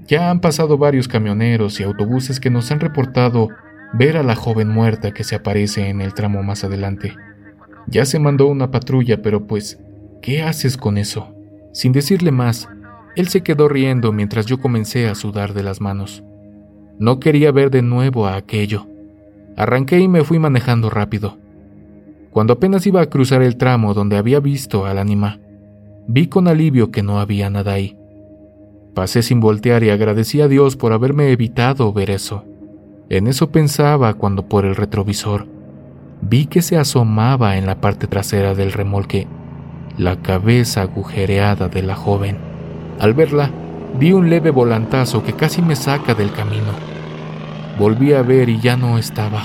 ya 0.08 0.32
han 0.32 0.40
pasado 0.40 0.80
varios 0.80 1.08
camioneros 1.08 1.80
y 1.80 1.84
autobuses 1.84 2.40
que 2.40 2.50
nos 2.50 2.72
han 2.72 2.80
reportado 2.80 3.50
ver 3.94 4.18
a 4.18 4.24
la 4.24 4.36
joven 4.36 4.68
muerta 4.68 5.12
que 5.12 5.24
se 5.24 5.36
aparece 5.36 5.90
en 5.90 6.02
el 6.02 6.16
tramo 6.16 6.42
más 6.42 6.64
adelante. 6.64 7.14
Ya 7.86 8.04
se 8.06 8.18
mandó 8.18 8.48
una 8.48 8.72
patrulla, 8.72 9.22
pero 9.22 9.46
pues, 9.46 9.78
¿qué 10.24 10.42
haces 10.42 10.76
con 10.76 10.98
eso? 10.98 11.36
Sin 11.72 11.92
decirle 11.92 12.32
más, 12.32 12.68
él 13.16 13.28
se 13.28 13.42
quedó 13.42 13.68
riendo 13.68 14.12
mientras 14.12 14.48
yo 14.48 14.60
comencé 14.60 15.08
a 15.08 15.14
sudar 15.14 15.54
de 15.54 15.62
las 15.62 15.82
manos. 15.82 16.24
No 17.00 17.20
quería 17.20 17.52
ver 17.52 17.70
de 17.72 17.82
nuevo 17.82 18.28
a 18.28 18.36
aquello. 18.36 18.88
Arranqué 19.56 20.00
y 20.00 20.08
me 20.08 20.24
fui 20.24 20.40
manejando 20.40 20.90
rápido. 20.90 21.38
Cuando 22.32 22.54
apenas 22.54 22.88
iba 22.88 23.02
a 23.02 23.06
cruzar 23.08 23.42
el 23.42 23.58
tramo 23.58 23.94
donde 23.94 24.18
había 24.18 24.40
visto 24.40 24.86
al 24.86 24.98
ánima, 24.98 25.40
vi 26.08 26.28
con 26.28 26.48
alivio 26.48 26.92
que 26.92 27.04
no 27.04 27.20
había 27.20 27.50
nada 27.50 27.74
ahí. 27.74 27.98
Pasé 28.94 29.22
sin 29.22 29.40
voltear 29.40 29.84
y 29.84 29.90
agradecí 29.90 30.42
a 30.42 30.48
Dios 30.48 30.76
por 30.76 30.94
haberme 30.94 31.32
evitado 31.32 31.94
ver 31.94 32.10
eso. 32.10 32.46
En 33.10 33.28
eso 33.28 33.52
pensaba 33.52 34.14
cuando 34.16 34.48
por 34.48 34.66
el 34.66 34.76
retrovisor 34.76 35.48
vi 36.22 36.46
que 36.46 36.62
se 36.62 36.78
asomaba 36.78 37.58
en 37.58 37.66
la 37.66 37.82
parte 37.82 38.08
trasera 38.08 38.56
del 38.56 38.72
remolque 38.72 39.28
la 39.98 40.22
cabeza 40.22 40.82
agujereada 40.82 41.70
de 41.70 41.84
la 41.84 41.96
joven. 41.96 42.38
Al 43.00 43.14
verla, 43.14 43.52
di 44.00 44.12
un 44.12 44.30
leve 44.30 44.50
volantazo 44.50 45.24
que 45.24 45.34
casi 45.34 45.62
me 45.62 45.76
saca 45.76 46.14
del 46.14 46.32
camino. 46.32 46.74
Volví 47.78 48.14
a 48.14 48.22
ver 48.22 48.50
y 48.50 48.60
ya 48.60 48.78
no 48.78 48.98
estaba. 48.98 49.44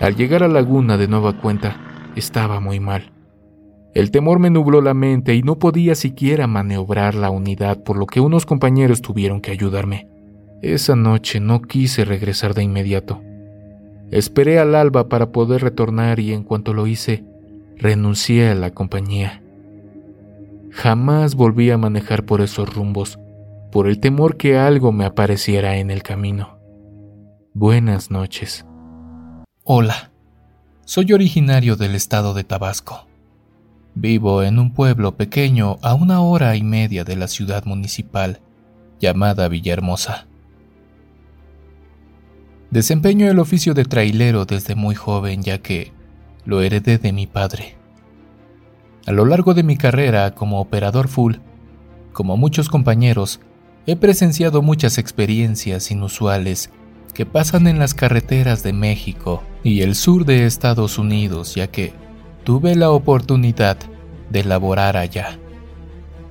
Al 0.00 0.16
llegar 0.16 0.42
a 0.42 0.48
Laguna 0.48 0.96
de 0.96 1.08
nueva 1.08 1.34
cuenta, 1.34 1.76
estaba 2.16 2.60
muy 2.60 2.80
mal. 2.80 3.12
El 3.94 4.10
temor 4.10 4.38
me 4.38 4.50
nubló 4.50 4.80
la 4.80 4.94
mente 4.94 5.34
y 5.34 5.42
no 5.42 5.58
podía 5.58 5.94
siquiera 5.94 6.46
maniobrar 6.46 7.14
la 7.14 7.30
unidad, 7.30 7.82
por 7.82 7.96
lo 7.96 8.06
que 8.06 8.20
unos 8.20 8.46
compañeros 8.46 9.02
tuvieron 9.02 9.40
que 9.40 9.50
ayudarme. 9.50 10.08
Esa 10.62 10.96
noche 10.96 11.40
no 11.40 11.60
quise 11.60 12.04
regresar 12.04 12.54
de 12.54 12.62
inmediato. 12.62 13.20
Esperé 14.10 14.58
al 14.58 14.74
alba 14.74 15.08
para 15.08 15.30
poder 15.30 15.62
retornar 15.62 16.20
y 16.20 16.32
en 16.32 16.42
cuanto 16.42 16.72
lo 16.72 16.86
hice, 16.86 17.24
renuncié 17.76 18.48
a 18.48 18.54
la 18.54 18.70
compañía. 18.70 19.42
Jamás 20.70 21.34
volví 21.34 21.70
a 21.70 21.76
manejar 21.76 22.24
por 22.24 22.40
esos 22.40 22.74
rumbos, 22.74 23.18
por 23.72 23.88
el 23.88 23.98
temor 23.98 24.36
que 24.36 24.58
algo 24.58 24.92
me 24.92 25.06
apareciera 25.06 25.78
en 25.78 25.90
el 25.90 26.02
camino. 26.02 26.58
Buenas 27.54 28.10
noches. 28.10 28.66
Hola. 29.64 30.12
Soy 30.84 31.14
originario 31.14 31.76
del 31.76 31.94
estado 31.94 32.34
de 32.34 32.44
Tabasco. 32.44 33.08
Vivo 33.94 34.42
en 34.42 34.58
un 34.58 34.74
pueblo 34.74 35.16
pequeño 35.16 35.78
a 35.80 35.94
una 35.94 36.20
hora 36.20 36.54
y 36.54 36.62
media 36.62 37.04
de 37.04 37.16
la 37.16 37.28
ciudad 37.28 37.64
municipal 37.64 38.42
llamada 39.00 39.48
Villahermosa. 39.48 40.26
Desempeño 42.70 43.30
el 43.30 43.38
oficio 43.38 43.72
de 43.72 43.86
trailero 43.86 44.44
desde 44.44 44.74
muy 44.74 44.94
joven 44.94 45.42
ya 45.42 45.58
que 45.62 45.92
lo 46.44 46.60
heredé 46.60 46.98
de 46.98 47.12
mi 47.12 47.26
padre. 47.26 47.76
A 49.06 49.12
lo 49.12 49.24
largo 49.24 49.54
de 49.54 49.62
mi 49.62 49.78
carrera 49.78 50.34
como 50.34 50.60
operador 50.60 51.08
full, 51.08 51.36
como 52.12 52.36
muchos 52.36 52.68
compañeros, 52.68 53.40
he 53.86 53.96
presenciado 53.96 54.62
muchas 54.62 54.98
experiencias 54.98 55.90
inusuales 55.90 56.70
que 57.14 57.26
pasan 57.26 57.66
en 57.66 57.78
las 57.78 57.94
carreteras 57.94 58.62
de 58.62 58.72
México 58.72 59.42
y 59.62 59.82
el 59.82 59.94
sur 59.94 60.24
de 60.24 60.46
Estados 60.46 60.98
Unidos, 60.98 61.54
ya 61.54 61.66
que 61.66 61.92
tuve 62.44 62.74
la 62.74 62.90
oportunidad 62.90 63.76
de 64.30 64.44
laborar 64.44 64.96
allá. 64.96 65.38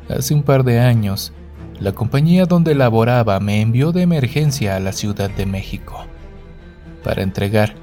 Hace 0.09 0.33
un 0.33 0.43
par 0.43 0.63
de 0.63 0.79
años, 0.79 1.33
la 1.79 1.91
compañía 1.93 2.45
donde 2.45 2.75
laboraba 2.75 3.39
me 3.39 3.61
envió 3.61 3.91
de 3.91 4.01
emergencia 4.01 4.75
a 4.75 4.79
la 4.79 4.91
Ciudad 4.91 5.29
de 5.29 5.45
México 5.45 6.05
para 7.03 7.23
entregar 7.23 7.75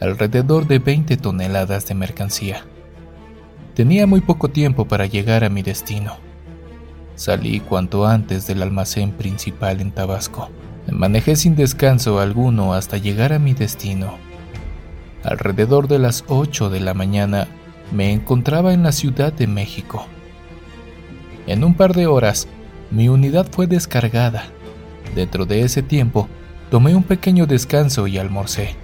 alrededor 0.00 0.66
de 0.66 0.78
20 0.78 1.16
toneladas 1.16 1.86
de 1.86 1.94
mercancía. 1.94 2.64
Tenía 3.74 4.06
muy 4.06 4.20
poco 4.20 4.48
tiempo 4.48 4.86
para 4.86 5.06
llegar 5.06 5.44
a 5.44 5.50
mi 5.50 5.62
destino. 5.62 6.16
Salí 7.16 7.60
cuanto 7.60 8.06
antes 8.06 8.46
del 8.46 8.62
almacén 8.62 9.12
principal 9.12 9.80
en 9.80 9.92
Tabasco. 9.92 10.50
Manejé 10.90 11.36
sin 11.36 11.54
descanso 11.54 12.18
alguno 12.18 12.74
hasta 12.74 12.98
llegar 12.98 13.32
a 13.32 13.38
mi 13.38 13.54
destino. 13.54 14.18
Alrededor 15.22 15.88
de 15.88 15.98
las 15.98 16.24
8 16.28 16.70
de 16.70 16.80
la 16.80 16.92
mañana 16.92 17.46
me 17.92 18.12
encontraba 18.12 18.74
en 18.74 18.82
la 18.82 18.92
Ciudad 18.92 19.32
de 19.32 19.46
México. 19.46 20.06
En 21.46 21.62
un 21.62 21.74
par 21.74 21.94
de 21.94 22.06
horas, 22.06 22.48
mi 22.90 23.08
unidad 23.08 23.46
fue 23.50 23.66
descargada. 23.66 24.44
Dentro 25.14 25.46
de 25.46 25.60
ese 25.62 25.82
tiempo, 25.82 26.28
tomé 26.70 26.94
un 26.96 27.04
pequeño 27.04 27.46
descanso 27.46 28.06
y 28.06 28.18
almorcé. 28.18 28.74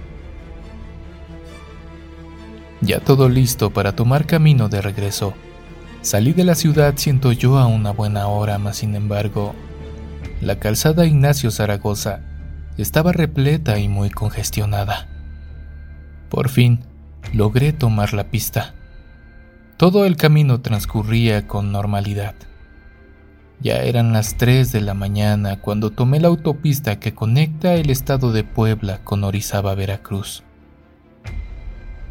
Ya 2.79 2.99
todo 2.99 3.29
listo 3.29 3.69
para 3.71 3.95
tomar 3.95 4.25
camino 4.25 4.69
de 4.69 4.81
regreso, 4.81 5.33
Salí 6.01 6.33
de 6.33 6.43
la 6.43 6.55
ciudad 6.55 6.95
siento 6.97 7.31
yo 7.31 7.59
a 7.59 7.67
una 7.67 7.91
buena 7.91 8.25
hora, 8.25 8.57
mas 8.57 8.77
sin 8.77 8.95
embargo, 8.95 9.53
la 10.41 10.57
calzada 10.57 11.05
Ignacio 11.05 11.51
Zaragoza 11.51 12.21
estaba 12.79 13.11
repleta 13.11 13.77
y 13.77 13.87
muy 13.87 14.09
congestionada. 14.09 15.07
Por 16.29 16.49
fin, 16.49 16.79
logré 17.33 17.71
tomar 17.71 18.15
la 18.15 18.31
pista. 18.31 18.73
Todo 19.77 20.05
el 20.05 20.15
camino 20.15 20.61
transcurría 20.61 21.47
con 21.47 21.71
normalidad. 21.71 22.33
Ya 23.59 23.83
eran 23.83 24.11
las 24.11 24.37
3 24.37 24.71
de 24.71 24.81
la 24.81 24.95
mañana 24.95 25.61
cuando 25.61 25.91
tomé 25.91 26.19
la 26.19 26.29
autopista 26.29 26.99
que 26.99 27.13
conecta 27.13 27.75
el 27.75 27.91
estado 27.91 28.31
de 28.31 28.43
Puebla 28.43 29.03
con 29.03 29.23
Orizaba, 29.23 29.75
Veracruz, 29.75 30.41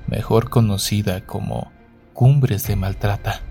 mejor 0.06 0.48
conocida 0.48 1.22
como 1.26 1.72
Cumbres 2.12 2.68
de 2.68 2.76
Maltrata. 2.76 3.49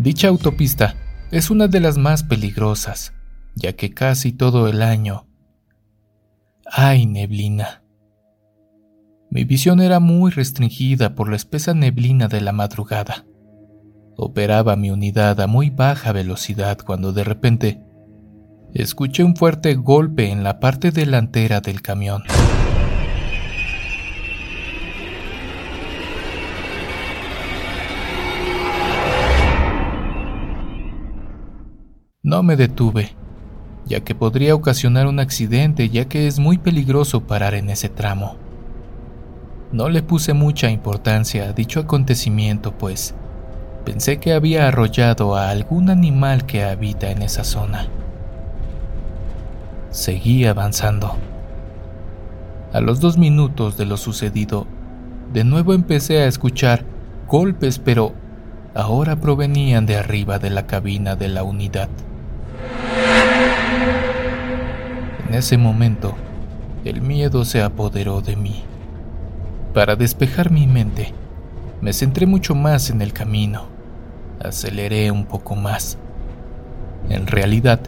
Dicha 0.00 0.28
autopista 0.28 0.94
es 1.30 1.50
una 1.50 1.68
de 1.68 1.78
las 1.78 1.98
más 1.98 2.22
peligrosas, 2.22 3.12
ya 3.54 3.74
que 3.74 3.92
casi 3.92 4.32
todo 4.32 4.66
el 4.66 4.80
año 4.80 5.26
hay 6.64 7.04
neblina. 7.04 7.82
Mi 9.30 9.44
visión 9.44 9.78
era 9.78 10.00
muy 10.00 10.30
restringida 10.30 11.14
por 11.14 11.28
la 11.28 11.36
espesa 11.36 11.74
neblina 11.74 12.28
de 12.28 12.40
la 12.40 12.52
madrugada. 12.52 13.26
Operaba 14.16 14.74
mi 14.74 14.90
unidad 14.90 15.38
a 15.38 15.46
muy 15.46 15.68
baja 15.68 16.12
velocidad 16.12 16.78
cuando 16.78 17.12
de 17.12 17.24
repente 17.24 17.82
escuché 18.72 19.22
un 19.22 19.36
fuerte 19.36 19.74
golpe 19.74 20.30
en 20.30 20.42
la 20.42 20.60
parte 20.60 20.92
delantera 20.92 21.60
del 21.60 21.82
camión. 21.82 22.22
No 32.22 32.42
me 32.42 32.56
detuve, 32.56 33.16
ya 33.86 34.00
que 34.00 34.14
podría 34.14 34.54
ocasionar 34.54 35.06
un 35.06 35.20
accidente 35.20 35.88
ya 35.88 36.04
que 36.04 36.26
es 36.26 36.38
muy 36.38 36.58
peligroso 36.58 37.22
parar 37.22 37.54
en 37.54 37.70
ese 37.70 37.88
tramo. 37.88 38.36
No 39.72 39.88
le 39.88 40.02
puse 40.02 40.34
mucha 40.34 40.68
importancia 40.68 41.44
a 41.44 41.54
dicho 41.54 41.80
acontecimiento, 41.80 42.76
pues 42.76 43.14
pensé 43.86 44.18
que 44.18 44.34
había 44.34 44.68
arrollado 44.68 45.34
a 45.34 45.48
algún 45.48 45.88
animal 45.88 46.44
que 46.44 46.62
habita 46.62 47.10
en 47.10 47.22
esa 47.22 47.42
zona. 47.42 47.88
Seguí 49.88 50.44
avanzando. 50.44 51.16
A 52.74 52.82
los 52.82 53.00
dos 53.00 53.16
minutos 53.16 53.78
de 53.78 53.86
lo 53.86 53.96
sucedido, 53.96 54.66
de 55.32 55.44
nuevo 55.44 55.72
empecé 55.72 56.18
a 56.18 56.26
escuchar 56.26 56.84
golpes, 57.26 57.78
pero 57.78 58.12
ahora 58.74 59.16
provenían 59.16 59.86
de 59.86 59.96
arriba 59.96 60.38
de 60.38 60.50
la 60.50 60.66
cabina 60.66 61.16
de 61.16 61.28
la 61.28 61.44
unidad. 61.44 61.88
En 65.28 65.34
ese 65.34 65.56
momento, 65.56 66.14
el 66.84 67.02
miedo 67.02 67.44
se 67.44 67.62
apoderó 67.62 68.20
de 68.20 68.36
mí. 68.36 68.64
Para 69.74 69.94
despejar 69.94 70.50
mi 70.50 70.66
mente, 70.66 71.14
me 71.80 71.92
centré 71.92 72.26
mucho 72.26 72.54
más 72.54 72.90
en 72.90 73.00
el 73.00 73.12
camino. 73.12 73.66
Aceleré 74.42 75.10
un 75.10 75.26
poco 75.26 75.54
más. 75.54 75.98
En 77.08 77.26
realidad, 77.26 77.80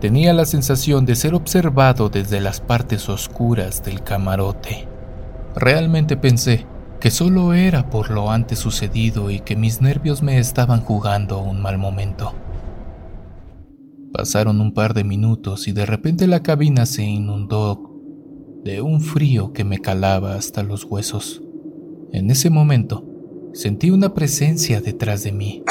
tenía 0.00 0.32
la 0.32 0.44
sensación 0.44 1.06
de 1.06 1.14
ser 1.14 1.34
observado 1.34 2.08
desde 2.08 2.40
las 2.40 2.60
partes 2.60 3.08
oscuras 3.08 3.84
del 3.84 4.02
camarote. 4.02 4.88
Realmente 5.54 6.16
pensé 6.16 6.66
que 6.98 7.10
solo 7.10 7.54
era 7.54 7.90
por 7.90 8.10
lo 8.10 8.30
antes 8.30 8.58
sucedido 8.58 9.30
y 9.30 9.40
que 9.40 9.56
mis 9.56 9.80
nervios 9.80 10.22
me 10.22 10.38
estaban 10.38 10.80
jugando 10.80 11.38
un 11.38 11.60
mal 11.60 11.78
momento. 11.78 12.34
Pasaron 14.12 14.60
un 14.60 14.74
par 14.74 14.92
de 14.92 15.04
minutos 15.04 15.68
y 15.68 15.72
de 15.72 15.86
repente 15.86 16.26
la 16.26 16.42
cabina 16.42 16.84
se 16.84 17.02
inundó 17.02 17.90
de 18.62 18.82
un 18.82 19.00
frío 19.00 19.52
que 19.52 19.64
me 19.64 19.78
calaba 19.78 20.34
hasta 20.34 20.62
los 20.62 20.84
huesos. 20.84 21.42
En 22.12 22.30
ese 22.30 22.50
momento 22.50 23.06
sentí 23.54 23.90
una 23.90 24.12
presencia 24.12 24.80
detrás 24.80 25.24
de 25.24 25.32
mí, 25.32 25.62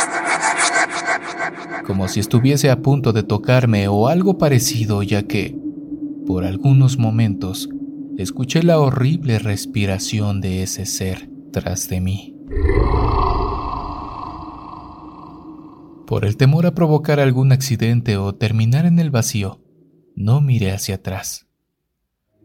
como 1.85 2.07
si 2.07 2.19
estuviese 2.19 2.69
a 2.69 2.81
punto 2.81 3.13
de 3.13 3.23
tocarme 3.23 3.87
o 3.87 4.07
algo 4.07 4.37
parecido, 4.37 5.03
ya 5.03 5.23
que, 5.23 5.57
por 6.25 6.43
algunos 6.43 6.97
momentos, 6.97 7.69
escuché 8.17 8.63
la 8.63 8.79
horrible 8.79 9.39
respiración 9.39 10.41
de 10.41 10.63
ese 10.63 10.85
ser 10.85 11.29
tras 11.51 11.89
de 11.89 12.01
mí. 12.01 12.35
Por 16.11 16.25
el 16.25 16.35
temor 16.35 16.65
a 16.65 16.71
provocar 16.71 17.21
algún 17.21 17.53
accidente 17.53 18.17
o 18.17 18.35
terminar 18.35 18.85
en 18.85 18.99
el 18.99 19.11
vacío, 19.11 19.61
no 20.13 20.41
miré 20.41 20.73
hacia 20.73 20.95
atrás. 20.95 21.47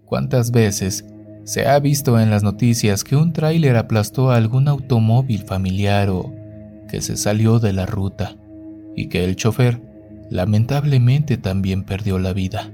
¿Cuántas 0.05 0.53
veces 0.53 1.05
se 1.43 1.67
ha 1.67 1.77
visto 1.81 2.21
en 2.21 2.31
las 2.31 2.45
noticias 2.45 3.03
que 3.03 3.17
un 3.17 3.33
tráiler 3.33 3.77
aplastó 3.77 4.31
a 4.31 4.37
algún 4.37 4.69
automóvil 4.69 5.43
familiar 5.43 6.11
o 6.11 6.33
que 6.89 7.01
se 7.01 7.17
salió 7.17 7.59
de 7.59 7.73
la 7.73 7.87
ruta 7.87 8.37
y 8.95 9.09
que 9.09 9.25
el 9.25 9.35
chofer 9.35 9.83
lamentablemente 10.31 11.37
también 11.37 11.83
perdió 11.83 12.21
la 12.21 12.33
vida? 12.33 12.71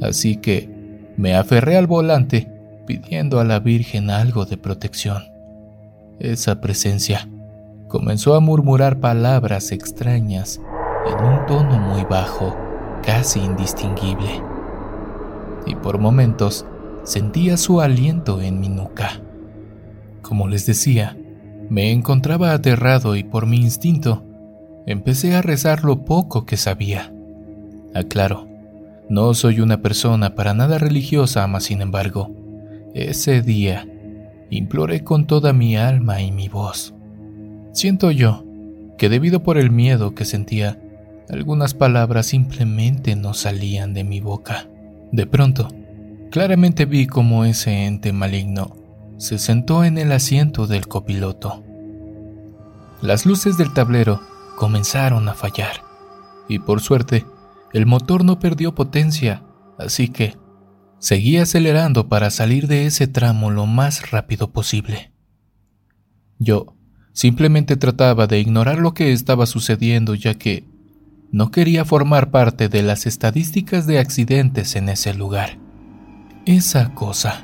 Así 0.00 0.38
que 0.38 0.70
me 1.18 1.34
aferré 1.34 1.76
al 1.76 1.86
volante 1.86 2.50
pidiendo 2.86 3.40
a 3.40 3.44
la 3.44 3.60
Virgen 3.60 4.08
algo 4.08 4.46
de 4.46 4.56
protección. 4.56 5.24
Esa 6.18 6.62
presencia 6.62 7.28
comenzó 7.88 8.34
a 8.34 8.40
murmurar 8.40 9.00
palabras 9.00 9.72
extrañas 9.72 10.60
en 11.06 11.24
un 11.24 11.46
tono 11.46 11.78
muy 11.78 12.04
bajo, 12.04 12.54
casi 13.02 13.40
indistinguible. 13.40 14.42
Y 15.66 15.74
por 15.74 15.98
momentos 15.98 16.66
sentía 17.02 17.56
su 17.56 17.80
aliento 17.80 18.42
en 18.42 18.60
mi 18.60 18.68
nuca. 18.68 19.22
Como 20.20 20.48
les 20.48 20.66
decía, 20.66 21.16
me 21.70 21.90
encontraba 21.90 22.52
aterrado 22.52 23.16
y 23.16 23.24
por 23.24 23.46
mi 23.46 23.56
instinto 23.56 24.22
empecé 24.86 25.34
a 25.34 25.42
rezar 25.42 25.84
lo 25.84 26.04
poco 26.04 26.44
que 26.44 26.58
sabía. 26.58 27.12
Aclaro, 27.94 28.46
no 29.08 29.32
soy 29.32 29.60
una 29.60 29.80
persona 29.80 30.34
para 30.34 30.52
nada 30.52 30.76
religiosa, 30.76 31.46
mas 31.46 31.64
sin 31.64 31.80
embargo, 31.80 32.30
ese 32.94 33.40
día 33.40 33.86
imploré 34.50 35.04
con 35.04 35.26
toda 35.26 35.54
mi 35.54 35.76
alma 35.76 36.20
y 36.20 36.32
mi 36.32 36.48
voz 36.48 36.94
Siento 37.72 38.10
yo 38.10 38.44
que 38.96 39.08
debido 39.08 39.42
por 39.42 39.58
el 39.58 39.70
miedo 39.70 40.14
que 40.14 40.24
sentía, 40.24 40.80
algunas 41.28 41.74
palabras 41.74 42.26
simplemente 42.26 43.14
no 43.14 43.34
salían 43.34 43.94
de 43.94 44.04
mi 44.04 44.20
boca. 44.20 44.66
De 45.12 45.26
pronto, 45.26 45.68
claramente 46.30 46.84
vi 46.84 47.06
cómo 47.06 47.44
ese 47.44 47.86
ente 47.86 48.12
maligno 48.12 48.76
se 49.18 49.38
sentó 49.38 49.84
en 49.84 49.98
el 49.98 50.12
asiento 50.12 50.66
del 50.66 50.88
copiloto. 50.88 51.64
Las 53.02 53.26
luces 53.26 53.56
del 53.56 53.72
tablero 53.72 54.20
comenzaron 54.56 55.28
a 55.28 55.34
fallar, 55.34 55.82
y 56.48 56.58
por 56.58 56.80
suerte, 56.80 57.24
el 57.72 57.86
motor 57.86 58.24
no 58.24 58.38
perdió 58.38 58.74
potencia, 58.74 59.42
así 59.78 60.08
que 60.08 60.36
seguí 60.98 61.36
acelerando 61.36 62.08
para 62.08 62.30
salir 62.30 62.66
de 62.66 62.86
ese 62.86 63.06
tramo 63.06 63.50
lo 63.50 63.66
más 63.66 64.10
rápido 64.10 64.50
posible. 64.50 65.12
Yo 66.38 66.77
simplemente 67.18 67.76
trataba 67.76 68.28
de 68.28 68.38
ignorar 68.38 68.78
lo 68.78 68.94
que 68.94 69.10
estaba 69.10 69.46
sucediendo 69.46 70.14
ya 70.14 70.34
que 70.34 70.62
no 71.32 71.50
quería 71.50 71.84
formar 71.84 72.30
parte 72.30 72.68
de 72.68 72.80
las 72.84 73.06
estadísticas 73.06 73.88
de 73.88 73.98
accidentes 73.98 74.76
en 74.76 74.88
ese 74.88 75.14
lugar. 75.14 75.58
Esa 76.46 76.94
cosa 76.94 77.42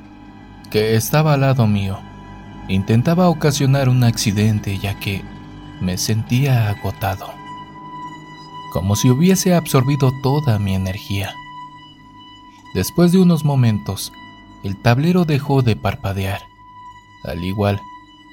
que 0.70 0.94
estaba 0.94 1.34
al 1.34 1.40
lado 1.40 1.66
mío 1.66 1.98
intentaba 2.68 3.28
ocasionar 3.28 3.88
un 3.88 4.04
accidente 4.04 4.78
ya 4.78 5.00
que 5.00 5.22
me 5.80 5.98
sentía 5.98 6.68
agotado, 6.70 7.26
como 8.72 8.94
si 8.94 9.10
hubiese 9.10 9.56
absorbido 9.56 10.12
toda 10.22 10.60
mi 10.60 10.76
energía. 10.76 11.34
Después 12.74 13.10
de 13.10 13.18
unos 13.18 13.44
momentos, 13.44 14.12
el 14.62 14.80
tablero 14.80 15.24
dejó 15.24 15.62
de 15.62 15.74
parpadear. 15.74 16.42
Al 17.24 17.42
igual, 17.42 17.80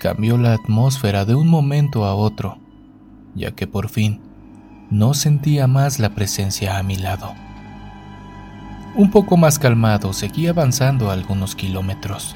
cambió 0.01 0.35
la 0.35 0.53
atmósfera 0.55 1.25
de 1.25 1.35
un 1.35 1.47
momento 1.47 2.05
a 2.05 2.15
otro, 2.15 2.57
ya 3.35 3.51
que 3.51 3.67
por 3.67 3.87
fin 3.87 4.19
no 4.89 5.13
sentía 5.13 5.67
más 5.67 5.99
la 5.99 6.15
presencia 6.15 6.79
a 6.79 6.83
mi 6.83 6.95
lado. 6.95 7.35
Un 8.95 9.11
poco 9.11 9.37
más 9.37 9.59
calmado, 9.59 10.11
seguí 10.11 10.47
avanzando 10.47 11.11
algunos 11.11 11.55
kilómetros. 11.55 12.35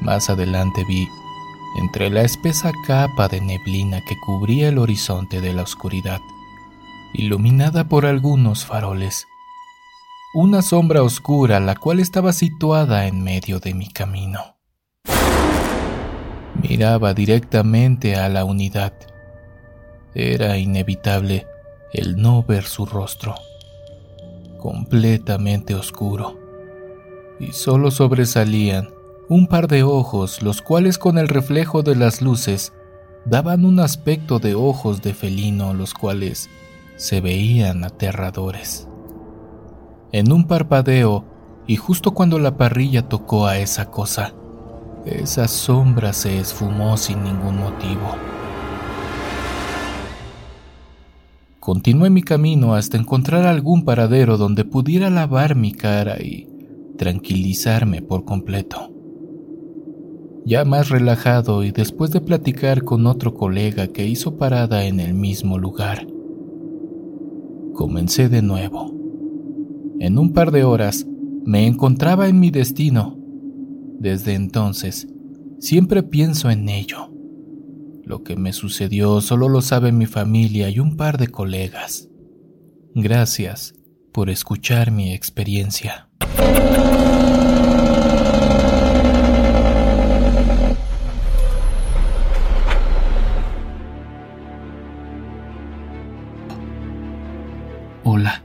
Más 0.00 0.28
adelante 0.28 0.84
vi, 0.88 1.06
entre 1.78 2.10
la 2.10 2.22
espesa 2.22 2.72
capa 2.84 3.28
de 3.28 3.40
neblina 3.40 4.00
que 4.00 4.18
cubría 4.18 4.68
el 4.68 4.78
horizonte 4.78 5.40
de 5.40 5.52
la 5.52 5.62
oscuridad, 5.62 6.20
iluminada 7.14 7.88
por 7.88 8.06
algunos 8.06 8.66
faroles, 8.66 9.24
una 10.34 10.62
sombra 10.62 11.04
oscura 11.04 11.60
la 11.60 11.76
cual 11.76 12.00
estaba 12.00 12.32
situada 12.32 13.06
en 13.06 13.22
medio 13.22 13.60
de 13.60 13.72
mi 13.72 13.88
camino. 13.88 14.56
Miraba 16.68 17.14
directamente 17.14 18.16
a 18.16 18.28
la 18.28 18.44
unidad 18.44 18.92
era 20.14 20.56
inevitable 20.56 21.46
el 21.92 22.16
no 22.16 22.42
ver 22.42 22.64
su 22.64 22.86
rostro, 22.86 23.34
completamente 24.58 25.74
oscuro, 25.74 26.40
y 27.38 27.52
solo 27.52 27.90
sobresalían 27.90 28.88
un 29.28 29.46
par 29.46 29.68
de 29.68 29.82
ojos, 29.82 30.42
los 30.42 30.62
cuales 30.62 30.98
con 30.98 31.18
el 31.18 31.28
reflejo 31.28 31.82
de 31.82 31.94
las 31.94 32.22
luces 32.22 32.72
daban 33.26 33.64
un 33.64 33.78
aspecto 33.78 34.38
de 34.38 34.54
ojos 34.54 35.02
de 35.02 35.14
felino, 35.14 35.74
los 35.74 35.94
cuales 35.94 36.48
se 36.96 37.20
veían 37.20 37.84
aterradores. 37.84 38.88
En 40.12 40.32
un 40.32 40.46
parpadeo, 40.46 41.24
y 41.66 41.76
justo 41.76 42.12
cuando 42.12 42.38
la 42.38 42.56
parrilla 42.56 43.08
tocó 43.08 43.46
a 43.46 43.58
esa 43.58 43.90
cosa, 43.90 44.32
esa 45.06 45.46
sombra 45.48 46.12
se 46.12 46.38
esfumó 46.38 46.96
sin 46.96 47.22
ningún 47.22 47.58
motivo. 47.58 48.16
Continué 51.60 52.10
mi 52.10 52.22
camino 52.22 52.74
hasta 52.74 52.96
encontrar 52.96 53.46
algún 53.46 53.84
paradero 53.84 54.36
donde 54.36 54.64
pudiera 54.64 55.10
lavar 55.10 55.56
mi 55.56 55.72
cara 55.72 56.16
y 56.22 56.48
tranquilizarme 56.96 58.02
por 58.02 58.24
completo. 58.24 58.92
Ya 60.44 60.64
más 60.64 60.90
relajado 60.90 61.64
y 61.64 61.72
después 61.72 62.12
de 62.12 62.20
platicar 62.20 62.84
con 62.84 63.06
otro 63.06 63.34
colega 63.34 63.88
que 63.88 64.06
hizo 64.06 64.36
parada 64.36 64.84
en 64.84 65.00
el 65.00 65.12
mismo 65.12 65.58
lugar, 65.58 66.06
comencé 67.74 68.28
de 68.28 68.42
nuevo. 68.42 68.94
En 69.98 70.18
un 70.18 70.32
par 70.32 70.52
de 70.52 70.62
horas 70.62 71.04
me 71.44 71.66
encontraba 71.66 72.28
en 72.28 72.38
mi 72.38 72.50
destino. 72.50 73.15
Desde 73.98 74.34
entonces, 74.34 75.08
siempre 75.58 76.02
pienso 76.02 76.50
en 76.50 76.68
ello 76.68 77.10
lo 78.06 78.22
que 78.22 78.36
me 78.36 78.52
sucedió 78.52 79.20
solo 79.20 79.48
lo 79.48 79.60
sabe 79.62 79.90
mi 79.90 80.06
familia 80.06 80.70
y 80.70 80.78
un 80.78 80.96
par 80.96 81.18
de 81.18 81.26
colegas. 81.26 82.08
Gracias 82.94 83.74
por 84.12 84.30
escuchar 84.30 84.92
mi 84.92 85.12
experiencia. 85.12 86.08
Hola, 98.04 98.44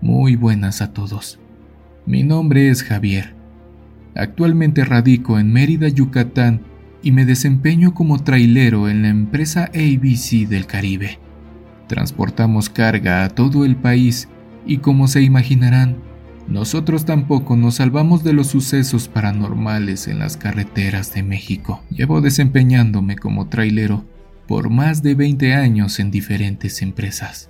muy 0.00 0.36
buenas 0.36 0.80
a 0.80 0.94
todos. 0.94 1.38
Mi 2.06 2.22
nombre 2.22 2.70
es 2.70 2.82
Javier. 2.82 3.41
Actualmente 4.14 4.84
radico 4.84 5.38
en 5.38 5.52
Mérida, 5.52 5.88
Yucatán, 5.88 6.62
y 7.02 7.12
me 7.12 7.24
desempeño 7.24 7.94
como 7.94 8.22
trailero 8.22 8.88
en 8.88 9.02
la 9.02 9.08
empresa 9.08 9.64
ABC 9.74 10.48
del 10.48 10.66
Caribe. 10.66 11.18
Transportamos 11.88 12.68
carga 12.70 13.24
a 13.24 13.28
todo 13.28 13.64
el 13.64 13.76
país 13.76 14.28
y 14.64 14.78
como 14.78 15.08
se 15.08 15.22
imaginarán, 15.22 15.96
nosotros 16.48 17.04
tampoco 17.04 17.56
nos 17.56 17.76
salvamos 17.76 18.24
de 18.24 18.32
los 18.32 18.48
sucesos 18.48 19.08
paranormales 19.08 20.08
en 20.08 20.18
las 20.18 20.36
carreteras 20.36 21.12
de 21.14 21.22
México. 21.22 21.82
Llevo 21.90 22.20
desempeñándome 22.20 23.16
como 23.16 23.48
trailero 23.48 24.04
por 24.46 24.70
más 24.70 25.02
de 25.02 25.14
20 25.14 25.54
años 25.54 25.98
en 25.98 26.10
diferentes 26.10 26.82
empresas. 26.82 27.48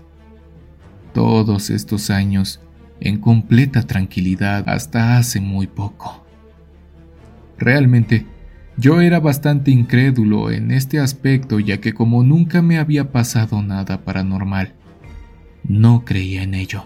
Todos 1.14 1.70
estos 1.70 2.10
años 2.10 2.60
en 3.01 3.18
completa 3.18 3.82
tranquilidad 3.82 4.68
hasta 4.68 5.16
hace 5.18 5.40
muy 5.40 5.66
poco. 5.66 6.22
Realmente, 7.62 8.26
yo 8.76 9.01
era 9.01 9.20
bastante 9.20 9.70
incrédulo 9.70 10.51
en 10.51 10.72
este 10.72 10.98
aspecto 10.98 11.60
ya 11.60 11.80
que 11.80 11.94
como 11.94 12.24
nunca 12.24 12.60
me 12.60 12.76
había 12.76 13.12
pasado 13.12 13.62
nada 13.62 14.05
paranormal, 14.05 14.74
no 15.62 16.05
creía 16.05 16.43
en 16.43 16.55
ello. 16.55 16.82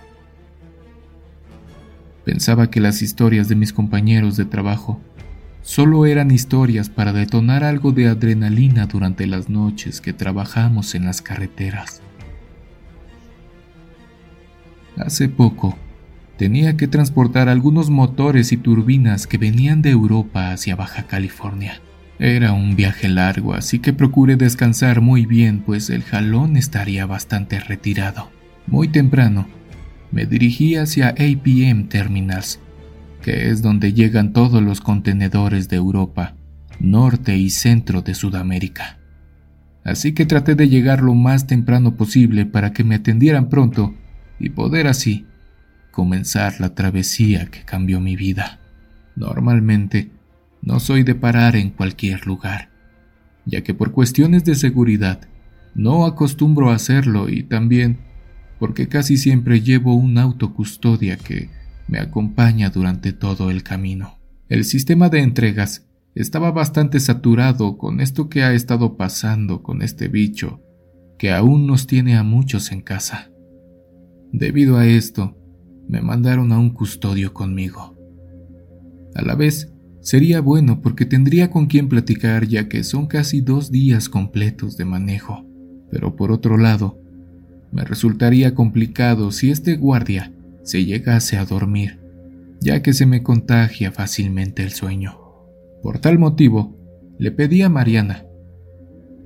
Pensaba 2.27 2.71
que 2.71 2.81
las 2.81 3.01
historias 3.01 3.49
de 3.49 3.55
mis 3.55 3.73
compañeros 3.73 4.37
de 4.37 4.45
trabajo 4.45 5.01
solo 5.63 6.05
eran 6.05 6.31
historias 6.31 6.91
para 6.91 7.15
detonar 7.15 7.65
algo 7.65 7.93
de 7.93 8.09
adrenalina 8.09 8.85
durante 8.85 9.27
las 9.27 9.49
noches 9.49 10.03
que 10.03 10.13
trabajamos 10.13 10.95
en 10.95 11.07
las 11.07 11.23
carreteras. 11.23 12.03
Hace 14.99 15.31
poco, 15.31 15.79
tenía 16.37 16.77
que 16.77 16.89
transportar 16.89 17.49
algunos 17.49 17.91
motores 17.91 18.53
y 18.53 18.57
turbinas 18.57 19.27
que 19.27 19.39
venían 19.39 19.83
de 19.83 19.91
Europa 19.91 20.53
hacia 20.53 20.77
Baja 20.77 21.05
California. 21.05 21.81
Era 22.19 22.53
un 22.53 22.77
viaje 22.77 23.09
largo, 23.09 23.55
así 23.55 23.79
que 23.79 23.93
procuré 23.93 24.37
descansar 24.37 25.01
muy 25.01 25.27
bien, 25.27 25.61
pues 25.61 25.91
el 25.91 26.03
jalón 26.03 26.57
estaría 26.57 27.05
bastante 27.07 27.61
retirado. 27.61 28.31
Muy 28.67 28.89
temprano, 28.89 29.47
me 30.11 30.25
dirigí 30.25 30.77
hacia 30.77 31.09
APM 31.09 31.89
Terminals, 31.89 32.61
que 33.23 33.51
es 33.51 33.61
donde 33.61 33.93
llegan 33.93 34.33
todos 34.33 34.63
los 34.63 34.81
contenedores 34.81 35.69
de 35.69 35.77
Europa, 35.77 36.37
norte 36.81 37.37
y 37.37 37.51
centro 37.51 38.03
de 38.03 38.15
Sudamérica. 38.15 38.99
Así 39.85 40.13
que 40.13 40.27
traté 40.27 40.55
de 40.55 40.69
llegar 40.69 41.03
lo 41.03 41.15
más 41.15 41.47
temprano 41.47 41.97
posible 41.97 42.45
para 42.45 42.73
que 42.73 42.83
me 42.83 42.97
atendieran 42.97 43.49
pronto 43.49 43.95
y 44.39 44.51
poder 44.51 44.87
así 44.89 45.27
comenzar 45.97 46.61
la 46.61 46.75
travesía 46.75 47.47
que 47.47 47.65
cambió 47.65 48.03
mi 48.03 48.17
vida. 48.17 48.61
Normalmente, 49.17 50.11
no 50.61 50.79
soy 50.79 51.05
de 51.05 51.15
parar 51.15 51.57
en 51.57 51.71
cualquier 51.71 52.27
lugar, 52.27 52.69
ya 53.47 53.63
que 53.63 53.73
por 53.73 53.93
cuestiones 53.93 54.45
de 54.45 54.57
seguridad 54.57 55.27
no 55.75 56.05
acostumbro 56.05 56.71
a 56.71 56.75
hacerlo 56.75 57.31
y 57.31 57.45
también 57.45 58.01
porque 58.59 58.89
casi 58.89 59.17
siempre 59.17 59.63
llevo 59.63 59.95
un 59.95 60.19
auto 60.19 60.53
custodia 60.53 61.17
que 61.17 61.49
me 61.89 61.99
acompaña 61.99 62.69
durante 62.69 63.15
todo 63.15 63.51
el 63.51 63.63
camino. 63.63 64.19
El 64.51 64.65
sistema 64.65 65.09
de 65.09 65.21
entregas 65.21 65.87
estaba 66.15 66.51
bastante 66.51 67.01
saturado 67.01 67.79
con 67.79 68.03
esto 68.03 68.29
que 68.29 68.43
ha 68.43 68.53
estado 68.53 68.99
pasando 68.99 69.63
con 69.63 69.81
este 69.81 70.09
bicho, 70.09 70.61
que 71.19 71.33
aún 71.33 71.67
nos 71.67 71.87
tiene 71.87 72.19
a 72.19 72.23
muchos 72.23 72.71
en 72.71 72.83
casa. 72.83 73.31
Debido 74.31 74.77
a 74.77 74.85
esto, 74.85 75.39
me 75.89 76.01
mandaron 76.01 76.53
a 76.53 76.59
un 76.59 76.71
custodio 76.71 77.33
conmigo. 77.33 77.97
A 79.15 79.23
la 79.23 79.35
vez, 79.35 79.73
sería 80.01 80.41
bueno 80.41 80.83
porque 80.83 81.07
tendría 81.07 81.51
con 81.51 81.67
quien 81.67 81.89
platicar 81.89 82.47
ya 82.47 82.69
que 82.69 82.85
son 82.85 83.07
casi 83.07 83.41
dos 83.41 83.71
días 83.71 84.09
completos 84.09 84.77
de 84.77 84.85
manejo, 84.85 85.47
pero 85.91 86.17
por 86.17 86.33
otro 86.33 86.57
lado, 86.57 87.01
me 87.73 87.85
resultaría 87.85 88.55
complicado 88.55 89.31
si 89.33 89.51
este 89.51 89.77
guardia 89.77 90.33
se 90.63 90.85
llegase 90.85 91.37
a 91.37 91.45
dormir, 91.45 92.01
ya 92.61 92.83
que 92.83 92.93
se 92.93 93.07
me 93.07 93.23
contagia 93.23 93.93
fácilmente 93.93 94.63
el 94.63 94.73
sueño. 94.73 95.19
Por 95.83 95.99
tal 95.99 96.19
motivo, 96.19 96.77
le 97.19 97.31
pedí 97.31 97.63
a 97.63 97.69
Mariana, 97.69 98.27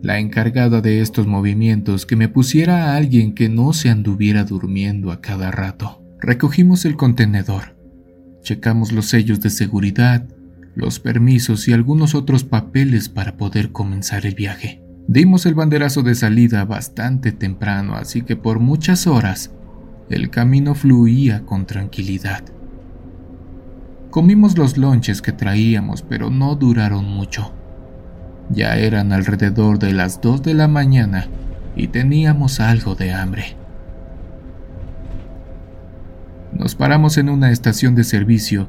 la 0.02 0.18
encargada 0.18 0.80
de 0.80 1.00
estos 1.00 1.26
movimientos, 1.26 2.06
que 2.06 2.16
me 2.16 2.28
pusiera 2.28 2.86
a 2.86 2.96
alguien 2.96 3.34
que 3.34 3.48
no 3.48 3.72
se 3.72 3.90
anduviera 3.90 4.44
durmiendo 4.44 5.12
a 5.12 5.20
cada 5.20 5.50
rato. 5.50 5.99
Recogimos 6.20 6.84
el 6.84 6.96
contenedor, 6.96 7.76
checamos 8.42 8.92
los 8.92 9.06
sellos 9.06 9.40
de 9.40 9.48
seguridad, 9.48 10.26
los 10.74 11.00
permisos 11.00 11.66
y 11.66 11.72
algunos 11.72 12.14
otros 12.14 12.44
papeles 12.44 13.08
para 13.08 13.38
poder 13.38 13.72
comenzar 13.72 14.26
el 14.26 14.34
viaje. 14.34 14.82
Dimos 15.08 15.46
el 15.46 15.54
banderazo 15.54 16.02
de 16.02 16.14
salida 16.14 16.66
bastante 16.66 17.32
temprano, 17.32 17.94
así 17.94 18.20
que 18.20 18.36
por 18.36 18.60
muchas 18.60 19.06
horas 19.06 19.50
el 20.10 20.28
camino 20.28 20.74
fluía 20.74 21.46
con 21.46 21.64
tranquilidad. 21.64 22.44
Comimos 24.10 24.58
los 24.58 24.76
lonches 24.76 25.22
que 25.22 25.32
traíamos, 25.32 26.02
pero 26.02 26.28
no 26.28 26.54
duraron 26.54 27.06
mucho. 27.06 27.54
Ya 28.50 28.76
eran 28.76 29.12
alrededor 29.12 29.78
de 29.78 29.94
las 29.94 30.20
2 30.20 30.42
de 30.42 30.52
la 30.52 30.68
mañana 30.68 31.28
y 31.76 31.88
teníamos 31.88 32.60
algo 32.60 32.94
de 32.94 33.12
hambre. 33.12 33.59
Nos 36.60 36.74
paramos 36.74 37.16
en 37.16 37.30
una 37.30 37.50
estación 37.52 37.94
de 37.94 38.04
servicio 38.04 38.68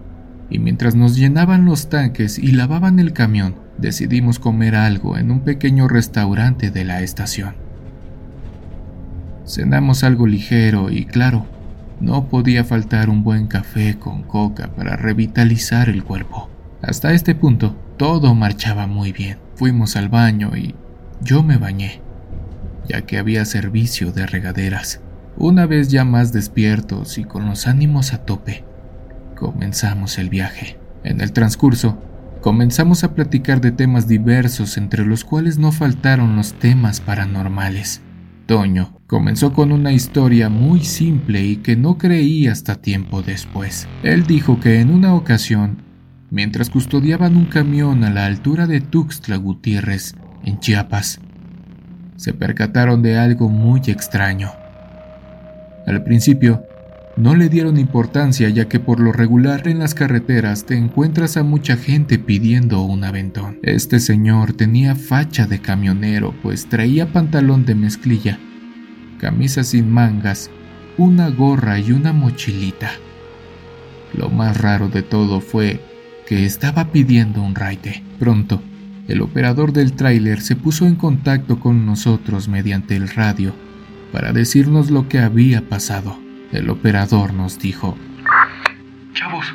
y 0.50 0.60
mientras 0.60 0.96
nos 0.96 1.18
llenaban 1.18 1.66
los 1.66 1.90
tanques 1.90 2.40
y 2.40 2.54
lavaban 2.54 3.00
el 3.00 3.12
camión, 3.12 3.56
decidimos 3.78 4.40
comer 4.40 4.78
algo 4.78 5.18
en 5.18 5.30
un 5.30 5.42
pequeño 5.42 5.90
restaurante 5.90 6.72
de 6.72 6.86
la 6.86 7.02
estación. 7.02 7.56
Cenamos 9.46 10.06
algo 10.06 10.26
ligero 10.26 10.90
y 10.90 11.04
claro, 11.04 11.46
no 12.00 12.30
podía 12.30 12.64
faltar 12.64 13.10
un 13.10 13.26
buen 13.26 13.48
café 13.48 14.00
con 14.00 14.24
coca 14.24 14.70
para 14.74 14.96
revitalizar 14.96 15.90
el 15.90 16.06
cuerpo. 16.06 16.50
Hasta 16.82 17.12
este 17.12 17.36
punto, 17.36 17.76
todo 17.98 18.34
marchaba 18.36 18.88
muy 18.88 19.12
bien. 19.12 19.38
Fuimos 19.56 19.98
al 19.98 20.08
baño 20.08 20.56
y 20.56 20.76
yo 21.20 21.44
me 21.44 21.58
bañé, 21.58 22.00
ya 22.88 23.02
que 23.02 23.18
había 23.18 23.44
servicio 23.44 24.14
de 24.14 24.28
regaderas. 24.28 25.02
Una 25.38 25.66
vez 25.66 25.90
ya 25.90 26.06
más 26.06 26.34
despiertos 26.34 27.18
y 27.18 27.24
con 27.24 27.46
los 27.46 27.68
ánimos 27.68 28.14
a 28.14 28.26
tope, 28.26 28.64
comenzamos 29.36 30.18
el 30.18 30.30
viaje. 30.30 30.78
En 31.04 31.22
el 31.22 31.32
transcurso, 31.32 31.98
comenzamos 32.42 33.04
a 33.04 33.16
platicar 33.16 33.62
de 33.62 33.72
temas 33.72 34.08
diversos, 34.08 34.78
entre 34.78 35.06
los 35.06 35.24
cuales 35.24 35.58
no 35.58 35.72
faltaron 35.72 36.36
los 36.36 36.54
temas 36.54 37.00
paranormales. 37.00 38.02
Toño 38.46 39.00
comenzó 39.08 39.54
con 39.54 39.72
una 39.72 39.94
historia 39.94 40.50
muy 40.50 40.84
simple 40.84 41.44
y 41.44 41.58
que 41.58 41.76
no 41.76 41.98
creí 41.98 42.48
hasta 42.48 42.76
tiempo 42.76 43.22
después. 43.22 43.88
Él 44.04 44.26
dijo 44.26 44.60
que 44.60 44.80
en 44.80 44.92
una 44.92 45.16
ocasión 45.16 45.92
mientras 46.32 46.70
custodiaban 46.70 47.36
un 47.36 47.46
camión 47.46 48.04
a 48.04 48.10
la 48.10 48.26
altura 48.26 48.66
de 48.66 48.82
Tuxtla 48.82 49.36
Gutiérrez, 49.36 50.16
en 50.44 50.60
Chiapas, 50.60 51.20
se 52.16 52.34
percataron 52.34 53.04
de 53.04 53.20
algo 53.20 53.50
muy 53.50 53.82
extraño. 53.88 54.50
Al 55.86 56.04
principio, 56.04 56.64
no 57.18 57.36
le 57.36 57.50
dieron 57.50 57.78
importancia 57.78 58.48
ya 58.50 58.70
que 58.70 58.80
por 58.80 59.00
lo 59.00 59.12
regular 59.12 59.68
en 59.68 59.80
las 59.80 59.94
carreteras 59.94 60.66
te 60.66 60.78
encuentras 60.78 61.36
a 61.36 61.44
mucha 61.44 61.76
gente 61.76 62.20
pidiendo 62.20 62.82
un 62.84 63.04
aventón. 63.04 63.60
Este 63.64 64.00
señor 64.00 64.54
tenía 64.54 64.96
facha 64.96 65.46
de 65.46 65.60
camionero 65.60 66.34
pues 66.42 66.70
traía 66.70 67.12
pantalón 67.12 67.66
de 67.66 67.76
mezclilla, 67.76 68.40
camisa 69.20 69.64
sin 69.64 69.92
mangas, 69.92 70.50
una 70.98 71.30
gorra 71.30 71.80
y 71.80 71.92
una 71.92 72.14
mochilita. 72.14 72.92
Lo 74.14 74.30
más 74.30 74.58
raro 74.62 74.88
de 74.88 75.02
todo 75.02 75.42
fue 75.42 75.82
que 76.26 76.46
estaba 76.46 76.92
pidiendo 76.92 77.42
un 77.42 77.56
raite. 77.56 78.04
Pronto, 78.20 78.62
el 79.08 79.22
operador 79.22 79.74
del 79.74 79.94
tráiler 79.94 80.42
se 80.42 80.56
puso 80.56 80.86
en 80.86 80.96
contacto 80.96 81.60
con 81.60 81.86
nosotros 81.86 82.48
mediante 82.48 82.96
el 82.96 83.10
radio 83.10 83.54
para 84.12 84.34
decirnos 84.34 84.92
lo 84.92 85.08
que 85.08 85.20
había 85.20 85.62
pasado. 85.62 86.18
El 86.52 86.70
operador 86.70 87.34
nos 87.34 87.60
dijo, 87.60 87.98
Chavos, 89.14 89.54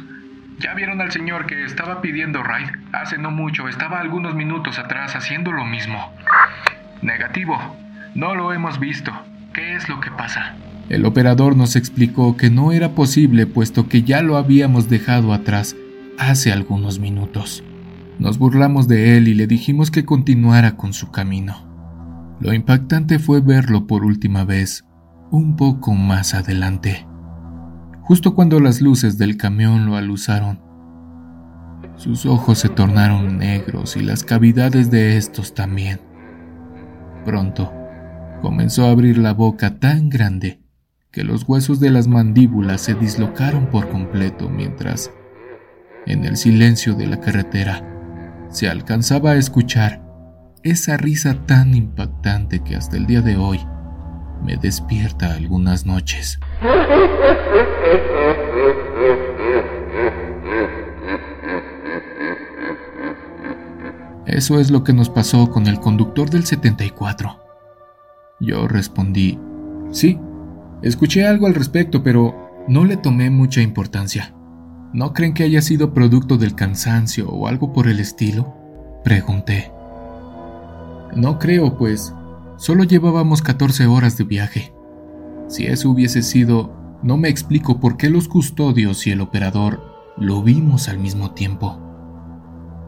¿ya 0.59 0.75
vieron 0.75 1.01
al 1.01 1.13
señor 1.13 1.47
que 1.47 1.65
estaba 1.65 2.01
pidiendo 2.01 2.43
ride? 2.43 2.73
Hace 2.93 3.19
no 3.19 3.31
mucho, 3.31 3.69
estaba 3.69 4.01
algunos 4.01 4.35
minutos 4.35 4.79
atrás 4.79 5.15
haciendo 5.15 5.53
lo 5.53 5.65
mismo. 5.65 6.13
Negativo, 7.03 7.59
no 8.15 8.35
lo 8.35 8.53
hemos 8.53 8.81
visto. 8.81 9.13
¿Qué 9.53 9.75
es 9.75 9.89
lo 9.89 10.01
que 10.01 10.11
pasa? 10.11 10.55
El 10.89 11.05
operador 11.05 11.57
nos 11.57 11.77
explicó 11.77 12.37
que 12.37 12.51
no 12.51 12.73
era 12.73 12.91
posible 12.91 13.47
puesto 13.47 13.89
que 13.89 14.03
ya 14.03 14.23
lo 14.23 14.37
habíamos 14.37 14.89
dejado 14.89 15.33
atrás 15.33 15.77
hace 16.19 16.53
algunos 16.53 16.99
minutos. 16.99 17.65
Nos 18.19 18.39
burlamos 18.39 18.89
de 18.89 19.17
él 19.17 19.29
y 19.29 19.35
le 19.35 19.47
dijimos 19.47 19.91
que 19.91 20.05
continuara 20.05 20.77
con 20.77 20.93
su 20.93 21.11
camino. 21.11 21.66
Lo 22.41 22.53
impactante 22.53 23.19
fue 23.19 23.41
verlo 23.41 23.87
por 23.87 24.05
última 24.05 24.45
vez, 24.45 24.85
un 25.31 25.57
poco 25.57 25.95
más 25.95 26.35
adelante, 26.35 27.07
justo 28.03 28.35
cuando 28.35 28.61
las 28.61 28.81
luces 28.81 29.19
del 29.19 29.37
camión 29.37 29.87
lo 29.87 29.97
aluzaron. 29.97 30.61
Sus 31.97 32.27
ojos 32.27 32.59
se 32.59 32.69
tornaron 32.69 33.39
negros 33.39 33.97
y 33.97 34.01
las 34.01 34.23
cavidades 34.23 34.91
de 34.91 35.17
estos 35.17 35.55
también. 35.55 36.01
Pronto, 37.25 37.73
comenzó 38.43 38.87
a 38.87 38.91
abrir 38.91 39.19
la 39.19 39.33
boca 39.33 39.79
tan 39.79 40.11
grande 40.11 40.61
que 41.11 41.25
los 41.25 41.49
huesos 41.49 41.81
de 41.81 41.91
las 41.91 42.07
mandíbulas 42.07 42.83
se 42.83 42.95
dislocaron 42.95 43.67
por 43.71 43.89
completo 43.89 44.51
mientras 44.51 45.11
en 46.07 46.25
el 46.25 46.37
silencio 46.37 46.95
de 46.95 47.07
la 47.07 47.19
carretera, 47.19 47.83
se 48.51 48.69
alcanzaba 48.69 49.33
a 49.33 49.37
escuchar 49.37 50.06
esa 50.71 50.97
risa 50.97 51.47
tan 51.47 51.75
impactante 51.75 52.61
que 52.61 52.77
hasta 52.77 52.97
el 52.97 53.07
día 53.07 53.23
de 53.23 53.37
hoy 53.37 53.61
me 54.43 54.57
despierta 54.57 55.35
algunas 55.35 55.87
noches. 55.87 56.39
Eso 64.27 64.59
es 64.59 64.71
lo 64.71 64.83
que 64.83 64.93
nos 64.93 65.09
pasó 65.09 65.51
con 65.51 65.67
el 65.67 65.79
conductor 65.79 66.29
del 66.29 66.45
74. 66.45 67.41
Yo 68.41 68.69
respondí, 68.69 69.39
sí, 69.93 70.19
escuché 70.83 71.27
algo 71.27 71.47
al 71.47 71.55
respecto, 71.55 72.03
pero 72.03 72.65
no 72.69 72.85
le 72.85 72.97
tomé 72.97 73.31
mucha 73.31 73.63
importancia. 73.63 74.35
¿No 74.93 75.13
creen 75.13 75.33
que 75.33 75.45
haya 75.45 75.63
sido 75.63 75.95
producto 75.95 76.37
del 76.37 76.55
cansancio 76.55 77.29
o 77.29 77.47
algo 77.47 77.73
por 77.73 77.87
el 77.87 78.01
estilo? 78.01 78.55
Pregunté. 79.05 79.76
No 81.17 81.39
creo, 81.39 81.79
pues 81.79 82.13
solo 82.59 82.85
llevábamos 82.85 83.41
14 83.41 83.87
horas 83.87 84.19
de 84.19 84.25
viaje. 84.25 84.75
Si 85.49 85.65
eso 85.65 85.89
hubiese 85.91 86.23
sido, 86.23 86.99
no 87.03 87.17
me 87.17 87.31
explico 87.31 87.81
por 87.81 87.97
qué 87.97 88.11
los 88.11 88.29
custodios 88.29 89.07
y 89.07 89.13
el 89.13 89.23
operador 89.23 89.81
lo 90.19 90.43
vimos 90.43 90.91
al 90.91 90.99
mismo 90.99 91.31
tiempo. 91.31 91.81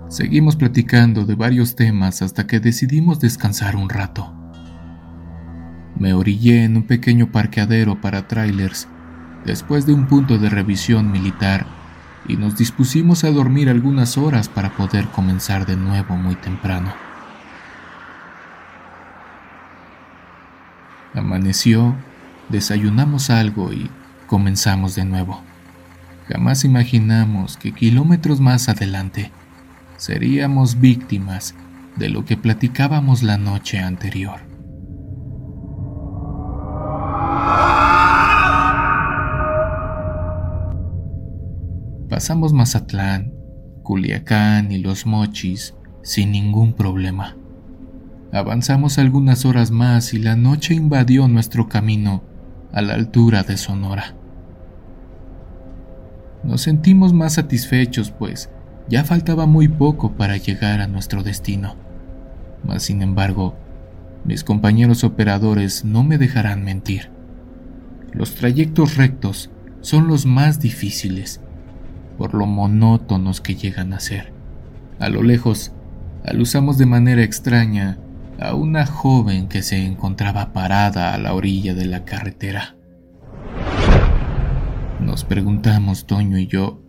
Seguimos 0.09 0.57
platicando 0.57 1.25
de 1.25 1.37
varios 1.37 1.75
temas 1.75 2.21
hasta 2.21 2.47
que 2.47 2.61
decidimos 2.61 3.19
descansar 3.19 3.77
un 3.77 3.89
rato. 3.89 4.31
Me 5.97 6.13
orillé 6.13 6.65
en 6.65 6.77
un 6.77 6.83
pequeño 6.83 7.33
parqueadero 7.33 7.99
para 8.03 8.29
trailers 8.29 8.89
después 9.47 9.87
de 9.87 9.95
un 9.95 10.07
punto 10.07 10.37
de 10.37 10.51
revisión 10.51 11.11
militar 11.11 11.67
y 12.29 12.37
nos 12.37 12.59
dispusimos 12.59 13.25
a 13.25 13.31
dormir 13.31 13.71
algunas 13.71 14.19
horas 14.19 14.51
para 14.51 14.77
poder 14.77 15.07
comenzar 15.07 15.65
de 15.65 15.77
nuevo 15.77 16.15
muy 16.15 16.37
temprano. 16.37 17.08
Amaneció, 21.15 21.97
desayunamos 22.49 23.31
algo 23.31 23.73
y 23.73 23.91
comenzamos 24.27 24.95
de 24.95 25.05
nuevo. 25.05 25.43
Jamás 26.29 26.65
imaginamos 26.65 27.57
que 27.57 27.73
kilómetros 27.73 28.41
más 28.41 28.69
adelante 28.69 29.33
seríamos 29.97 30.79
víctimas 30.81 31.55
de 31.97 32.09
lo 32.11 32.25
que 32.25 32.37
platicábamos 32.37 33.23
la 33.23 33.39
noche 33.39 33.79
anterior. 33.79 34.41
Pasamos 42.09 42.53
Mazatlán, 42.53 43.33
Culiacán 43.83 44.73
y 44.73 44.79
Los 44.79 45.07
Mochis 45.07 45.75
sin 46.03 46.33
ningún 46.33 46.73
problema. 46.75 47.37
Avanzamos 48.33 48.99
algunas 48.99 49.47
horas 49.47 49.71
más 49.71 50.13
y 50.13 50.19
la 50.19 50.37
noche 50.37 50.75
invadió 50.75 51.29
nuestro 51.29 51.69
camino 51.69 52.23
a 52.73 52.83
la 52.83 52.95
altura 52.95 53.43
de 53.43 53.57
Sonora. 53.57 54.15
Nos 56.45 56.61
sentimos 56.61 57.15
más 57.15 57.35
satisfechos 57.35 58.11
pues 58.11 58.51
ya 58.89 59.05
faltaba 59.05 59.47
muy 59.47 59.69
poco 59.69 60.13
para 60.13 60.37
llegar 60.37 60.81
a 60.81 60.87
nuestro 60.87 61.23
destino. 61.23 61.77
Mas 62.65 62.83
sin 62.83 63.03
embargo, 63.03 63.57
mis 64.25 64.45
compañeros 64.45 65.05
operadores 65.05 65.85
no 65.85 66.05
me 66.05 66.19
dejarán 66.19 66.65
mentir. 66.65 67.11
Los 68.13 68.35
trayectos 68.35 68.97
rectos 68.97 69.51
son 69.81 70.07
los 70.07 70.27
más 70.27 70.61
difíciles 70.61 71.41
por 72.19 72.35
lo 72.35 72.47
monótonos 72.47 73.41
que 73.41 73.55
llegan 73.55 73.93
a 73.93 74.01
ser. 74.01 74.33
A 74.99 75.09
lo 75.09 75.23
lejos, 75.23 75.73
alusamos 76.25 76.77
de 76.77 76.87
manera 76.87 77.23
extraña 77.23 77.99
a 78.39 78.55
una 78.55 78.87
joven 78.87 79.49
que 79.49 79.63
se 79.63 79.85
encontraba 79.85 80.53
parada 80.53 81.15
a 81.15 81.19
la 81.19 81.35
orilla 81.35 81.75
de 81.75 81.87
la 81.87 82.05
carretera. 82.05 82.77
Nos 85.01 85.25
preguntamos, 85.25 86.07
Toño 86.07 86.39
y 86.39 86.47
yo, 86.47 86.83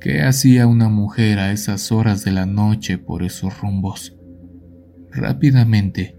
¿qué 0.00 0.22
hacía 0.22 0.66
una 0.66 0.88
mujer 0.88 1.38
a 1.38 1.52
esas 1.52 1.90
horas 1.90 2.24
de 2.24 2.32
la 2.32 2.46
noche 2.46 2.98
por 2.98 3.22
esos 3.22 3.60
rumbos? 3.60 4.16
Rápidamente, 5.10 6.16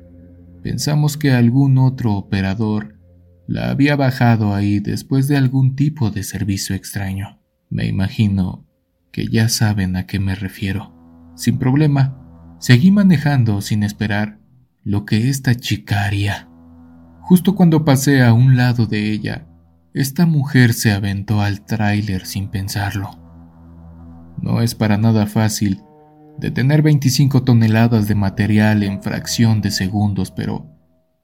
pensamos 0.61 1.17
que 1.17 1.31
algún 1.31 1.77
otro 1.77 2.15
operador 2.15 2.99
la 3.47 3.69
había 3.69 3.95
bajado 3.95 4.53
ahí 4.53 4.79
después 4.79 5.27
de 5.27 5.37
algún 5.37 5.75
tipo 5.75 6.11
de 6.11 6.23
servicio 6.23 6.75
extraño. 6.75 7.39
Me 7.69 7.87
imagino 7.87 8.67
que 9.11 9.27
ya 9.27 9.49
saben 9.49 9.95
a 9.95 10.05
qué 10.05 10.19
me 10.19 10.35
refiero. 10.35 10.93
Sin 11.35 11.57
problema, 11.57 12.55
seguí 12.59 12.91
manejando 12.91 13.61
sin 13.61 13.83
esperar 13.83 14.38
lo 14.89 15.05
que 15.05 15.29
esta 15.29 15.53
chica 15.53 16.05
haría. 16.05 16.49
Justo 17.21 17.53
cuando 17.53 17.85
pasé 17.85 18.23
a 18.23 18.33
un 18.33 18.57
lado 18.57 18.87
de 18.87 19.11
ella, 19.11 19.47
esta 19.93 20.25
mujer 20.25 20.73
se 20.73 20.91
aventó 20.91 21.41
al 21.41 21.63
tráiler 21.63 22.25
sin 22.25 22.49
pensarlo. 22.49 23.11
No 24.41 24.63
es 24.63 24.73
para 24.73 24.97
nada 24.97 25.27
fácil 25.27 25.83
detener 26.39 26.81
25 26.81 27.43
toneladas 27.43 28.07
de 28.07 28.15
material 28.15 28.81
en 28.81 29.03
fracción 29.03 29.61
de 29.61 29.69
segundos, 29.69 30.31
pero 30.31 30.65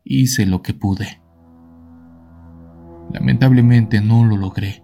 hice 0.04 0.46
lo 0.46 0.62
que 0.62 0.76
pude. 0.76 1.24
Lamentablemente 3.12 4.00
no 4.00 4.26
lo 4.26 4.38
logré. 4.38 4.84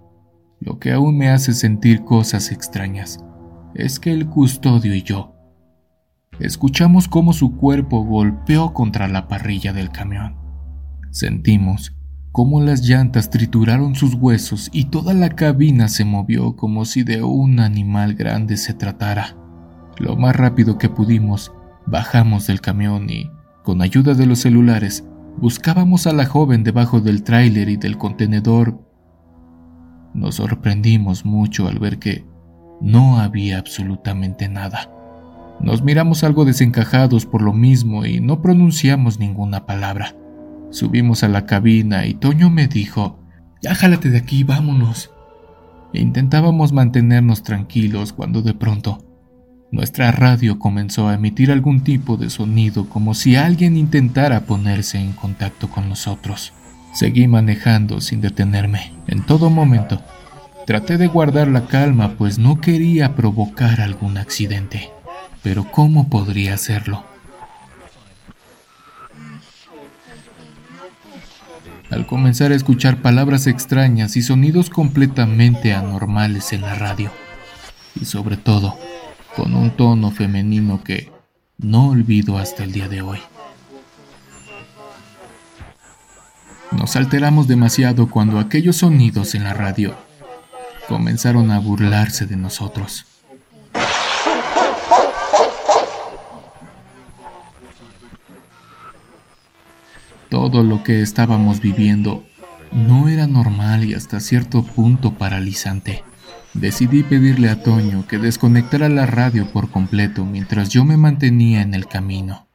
Lo 0.60 0.80
que 0.80 0.92
aún 0.92 1.20
me 1.20 1.30
hace 1.30 1.54
sentir 1.54 2.04
cosas 2.04 2.52
extrañas 2.52 3.20
es 3.76 4.00
que 4.00 4.12
el 4.12 4.26
custodio 4.26 4.96
y 4.96 5.04
yo 5.04 5.31
escuchamos 6.42 7.08
cómo 7.08 7.34
su 7.34 7.56
cuerpo 7.56 8.04
golpeó 8.04 8.74
contra 8.74 9.08
la 9.08 9.28
parrilla 9.28 9.74
del 9.74 9.92
camión. 9.92 10.36
Sentimos 11.12 11.96
cómo 12.32 12.62
las 12.62 12.88
llantas 12.88 13.30
trituraron 13.30 13.96
sus 13.96 14.16
huesos 14.16 14.70
y 14.72 14.86
toda 14.86 15.14
la 15.14 15.30
cabina 15.30 15.88
se 15.88 16.06
movió 16.06 16.56
como 16.56 16.86
si 16.86 17.04
de 17.04 17.24
un 17.24 17.60
animal 17.60 18.16
grande 18.16 18.58
se 18.58 18.74
tratara. 18.74 19.36
Lo 19.98 20.16
más 20.16 20.36
rápido 20.36 20.78
que 20.78 20.90
pudimos, 20.90 21.52
bajamos 21.86 22.48
del 22.48 22.62
camión 22.62 23.10
y, 23.10 23.30
con 23.64 23.82
ayuda 23.82 24.14
de 24.14 24.26
los 24.26 24.40
celulares, 24.40 25.04
buscábamos 25.38 26.08
a 26.08 26.14
la 26.14 26.26
joven 26.26 26.64
debajo 26.64 27.02
del 27.02 27.24
tráiler 27.24 27.70
y 27.70 27.78
del 27.78 27.98
contenedor. 27.98 28.80
Nos 30.14 30.36
sorprendimos 30.36 31.26
mucho 31.26 31.68
al 31.68 31.80
ver 31.80 32.00
que 32.00 32.26
no 32.82 33.20
había 33.20 33.60
absolutamente 33.60 34.48
nada. 34.50 34.90
Nos 35.64 35.84
miramos 35.84 36.24
algo 36.24 36.44
desencajados 36.44 37.28
por 37.28 37.44
lo 37.44 37.54
mismo 37.54 38.04
y 38.06 38.20
no 38.20 38.42
pronunciamos 38.42 39.20
ninguna 39.20 39.68
palabra. 39.68 40.16
Subimos 40.72 41.24
a 41.24 41.28
la 41.28 41.46
cabina 41.46 42.08
y 42.08 42.16
Toño 42.16 42.50
me 42.50 42.68
dijo, 42.68 43.20
Ya 43.62 43.76
jálate 43.76 44.10
de 44.10 44.18
aquí, 44.18 44.44
vámonos. 44.44 45.12
E 45.94 46.02
intentábamos 46.02 46.74
mantenernos 46.74 47.44
tranquilos 47.44 48.12
cuando 48.12 48.42
de 48.42 48.56
pronto 48.56 49.06
nuestra 49.72 50.12
radio 50.12 50.58
comenzó 50.58 51.08
a 51.08 51.14
emitir 51.14 51.52
algún 51.52 51.82
tipo 51.82 52.18
de 52.18 52.30
sonido 52.30 52.90
como 52.90 53.14
si 53.14 53.36
alguien 53.36 53.78
intentara 53.78 54.42
ponerse 54.42 54.98
en 54.98 55.14
contacto 55.14 55.70
con 55.70 55.88
nosotros. 55.90 56.54
Seguí 56.92 57.28
manejando 57.28 58.02
sin 58.02 58.20
detenerme. 58.20 58.94
En 59.08 59.26
todo 59.26 59.50
momento, 59.50 60.02
traté 60.66 60.98
de 60.98 61.08
guardar 61.08 61.50
la 61.50 61.68
calma 61.68 62.16
pues 62.18 62.40
no 62.40 62.60
quería 62.60 63.16
provocar 63.16 63.80
algún 63.80 64.18
accidente 64.18 64.90
pero 65.44 65.70
¿cómo 65.72 66.10
podría 66.10 66.54
hacerlo? 66.54 67.04
Al 71.90 72.06
comenzar 72.08 72.52
a 72.52 72.56
escuchar 72.56 73.02
palabras 73.02 73.48
extrañas 73.48 74.16
y 74.16 74.22
sonidos 74.22 74.70
completamente 74.70 75.74
anormales 75.74 76.54
en 76.54 76.62
la 76.62 76.76
radio, 76.76 77.12
y 78.00 78.06
sobre 78.06 78.38
todo 78.38 78.78
con 79.36 79.54
un 79.56 79.72
tono 79.72 80.12
femenino 80.12 80.84
que 80.84 81.12
no 81.58 81.90
olvido 81.90 82.38
hasta 82.38 82.64
el 82.64 82.72
día 82.72 82.88
de 82.88 83.02
hoy. 83.02 83.20
Nos 86.72 86.96
alteramos 86.96 87.48
demasiado 87.48 88.10
cuando 88.10 88.40
aquellos 88.40 88.78
sonidos 88.78 89.36
en 89.36 89.44
la 89.44 89.54
radio 89.54 89.96
comenzaron 90.88 91.52
a 91.52 91.60
burlarse 91.60 92.26
de 92.26 92.38
nosotros. 92.38 93.06
Todo 100.52 100.64
lo 100.64 100.84
que 100.84 101.02
estábamos 101.02 101.62
viviendo 101.62 102.26
no 102.74 103.08
era 103.08 103.26
normal 103.26 103.86
y 103.86 103.94
hasta 103.94 104.20
cierto 104.20 104.64
punto 104.64 105.18
paralizante. 105.18 106.04
Decidí 106.54 107.04
pedirle 107.04 107.50
a 107.50 107.64
Toño 107.64 108.06
que 108.06 108.18
desconectara 108.18 108.90
la 108.90 109.06
radio 109.06 109.50
por 109.54 109.72
completo 109.72 110.26
mientras 110.26 110.68
yo 110.68 110.84
me 110.84 110.98
mantenía 110.98 111.62
en 111.62 111.74
el 111.74 111.88
camino. 111.88 112.50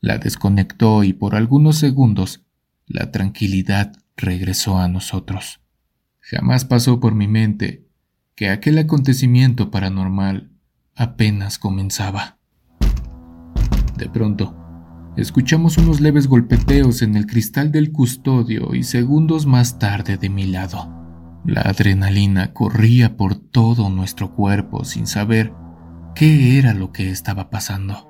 La 0.00 0.16
desconectó 0.16 1.04
y 1.04 1.12
por 1.12 1.34
algunos 1.34 1.76
segundos 1.76 2.42
la 2.86 3.10
tranquilidad 3.10 3.92
regresó 4.16 4.78
a 4.78 4.88
nosotros. 4.88 5.60
Jamás 6.20 6.64
pasó 6.64 7.00
por 7.00 7.14
mi 7.14 7.28
mente 7.28 7.86
que 8.34 8.48
aquel 8.48 8.78
acontecimiento 8.78 9.70
paranormal 9.70 10.48
apenas 10.94 11.58
comenzaba. 11.58 12.38
De 13.98 14.08
pronto, 14.08 14.59
Escuchamos 15.16 15.76
unos 15.76 16.00
leves 16.00 16.28
golpeteos 16.28 17.02
en 17.02 17.16
el 17.16 17.26
cristal 17.26 17.72
del 17.72 17.90
custodio 17.90 18.74
y 18.76 18.84
segundos 18.84 19.44
más 19.44 19.80
tarde 19.80 20.16
de 20.16 20.28
mi 20.28 20.46
lado. 20.46 20.88
La 21.44 21.62
adrenalina 21.62 22.52
corría 22.52 23.16
por 23.16 23.34
todo 23.34 23.90
nuestro 23.90 24.30
cuerpo 24.36 24.84
sin 24.84 25.08
saber 25.08 25.52
qué 26.14 26.58
era 26.58 26.74
lo 26.74 26.92
que 26.92 27.10
estaba 27.10 27.50
pasando. 27.50 28.08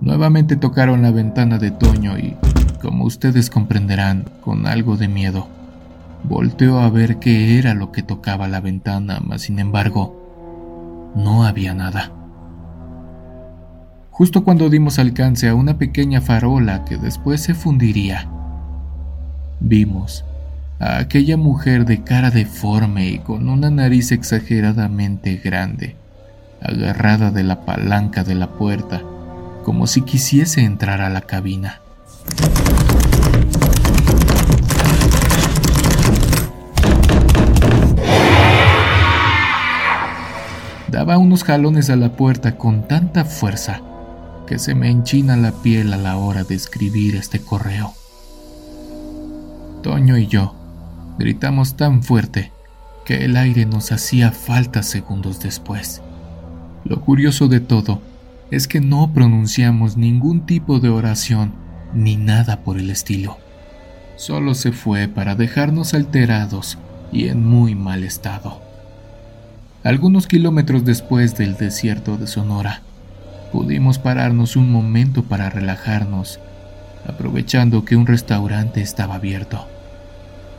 Nuevamente 0.00 0.56
tocaron 0.56 1.02
la 1.02 1.12
ventana 1.12 1.58
de 1.58 1.70
Toño 1.70 2.18
y, 2.18 2.36
como 2.82 3.04
ustedes 3.04 3.50
comprenderán, 3.50 4.24
con 4.40 4.66
algo 4.66 4.96
de 4.96 5.06
miedo, 5.06 5.48
volteó 6.24 6.80
a 6.80 6.90
ver 6.90 7.20
qué 7.20 7.56
era 7.56 7.74
lo 7.74 7.92
que 7.92 8.02
tocaba 8.02 8.48
la 8.48 8.60
ventana, 8.60 9.20
mas 9.24 9.42
sin 9.42 9.60
embargo, 9.60 11.12
no 11.14 11.44
había 11.44 11.72
nada 11.72 12.19
justo 14.10 14.44
cuando 14.44 14.68
dimos 14.68 14.98
alcance 14.98 15.48
a 15.48 15.54
una 15.54 15.78
pequeña 15.78 16.20
farola 16.20 16.84
que 16.84 16.98
después 16.98 17.40
se 17.40 17.54
fundiría. 17.54 18.28
Vimos 19.60 20.24
a 20.78 20.98
aquella 20.98 21.36
mujer 21.36 21.84
de 21.84 22.02
cara 22.02 22.30
deforme 22.30 23.08
y 23.08 23.18
con 23.18 23.48
una 23.48 23.70
nariz 23.70 24.12
exageradamente 24.12 25.36
grande, 25.36 25.96
agarrada 26.60 27.30
de 27.30 27.44
la 27.44 27.64
palanca 27.64 28.24
de 28.24 28.34
la 28.34 28.48
puerta, 28.48 29.02
como 29.64 29.86
si 29.86 30.02
quisiese 30.02 30.62
entrar 30.62 31.00
a 31.00 31.10
la 31.10 31.20
cabina. 31.22 31.80
Daba 40.88 41.18
unos 41.18 41.44
jalones 41.44 41.88
a 41.88 41.96
la 41.96 42.16
puerta 42.16 42.56
con 42.56 42.88
tanta 42.88 43.24
fuerza 43.24 43.80
que 44.50 44.58
se 44.58 44.74
me 44.74 44.90
enchina 44.90 45.36
la 45.36 45.52
piel 45.52 45.92
a 45.92 45.96
la 45.96 46.16
hora 46.16 46.42
de 46.42 46.56
escribir 46.56 47.14
este 47.14 47.38
correo. 47.38 47.94
Toño 49.84 50.18
y 50.18 50.26
yo 50.26 50.56
gritamos 51.20 51.76
tan 51.76 52.02
fuerte 52.02 52.50
que 53.04 53.24
el 53.24 53.36
aire 53.36 53.64
nos 53.64 53.92
hacía 53.92 54.32
falta 54.32 54.82
segundos 54.82 55.38
después. 55.38 56.02
Lo 56.84 57.00
curioso 57.00 57.46
de 57.46 57.60
todo 57.60 58.02
es 58.50 58.66
que 58.66 58.80
no 58.80 59.12
pronunciamos 59.14 59.96
ningún 59.96 60.46
tipo 60.46 60.80
de 60.80 60.88
oración 60.88 61.52
ni 61.94 62.16
nada 62.16 62.64
por 62.64 62.76
el 62.76 62.90
estilo. 62.90 63.38
Solo 64.16 64.54
se 64.54 64.72
fue 64.72 65.06
para 65.06 65.36
dejarnos 65.36 65.94
alterados 65.94 66.76
y 67.12 67.28
en 67.28 67.46
muy 67.46 67.76
mal 67.76 68.02
estado. 68.02 68.60
Algunos 69.84 70.26
kilómetros 70.26 70.84
después 70.84 71.36
del 71.36 71.56
desierto 71.56 72.16
de 72.16 72.26
Sonora, 72.26 72.82
pudimos 73.50 73.98
pararnos 73.98 74.56
un 74.56 74.70
momento 74.70 75.24
para 75.24 75.50
relajarnos, 75.50 76.40
aprovechando 77.06 77.84
que 77.84 77.96
un 77.96 78.06
restaurante 78.06 78.80
estaba 78.80 79.16
abierto, 79.16 79.66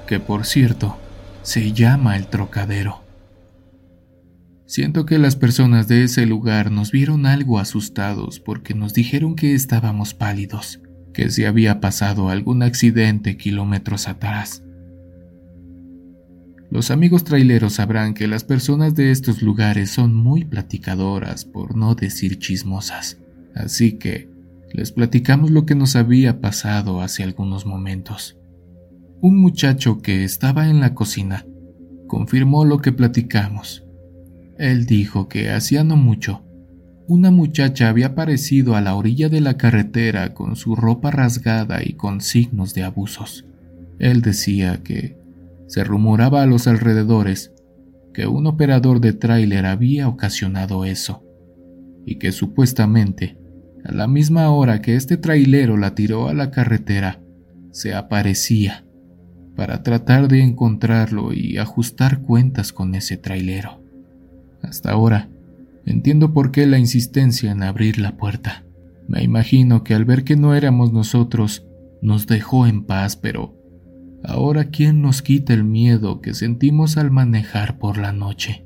que 0.08 0.20
por 0.20 0.46
cierto 0.46 0.98
se 1.42 1.72
llama 1.74 2.18
el 2.18 2.28
Trocadero. 2.28 3.02
Siento 4.66 5.06
que 5.06 5.20
las 5.20 5.36
personas 5.36 5.88
de 5.88 6.06
ese 6.06 6.26
lugar 6.26 6.72
nos 6.72 6.92
vieron 6.92 7.26
algo 7.26 7.60
asustados 7.60 8.40
porque 8.40 8.74
nos 8.74 8.94
dijeron 8.94 9.36
que 9.36 9.54
estábamos 9.54 10.14
pálidos, 10.14 10.80
que 11.14 11.30
se 11.30 11.46
había 11.46 11.82
pasado 11.82 12.30
algún 12.30 12.64
accidente 12.64 13.36
kilómetros 13.36 14.08
atrás. 14.08 14.64
Los 16.72 16.90
amigos 16.90 17.26
traileros 17.26 17.74
sabrán 17.74 18.14
que 18.14 18.28
las 18.28 18.46
personas 18.46 18.96
de 18.96 19.12
estos 19.12 19.42
lugares 19.42 19.92
son 19.92 20.16
muy 20.16 20.46
platicadoras, 20.46 21.44
por 21.44 21.76
no 21.76 21.96
decir 21.96 22.40
chismosas. 22.40 23.18
Así 23.54 24.00
que 24.00 24.30
les 24.72 24.94
platicamos 24.94 25.52
lo 25.52 25.66
que 25.66 25.76
nos 25.76 25.98
había 25.98 26.40
pasado 26.40 27.02
hace 27.02 27.24
algunos 27.24 27.66
momentos. 27.66 28.38
Un 29.20 29.42
muchacho 29.42 30.02
que 30.02 30.24
estaba 30.24 30.70
en 30.70 30.80
la 30.80 30.96
cocina 30.96 31.46
confirmó 32.08 32.64
lo 32.64 32.80
que 32.80 32.94
platicamos. 32.94 33.84
Él 34.58 34.86
dijo 34.86 35.28
que 35.28 35.52
hacía 35.52 35.84
no 35.84 35.98
mucho, 35.98 36.42
una 37.08 37.32
muchacha 37.32 37.90
había 37.90 38.08
aparecido 38.08 38.78
a 38.78 38.82
la 38.82 38.96
orilla 38.96 39.28
de 39.28 39.42
la 39.42 39.58
carretera 39.58 40.34
con 40.34 40.56
su 40.56 40.78
ropa 40.78 41.12
rasgada 41.12 41.82
y 41.84 41.94
con 41.94 42.22
signos 42.22 42.74
de 42.74 42.84
abusos. 42.84 43.44
Él 44.00 44.22
decía 44.22 44.82
que 44.82 45.21
se 45.72 45.86
rumoraba 45.86 46.44
a 46.44 46.46
los 46.46 46.68
alrededores 46.68 47.54
que 48.14 48.28
un 48.28 48.46
operador 48.46 49.00
de 49.00 49.14
tráiler 49.14 49.66
había 49.66 50.10
ocasionado 50.10 50.84
eso, 50.84 51.24
y 52.06 52.20
que 52.20 52.34
supuestamente, 52.34 53.38
a 53.86 53.94
la 53.94 54.06
misma 54.06 54.52
hora 54.52 54.82
que 54.82 54.98
este 54.98 55.16
trailero 55.16 55.78
la 55.78 55.96
tiró 55.96 56.28
a 56.28 56.34
la 56.34 56.52
carretera, 56.52 57.22
se 57.72 57.94
aparecía 57.94 58.86
para 59.56 59.82
tratar 59.82 60.28
de 60.28 60.42
encontrarlo 60.42 61.32
y 61.32 61.58
ajustar 61.58 62.22
cuentas 62.22 62.74
con 62.74 62.94
ese 62.94 63.16
trailero. 63.16 63.82
Hasta 64.62 64.92
ahora, 64.92 65.30
entiendo 65.86 66.34
por 66.34 66.52
qué 66.52 66.68
la 66.68 66.80
insistencia 66.80 67.50
en 67.50 67.64
abrir 67.64 67.98
la 67.98 68.18
puerta. 68.18 68.66
Me 69.08 69.24
imagino 69.24 69.86
que 69.86 69.94
al 69.94 70.04
ver 70.04 70.26
que 70.26 70.36
no 70.36 70.54
éramos 70.54 70.92
nosotros, 70.92 71.66
nos 72.02 72.28
dejó 72.28 72.68
en 72.68 72.84
paz, 72.84 73.16
pero 73.16 73.61
Ahora, 74.24 74.66
¿quién 74.66 75.02
nos 75.02 75.22
quita 75.22 75.54
el 75.54 75.64
miedo 75.64 76.22
que 76.22 76.34
sentimos 76.34 76.98
al 76.98 77.12
manejar 77.12 77.80
por 77.80 77.98
la 77.98 78.12
noche? 78.12 78.66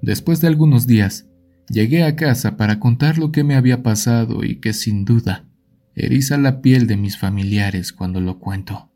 Después 0.00 0.40
de 0.40 0.48
algunos 0.48 0.86
días, 0.86 1.28
llegué 1.68 2.04
a 2.04 2.16
casa 2.16 2.56
para 2.56 2.80
contar 2.80 3.18
lo 3.18 3.32
que 3.32 3.44
me 3.44 3.54
había 3.54 3.82
pasado 3.82 4.44
y 4.44 4.56
que 4.56 4.72
sin 4.72 5.04
duda 5.04 5.46
eriza 5.94 6.38
la 6.38 6.60
piel 6.60 6.86
de 6.86 6.96
mis 6.96 7.18
familiares 7.18 7.92
cuando 7.92 8.20
lo 8.20 8.38
cuento. 8.38 8.90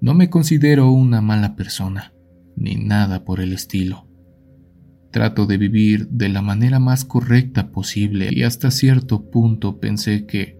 No 0.00 0.14
me 0.14 0.30
considero 0.30 0.90
una 0.90 1.20
mala 1.20 1.56
persona, 1.56 2.12
ni 2.56 2.76
nada 2.76 3.24
por 3.24 3.40
el 3.40 3.52
estilo. 3.52 4.06
Trato 5.10 5.46
de 5.46 5.56
vivir 5.56 6.08
de 6.08 6.28
la 6.28 6.42
manera 6.42 6.78
más 6.78 7.04
correcta 7.04 7.72
posible 7.72 8.28
y 8.30 8.42
hasta 8.42 8.70
cierto 8.70 9.30
punto 9.30 9.80
pensé 9.80 10.26
que 10.26 10.57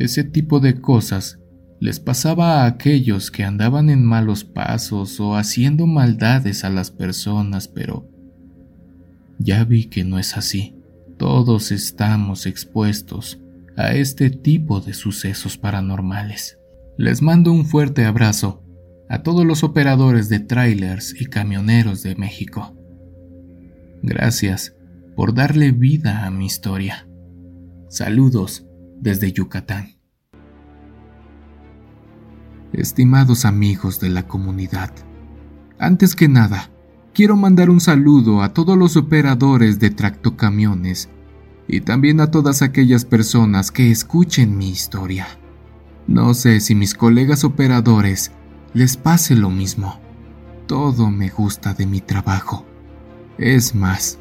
ese 0.00 0.24
tipo 0.24 0.60
de 0.60 0.80
cosas 0.80 1.40
les 1.78 2.00
pasaba 2.00 2.62
a 2.62 2.66
aquellos 2.66 3.30
que 3.30 3.44
andaban 3.44 3.90
en 3.90 4.02
malos 4.02 4.44
pasos 4.44 5.20
o 5.20 5.36
haciendo 5.36 5.86
maldades 5.86 6.64
a 6.64 6.70
las 6.70 6.90
personas, 6.90 7.68
pero 7.68 8.08
ya 9.38 9.62
vi 9.64 9.86
que 9.86 10.04
no 10.04 10.18
es 10.18 10.38
así. 10.38 10.74
Todos 11.18 11.70
estamos 11.70 12.46
expuestos 12.46 13.40
a 13.76 13.92
este 13.92 14.30
tipo 14.30 14.80
de 14.80 14.94
sucesos 14.94 15.58
paranormales. 15.58 16.58
Les 16.96 17.20
mando 17.20 17.52
un 17.52 17.66
fuerte 17.66 18.06
abrazo 18.06 18.62
a 19.10 19.22
todos 19.22 19.44
los 19.44 19.64
operadores 19.64 20.30
de 20.30 20.40
trailers 20.40 21.14
y 21.20 21.26
camioneros 21.26 22.02
de 22.02 22.14
México. 22.16 22.74
Gracias 24.02 24.74
por 25.14 25.34
darle 25.34 25.72
vida 25.72 26.24
a 26.24 26.30
mi 26.30 26.46
historia. 26.46 27.06
Saludos 27.88 28.66
desde 29.00 29.32
Yucatán. 29.32 29.94
Estimados 32.72 33.44
amigos 33.44 33.98
de 33.98 34.10
la 34.10 34.28
comunidad, 34.28 34.92
antes 35.78 36.14
que 36.14 36.28
nada, 36.28 36.70
quiero 37.14 37.36
mandar 37.36 37.70
un 37.70 37.80
saludo 37.80 38.42
a 38.42 38.52
todos 38.52 38.78
los 38.78 38.96
operadores 38.96 39.80
de 39.80 39.90
tractocamiones 39.90 41.08
y 41.66 41.80
también 41.80 42.20
a 42.20 42.30
todas 42.30 42.62
aquellas 42.62 43.04
personas 43.04 43.72
que 43.72 43.90
escuchen 43.90 44.56
mi 44.56 44.68
historia. 44.68 45.26
No 46.06 46.34
sé 46.34 46.60
si 46.60 46.74
mis 46.74 46.94
colegas 46.94 47.44
operadores 47.44 48.32
les 48.74 48.96
pase 48.96 49.34
lo 49.34 49.50
mismo. 49.50 49.98
Todo 50.66 51.10
me 51.10 51.28
gusta 51.28 51.74
de 51.74 51.86
mi 51.86 52.00
trabajo. 52.00 52.64
Es 53.38 53.74
más, 53.74 54.19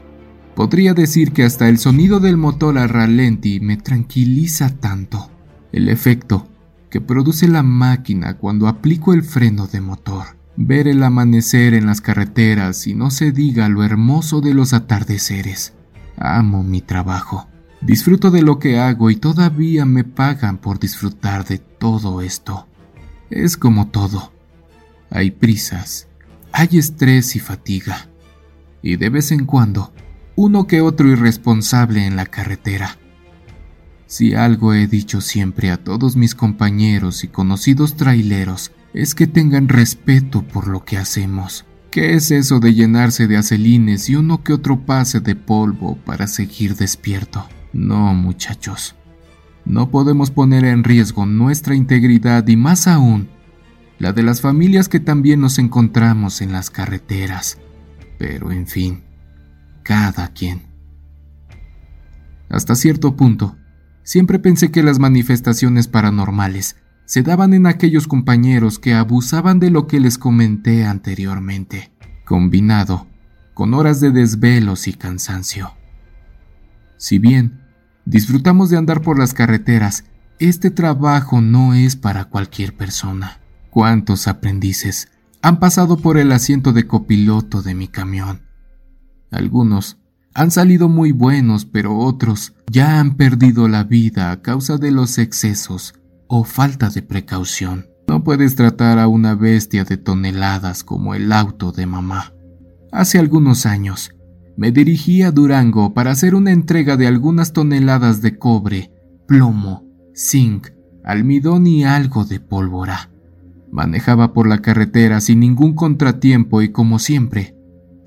Podría 0.56 0.94
decir 0.94 1.32
que 1.32 1.44
hasta 1.44 1.70
el 1.70 1.78
sonido 1.78 2.20
del 2.20 2.38
motor 2.38 2.78
a 2.78 2.88
ralenti 2.88 3.60
me 3.60 3.78
tranquiliza 3.78 4.70
tanto. 4.70 5.30
El 5.72 5.90
efecto 5.90 6.48
que 6.90 7.02
produce 7.02 7.48
la 7.48 7.64
máquina 7.64 8.38
cuando 8.38 8.68
aplico 8.68 9.14
el 9.14 9.24
freno 9.24 9.68
de 9.68 9.82
motor. 9.82 10.38
Ver 10.58 10.88
el 10.88 11.04
amanecer 11.04 11.74
en 11.74 11.86
las 11.86 12.02
carreteras 12.02 12.86
y 12.88 12.96
no 12.96 13.12
se 13.12 13.32
diga 13.32 13.70
lo 13.70 13.84
hermoso 13.84 14.42
de 14.42 14.54
los 14.54 14.74
atardeceres. 14.74 15.74
Amo 16.18 16.64
mi 16.64 16.82
trabajo. 16.82 17.48
Disfruto 17.82 18.30
de 18.30 18.42
lo 18.42 18.60
que 18.60 18.78
hago 18.78 19.10
y 19.10 19.16
todavía 19.16 19.86
me 19.86 20.04
pagan 20.04 20.58
por 20.58 20.80
disfrutar 20.80 21.46
de 21.46 21.60
todo 21.60 22.22
esto. 22.22 22.68
Es 23.30 23.56
como 23.56 23.88
todo. 23.88 24.34
Hay 25.10 25.32
prisas, 25.32 26.08
hay 26.52 26.78
estrés 26.78 27.36
y 27.38 27.40
fatiga. 27.40 28.10
Y 28.82 28.98
de 28.98 29.10
vez 29.10 29.32
en 29.32 29.46
cuando 29.46 29.94
uno 30.42 30.68
que 30.68 30.80
otro 30.80 31.10
irresponsable 31.10 32.06
en 32.06 32.16
la 32.16 32.26
carretera. 32.26 32.98
Si 34.08 34.36
algo 34.36 34.74
he 34.74 34.88
dicho 34.88 35.20
siempre 35.20 35.70
a 35.70 35.76
todos 35.76 36.16
mis 36.16 36.34
compañeros 36.34 37.26
y 37.26 37.28
conocidos 37.28 37.98
traileros 37.98 38.72
es 38.94 39.16
que 39.16 39.28
tengan 39.28 39.68
respeto 39.68 40.42
por 40.44 40.70
lo 40.70 40.86
que 40.86 40.96
hacemos. 40.96 41.66
¿Qué 41.92 42.14
es 42.14 42.32
eso 42.32 42.62
de 42.62 42.74
llenarse 42.74 43.28
de 43.28 43.36
acelines 43.36 44.10
y 44.10 44.16
uno 44.16 44.42
que 44.42 44.54
otro 44.54 44.80
pase 44.86 45.20
de 45.20 45.36
polvo 45.36 45.98
para 46.06 46.26
seguir 46.26 46.78
despierto? 46.78 47.46
No, 47.74 48.14
muchachos. 48.14 48.96
No 49.66 49.92
podemos 49.92 50.32
poner 50.32 50.64
en 50.64 50.86
riesgo 50.86 51.26
nuestra 51.26 51.76
integridad 51.76 52.48
y 52.48 52.56
más 52.56 52.88
aún, 52.88 53.28
la 53.98 54.14
de 54.14 54.24
las 54.24 54.40
familias 54.40 54.88
que 54.88 55.02
también 55.02 55.42
nos 55.42 55.60
encontramos 55.60 56.40
en 56.40 56.54
las 56.54 56.70
carreteras. 56.70 57.58
Pero 58.18 58.54
en 58.54 58.68
fin, 58.68 59.04
cada 59.84 60.30
quien. 60.30 60.64
Hasta 62.50 62.76
cierto 62.76 63.16
punto, 63.16 63.58
siempre 64.04 64.40
pensé 64.40 64.72
que 64.72 64.84
las 64.84 65.00
manifestaciones 65.00 65.88
paranormales 65.88 66.78
se 67.06 67.24
daban 67.24 67.54
en 67.54 67.66
aquellos 67.66 68.08
compañeros 68.08 68.80
que 68.80 68.94
abusaban 68.94 69.60
de 69.60 69.72
lo 69.72 69.88
que 69.88 70.00
les 70.00 70.18
comenté 70.18 70.86
anteriormente, 70.86 71.92
combinado 72.26 73.08
con 73.54 73.74
horas 73.74 74.00
de 74.00 74.12
desvelos 74.12 74.88
y 74.88 74.94
cansancio. 74.94 75.74
Si 76.98 77.20
bien 77.20 77.62
disfrutamos 78.06 78.70
de 78.70 78.78
andar 78.78 79.02
por 79.02 79.20
las 79.20 79.34
carreteras, 79.34 80.06
este 80.40 80.72
trabajo 80.72 81.42
no 81.42 81.74
es 81.74 81.96
para 81.96 82.26
cualquier 82.26 82.76
persona. 82.76 83.40
¿Cuántos 83.70 84.28
aprendices 84.28 85.10
han 85.42 85.60
pasado 85.60 85.98
por 85.98 86.18
el 86.18 86.32
asiento 86.32 86.74
de 86.74 86.88
copiloto 86.88 87.62
de 87.62 87.76
mi 87.76 87.88
camión? 87.88 88.49
Algunos 89.32 89.98
han 90.34 90.52
salido 90.52 90.90
muy 90.90 91.12
buenos, 91.12 91.66
pero 91.66 91.98
otros 91.98 92.54
ya 92.72 93.00
han 93.00 93.16
perdido 93.16 93.68
la 93.68 93.84
vida 93.84 94.32
a 94.32 94.42
causa 94.42 94.78
de 94.78 94.92
los 94.92 95.18
excesos 95.18 95.94
o 96.28 96.44
falta 96.44 96.90
de 96.90 97.02
precaución. 97.02 97.88
No 98.08 98.24
puedes 98.24 98.56
tratar 98.56 99.00
a 99.00 99.08
una 99.08 99.36
bestia 99.36 99.84
de 99.84 99.98
toneladas 99.98 100.84
como 100.84 101.14
el 101.14 101.32
auto 101.32 101.72
de 101.72 101.86
mamá. 101.86 102.34
Hace 102.92 103.20
algunos 103.20 103.66
años, 103.66 104.16
me 104.58 104.72
dirigí 104.72 105.22
a 105.22 105.32
Durango 105.32 105.94
para 105.94 106.12
hacer 106.12 106.36
una 106.36 106.52
entrega 106.52 106.98
de 106.98 107.08
algunas 107.08 107.54
toneladas 107.54 108.22
de 108.22 108.38
cobre, 108.38 108.92
plomo, 109.28 109.86
zinc, 110.16 110.70
almidón 111.04 111.68
y 111.68 111.84
algo 111.84 112.26
de 112.26 112.40
pólvora. 112.40 113.10
Manejaba 113.72 114.34
por 114.34 114.48
la 114.48 114.60
carretera 114.60 115.22
sin 115.22 115.40
ningún 115.40 115.76
contratiempo 115.76 116.62
y 116.62 116.70
como 116.70 116.98
siempre, 116.98 117.56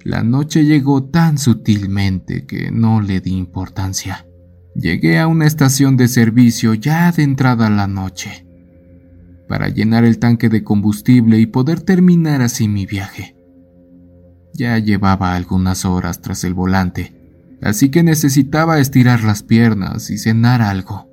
la 0.05 0.23
noche 0.23 0.65
llegó 0.65 1.05
tan 1.05 1.39
sutilmente 1.39 2.45
que 2.47 2.71
no 2.71 3.01
le 3.01 3.21
di 3.21 3.33
importancia. 3.33 4.27
Llegué 4.75 5.19
a 5.19 5.27
una 5.27 5.47
estación 5.47 5.97
de 5.97 6.09
servicio 6.09 6.75
ya 6.75 7.09
adentrada 7.09 7.69
la 7.69 7.87
noche, 7.87 8.47
para 9.49 9.69
llenar 9.69 10.05
el 10.05 10.19
tanque 10.19 10.49
de 10.49 10.65
combustible 10.65 11.39
y 11.39 11.47
poder 11.47 11.81
terminar 11.83 12.41
así 12.41 12.69
mi 12.69 12.87
viaje. 12.87 13.37
Ya 14.55 14.79
llevaba 14.79 15.35
algunas 15.35 15.85
horas 15.85 16.21
tras 16.21 16.45
el 16.45 16.55
volante, 16.55 17.15
así 17.61 17.91
que 17.91 18.03
necesitaba 18.03 18.79
estirar 18.79 19.25
las 19.25 19.43
piernas 19.43 20.11
y 20.11 20.19
cenar 20.19 20.63
algo. 20.63 21.12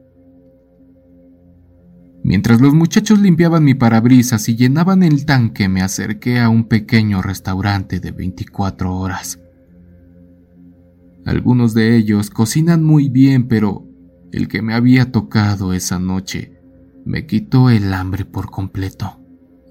Mientras 2.24 2.60
los 2.62 2.74
muchachos 2.74 3.20
limpiaban 3.20 3.64
mi 3.64 3.74
parabrisas 3.74 4.50
y 4.50 4.56
llenaban 4.56 5.04
el 5.04 5.26
tanque, 5.26 5.70
me 5.70 5.82
acerqué 5.82 6.40
a 6.40 6.50
un 6.50 6.66
pequeño 6.66 7.22
restaurante 7.22 8.00
de 8.00 8.12
24 8.12 8.96
horas. 8.96 9.40
Algunos 11.26 11.74
de 11.74 11.96
ellos 11.96 12.30
cocinan 12.30 12.84
muy 12.84 13.10
bien, 13.10 13.48
pero 13.48 13.86
el 14.32 14.48
que 14.48 14.62
me 14.62 14.74
había 14.74 15.12
tocado 15.12 15.74
esa 15.74 16.00
noche 16.00 16.60
me 17.06 17.26
quitó 17.26 17.70
el 17.70 17.94
hambre 17.94 18.26
por 18.26 18.52
completo. 18.52 19.20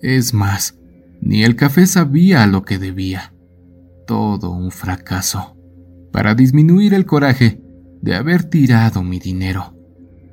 Es 0.00 0.32
más, 0.32 0.78
ni 1.20 1.44
el 1.44 1.56
café 1.56 1.86
sabía 1.86 2.46
lo 2.46 2.62
que 2.62 2.78
debía. 2.78 3.34
Todo 4.06 4.50
un 4.50 4.70
fracaso. 4.70 5.56
Para 6.12 6.34
disminuir 6.34 6.94
el 6.94 7.04
coraje 7.04 7.62
de 8.00 8.14
haber 8.14 8.44
tirado 8.44 9.02
mi 9.02 9.18
dinero, 9.18 9.77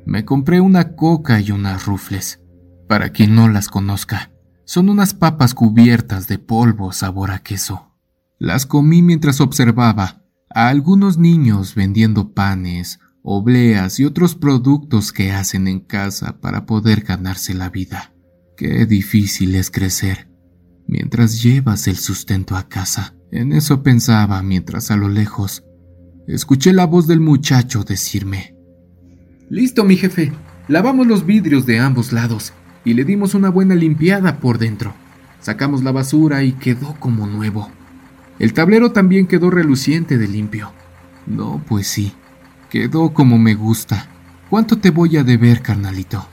me 0.06 0.26
compré 0.26 0.62
una 0.62 0.96
coca 0.96 1.40
y 1.42 1.52
unas 1.52 1.86
rufles. 1.86 2.42
Para 2.88 3.10
quien 3.10 3.36
no 3.36 3.50
las 3.50 3.68
conozca, 3.68 4.32
son 4.66 4.90
unas 4.90 5.14
papas 5.14 5.54
cubiertas 5.54 6.28
de 6.28 6.40
polvo 6.40 6.92
sabor 6.92 7.32
a 7.32 7.40
queso. 7.40 7.92
Las 8.40 8.66
comí 8.66 9.02
mientras 9.02 9.42
observaba 9.42 10.24
a 10.54 10.70
algunos 10.70 11.18
niños 11.18 11.76
vendiendo 11.76 12.34
panes, 12.34 13.00
obleas 13.24 14.00
y 14.00 14.06
otros 14.06 14.36
productos 14.36 15.12
que 15.12 15.32
hacen 15.32 15.68
en 15.68 15.80
casa 15.80 16.40
para 16.40 16.66
poder 16.66 17.02
ganarse 17.02 17.54
la 17.54 17.70
vida. 17.70 18.14
Qué 18.56 18.86
difícil 18.86 19.56
es 19.56 19.72
crecer 19.72 20.36
mientras 20.88 21.42
llevas 21.42 21.88
el 21.88 21.98
sustento 21.98 22.56
a 22.56 22.68
casa. 22.68 23.16
En 23.32 23.54
eso 23.54 23.84
pensaba 23.84 24.42
mientras 24.44 24.92
a 24.92 24.96
lo 24.96 25.10
lejos 25.10 25.64
escuché 26.28 26.74
la 26.74 26.86
voz 26.86 27.08
del 27.08 27.20
muchacho 27.20 27.84
decirme, 27.84 28.55
Listo, 29.50 29.84
mi 29.84 29.96
jefe. 29.96 30.32
Lavamos 30.68 31.06
los 31.06 31.26
vidrios 31.28 31.68
de 31.68 31.80
ambos 31.80 32.12
lados 32.12 32.54
y 32.84 32.96
le 32.96 33.06
dimos 33.06 33.36
una 33.36 33.50
buena 33.50 33.76
limpiada 33.76 34.40
por 34.40 34.58
dentro. 34.58 34.96
Sacamos 35.40 35.84
la 35.84 35.92
basura 35.92 36.42
y 36.44 36.54
quedó 36.54 36.96
como 37.00 37.28
nuevo. 37.28 37.70
El 38.40 38.54
tablero 38.54 38.92
también 38.92 39.28
quedó 39.28 39.52
reluciente 39.52 40.18
de 40.18 40.28
limpio. 40.28 40.72
No, 41.28 41.64
pues 41.68 41.86
sí, 41.86 42.14
quedó 42.72 43.14
como 43.14 43.38
me 43.38 43.54
gusta. 43.54 44.08
¿Cuánto 44.50 44.80
te 44.80 44.90
voy 44.90 45.18
a 45.18 45.24
deber, 45.24 45.62
carnalito? 45.62 46.28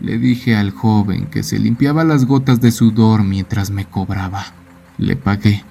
Le 0.00 0.18
dije 0.18 0.56
al 0.56 0.72
joven 0.72 1.26
que 1.26 1.44
se 1.44 1.60
limpiaba 1.60 2.02
las 2.02 2.24
gotas 2.24 2.60
de 2.60 2.72
sudor 2.72 3.22
mientras 3.22 3.70
me 3.70 3.84
cobraba. 3.84 4.46
Le 4.98 5.14
pagué. 5.14 5.62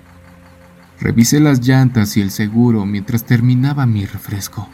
Revisé 1.01 1.41
las 1.41 1.59
llantas 1.59 2.15
y 2.15 2.21
el 2.21 2.31
seguro 2.31 2.85
mientras 2.85 3.25
terminaba 3.25 3.85
mi 3.85 4.05
refresco. 4.05 4.69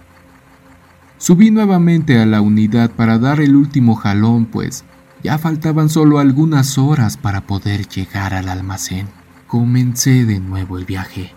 Subí 1.18 1.50
nuevamente 1.50 2.20
a 2.20 2.26
la 2.26 2.42
unidad 2.42 2.92
para 2.92 3.18
dar 3.18 3.40
el 3.40 3.56
último 3.56 3.96
jalón, 3.96 4.46
pues 4.46 4.84
ya 5.24 5.38
faltaban 5.38 5.90
solo 5.90 6.20
algunas 6.20 6.78
horas 6.78 7.18
para 7.18 7.48
poder 7.48 7.88
llegar 7.88 8.34
al 8.34 8.50
almacén. 8.50 9.08
Comencé 9.48 10.26
de 10.26 10.40
nuevo 10.40 10.78
el 10.78 10.86
viaje. 10.86 11.32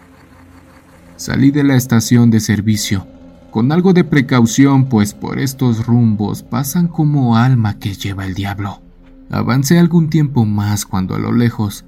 Salí 1.16 1.50
de 1.50 1.64
la 1.64 1.76
estación 1.76 2.30
de 2.30 2.40
servicio, 2.40 3.06
con 3.50 3.72
algo 3.72 3.92
de 3.92 4.04
precaución, 4.04 4.88
pues 4.88 5.14
por 5.14 5.38
estos 5.38 5.86
rumbos 5.86 6.42
pasan 6.42 6.88
como 6.88 7.36
alma 7.36 7.78
que 7.78 7.94
lleva 7.94 8.26
el 8.26 8.34
diablo. 8.34 8.82
Avancé 9.30 9.78
algún 9.78 10.10
tiempo 10.10 10.44
más 10.44 10.84
cuando 10.84 11.14
a 11.14 11.18
lo 11.18 11.32
lejos 11.32 11.84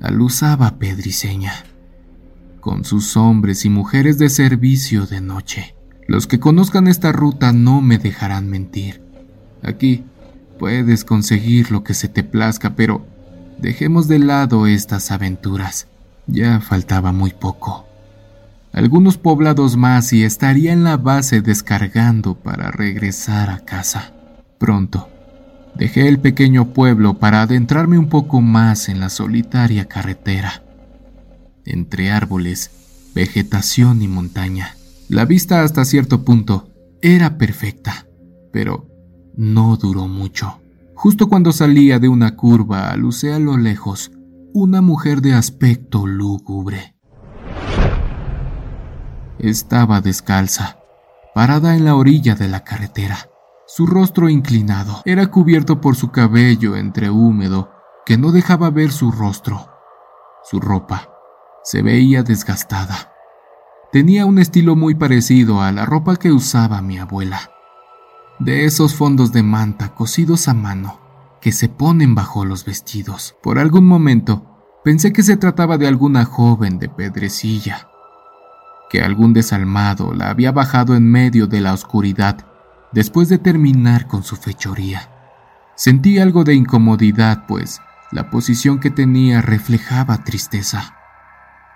aluzaba 0.00 0.78
Pedriseña, 0.78 1.52
con 2.60 2.84
sus 2.84 3.16
hombres 3.16 3.64
y 3.64 3.70
mujeres 3.70 4.18
de 4.18 4.30
servicio 4.30 5.06
de 5.06 5.20
noche. 5.20 5.75
Los 6.06 6.26
que 6.26 6.38
conozcan 6.38 6.86
esta 6.86 7.12
ruta 7.12 7.52
no 7.52 7.80
me 7.82 7.98
dejarán 7.98 8.48
mentir. 8.48 9.02
Aquí 9.62 10.04
puedes 10.58 11.04
conseguir 11.04 11.70
lo 11.70 11.82
que 11.82 11.94
se 11.94 12.08
te 12.08 12.22
plazca, 12.22 12.76
pero 12.76 13.06
dejemos 13.58 14.06
de 14.08 14.20
lado 14.20 14.66
estas 14.66 15.10
aventuras. 15.10 15.88
Ya 16.26 16.60
faltaba 16.60 17.12
muy 17.12 17.30
poco. 17.30 17.86
Algunos 18.72 19.16
poblados 19.16 19.76
más 19.76 20.12
y 20.12 20.22
estaría 20.22 20.72
en 20.72 20.84
la 20.84 20.96
base 20.96 21.40
descargando 21.40 22.34
para 22.34 22.70
regresar 22.70 23.48
a 23.48 23.60
casa. 23.60 24.12
Pronto, 24.58 25.08
dejé 25.74 26.08
el 26.08 26.18
pequeño 26.18 26.74
pueblo 26.74 27.18
para 27.18 27.42
adentrarme 27.42 27.98
un 27.98 28.08
poco 28.08 28.40
más 28.42 28.88
en 28.88 29.00
la 29.00 29.08
solitaria 29.08 29.86
carretera. 29.86 30.62
Entre 31.64 32.10
árboles, 32.10 32.70
vegetación 33.14 34.02
y 34.02 34.08
montaña. 34.08 34.75
La 35.08 35.24
vista 35.24 35.62
hasta 35.62 35.84
cierto 35.84 36.24
punto 36.24 36.68
era 37.00 37.38
perfecta, 37.38 38.08
pero 38.52 38.88
no 39.36 39.76
duró 39.76 40.08
mucho. 40.08 40.60
Justo 40.96 41.28
cuando 41.28 41.52
salía 41.52 42.00
de 42.00 42.08
una 42.08 42.34
curva, 42.34 42.90
alucé 42.90 43.32
a 43.32 43.38
lo 43.38 43.56
lejos 43.56 44.10
una 44.52 44.80
mujer 44.80 45.20
de 45.20 45.34
aspecto 45.34 46.08
lúgubre. 46.08 46.96
Estaba 49.38 50.00
descalza, 50.00 50.78
parada 51.36 51.76
en 51.76 51.84
la 51.84 51.94
orilla 51.94 52.34
de 52.34 52.48
la 52.48 52.64
carretera. 52.64 53.30
Su 53.68 53.86
rostro 53.86 54.28
inclinado 54.28 55.02
era 55.04 55.28
cubierto 55.28 55.80
por 55.80 55.94
su 55.94 56.10
cabello 56.10 56.74
entre 56.74 57.10
húmedo 57.10 57.70
que 58.04 58.18
no 58.18 58.32
dejaba 58.32 58.70
ver 58.70 58.90
su 58.90 59.12
rostro. 59.12 59.68
Su 60.42 60.58
ropa 60.58 61.10
se 61.62 61.82
veía 61.82 62.24
desgastada 62.24 63.12
Tenía 63.92 64.26
un 64.26 64.38
estilo 64.38 64.76
muy 64.76 64.94
parecido 64.94 65.62
a 65.62 65.72
la 65.72 65.86
ropa 65.86 66.16
que 66.16 66.32
usaba 66.32 66.82
mi 66.82 66.98
abuela. 66.98 67.50
De 68.38 68.64
esos 68.64 68.94
fondos 68.94 69.32
de 69.32 69.42
manta 69.42 69.94
cosidos 69.94 70.48
a 70.48 70.54
mano 70.54 71.00
que 71.40 71.52
se 71.52 71.68
ponen 71.68 72.14
bajo 72.14 72.44
los 72.44 72.64
vestidos. 72.64 73.36
Por 73.42 73.58
algún 73.58 73.86
momento 73.86 74.80
pensé 74.84 75.12
que 75.12 75.22
se 75.22 75.36
trataba 75.36 75.78
de 75.78 75.86
alguna 75.86 76.24
joven 76.24 76.78
de 76.78 76.88
pedrecilla, 76.88 77.88
que 78.90 79.00
algún 79.00 79.32
desalmado 79.32 80.12
la 80.12 80.30
había 80.30 80.52
bajado 80.52 80.96
en 80.96 81.10
medio 81.10 81.46
de 81.46 81.60
la 81.60 81.72
oscuridad 81.72 82.44
después 82.92 83.28
de 83.28 83.38
terminar 83.38 84.08
con 84.08 84.24
su 84.24 84.36
fechoría. 84.36 85.08
Sentí 85.76 86.18
algo 86.18 86.44
de 86.44 86.54
incomodidad, 86.54 87.46
pues 87.46 87.80
la 88.10 88.30
posición 88.30 88.80
que 88.80 88.90
tenía 88.90 89.42
reflejaba 89.42 90.24
tristeza. 90.24 90.96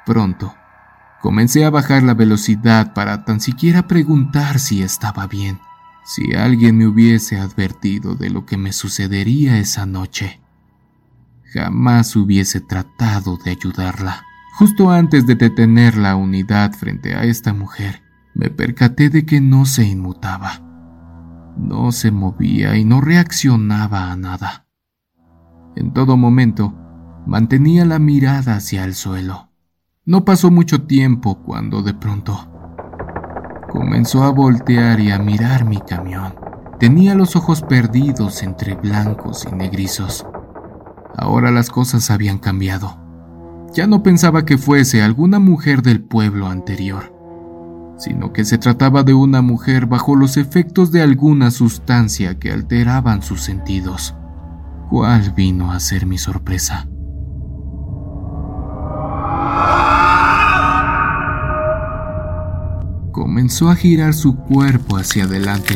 Pronto, 0.07 0.55
Comencé 1.21 1.67
a 1.67 1.71
bajar 1.71 2.03
la 2.03 2.15
velocidad 2.15 2.95
para 2.95 3.25
tan 3.25 3.41
siquiera 3.41 3.87
preguntar 3.87 4.59
si 4.59 4.83
estaba 4.83 5.27
bien, 5.27 5.59
si 6.05 6.35
alguien 6.35 6.79
me 6.79 6.87
hubiese 6.87 7.39
advertido 7.39 8.15
de 8.15 8.31
lo 8.31 8.47
que 8.47 8.57
me 8.57 8.73
sucedería 8.73 9.59
esa 9.59 9.85
noche. 9.85 10.41
Jamás 11.53 12.17
hubiese 12.17 12.61
tratado 12.61 13.37
de 13.45 13.51
ayudarla. 13.51 14.25
Justo 14.59 14.91
antes 14.91 15.27
de 15.27 15.35
detener 15.35 15.97
la 15.97 16.17
unidad 16.17 16.73
frente 16.73 17.15
a 17.15 17.25
esta 17.25 17.53
mujer, 17.53 18.03
me 18.35 18.49
percaté 18.49 19.11
de 19.11 19.27
que 19.27 19.43
no 19.43 19.67
se 19.67 19.85
inmutaba. 19.85 20.63
No 21.59 21.93
se 21.93 22.11
movía 22.11 22.77
y 22.77 22.85
no 22.85 23.03
reaccionaba 23.03 24.11
a 24.11 24.17
nada. 24.17 24.67
En 25.77 25.93
todo 25.93 26.17
momento, 26.17 26.75
mantenía 27.27 27.85
la 27.85 27.99
mirada 27.99 28.57
hacia 28.57 28.85
el 28.85 28.95
suelo. 28.95 29.50
No 30.11 30.25
pasó 30.25 30.51
mucho 30.51 30.83
tiempo 30.83 31.41
cuando 31.45 31.83
de 31.83 31.95
pronto 31.95 32.37
comenzó 33.71 34.25
a 34.25 34.31
voltear 34.31 34.99
y 34.99 35.13
a 35.13 35.21
mirar 35.21 35.65
mi 35.65 35.79
camión. 35.79 36.35
Tenía 36.81 37.15
los 37.15 37.37
ojos 37.37 37.63
perdidos 37.63 38.43
entre 38.43 38.75
blancos 38.75 39.47
y 39.49 39.55
negrizos. 39.55 40.27
Ahora 41.17 41.53
las 41.53 41.71
cosas 41.71 42.11
habían 42.11 42.39
cambiado. 42.39 42.99
Ya 43.73 43.87
no 43.87 44.03
pensaba 44.03 44.45
que 44.45 44.59
fuese 44.59 45.01
alguna 45.01 45.39
mujer 45.39 45.81
del 45.81 46.03
pueblo 46.03 46.49
anterior, 46.49 47.15
sino 47.97 48.33
que 48.33 48.45
se 48.45 48.59
trataba 48.59 49.05
de 49.05 49.15
una 49.15 49.43
mujer 49.43 49.87
bajo 49.87 50.17
los 50.17 50.37
efectos 50.37 50.91
de 50.91 51.03
alguna 51.03 51.53
sustancia 51.53 52.37
que 52.37 52.51
alteraban 52.51 53.23
sus 53.23 53.43
sentidos. 53.43 54.17
¿Cuál 54.91 55.31
vino 55.37 55.71
a 55.71 55.79
ser 55.79 56.05
mi 56.05 56.19
sorpresa? 56.19 56.90
Comenzó 63.21 63.69
a 63.69 63.77
girar 63.77 64.15
su 64.15 64.35
cuerpo 64.35 64.97
hacia 64.97 65.25
adelante 65.25 65.75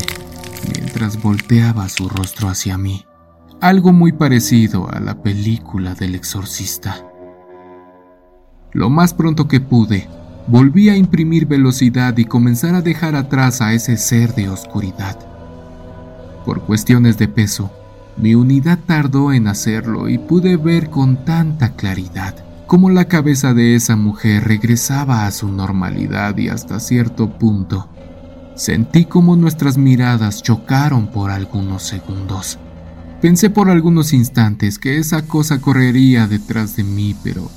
mientras 0.73 1.21
volteaba 1.21 1.91
su 1.91 2.09
rostro 2.09 2.49
hacia 2.49 2.79
mí, 2.79 3.05
algo 3.61 3.93
muy 3.93 4.13
parecido 4.13 4.91
a 4.91 4.99
la 4.99 5.23
película 5.23 5.95
del 5.95 6.15
exorcista. 6.15 7.07
Lo 8.73 8.89
más 8.89 9.13
pronto 9.13 9.47
que 9.47 9.61
pude, 9.61 10.09
volví 10.47 10.89
a 10.89 10.97
imprimir 10.97 11.45
velocidad 11.45 12.17
y 12.17 12.25
comenzar 12.25 12.75
a 12.77 12.81
dejar 12.81 13.15
atrás 13.15 13.61
a 13.61 13.75
ese 13.75 13.99
ser 13.99 14.35
de 14.35 14.49
oscuridad. 14.49 15.19
Por 16.47 16.63
cuestiones 16.63 17.19
de 17.19 17.29
peso, 17.29 17.71
mi 18.17 18.35
unidad 18.35 18.79
tardó 18.87 19.35
en 19.35 19.49
hacerlo 19.49 20.09
y 20.09 20.17
pude 20.17 20.57
ver 20.57 20.89
con 20.89 21.27
tanta 21.27 21.77
claridad 21.77 22.37
cómo 22.67 22.91
la 22.91 23.07
cabeza 23.07 23.55
de 23.55 23.75
esa 23.75 23.97
mujer 23.97 24.45
regresaba 24.45 25.27
a 25.27 25.31
su 25.31 25.49
normalidad 25.49 26.37
y 26.39 26.49
hasta 26.49 26.81
cierto 26.81 27.39
punto 27.39 27.89
sentí 28.55 29.05
como 29.05 29.37
nuestras 29.37 29.77
miradas 29.77 30.43
chocaron 30.43 31.09
por 31.09 31.31
algunos 31.31 31.83
segundos. 31.83 32.59
Pensé 33.21 33.51
por 33.51 33.71
algunos 33.71 34.13
instantes 34.13 34.79
que 34.79 34.99
esa 34.99 35.27
cosa 35.27 35.61
correría 35.61 36.27
detrás 36.27 36.77
de 36.77 36.85
mí, 36.85 37.17
pero 37.23 37.51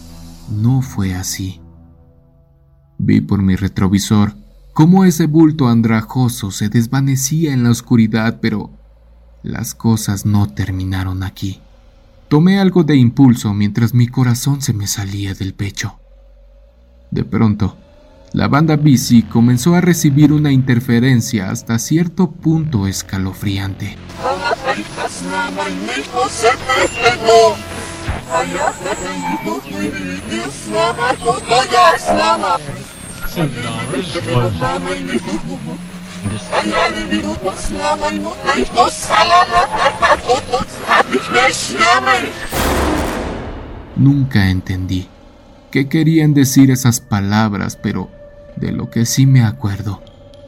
no 0.50 0.82
fue 0.82 1.14
así. 1.14 1.62
Vi 2.98 3.22
por 3.22 3.42
mi 3.42 3.56
retrovisor 3.56 4.34
cómo 4.74 5.06
ese 5.06 5.26
bulto 5.26 5.68
andrajoso 5.68 6.52
se 6.52 6.70
desvanecía 6.70 7.54
en 7.54 7.64
la 7.64 7.72
oscuridad, 7.72 8.40
pero 8.42 8.72
las 9.44 9.76
cosas 9.76 10.26
no 10.26 10.48
terminaron 10.48 11.24
aquí. 11.24 11.62
Tomé 12.28 12.60
algo 12.60 12.84
de 12.84 12.98
impulso 12.98 13.54
mientras 13.54 13.94
mi 13.94 14.08
corazón 14.08 14.62
se 14.62 14.74
me 14.74 14.86
salía 14.88 15.34
del 15.34 15.54
pecho. 15.54 15.98
De 17.10 17.24
pronto, 17.24 17.78
la 18.34 18.49
banda 18.49 18.76
bici 18.76 19.24
comenzó 19.24 19.76
a 19.76 19.82
recibir 19.82 20.34
una 20.34 20.52
interferencia 20.52 21.49
hasta 21.49 21.80
cierto 21.80 22.32
punto 22.32 22.86
escalofriante. 22.86 23.98
Nunca 43.95 44.49
entendí 44.49 45.07
qué 45.72 45.88
querían 45.88 46.34
decir 46.34 46.72
esas 46.72 46.99
palabras, 46.99 47.77
pero 47.81 48.10
de 48.56 48.72
lo 48.72 48.89
que 48.89 49.06
sí 49.06 49.26
me 49.26 49.44
acuerdo 49.44 50.02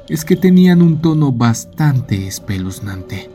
es 0.07 0.25
que 0.25 0.35
tenían 0.35 0.81
un 0.81 1.01
tono 1.01 1.31
bastante 1.31 2.27
espeluznante. 2.27 3.29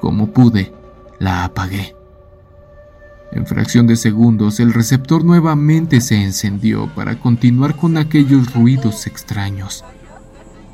Como 0.00 0.28
pude, 0.28 0.72
la 1.18 1.44
apagué. 1.44 1.96
En 3.32 3.46
fracción 3.46 3.86
de 3.86 3.96
segundos 3.96 4.58
el 4.60 4.72
receptor 4.72 5.24
nuevamente 5.24 6.00
se 6.00 6.22
encendió 6.22 6.88
para 6.94 7.18
continuar 7.18 7.76
con 7.76 7.98
aquellos 7.98 8.54
ruidos 8.54 9.06
extraños. 9.06 9.84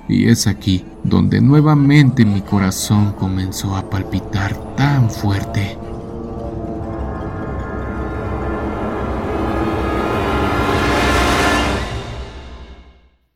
Y 0.09 0.29
es 0.29 0.47
aquí 0.47 0.85
donde 1.03 1.41
nuevamente 1.41 2.25
mi 2.25 2.43
corazón 2.43 3.13
comenzó 3.13 3.77
a 3.77 3.89
palpitar 3.89 4.55
tan 4.77 5.11
fuerte. 5.11 5.79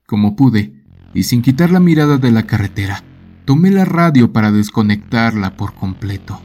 Como 0.07 0.37
pude, 0.37 0.73
y 1.15 1.23
sin 1.25 1.43
quitar 1.43 1.71
la 1.71 1.81
mirada 1.81 2.17
de 2.19 2.33
la 2.33 2.45
carretera, 2.45 3.03
tomé 3.45 3.71
la 3.71 3.85
radio 3.85 4.33
para 4.33 4.53
desconectarla 4.53 5.57
por 5.57 5.75
completo. 5.75 6.41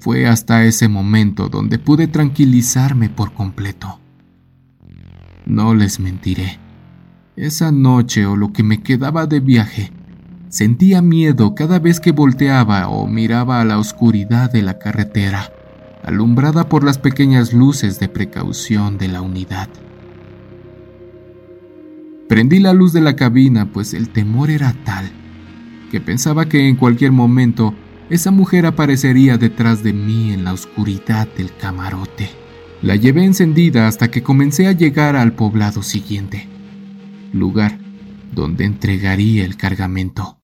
Fue 0.00 0.26
hasta 0.26 0.64
ese 0.64 0.88
momento 0.88 1.48
donde 1.48 1.78
pude 1.78 2.08
tranquilizarme 2.08 3.08
por 3.08 3.32
completo. 3.32 4.00
No 5.46 5.74
les 5.74 5.98
mentiré. 5.98 6.63
Esa 7.36 7.72
noche 7.72 8.26
o 8.26 8.36
lo 8.36 8.52
que 8.52 8.62
me 8.62 8.82
quedaba 8.82 9.26
de 9.26 9.40
viaje, 9.40 9.90
sentía 10.48 11.02
miedo 11.02 11.54
cada 11.54 11.78
vez 11.78 11.98
que 11.98 12.12
volteaba 12.12 12.88
o 12.88 13.06
miraba 13.06 13.60
a 13.60 13.64
la 13.64 13.78
oscuridad 13.78 14.52
de 14.52 14.62
la 14.62 14.78
carretera, 14.78 15.50
alumbrada 16.04 16.68
por 16.68 16.84
las 16.84 16.98
pequeñas 16.98 17.52
luces 17.52 17.98
de 17.98 18.08
precaución 18.08 18.98
de 18.98 19.08
la 19.08 19.20
unidad. 19.20 19.68
Prendí 22.28 22.60
la 22.60 22.72
luz 22.72 22.92
de 22.92 23.00
la 23.00 23.16
cabina, 23.16 23.72
pues 23.72 23.94
el 23.94 24.10
temor 24.10 24.50
era 24.50 24.72
tal 24.84 25.10
que 25.94 26.00
pensaba 26.00 26.48
que 26.48 26.66
en 26.66 26.74
cualquier 26.74 27.12
momento 27.12 27.72
esa 28.10 28.32
mujer 28.32 28.66
aparecería 28.66 29.38
detrás 29.38 29.84
de 29.84 29.92
mí 29.92 30.32
en 30.32 30.42
la 30.42 30.52
oscuridad 30.52 31.28
del 31.36 31.54
camarote. 31.56 32.30
La 32.82 32.96
llevé 32.96 33.24
encendida 33.24 33.86
hasta 33.86 34.10
que 34.10 34.20
comencé 34.20 34.66
a 34.66 34.72
llegar 34.72 35.14
al 35.14 35.34
poblado 35.34 35.84
siguiente, 35.84 36.48
lugar 37.34 37.78
donde 38.32 38.64
entregaría 38.64 39.44
el 39.44 39.56
cargamento. 39.56 40.38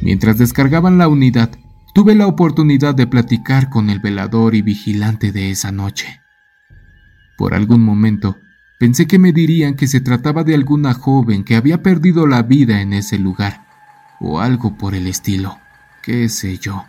Mientras 0.00 0.38
descargaban 0.38 0.98
la 0.98 1.08
unidad, 1.08 1.50
tuve 1.94 2.14
la 2.14 2.26
oportunidad 2.26 2.94
de 2.94 3.06
platicar 3.06 3.70
con 3.70 3.90
el 3.90 3.98
velador 3.98 4.54
y 4.54 4.62
vigilante 4.62 5.32
de 5.32 5.50
esa 5.50 5.72
noche. 5.72 6.20
Por 7.36 7.54
algún 7.54 7.82
momento, 7.82 8.36
pensé 8.78 9.06
que 9.06 9.18
me 9.18 9.32
dirían 9.32 9.74
que 9.74 9.86
se 9.86 10.00
trataba 10.00 10.44
de 10.44 10.54
alguna 10.54 10.94
joven 10.94 11.44
que 11.44 11.56
había 11.56 11.82
perdido 11.82 12.26
la 12.26 12.42
vida 12.42 12.80
en 12.80 12.92
ese 12.92 13.18
lugar 13.18 13.66
o 14.20 14.40
algo 14.40 14.76
por 14.76 14.94
el 14.94 15.06
estilo, 15.06 15.58
qué 16.02 16.28
sé 16.28 16.58
yo. 16.58 16.84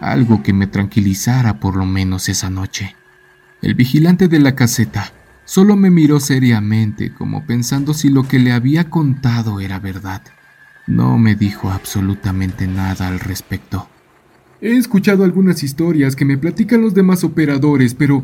Algo 0.00 0.42
que 0.42 0.54
me 0.54 0.66
tranquilizara 0.66 1.60
por 1.60 1.76
lo 1.76 1.84
menos 1.84 2.28
esa 2.30 2.48
noche. 2.48 2.96
El 3.60 3.74
vigilante 3.74 4.28
de 4.28 4.40
la 4.40 4.54
caseta 4.54 5.12
solo 5.50 5.74
me 5.74 5.90
miró 5.90 6.20
seriamente 6.20 7.12
como 7.12 7.44
pensando 7.44 7.92
si 7.92 8.08
lo 8.08 8.28
que 8.28 8.38
le 8.38 8.52
había 8.52 8.88
contado 8.88 9.58
era 9.58 9.80
verdad. 9.80 10.22
No 10.86 11.18
me 11.18 11.34
dijo 11.34 11.72
absolutamente 11.72 12.68
nada 12.68 13.08
al 13.08 13.18
respecto. 13.18 13.88
He 14.60 14.76
escuchado 14.76 15.24
algunas 15.24 15.64
historias 15.64 16.14
que 16.14 16.24
me 16.24 16.38
platican 16.38 16.82
los 16.82 16.94
demás 16.94 17.24
operadores, 17.24 17.94
pero 17.94 18.22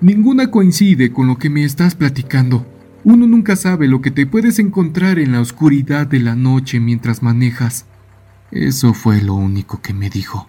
ninguna 0.00 0.52
coincide 0.52 1.12
con 1.12 1.26
lo 1.26 1.36
que 1.36 1.50
me 1.50 1.64
estás 1.64 1.96
platicando. 1.96 2.64
Uno 3.02 3.26
nunca 3.26 3.56
sabe 3.56 3.88
lo 3.88 4.00
que 4.00 4.12
te 4.12 4.26
puedes 4.26 4.60
encontrar 4.60 5.18
en 5.18 5.32
la 5.32 5.40
oscuridad 5.40 6.06
de 6.06 6.20
la 6.20 6.36
noche 6.36 6.78
mientras 6.78 7.24
manejas. 7.24 7.86
Eso 8.52 8.94
fue 8.94 9.20
lo 9.20 9.34
único 9.34 9.82
que 9.82 9.94
me 9.94 10.10
dijo. 10.10 10.48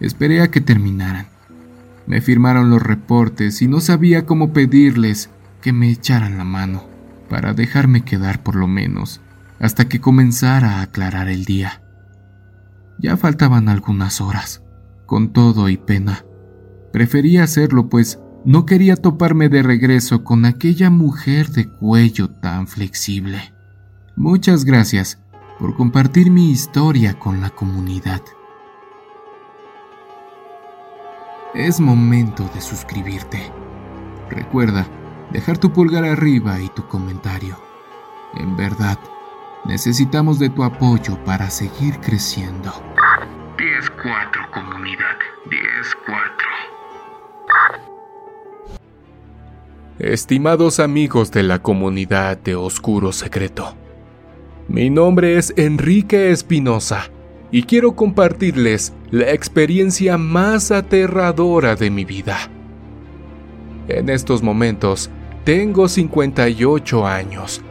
Esperé 0.00 0.42
a 0.42 0.50
que 0.50 0.60
terminaran. 0.60 1.28
Me 2.08 2.20
firmaron 2.20 2.68
los 2.68 2.82
reportes 2.82 3.62
y 3.62 3.68
no 3.68 3.80
sabía 3.80 4.26
cómo 4.26 4.52
pedirles 4.52 5.30
que 5.66 5.72
me 5.72 5.90
echaran 5.90 6.38
la 6.38 6.44
mano 6.44 6.84
para 7.28 7.52
dejarme 7.52 8.04
quedar 8.04 8.44
por 8.44 8.54
lo 8.54 8.68
menos 8.68 9.20
hasta 9.58 9.88
que 9.88 10.00
comenzara 10.00 10.74
a 10.78 10.82
aclarar 10.82 11.28
el 11.28 11.44
día. 11.44 11.82
Ya 13.00 13.16
faltaban 13.16 13.68
algunas 13.68 14.20
horas. 14.20 14.62
Con 15.06 15.32
todo 15.32 15.68
y 15.68 15.76
pena. 15.76 16.24
Prefería 16.92 17.42
hacerlo 17.42 17.88
pues 17.88 18.20
no 18.44 18.64
quería 18.64 18.94
toparme 18.94 19.48
de 19.48 19.64
regreso 19.64 20.22
con 20.22 20.44
aquella 20.44 20.88
mujer 20.88 21.48
de 21.48 21.68
cuello 21.68 22.30
tan 22.30 22.68
flexible. 22.68 23.52
Muchas 24.14 24.64
gracias 24.64 25.18
por 25.58 25.74
compartir 25.74 26.30
mi 26.30 26.52
historia 26.52 27.18
con 27.18 27.40
la 27.40 27.50
comunidad. 27.50 28.22
Es 31.56 31.80
momento 31.80 32.48
de 32.54 32.60
suscribirte. 32.60 33.50
Recuerda 34.30 34.86
dejar 35.30 35.58
tu 35.58 35.72
pulgar 35.72 36.04
arriba 36.04 36.60
y 36.60 36.68
tu 36.68 36.86
comentario. 36.86 37.56
En 38.34 38.56
verdad, 38.56 38.98
necesitamos 39.64 40.38
de 40.38 40.50
tu 40.50 40.64
apoyo 40.64 41.22
para 41.24 41.50
seguir 41.50 41.98
creciendo. 42.00 42.72
10-4 43.56 44.50
comunidad, 44.52 45.16
10-4. 45.46 46.46
Estimados 49.98 50.78
amigos 50.78 51.30
de 51.30 51.42
la 51.42 51.60
comunidad 51.60 52.36
de 52.38 52.54
Oscuro 52.54 53.12
Secreto, 53.12 53.74
mi 54.68 54.90
nombre 54.90 55.38
es 55.38 55.54
Enrique 55.56 56.30
Espinosa 56.30 57.10
y 57.50 57.62
quiero 57.62 57.96
compartirles 57.96 58.92
la 59.10 59.30
experiencia 59.30 60.18
más 60.18 60.70
aterradora 60.70 61.76
de 61.76 61.90
mi 61.90 62.04
vida. 62.04 62.50
En 63.88 64.08
estos 64.08 64.42
momentos 64.42 65.10
tengo 65.44 65.88
58 65.88 67.06
años, 67.06 67.62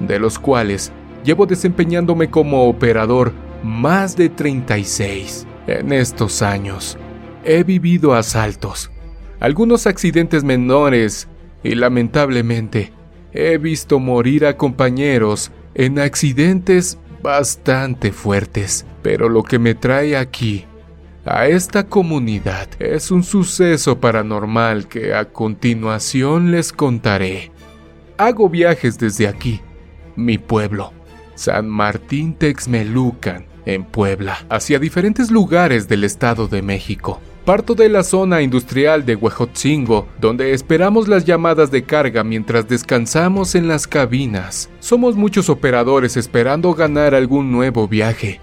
de 0.00 0.18
los 0.18 0.38
cuales 0.38 0.92
llevo 1.24 1.46
desempeñándome 1.46 2.30
como 2.30 2.68
operador 2.68 3.32
más 3.62 4.16
de 4.16 4.28
36. 4.28 5.46
En 5.66 5.92
estos 5.92 6.42
años 6.42 6.98
he 7.44 7.64
vivido 7.64 8.14
asaltos, 8.14 8.90
algunos 9.40 9.86
accidentes 9.86 10.44
menores 10.44 11.28
y 11.62 11.74
lamentablemente 11.74 12.92
he 13.32 13.58
visto 13.58 13.98
morir 13.98 14.46
a 14.46 14.56
compañeros 14.56 15.50
en 15.74 15.98
accidentes 15.98 16.98
bastante 17.22 18.12
fuertes. 18.12 18.86
Pero 19.02 19.28
lo 19.28 19.42
que 19.42 19.58
me 19.58 19.74
trae 19.74 20.16
aquí, 20.16 20.64
a 21.26 21.48
esta 21.48 21.86
comunidad, 21.86 22.68
es 22.78 23.10
un 23.10 23.22
suceso 23.22 23.98
paranormal 24.00 24.86
que 24.88 25.14
a 25.14 25.26
continuación 25.26 26.52
les 26.52 26.72
contaré. 26.72 27.50
Hago 28.16 28.48
viajes 28.48 28.98
desde 28.98 29.26
aquí, 29.26 29.60
mi 30.14 30.38
pueblo, 30.38 30.92
San 31.34 31.68
Martín 31.68 32.34
Texmelucan, 32.34 33.46
en 33.66 33.84
Puebla, 33.84 34.46
hacia 34.48 34.78
diferentes 34.78 35.30
lugares 35.30 35.88
del 35.88 36.04
Estado 36.04 36.46
de 36.46 36.62
México. 36.62 37.20
Parto 37.44 37.74
de 37.74 37.88
la 37.88 38.02
zona 38.02 38.42
industrial 38.42 39.04
de 39.04 39.14
Huejotzingo, 39.14 40.08
donde 40.20 40.52
esperamos 40.52 41.06
las 41.06 41.24
llamadas 41.24 41.70
de 41.70 41.84
carga 41.84 42.24
mientras 42.24 42.68
descansamos 42.68 43.54
en 43.54 43.68
las 43.68 43.86
cabinas. 43.86 44.70
Somos 44.80 45.14
muchos 45.14 45.48
operadores 45.48 46.16
esperando 46.16 46.74
ganar 46.74 47.14
algún 47.14 47.52
nuevo 47.52 47.86
viaje. 47.86 48.40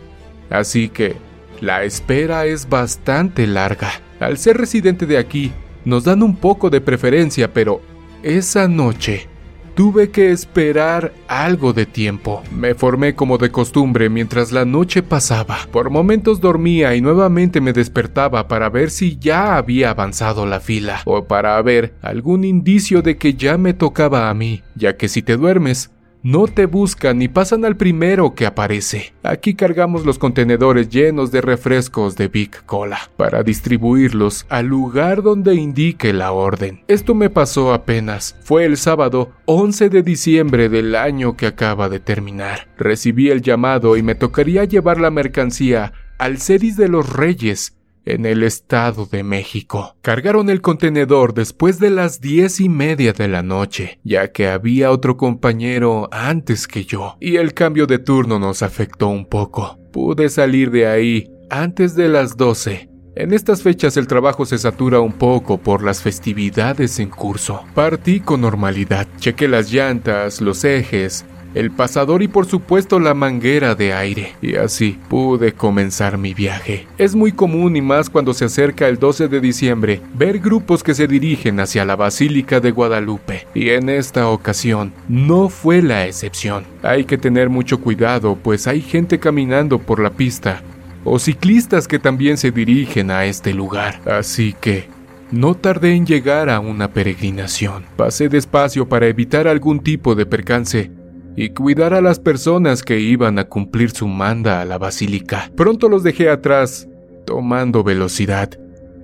Así 0.50 0.88
que, 0.88 1.18
la 1.64 1.86
espera 1.86 2.46
es 2.46 2.68
bastante 2.68 3.48
larga. 3.48 3.90
Al 4.20 4.38
ser 4.38 4.58
residente 4.58 5.06
de 5.06 5.18
aquí, 5.18 5.54
nos 5.86 6.04
dan 6.04 6.22
un 6.22 6.36
poco 6.36 6.70
de 6.70 6.82
preferencia, 6.82 7.54
pero 7.54 7.82
esa 8.22 8.68
noche 8.68 9.30
Tuve 9.76 10.12
que 10.12 10.30
esperar 10.30 11.14
algo 11.28 11.74
de 11.74 11.88
tiempo. 11.88 12.44
Me 12.56 12.76
formé 12.76 13.16
como 13.16 13.40
de 13.40 13.50
costumbre 13.50 14.08
mientras 14.08 14.52
la 14.52 14.66
noche 14.66 15.02
pasaba. 15.02 15.58
Por 15.72 15.90
momentos 15.90 16.40
dormía 16.40 16.94
y 16.94 17.02
nuevamente 17.02 17.60
me 17.60 17.74
despertaba 17.74 18.48
para 18.48 18.70
ver 18.70 18.92
si 18.92 19.18
ya 19.18 19.58
había 19.58 19.90
avanzado 19.90 20.46
la 20.46 20.60
fila 20.60 21.02
o 21.06 21.26
para 21.26 21.60
ver 21.64 21.96
algún 22.04 22.44
indicio 22.44 23.02
de 23.02 23.18
que 23.18 23.34
ya 23.34 23.58
me 23.58 23.74
tocaba 23.74 24.30
a 24.30 24.34
mí, 24.36 24.62
ya 24.76 24.96
que 24.96 25.08
si 25.08 25.24
te 25.24 25.38
duermes, 25.38 25.90
no 26.24 26.48
te 26.48 26.66
buscan 26.66 27.18
ni 27.18 27.28
pasan 27.28 27.66
al 27.66 27.76
primero 27.76 28.34
que 28.34 28.46
aparece. 28.46 29.14
Aquí 29.24 29.56
cargamos 29.56 30.06
los 30.06 30.18
contenedores 30.18 30.88
llenos 30.90 31.32
de 31.32 31.42
refrescos 31.42 32.16
de 32.16 32.30
Big 32.30 32.64
Cola 32.66 33.12
para 33.18 33.44
distribuirlos 33.44 34.46
al 34.48 34.68
lugar 34.68 35.22
donde 35.22 35.56
indique 35.56 36.14
la 36.14 36.32
orden. 36.32 36.82
Esto 36.88 37.14
me 37.14 37.30
pasó 37.30 37.74
apenas. 37.74 38.38
Fue 38.42 38.64
el 38.64 38.78
sábado 38.78 39.32
11 39.46 39.90
de 39.90 40.02
diciembre 40.02 40.70
del 40.70 40.96
año 40.96 41.36
que 41.36 41.48
acaba 41.48 41.90
de 41.90 42.00
terminar. 42.00 42.70
Recibí 42.78 43.30
el 43.30 43.42
llamado 43.42 43.98
y 43.98 44.04
me 44.04 44.16
tocaría 44.16 44.64
llevar 44.64 45.02
la 45.02 45.12
mercancía 45.12 45.92
al 46.18 46.38
Cedis 46.38 46.78
de 46.78 46.88
los 46.88 47.12
Reyes 47.12 47.76
en 48.06 48.26
el 48.26 48.44
Estado 48.44 49.06
de 49.06 49.24
México. 49.24 49.96
Cargaron 50.02 50.50
el 50.50 50.62
contenedor 50.62 51.34
después 51.34 51.80
de 51.80 51.90
las 51.90 52.22
diez 52.22 52.60
y 52.60 52.70
media 52.70 53.14
de 53.14 53.28
la 53.28 53.44
noche, 53.44 54.00
ya 54.04 54.32
que 54.32 54.48
había 54.48 54.92
otro 54.92 55.18
compañero 55.18 56.10
antes 56.12 56.68
que 56.68 56.86
yo, 56.86 57.18
y 57.20 57.38
el 57.38 57.54
cambio 57.54 57.88
de 57.88 58.00
turno 58.00 58.40
nos 58.40 58.62
afectó 58.62 59.08
un 59.08 59.26
poco. 59.26 59.78
Pude 59.92 60.30
salir 60.30 60.72
de 60.72 60.88
ahí 60.88 61.30
antes 61.50 61.96
de 61.96 62.10
las 62.10 62.36
doce. 62.36 62.90
En 63.16 63.32
estas 63.32 63.62
fechas 63.62 63.96
el 63.96 64.08
trabajo 64.08 64.44
se 64.44 64.58
satura 64.58 65.00
un 65.00 65.14
poco 65.14 65.60
por 65.60 65.84
las 65.84 66.02
festividades 66.02 67.00
en 67.00 67.12
curso. 67.12 67.62
Partí 67.76 68.20
con 68.20 68.42
normalidad, 68.42 69.08
chequé 69.18 69.48
las 69.48 69.72
llantas, 69.72 70.42
los 70.42 70.64
ejes, 70.64 71.24
el 71.54 71.72
pasador 71.72 72.24
y 72.24 72.28
por 72.28 72.46
supuesto 72.46 73.00
la 73.00 73.14
manguera 73.14 73.76
de 73.76 73.94
aire. 73.94 74.36
Y 74.42 74.56
así 74.56 74.98
pude 75.10 75.54
comenzar 75.54 76.18
mi 76.18 76.34
viaje. 76.34 76.88
Es 76.98 77.16
muy 77.16 77.32
común 77.32 77.76
y 77.76 77.82
más 77.82 78.10
cuando 78.10 78.34
se 78.34 78.46
acerca 78.46 78.88
el 78.88 79.00
12 79.00 79.28
de 79.28 79.42
diciembre 79.42 80.02
ver 80.16 80.40
grupos 80.40 80.84
que 80.84 80.94
se 80.94 81.08
dirigen 81.08 81.60
hacia 81.60 81.86
la 81.86 81.96
Basílica 81.96 82.60
de 82.60 82.72
Guadalupe. 82.72 83.48
Y 83.54 83.70
en 83.70 83.90
esta 83.90 84.30
ocasión 84.30 84.94
no 85.08 85.50
fue 85.50 85.82
la 85.82 86.08
excepción. 86.08 86.66
Hay 86.82 87.06
que 87.06 87.18
tener 87.18 87.50
mucho 87.50 87.80
cuidado 87.80 88.38
pues 88.42 88.68
hay 88.68 88.82
gente 88.82 89.20
caminando 89.20 89.80
por 89.80 90.00
la 90.00 90.12
pista 90.12 90.62
o 91.06 91.20
ciclistas 91.20 91.88
que 91.88 92.00
también 92.00 92.38
se 92.38 92.52
dirigen 92.52 93.12
a 93.12 93.26
este 93.26 93.54
lugar. 93.54 94.02
Así 94.06 94.56
que 94.60 94.88
no 95.32 95.56
tardé 95.56 95.96
en 95.96 96.06
llegar 96.06 96.50
a 96.50 96.60
una 96.60 96.90
peregrinación. 96.90 97.86
Pasé 97.98 98.30
despacio 98.30 98.88
para 98.88 99.08
evitar 99.08 99.48
algún 99.48 99.80
tipo 99.80 100.16
de 100.16 100.26
percance 100.26 100.92
y 101.36 101.50
cuidar 101.50 101.94
a 101.94 102.02
las 102.02 102.20
personas 102.20 102.84
que 102.84 103.00
iban 103.00 103.40
a 103.40 103.46
cumplir 103.46 103.92
su 103.92 104.08
manda 104.08 104.62
a 104.62 104.66
la 104.66 104.78
basílica. 104.78 105.52
Pronto 105.56 105.90
los 105.90 106.04
dejé 106.04 106.30
atrás, 106.30 106.88
tomando 107.26 107.84
velocidad, 107.84 108.50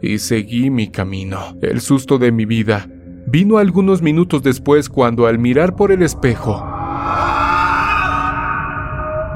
y 0.01 0.19
seguí 0.19 0.69
mi 0.69 0.89
camino. 0.89 1.57
El 1.61 1.81
susto 1.81 2.17
de 2.17 2.31
mi 2.31 2.45
vida 2.45 2.87
vino 3.25 3.57
algunos 3.57 4.01
minutos 4.01 4.43
después 4.43 4.89
cuando 4.89 5.27
al 5.27 5.39
mirar 5.39 5.75
por 5.75 5.91
el 5.91 6.01
espejo, 6.01 6.65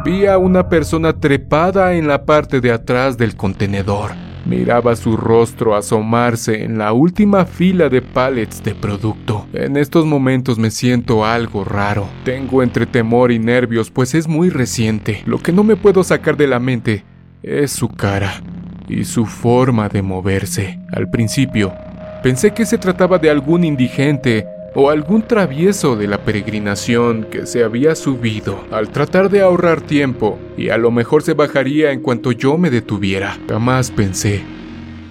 vi 0.04 0.26
a 0.26 0.38
una 0.38 0.68
persona 0.68 1.20
trepada 1.20 1.94
en 1.94 2.08
la 2.08 2.26
parte 2.26 2.60
de 2.60 2.72
atrás 2.72 3.18
del 3.18 3.36
contenedor. 3.36 4.12
Miraba 4.46 4.96
su 4.96 5.16
rostro 5.16 5.76
asomarse 5.76 6.64
en 6.64 6.78
la 6.78 6.92
última 6.92 7.46
fila 7.46 7.88
de 7.88 8.02
pallets 8.02 8.62
de 8.62 8.76
producto. 8.76 9.48
En 9.54 9.78
estos 9.78 10.06
momentos 10.06 10.60
me 10.60 10.70
siento 10.70 11.26
algo 11.26 11.64
raro. 11.64 12.08
Tengo 12.26 12.62
entre 12.62 12.86
temor 12.86 13.32
y 13.32 13.40
nervios 13.40 13.90
pues 13.90 14.14
es 14.14 14.28
muy 14.28 14.50
reciente. 14.50 15.24
Lo 15.26 15.40
que 15.40 15.54
no 15.54 15.64
me 15.64 15.78
puedo 15.78 16.04
sacar 16.04 16.36
de 16.36 16.48
la 16.48 16.60
mente 16.60 17.06
es 17.42 17.72
su 17.72 17.88
cara 17.88 18.42
y 18.88 19.06
su 19.06 19.26
forma 19.26 19.88
de 19.90 20.02
moverse. 20.02 20.80
Al 20.92 21.10
principio, 21.10 21.74
pensé 22.22 22.54
que 22.54 22.66
se 22.66 22.78
trataba 22.78 23.20
de 23.20 23.30
algún 23.30 23.64
indigente 23.64 24.46
o 24.76 24.90
algún 24.90 25.22
travieso 25.24 25.96
de 25.96 26.08
la 26.08 26.20
peregrinación 26.20 27.26
que 27.30 27.46
se 27.46 27.64
había 27.64 27.96
subido 27.96 28.64
al 28.72 28.90
tratar 28.90 29.30
de 29.30 29.42
ahorrar 29.42 29.82
tiempo 29.82 30.40
y 30.58 30.70
a 30.70 30.78
lo 30.78 30.92
mejor 30.92 31.24
se 31.24 31.34
bajaría 31.34 31.92
en 31.92 32.02
cuanto 32.02 32.32
yo 32.32 32.58
me 32.58 32.70
detuviera. 32.70 33.38
Jamás 33.48 33.92
pensé 33.92 34.44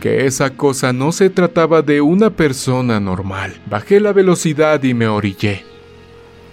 que 0.01 0.27
esa 0.27 0.51
cosa 0.51 0.93
no 0.93 1.13
se 1.13 1.31
trataba 1.31 1.81
de 1.83 2.01
una 2.01 2.31
persona 2.31 2.99
normal. 2.99 3.55
Bajé 3.71 4.01
la 4.01 4.13
velocidad 4.13 4.83
y 4.83 4.95
me 4.95 5.07
orillé. 5.07 5.65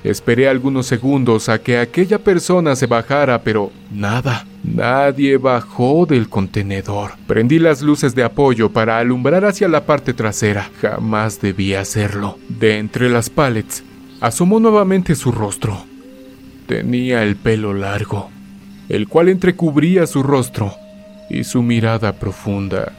Esperé 0.04 0.48
algunos 0.48 0.86
segundos 0.86 1.50
a 1.50 1.60
que 1.60 1.78
aquella 1.78 2.20
persona 2.20 2.76
se 2.76 2.86
bajara, 2.86 3.42
pero 3.42 3.72
nada. 3.92 4.46
Nadie 4.64 5.38
bajó 5.38 6.06
del 6.06 6.30
contenedor. 6.30 7.12
Prendí 7.28 7.60
las 7.60 7.82
luces 7.82 8.14
de 8.16 8.24
apoyo 8.24 8.72
para 8.72 9.00
alumbrar 9.00 9.46
hacia 9.46 9.68
la 9.68 9.86
parte 9.86 10.14
trasera. 10.14 10.70
Jamás 10.82 11.42
debía 11.42 11.82
hacerlo. 11.82 12.38
De 12.50 12.78
entre 12.78 13.10
las 13.10 13.30
pallets, 13.30 13.84
asomó 14.20 14.60
nuevamente 14.60 15.16
su 15.16 15.32
rostro. 15.32 15.86
Tenía 16.68 17.24
el 17.24 17.36
pelo 17.36 17.74
largo, 17.74 18.30
el 18.90 19.08
cual 19.08 19.30
entrecubría 19.30 20.06
su 20.06 20.22
rostro, 20.24 20.74
y 21.30 21.44
su 21.44 21.64
mirada 21.64 22.14
profunda 22.14 22.92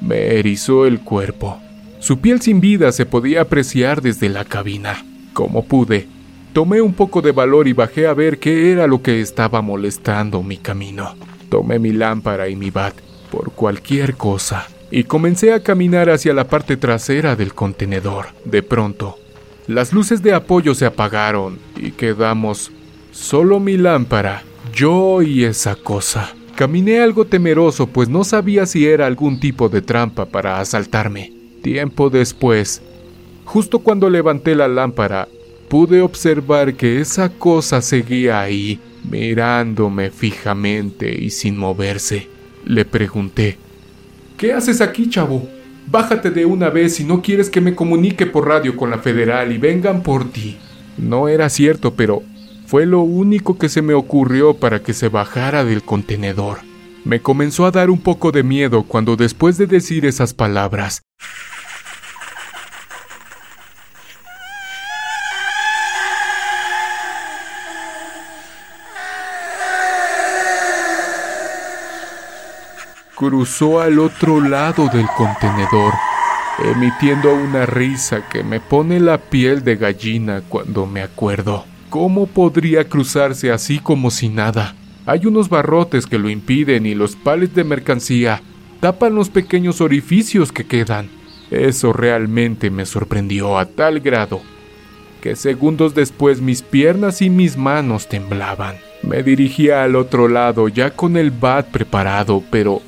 me 0.00 0.38
erizó 0.38 0.86
el 0.86 1.00
cuerpo. 1.00 1.58
Su 1.98 2.20
piel 2.20 2.40
sin 2.40 2.60
vida 2.60 2.92
se 2.92 3.06
podía 3.06 3.42
apreciar 3.42 4.02
desde 4.02 4.28
la 4.28 4.44
cabina. 4.44 5.04
Como 5.32 5.64
pude, 5.64 6.06
Tomé 6.52 6.80
un 6.80 6.94
poco 6.94 7.22
de 7.22 7.32
valor 7.32 7.68
y 7.68 7.72
bajé 7.72 8.06
a 8.06 8.14
ver 8.14 8.38
qué 8.38 8.72
era 8.72 8.86
lo 8.86 9.02
que 9.02 9.20
estaba 9.20 9.62
molestando 9.62 10.42
mi 10.42 10.56
camino. 10.56 11.14
Tomé 11.48 11.78
mi 11.78 11.92
lámpara 11.92 12.48
y 12.48 12.56
mi 12.56 12.70
bat 12.70 12.94
por 13.30 13.52
cualquier 13.52 14.16
cosa 14.16 14.66
y 14.90 15.04
comencé 15.04 15.52
a 15.52 15.62
caminar 15.62 16.10
hacia 16.10 16.32
la 16.32 16.48
parte 16.48 16.76
trasera 16.76 17.36
del 17.36 17.54
contenedor. 17.54 18.28
De 18.44 18.62
pronto, 18.62 19.18
las 19.66 19.92
luces 19.92 20.22
de 20.22 20.32
apoyo 20.34 20.74
se 20.74 20.86
apagaron 20.86 21.58
y 21.76 21.90
quedamos 21.90 22.72
solo 23.10 23.60
mi 23.60 23.76
lámpara, 23.76 24.42
yo 24.72 25.22
y 25.22 25.44
esa 25.44 25.76
cosa. 25.76 26.34
Caminé 26.56 27.00
algo 27.00 27.24
temeroso 27.24 27.86
pues 27.86 28.08
no 28.08 28.24
sabía 28.24 28.66
si 28.66 28.86
era 28.86 29.06
algún 29.06 29.38
tipo 29.38 29.68
de 29.68 29.82
trampa 29.82 30.26
para 30.26 30.58
asaltarme. 30.58 31.32
Tiempo 31.62 32.10
después, 32.10 32.82
justo 33.44 33.80
cuando 33.80 34.10
levanté 34.10 34.54
la 34.54 34.68
lámpara, 34.68 35.28
pude 35.68 36.00
observar 36.00 36.74
que 36.74 37.00
esa 37.00 37.28
cosa 37.28 37.82
seguía 37.82 38.40
ahí, 38.40 38.80
mirándome 39.08 40.10
fijamente 40.10 41.10
y 41.10 41.30
sin 41.30 41.56
moverse. 41.56 42.28
Le 42.64 42.84
pregunté, 42.84 43.58
¿Qué 44.38 44.52
haces 44.52 44.80
aquí, 44.80 45.08
chavo? 45.08 45.48
Bájate 45.90 46.30
de 46.30 46.44
una 46.44 46.70
vez 46.70 46.94
si 46.94 47.04
no 47.04 47.22
quieres 47.22 47.50
que 47.50 47.60
me 47.60 47.74
comunique 47.74 48.24
por 48.24 48.46
radio 48.46 48.76
con 48.76 48.88
la 48.88 48.98
federal 48.98 49.50
y 49.52 49.58
vengan 49.58 50.04
por 50.04 50.30
ti. 50.30 50.56
No 50.96 51.26
era 51.26 51.48
cierto, 51.48 51.94
pero 51.94 52.22
fue 52.64 52.86
lo 52.86 53.00
único 53.00 53.58
que 53.58 53.68
se 53.68 53.82
me 53.82 53.94
ocurrió 53.94 54.54
para 54.54 54.80
que 54.80 54.92
se 54.94 55.08
bajara 55.08 55.64
del 55.64 55.82
contenedor. 55.82 56.58
Me 57.04 57.20
comenzó 57.20 57.66
a 57.66 57.72
dar 57.72 57.90
un 57.90 57.98
poco 57.98 58.30
de 58.30 58.44
miedo 58.44 58.84
cuando 58.84 59.16
después 59.16 59.58
de 59.58 59.66
decir 59.66 60.06
esas 60.06 60.34
palabras, 60.34 61.02
cruzó 73.18 73.80
al 73.80 73.98
otro 73.98 74.40
lado 74.40 74.88
del 74.92 75.06
contenedor, 75.16 75.92
emitiendo 76.64 77.34
una 77.34 77.66
risa 77.66 78.28
que 78.28 78.44
me 78.44 78.60
pone 78.60 79.00
la 79.00 79.18
piel 79.18 79.64
de 79.64 79.74
gallina 79.74 80.42
cuando 80.48 80.86
me 80.86 81.02
acuerdo. 81.02 81.64
¿Cómo 81.90 82.28
podría 82.28 82.88
cruzarse 82.88 83.50
así 83.50 83.80
como 83.80 84.12
si 84.12 84.28
nada? 84.28 84.76
Hay 85.04 85.26
unos 85.26 85.48
barrotes 85.48 86.06
que 86.06 86.16
lo 86.16 86.30
impiden 86.30 86.86
y 86.86 86.94
los 86.94 87.16
pales 87.16 87.52
de 87.56 87.64
mercancía 87.64 88.40
tapan 88.78 89.16
los 89.16 89.30
pequeños 89.30 89.80
orificios 89.80 90.52
que 90.52 90.64
quedan. 90.64 91.10
Eso 91.50 91.92
realmente 91.92 92.70
me 92.70 92.86
sorprendió 92.86 93.58
a 93.58 93.66
tal 93.66 93.98
grado 93.98 94.42
que 95.20 95.34
segundos 95.34 95.96
después 95.96 96.40
mis 96.40 96.62
piernas 96.62 97.20
y 97.20 97.30
mis 97.30 97.56
manos 97.56 98.08
temblaban. 98.08 98.76
Me 99.02 99.24
dirigía 99.24 99.82
al 99.82 99.96
otro 99.96 100.28
lado 100.28 100.68
ya 100.68 100.90
con 100.90 101.16
el 101.16 101.32
bat 101.32 101.66
preparado, 101.66 102.44
pero 102.50 102.80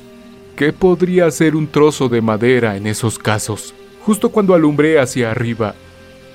¿Qué 0.55 0.73
podría 0.73 1.29
ser 1.31 1.55
un 1.55 1.67
trozo 1.67 2.09
de 2.09 2.21
madera 2.21 2.77
en 2.77 2.87
esos 2.87 3.17
casos? 3.17 3.73
Justo 4.05 4.29
cuando 4.29 4.53
alumbré 4.53 4.99
hacia 4.99 5.31
arriba, 5.31 5.75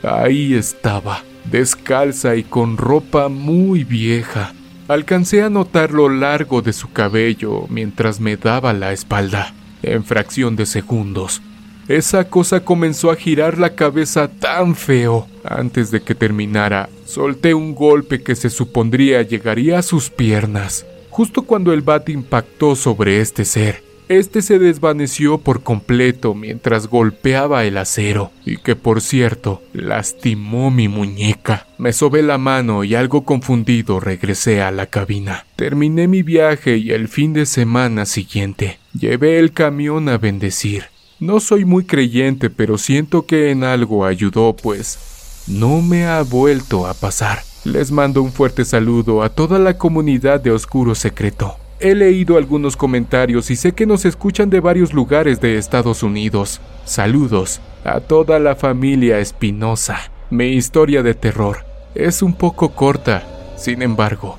ahí 0.02 0.54
estaba, 0.54 1.22
descalza 1.50 2.36
y 2.36 2.42
con 2.44 2.76
ropa 2.76 3.28
muy 3.28 3.84
vieja. 3.84 4.52
Alcancé 4.88 5.42
a 5.42 5.50
notar 5.50 5.90
lo 5.90 6.08
largo 6.08 6.62
de 6.62 6.72
su 6.72 6.92
cabello 6.92 7.66
mientras 7.68 8.20
me 8.20 8.36
daba 8.36 8.72
la 8.72 8.92
espalda. 8.92 9.52
En 9.82 10.04
fracción 10.04 10.56
de 10.56 10.66
segundos, 10.66 11.42
esa 11.88 12.28
cosa 12.28 12.64
comenzó 12.64 13.10
a 13.10 13.16
girar 13.16 13.58
la 13.58 13.74
cabeza 13.74 14.28
tan 14.28 14.74
feo. 14.74 15.28
Antes 15.44 15.90
de 15.90 16.02
que 16.02 16.14
terminara, 16.14 16.88
solté 17.04 17.54
un 17.54 17.74
golpe 17.74 18.22
que 18.22 18.34
se 18.34 18.50
supondría 18.50 19.22
llegaría 19.22 19.78
a 19.78 19.82
sus 19.82 20.10
piernas. 20.10 20.86
Justo 21.10 21.42
cuando 21.42 21.72
el 21.72 21.82
bat 21.82 22.08
impactó 22.08 22.74
sobre 22.74 23.20
este 23.20 23.44
ser, 23.44 23.82
este 24.08 24.42
se 24.42 24.58
desvaneció 24.58 25.38
por 25.38 25.62
completo 25.62 26.34
mientras 26.34 26.86
golpeaba 26.86 27.64
el 27.64 27.76
acero, 27.76 28.30
y 28.44 28.58
que 28.58 28.76
por 28.76 29.00
cierto, 29.00 29.62
lastimó 29.72 30.70
mi 30.70 30.88
muñeca. 30.88 31.66
Me 31.78 31.92
sobé 31.92 32.22
la 32.22 32.38
mano 32.38 32.84
y 32.84 32.94
algo 32.94 33.24
confundido 33.24 34.00
regresé 34.00 34.62
a 34.62 34.70
la 34.70 34.86
cabina. 34.86 35.46
Terminé 35.56 36.08
mi 36.08 36.22
viaje 36.22 36.76
y 36.76 36.92
el 36.92 37.08
fin 37.08 37.32
de 37.32 37.46
semana 37.46 38.06
siguiente 38.06 38.78
llevé 38.98 39.38
el 39.38 39.52
camión 39.52 40.08
a 40.08 40.18
bendecir. 40.18 40.84
No 41.18 41.40
soy 41.40 41.64
muy 41.64 41.84
creyente, 41.84 42.50
pero 42.50 42.78
siento 42.78 43.26
que 43.26 43.50
en 43.50 43.64
algo 43.64 44.04
ayudó, 44.04 44.54
pues 44.54 45.44
no 45.46 45.80
me 45.80 46.06
ha 46.06 46.22
vuelto 46.22 46.86
a 46.86 46.94
pasar. 46.94 47.40
Les 47.64 47.90
mando 47.90 48.22
un 48.22 48.32
fuerte 48.32 48.64
saludo 48.64 49.22
a 49.22 49.30
toda 49.30 49.58
la 49.58 49.76
comunidad 49.78 50.40
de 50.40 50.50
Oscuro 50.50 50.94
Secreto. 50.94 51.56
He 51.78 51.94
leído 51.94 52.38
algunos 52.38 52.74
comentarios 52.74 53.50
y 53.50 53.56
sé 53.56 53.72
que 53.72 53.84
nos 53.84 54.06
escuchan 54.06 54.48
de 54.48 54.60
varios 54.60 54.94
lugares 54.94 55.42
de 55.42 55.58
Estados 55.58 56.02
Unidos. 56.02 56.62
Saludos 56.86 57.60
a 57.84 58.00
toda 58.00 58.38
la 58.38 58.56
familia 58.56 59.18
Espinosa. 59.18 60.10
Mi 60.30 60.46
historia 60.46 61.02
de 61.02 61.12
terror 61.12 61.58
es 61.94 62.22
un 62.22 62.32
poco 62.32 62.70
corta, 62.70 63.24
sin 63.56 63.82
embargo, 63.82 64.38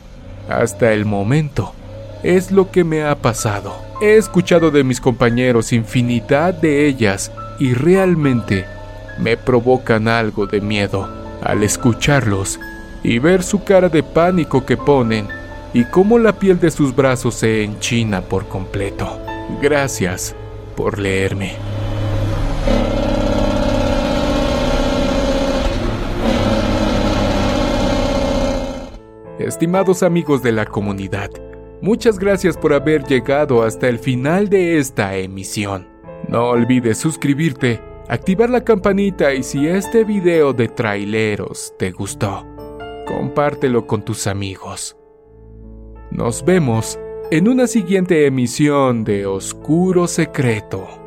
hasta 0.49 0.93
el 0.93 1.05
momento 1.05 1.73
es 2.23 2.51
lo 2.51 2.71
que 2.71 2.83
me 2.83 3.03
ha 3.03 3.15
pasado. 3.15 3.75
He 4.01 4.17
escuchado 4.17 4.71
de 4.71 4.83
mis 4.83 4.99
compañeros 4.99 5.73
infinidad 5.73 6.55
de 6.55 6.87
ellas 6.87 7.31
y 7.59 7.75
realmente 7.75 8.65
me 9.19 9.37
provocan 9.37 10.07
algo 10.07 10.47
de 10.47 10.59
miedo 10.59 11.07
al 11.43 11.61
escucharlos 11.61 12.59
y 13.03 13.19
ver 13.19 13.43
su 13.43 13.63
cara 13.63 13.89
de 13.89 14.01
pánico 14.01 14.65
que 14.65 14.75
ponen 14.75 15.27
y 15.77 15.85
cómo 15.85 16.17
la 16.17 16.39
piel 16.39 16.59
de 16.59 16.71
sus 16.71 16.95
brazos 16.95 17.35
se 17.35 17.63
enchina 17.63 18.23
por 18.23 18.47
completo. 18.47 19.19
Gracias 19.61 20.35
por 20.75 20.97
leerme. 20.97 21.53
Estimados 29.37 30.01
amigos 30.01 30.41
de 30.41 30.51
la 30.51 30.65
comunidad, 30.65 31.29
muchas 31.79 32.17
gracias 32.17 32.57
por 32.57 32.73
haber 32.73 33.03
llegado 33.03 33.61
hasta 33.61 33.87
el 33.87 33.99
final 33.99 34.49
de 34.49 34.79
esta 34.79 35.15
emisión. 35.15 35.87
No 36.27 36.47
olvides 36.47 36.97
suscribirte, 36.97 37.79
activar 38.09 38.49
la 38.49 38.63
campanita 38.63 39.31
y 39.31 39.43
si 39.43 39.67
este 39.67 40.03
video 40.03 40.53
de 40.53 40.69
traileros 40.69 41.71
te 41.77 41.91
gustó, 41.91 42.47
compártelo 43.05 43.85
con 43.85 44.03
tus 44.03 44.25
amigos. 44.25 44.96
Nos 46.11 46.45
vemos 46.45 46.97
en 47.31 47.49
una 47.49 47.67
siguiente 47.67 48.25
emisión 48.25 49.03
de 49.03 49.25
Oscuro 49.25 50.07
Secreto. 50.07 51.06